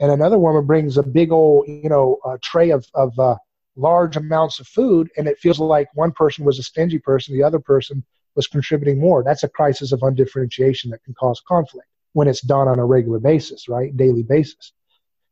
And 0.00 0.10
another 0.10 0.38
woman 0.38 0.64
brings 0.64 0.96
a 0.96 1.02
big 1.02 1.32
old 1.32 1.66
you 1.68 1.88
know 1.88 2.18
tray 2.42 2.70
of, 2.70 2.86
of 2.94 3.18
uh, 3.18 3.36
large 3.76 4.16
amounts 4.16 4.60
of 4.60 4.66
food 4.66 5.08
and 5.16 5.28
it 5.28 5.38
feels 5.38 5.58
like 5.58 5.88
one 5.94 6.12
person 6.12 6.44
was 6.44 6.58
a 6.58 6.62
stingy 6.62 6.98
person 6.98 7.34
the 7.34 7.42
other 7.42 7.60
person 7.60 8.04
was 8.34 8.46
contributing 8.46 9.00
more. 9.00 9.24
That's 9.24 9.42
a 9.42 9.48
crisis 9.48 9.92
of 9.92 10.02
undifferentiation 10.02 10.90
that 10.90 11.02
can 11.04 11.14
cause 11.14 11.42
conflict 11.46 11.88
when 12.12 12.28
it's 12.28 12.40
done 12.40 12.68
on 12.68 12.78
a 12.78 12.84
regular 12.84 13.18
basis 13.18 13.68
right? 13.68 13.96
Daily 13.96 14.22
basis. 14.22 14.72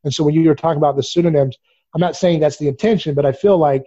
And 0.04 0.12
so 0.12 0.24
when 0.24 0.34
you 0.34 0.46
were 0.46 0.54
talking 0.54 0.78
about 0.78 0.96
the 0.96 1.02
pseudonyms 1.02 1.56
i'm 1.94 2.00
not 2.00 2.16
saying 2.16 2.40
that's 2.40 2.58
the 2.58 2.68
intention 2.68 3.14
but 3.14 3.26
i 3.26 3.32
feel 3.32 3.58
like 3.58 3.86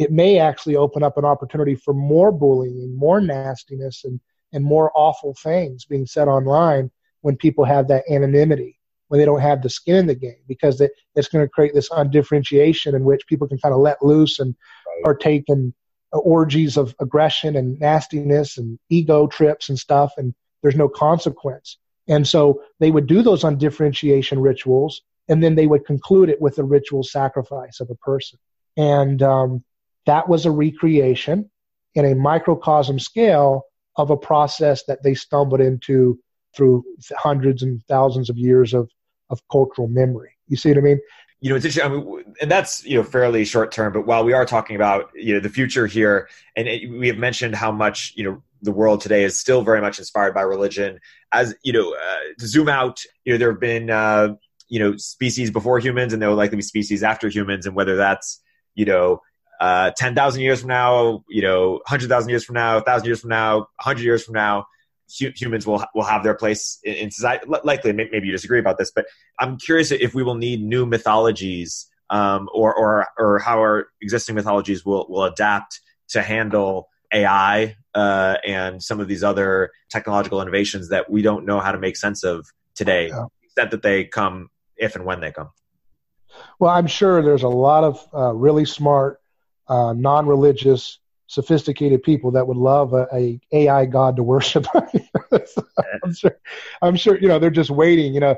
it 0.00 0.10
may 0.10 0.38
actually 0.38 0.76
open 0.76 1.02
up 1.02 1.16
an 1.16 1.24
opportunity 1.24 1.74
for 1.74 1.94
more 1.94 2.32
bullying, 2.32 2.96
more 2.96 3.20
nastiness, 3.20 4.04
and, 4.04 4.18
and 4.52 4.64
more 4.64 4.90
awful 4.96 5.34
things 5.42 5.84
being 5.84 6.06
said 6.06 6.26
online 6.26 6.90
when 7.20 7.36
people 7.36 7.64
have 7.64 7.86
that 7.86 8.04
anonymity, 8.10 8.78
when 9.08 9.20
they 9.20 9.26
don't 9.26 9.40
have 9.40 9.62
the 9.62 9.70
skin 9.70 9.96
in 9.96 10.06
the 10.06 10.14
game, 10.14 10.42
because 10.48 10.80
it, 10.80 10.90
it's 11.14 11.28
going 11.28 11.44
to 11.44 11.48
create 11.48 11.74
this 11.74 11.90
undifferentiation 11.92 12.94
in 12.94 13.04
which 13.04 13.26
people 13.28 13.46
can 13.46 13.58
kind 13.58 13.74
of 13.74 13.80
let 13.80 14.02
loose 14.02 14.40
and 14.40 14.56
right. 14.86 15.04
partake 15.04 15.44
in 15.46 15.72
orgies 16.12 16.76
of 16.76 16.94
aggression 17.00 17.54
and 17.56 17.78
nastiness 17.78 18.58
and 18.58 18.78
ego 18.88 19.28
trips 19.28 19.68
and 19.68 19.78
stuff. 19.78 20.12
And, 20.16 20.34
there's 20.62 20.76
no 20.76 20.88
consequence. 20.88 21.78
And 22.08 22.26
so 22.26 22.62
they 22.78 22.90
would 22.90 23.06
do 23.06 23.22
those 23.22 23.44
undifferentiation 23.44 24.40
rituals, 24.40 25.02
and 25.28 25.42
then 25.42 25.54
they 25.54 25.66
would 25.66 25.86
conclude 25.86 26.28
it 26.28 26.40
with 26.40 26.58
a 26.58 26.64
ritual 26.64 27.02
sacrifice 27.02 27.80
of 27.80 27.90
a 27.90 27.94
person. 27.96 28.38
And 28.76 29.22
um, 29.22 29.64
that 30.06 30.28
was 30.28 30.46
a 30.46 30.50
recreation 30.50 31.50
in 31.94 32.04
a 32.04 32.14
microcosm 32.14 32.98
scale 32.98 33.64
of 33.96 34.10
a 34.10 34.16
process 34.16 34.84
that 34.84 35.02
they 35.02 35.14
stumbled 35.14 35.60
into 35.60 36.18
through 36.56 36.84
hundreds 37.16 37.62
and 37.62 37.82
thousands 37.88 38.30
of 38.30 38.36
years 38.36 38.74
of, 38.74 38.90
of 39.28 39.40
cultural 39.50 39.88
memory. 39.88 40.32
You 40.48 40.56
see 40.56 40.70
what 40.70 40.78
I 40.78 40.82
mean? 40.82 41.00
you 41.40 41.48
know, 41.48 41.56
it's 41.56 41.64
interesting. 41.64 41.90
I 41.90 41.94
mean, 41.96 42.34
and 42.40 42.50
that's 42.50 42.84
you 42.84 42.96
know 42.96 43.02
fairly 43.02 43.44
short 43.44 43.72
term. 43.72 43.92
But 43.92 44.06
while 44.06 44.24
we 44.24 44.34
are 44.34 44.44
talking 44.44 44.76
about 44.76 45.10
you 45.14 45.34
know 45.34 45.40
the 45.40 45.48
future 45.48 45.86
here, 45.86 46.28
and 46.54 46.68
it, 46.68 46.90
we 46.90 47.08
have 47.08 47.16
mentioned 47.16 47.54
how 47.54 47.72
much 47.72 48.12
you 48.14 48.24
know 48.24 48.42
the 48.62 48.72
world 48.72 49.00
today 49.00 49.24
is 49.24 49.40
still 49.40 49.62
very 49.62 49.80
much 49.80 49.98
inspired 49.98 50.34
by 50.34 50.42
religion. 50.42 51.00
As 51.32 51.54
you 51.62 51.72
know, 51.72 51.94
uh, 51.94 52.18
to 52.38 52.46
zoom 52.46 52.68
out, 52.68 53.00
you 53.24 53.32
know, 53.32 53.38
there 53.38 53.50
have 53.50 53.60
been 53.60 53.88
uh, 53.88 54.34
you 54.68 54.78
know 54.78 54.96
species 54.98 55.50
before 55.50 55.78
humans, 55.78 56.12
and 56.12 56.20
there 56.20 56.28
will 56.28 56.36
likely 56.36 56.56
be 56.56 56.62
species 56.62 57.02
after 57.02 57.28
humans, 57.28 57.64
and 57.64 57.74
whether 57.74 57.96
that's 57.96 58.42
you 58.74 58.84
know 58.84 59.22
uh, 59.60 59.90
ten 59.96 60.14
thousand 60.14 60.42
years 60.42 60.60
from 60.60 60.68
now, 60.68 61.22
you 61.28 61.42
know, 61.42 61.80
hundred 61.86 62.08
thousand 62.08 62.30
years 62.30 62.44
from 62.44 62.54
now, 62.54 62.80
thousand 62.80 63.06
years 63.06 63.20
from 63.20 63.30
now, 63.30 63.66
hundred 63.78 64.02
years 64.02 64.24
from 64.24 64.34
now, 64.34 64.66
humans 65.08 65.66
will 65.66 65.84
will 65.94 66.04
have 66.04 66.24
their 66.24 66.34
place 66.34 66.78
in, 66.82 66.94
in 66.94 67.10
society. 67.10 67.44
Likely, 67.46 67.92
maybe 67.92 68.26
you 68.26 68.32
disagree 68.32 68.58
about 68.58 68.78
this, 68.78 68.90
but 68.90 69.06
I'm 69.38 69.58
curious 69.58 69.90
if 69.90 70.14
we 70.14 70.22
will 70.22 70.34
need 70.34 70.62
new 70.62 70.86
mythologies, 70.86 71.86
um, 72.08 72.48
or 72.54 72.74
or 72.74 73.06
or 73.18 73.38
how 73.38 73.58
our 73.58 73.88
existing 74.00 74.34
mythologies 74.34 74.84
will 74.84 75.06
will 75.08 75.24
adapt 75.24 75.80
to 76.08 76.22
handle 76.22 76.88
AI 77.12 77.76
uh, 77.94 78.36
and 78.46 78.82
some 78.82 79.00
of 79.00 79.08
these 79.08 79.22
other 79.22 79.70
technological 79.90 80.40
innovations 80.40 80.88
that 80.90 81.10
we 81.10 81.22
don't 81.22 81.44
know 81.44 81.60
how 81.60 81.72
to 81.72 81.78
make 81.78 81.96
sense 81.96 82.24
of 82.24 82.46
today, 82.74 83.08
yeah. 83.08 83.24
except 83.42 83.70
that 83.72 83.82
they 83.82 84.04
come 84.04 84.48
if 84.76 84.96
and 84.96 85.04
when 85.04 85.20
they 85.20 85.30
come. 85.30 85.50
Well, 86.58 86.70
I'm 86.70 86.86
sure 86.86 87.22
there's 87.22 87.42
a 87.42 87.48
lot 87.48 87.84
of 87.84 88.08
uh, 88.14 88.32
really 88.32 88.64
smart, 88.64 89.19
uh, 89.70 89.94
non-religious 89.94 90.98
sophisticated 91.28 92.02
people 92.02 92.32
that 92.32 92.46
would 92.46 92.56
love 92.56 92.92
a, 92.92 93.06
a 93.14 93.40
AI 93.52 93.86
god 93.86 94.16
to 94.16 94.22
worship. 94.22 94.66
I'm 96.04 96.12
sure, 96.12 96.36
I'm 96.82 96.96
sure, 96.96 97.16
you 97.18 97.28
know, 97.28 97.38
they're 97.38 97.50
just 97.50 97.70
waiting, 97.70 98.12
you 98.12 98.18
know, 98.18 98.36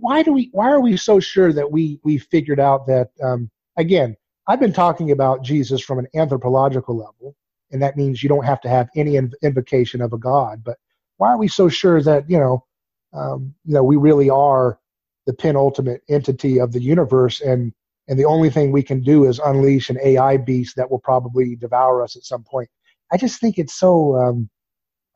why 0.00 0.22
do 0.22 0.32
we, 0.32 0.48
why 0.52 0.70
are 0.70 0.80
we 0.80 0.96
so 0.96 1.20
sure 1.20 1.52
that 1.52 1.70
we, 1.70 2.00
we 2.02 2.16
figured 2.16 2.58
out 2.58 2.86
that, 2.86 3.10
um, 3.22 3.50
again, 3.76 4.16
I've 4.48 4.58
been 4.58 4.72
talking 4.72 5.10
about 5.10 5.44
Jesus 5.44 5.82
from 5.82 5.98
an 5.98 6.06
anthropological 6.14 6.96
level, 6.96 7.36
and 7.70 7.82
that 7.82 7.96
means 7.98 8.22
you 8.22 8.30
don't 8.30 8.44
have 8.44 8.62
to 8.62 8.70
have 8.70 8.88
any 8.96 9.12
inv- 9.12 9.34
invocation 9.42 10.00
of 10.00 10.14
a 10.14 10.18
god, 10.18 10.64
but 10.64 10.78
why 11.18 11.28
are 11.28 11.38
we 11.38 11.48
so 11.48 11.68
sure 11.68 12.00
that, 12.02 12.28
you 12.28 12.38
know, 12.38 12.64
um, 13.12 13.54
you 13.66 13.74
know, 13.74 13.84
we 13.84 13.96
really 13.96 14.30
are 14.30 14.78
the 15.26 15.34
penultimate 15.34 16.02
entity 16.08 16.58
of 16.58 16.72
the 16.72 16.82
universe 16.82 17.42
and 17.42 17.74
and 18.08 18.18
the 18.18 18.24
only 18.24 18.50
thing 18.50 18.70
we 18.70 18.82
can 18.82 19.00
do 19.00 19.24
is 19.24 19.38
unleash 19.38 19.90
an 19.90 19.98
AI 20.02 20.36
beast 20.36 20.76
that 20.76 20.90
will 20.90 20.98
probably 20.98 21.56
devour 21.56 22.02
us 22.02 22.16
at 22.16 22.24
some 22.24 22.42
point. 22.44 22.68
I 23.12 23.16
just 23.16 23.40
think 23.40 23.58
it's 23.58 23.78
so 23.78 24.16
um, 24.16 24.50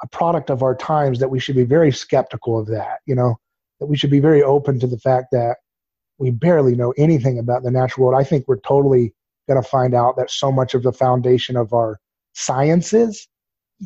a 0.03 0.09
product 0.09 0.51
of 0.51 0.63
our 0.63 0.75
times 0.75 1.19
that 1.19 1.29
we 1.29 1.41
should 1.41 1.57
be 1.57 1.65
very 1.65 1.93
skeptical 1.93 2.59
of 2.59 2.67
that. 2.69 3.01
You 3.07 3.15
know, 3.15 3.37
that 3.81 3.87
we 3.87 3.97
should 3.97 4.11
be 4.11 4.21
very 4.21 4.43
open 4.43 4.79
to 4.81 4.87
the 4.87 4.99
fact 4.99 5.29
that 5.33 5.57
we 6.19 6.31
barely 6.31 6.75
know 6.75 6.93
anything 6.97 7.39
about 7.39 7.63
the 7.63 7.71
natural 7.71 8.07
world. 8.07 8.21
I 8.21 8.25
think 8.25 8.47
we're 8.47 8.61
totally 8.61 9.15
going 9.49 9.63
to 9.63 9.69
find 9.69 9.95
out 9.95 10.17
that 10.17 10.31
so 10.31 10.51
much 10.51 10.75
of 10.75 10.83
the 10.83 10.93
foundation 10.93 11.57
of 11.57 11.73
our 11.73 11.99
sciences, 12.35 13.29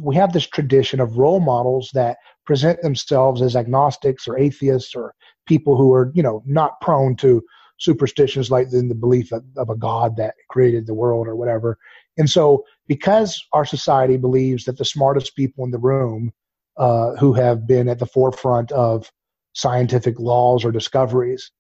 we 0.01 0.17
have 0.17 0.33
this 0.33 0.47
tradition 0.47 1.01
of 1.01 1.19
role 1.19 1.41
models 1.41 1.91
that 1.95 2.17
present 2.47 2.81
themselves 2.83 3.43
as 3.43 3.55
agnostics 3.55 4.27
or 4.27 4.39
atheists 4.39 4.95
or 4.95 5.15
people 5.47 5.77
who 5.77 5.93
are, 5.93 6.11
you 6.15 6.23
know, 6.23 6.43
not 6.47 6.81
prone 6.81 7.15
to 7.17 7.43
superstitions 7.83 8.49
like 8.49 8.73
in 8.73 8.89
the 8.89 8.95
belief 8.95 9.33
of, 9.33 9.43
of 9.57 9.69
a 9.69 9.77
God 9.77 10.17
that 10.17 10.35
created 10.49 10.87
the 10.87 10.95
world 10.95 11.27
or 11.27 11.35
whatever. 11.35 11.79
And 12.17 12.31
so, 12.31 12.65
because 12.87 13.45
our 13.53 13.65
society 13.65 14.17
believes 14.17 14.65
that 14.65 14.79
the 14.79 14.85
smartest 14.85 15.35
people 15.35 15.65
in 15.65 15.73
the 15.73 15.79
room 15.79 16.33
uh, 16.77 17.17
who 17.17 17.33
have 17.33 17.67
been 17.67 17.89
at 17.89 17.99
the 17.99 18.07
forefront 18.07 18.71
of 18.71 19.11
scientific 19.55 20.21
laws 20.21 20.65
or 20.65 20.71
discoveries, 20.71 21.51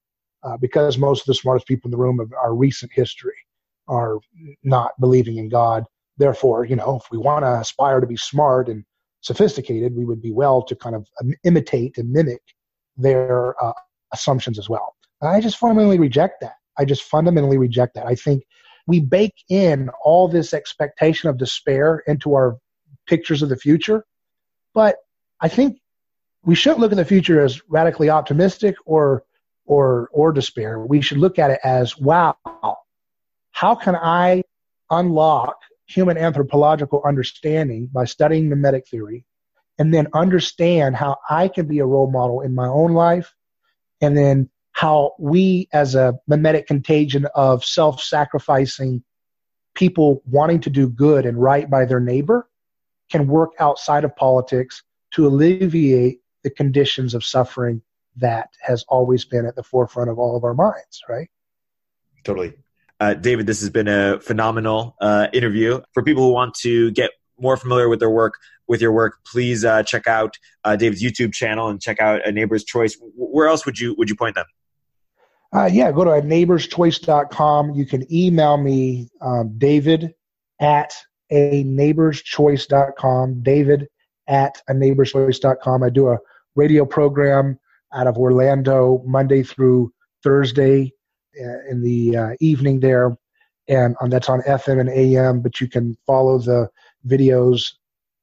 uh, 0.44 0.56
because 0.56 0.96
most 0.96 1.22
of 1.22 1.26
the 1.26 1.34
smartest 1.34 1.66
people 1.66 1.88
in 1.88 1.90
the 1.90 2.04
room 2.04 2.20
of 2.20 2.32
our 2.40 2.54
recent 2.54 2.92
history 2.94 3.34
are 3.88 4.18
not 4.62 4.92
believing 5.00 5.38
in 5.38 5.48
God. 5.48 5.84
Therefore, 6.18 6.64
you 6.64 6.76
know, 6.76 7.00
if 7.02 7.10
we 7.10 7.18
want 7.18 7.44
to 7.44 7.60
aspire 7.60 8.00
to 8.00 8.06
be 8.06 8.16
smart 8.16 8.68
and 8.68 8.84
sophisticated, 9.22 9.96
we 9.96 10.04
would 10.04 10.22
be 10.22 10.30
well 10.30 10.62
to 10.62 10.76
kind 10.76 10.94
of 10.94 11.06
imitate 11.42 11.98
and 11.98 12.10
mimic 12.10 12.42
their 12.96 13.60
uh, 13.62 13.72
assumptions 14.12 14.58
as 14.58 14.68
well. 14.68 14.94
I 15.28 15.40
just 15.40 15.56
fundamentally 15.56 15.98
reject 15.98 16.40
that. 16.40 16.54
I 16.78 16.84
just 16.84 17.02
fundamentally 17.02 17.58
reject 17.58 17.94
that. 17.94 18.06
I 18.06 18.14
think 18.14 18.44
we 18.86 19.00
bake 19.00 19.44
in 19.48 19.90
all 20.04 20.28
this 20.28 20.54
expectation 20.54 21.28
of 21.28 21.38
despair 21.38 22.02
into 22.06 22.34
our 22.34 22.58
pictures 23.06 23.42
of 23.42 23.48
the 23.48 23.56
future. 23.56 24.04
But 24.74 24.96
I 25.40 25.48
think 25.48 25.78
we 26.44 26.54
shouldn't 26.54 26.80
look 26.80 26.92
at 26.92 26.96
the 26.96 27.04
future 27.04 27.40
as 27.40 27.60
radically 27.68 28.10
optimistic 28.10 28.76
or 28.84 29.24
or 29.64 30.08
or 30.12 30.32
despair. 30.32 30.80
We 30.80 31.00
should 31.00 31.18
look 31.18 31.38
at 31.38 31.50
it 31.50 31.60
as 31.62 31.96
wow, 31.98 32.36
how 33.52 33.74
can 33.74 33.94
I 33.94 34.42
unlock 34.90 35.56
human 35.86 36.18
anthropological 36.18 37.02
understanding 37.04 37.88
by 37.92 38.04
studying 38.04 38.48
mimetic 38.48 38.88
theory 38.88 39.24
and 39.78 39.92
then 39.92 40.08
understand 40.14 40.96
how 40.96 41.18
I 41.28 41.48
can 41.48 41.66
be 41.66 41.78
a 41.78 41.86
role 41.86 42.10
model 42.10 42.40
in 42.40 42.54
my 42.54 42.66
own 42.66 42.92
life 42.92 43.34
and 44.00 44.16
then 44.16 44.50
how 44.82 45.14
we, 45.16 45.68
as 45.72 45.94
a 45.94 46.18
mimetic 46.26 46.66
contagion 46.66 47.24
of 47.36 47.64
self 47.64 48.02
sacrificing 48.02 49.00
people 49.74 50.20
wanting 50.26 50.58
to 50.60 50.70
do 50.70 50.88
good 50.88 51.24
and 51.24 51.40
right 51.40 51.70
by 51.70 51.84
their 51.84 52.00
neighbor, 52.00 52.48
can 53.08 53.28
work 53.28 53.52
outside 53.60 54.02
of 54.02 54.16
politics 54.16 54.82
to 55.12 55.24
alleviate 55.28 56.18
the 56.42 56.50
conditions 56.50 57.14
of 57.14 57.22
suffering 57.22 57.80
that 58.16 58.48
has 58.60 58.84
always 58.88 59.24
been 59.24 59.46
at 59.46 59.54
the 59.54 59.62
forefront 59.62 60.10
of 60.10 60.18
all 60.18 60.36
of 60.36 60.42
our 60.42 60.52
minds, 60.52 61.00
right? 61.08 61.30
Totally. 62.24 62.52
Uh, 62.98 63.14
David, 63.14 63.46
this 63.46 63.60
has 63.60 63.70
been 63.70 63.86
a 63.86 64.18
phenomenal 64.18 64.96
uh, 65.00 65.28
interview. 65.32 65.80
For 65.92 66.02
people 66.02 66.24
who 66.24 66.32
want 66.32 66.54
to 66.62 66.90
get 66.90 67.12
more 67.38 67.56
familiar 67.56 67.88
with 67.88 68.00
their 68.00 68.10
work, 68.10 68.34
with 68.66 68.82
your 68.82 68.92
work, 68.92 69.20
please 69.24 69.64
uh, 69.64 69.84
check 69.84 70.08
out 70.08 70.36
uh, 70.64 70.74
David's 70.74 71.04
YouTube 71.04 71.32
channel 71.32 71.68
and 71.68 71.80
check 71.80 72.00
out 72.00 72.26
A 72.26 72.32
Neighbor's 72.32 72.64
Choice. 72.64 72.98
Where 73.14 73.46
else 73.46 73.64
would 73.64 73.78
you 73.78 73.94
would 73.96 74.10
you 74.10 74.16
point 74.16 74.34
them? 74.34 74.46
Uh, 75.54 75.68
yeah, 75.70 75.92
go 75.92 76.04
to 76.04 76.10
neighborschoice.com. 76.10 77.74
You 77.74 77.84
can 77.84 78.10
email 78.12 78.56
me, 78.56 79.10
um, 79.20 79.54
David 79.58 80.14
at 80.60 80.94
a 81.30 81.64
neighborschoice.com, 81.64 83.42
David 83.42 83.88
at 84.28 84.62
a 84.68 84.72
neighborschoice.com. 84.72 85.82
I 85.82 85.90
do 85.90 86.08
a 86.08 86.18
radio 86.54 86.86
program 86.86 87.58
out 87.92 88.06
of 88.06 88.16
Orlando 88.16 89.02
Monday 89.06 89.42
through 89.42 89.92
Thursday 90.22 90.92
uh, 91.38 91.70
in 91.70 91.82
the 91.82 92.16
uh, 92.16 92.30
evening 92.40 92.80
there. 92.80 93.16
And 93.68 93.94
um, 94.00 94.10
that's 94.10 94.28
on 94.28 94.40
FM 94.42 94.80
and 94.80 94.88
AM, 94.88 95.40
but 95.40 95.60
you 95.60 95.68
can 95.68 95.96
follow 96.06 96.38
the 96.38 96.68
videos 97.06 97.74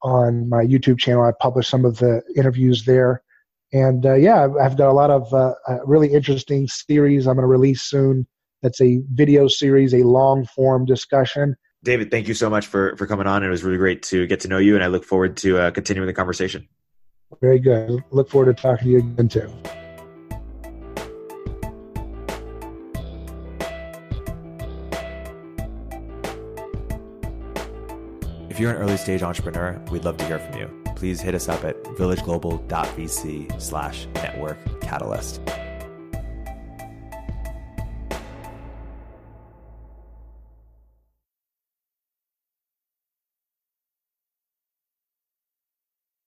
on 0.02 0.50
my 0.50 0.64
YouTube 0.64 1.00
channel. 1.00 1.24
I 1.24 1.32
publish 1.40 1.68
some 1.68 1.86
of 1.86 1.98
the 1.98 2.22
interviews 2.36 2.86
there. 2.86 3.22
And 3.72 4.06
uh, 4.06 4.16
yeah, 4.16 4.48
I've 4.60 4.78
got 4.78 4.90
a 4.90 4.94
lot 4.94 5.12
of 5.12 5.32
uh, 5.34 5.54
really 5.86 6.12
interesting 6.12 6.68
series 6.68 7.28
I'm 7.28 7.36
going 7.36 7.44
to 7.44 7.48
release 7.48 7.84
soon. 7.84 8.26
That's 8.62 8.82
a 8.82 9.00
video 9.14 9.48
series, 9.48 9.94
a 9.94 10.04
long 10.04 10.46
form 10.46 10.86
discussion. 10.86 11.56
David, 11.84 12.12
thank 12.12 12.28
you 12.28 12.34
so 12.34 12.50
much 12.50 12.68
for, 12.68 12.98
for 12.98 13.08
coming 13.08 13.28
on. 13.28 13.44
It 13.44 13.48
was 13.48 13.64
really 13.64 13.78
great 13.78 14.04
to 14.04 14.28
get 14.28 14.42
to 14.42 14.48
know 14.48 14.58
you, 14.58 14.76
and 14.76 14.84
I 14.84 14.88
look 14.88 15.06
forward 15.06 15.38
to 15.38 15.60
uh, 15.60 15.72
continuing 15.72 16.08
the 16.08 16.14
conversation. 16.14 16.68
Very 17.40 17.60
good. 17.60 18.04
Look 18.10 18.30
forward 18.30 18.56
to 18.56 18.62
talking 18.62 18.86
to 18.86 18.92
you 18.92 18.98
again, 18.98 19.30
too. 19.30 19.54
If 28.50 28.60
you're 28.60 28.72
an 28.72 28.78
early 28.78 28.98
stage 28.98 29.24
entrepreneur, 29.24 29.82
we'd 29.90 30.04
love 30.04 30.18
to 30.18 30.26
hear 30.26 30.40
from 30.40 30.58
you 30.58 30.89
please 31.00 31.22
hit 31.22 31.34
us 31.34 31.48
up 31.48 31.64
at 31.64 31.82
villageglobal.vc 31.98 33.62
slash 33.62 34.06
network 34.16 34.58
catalyst. 34.82 35.42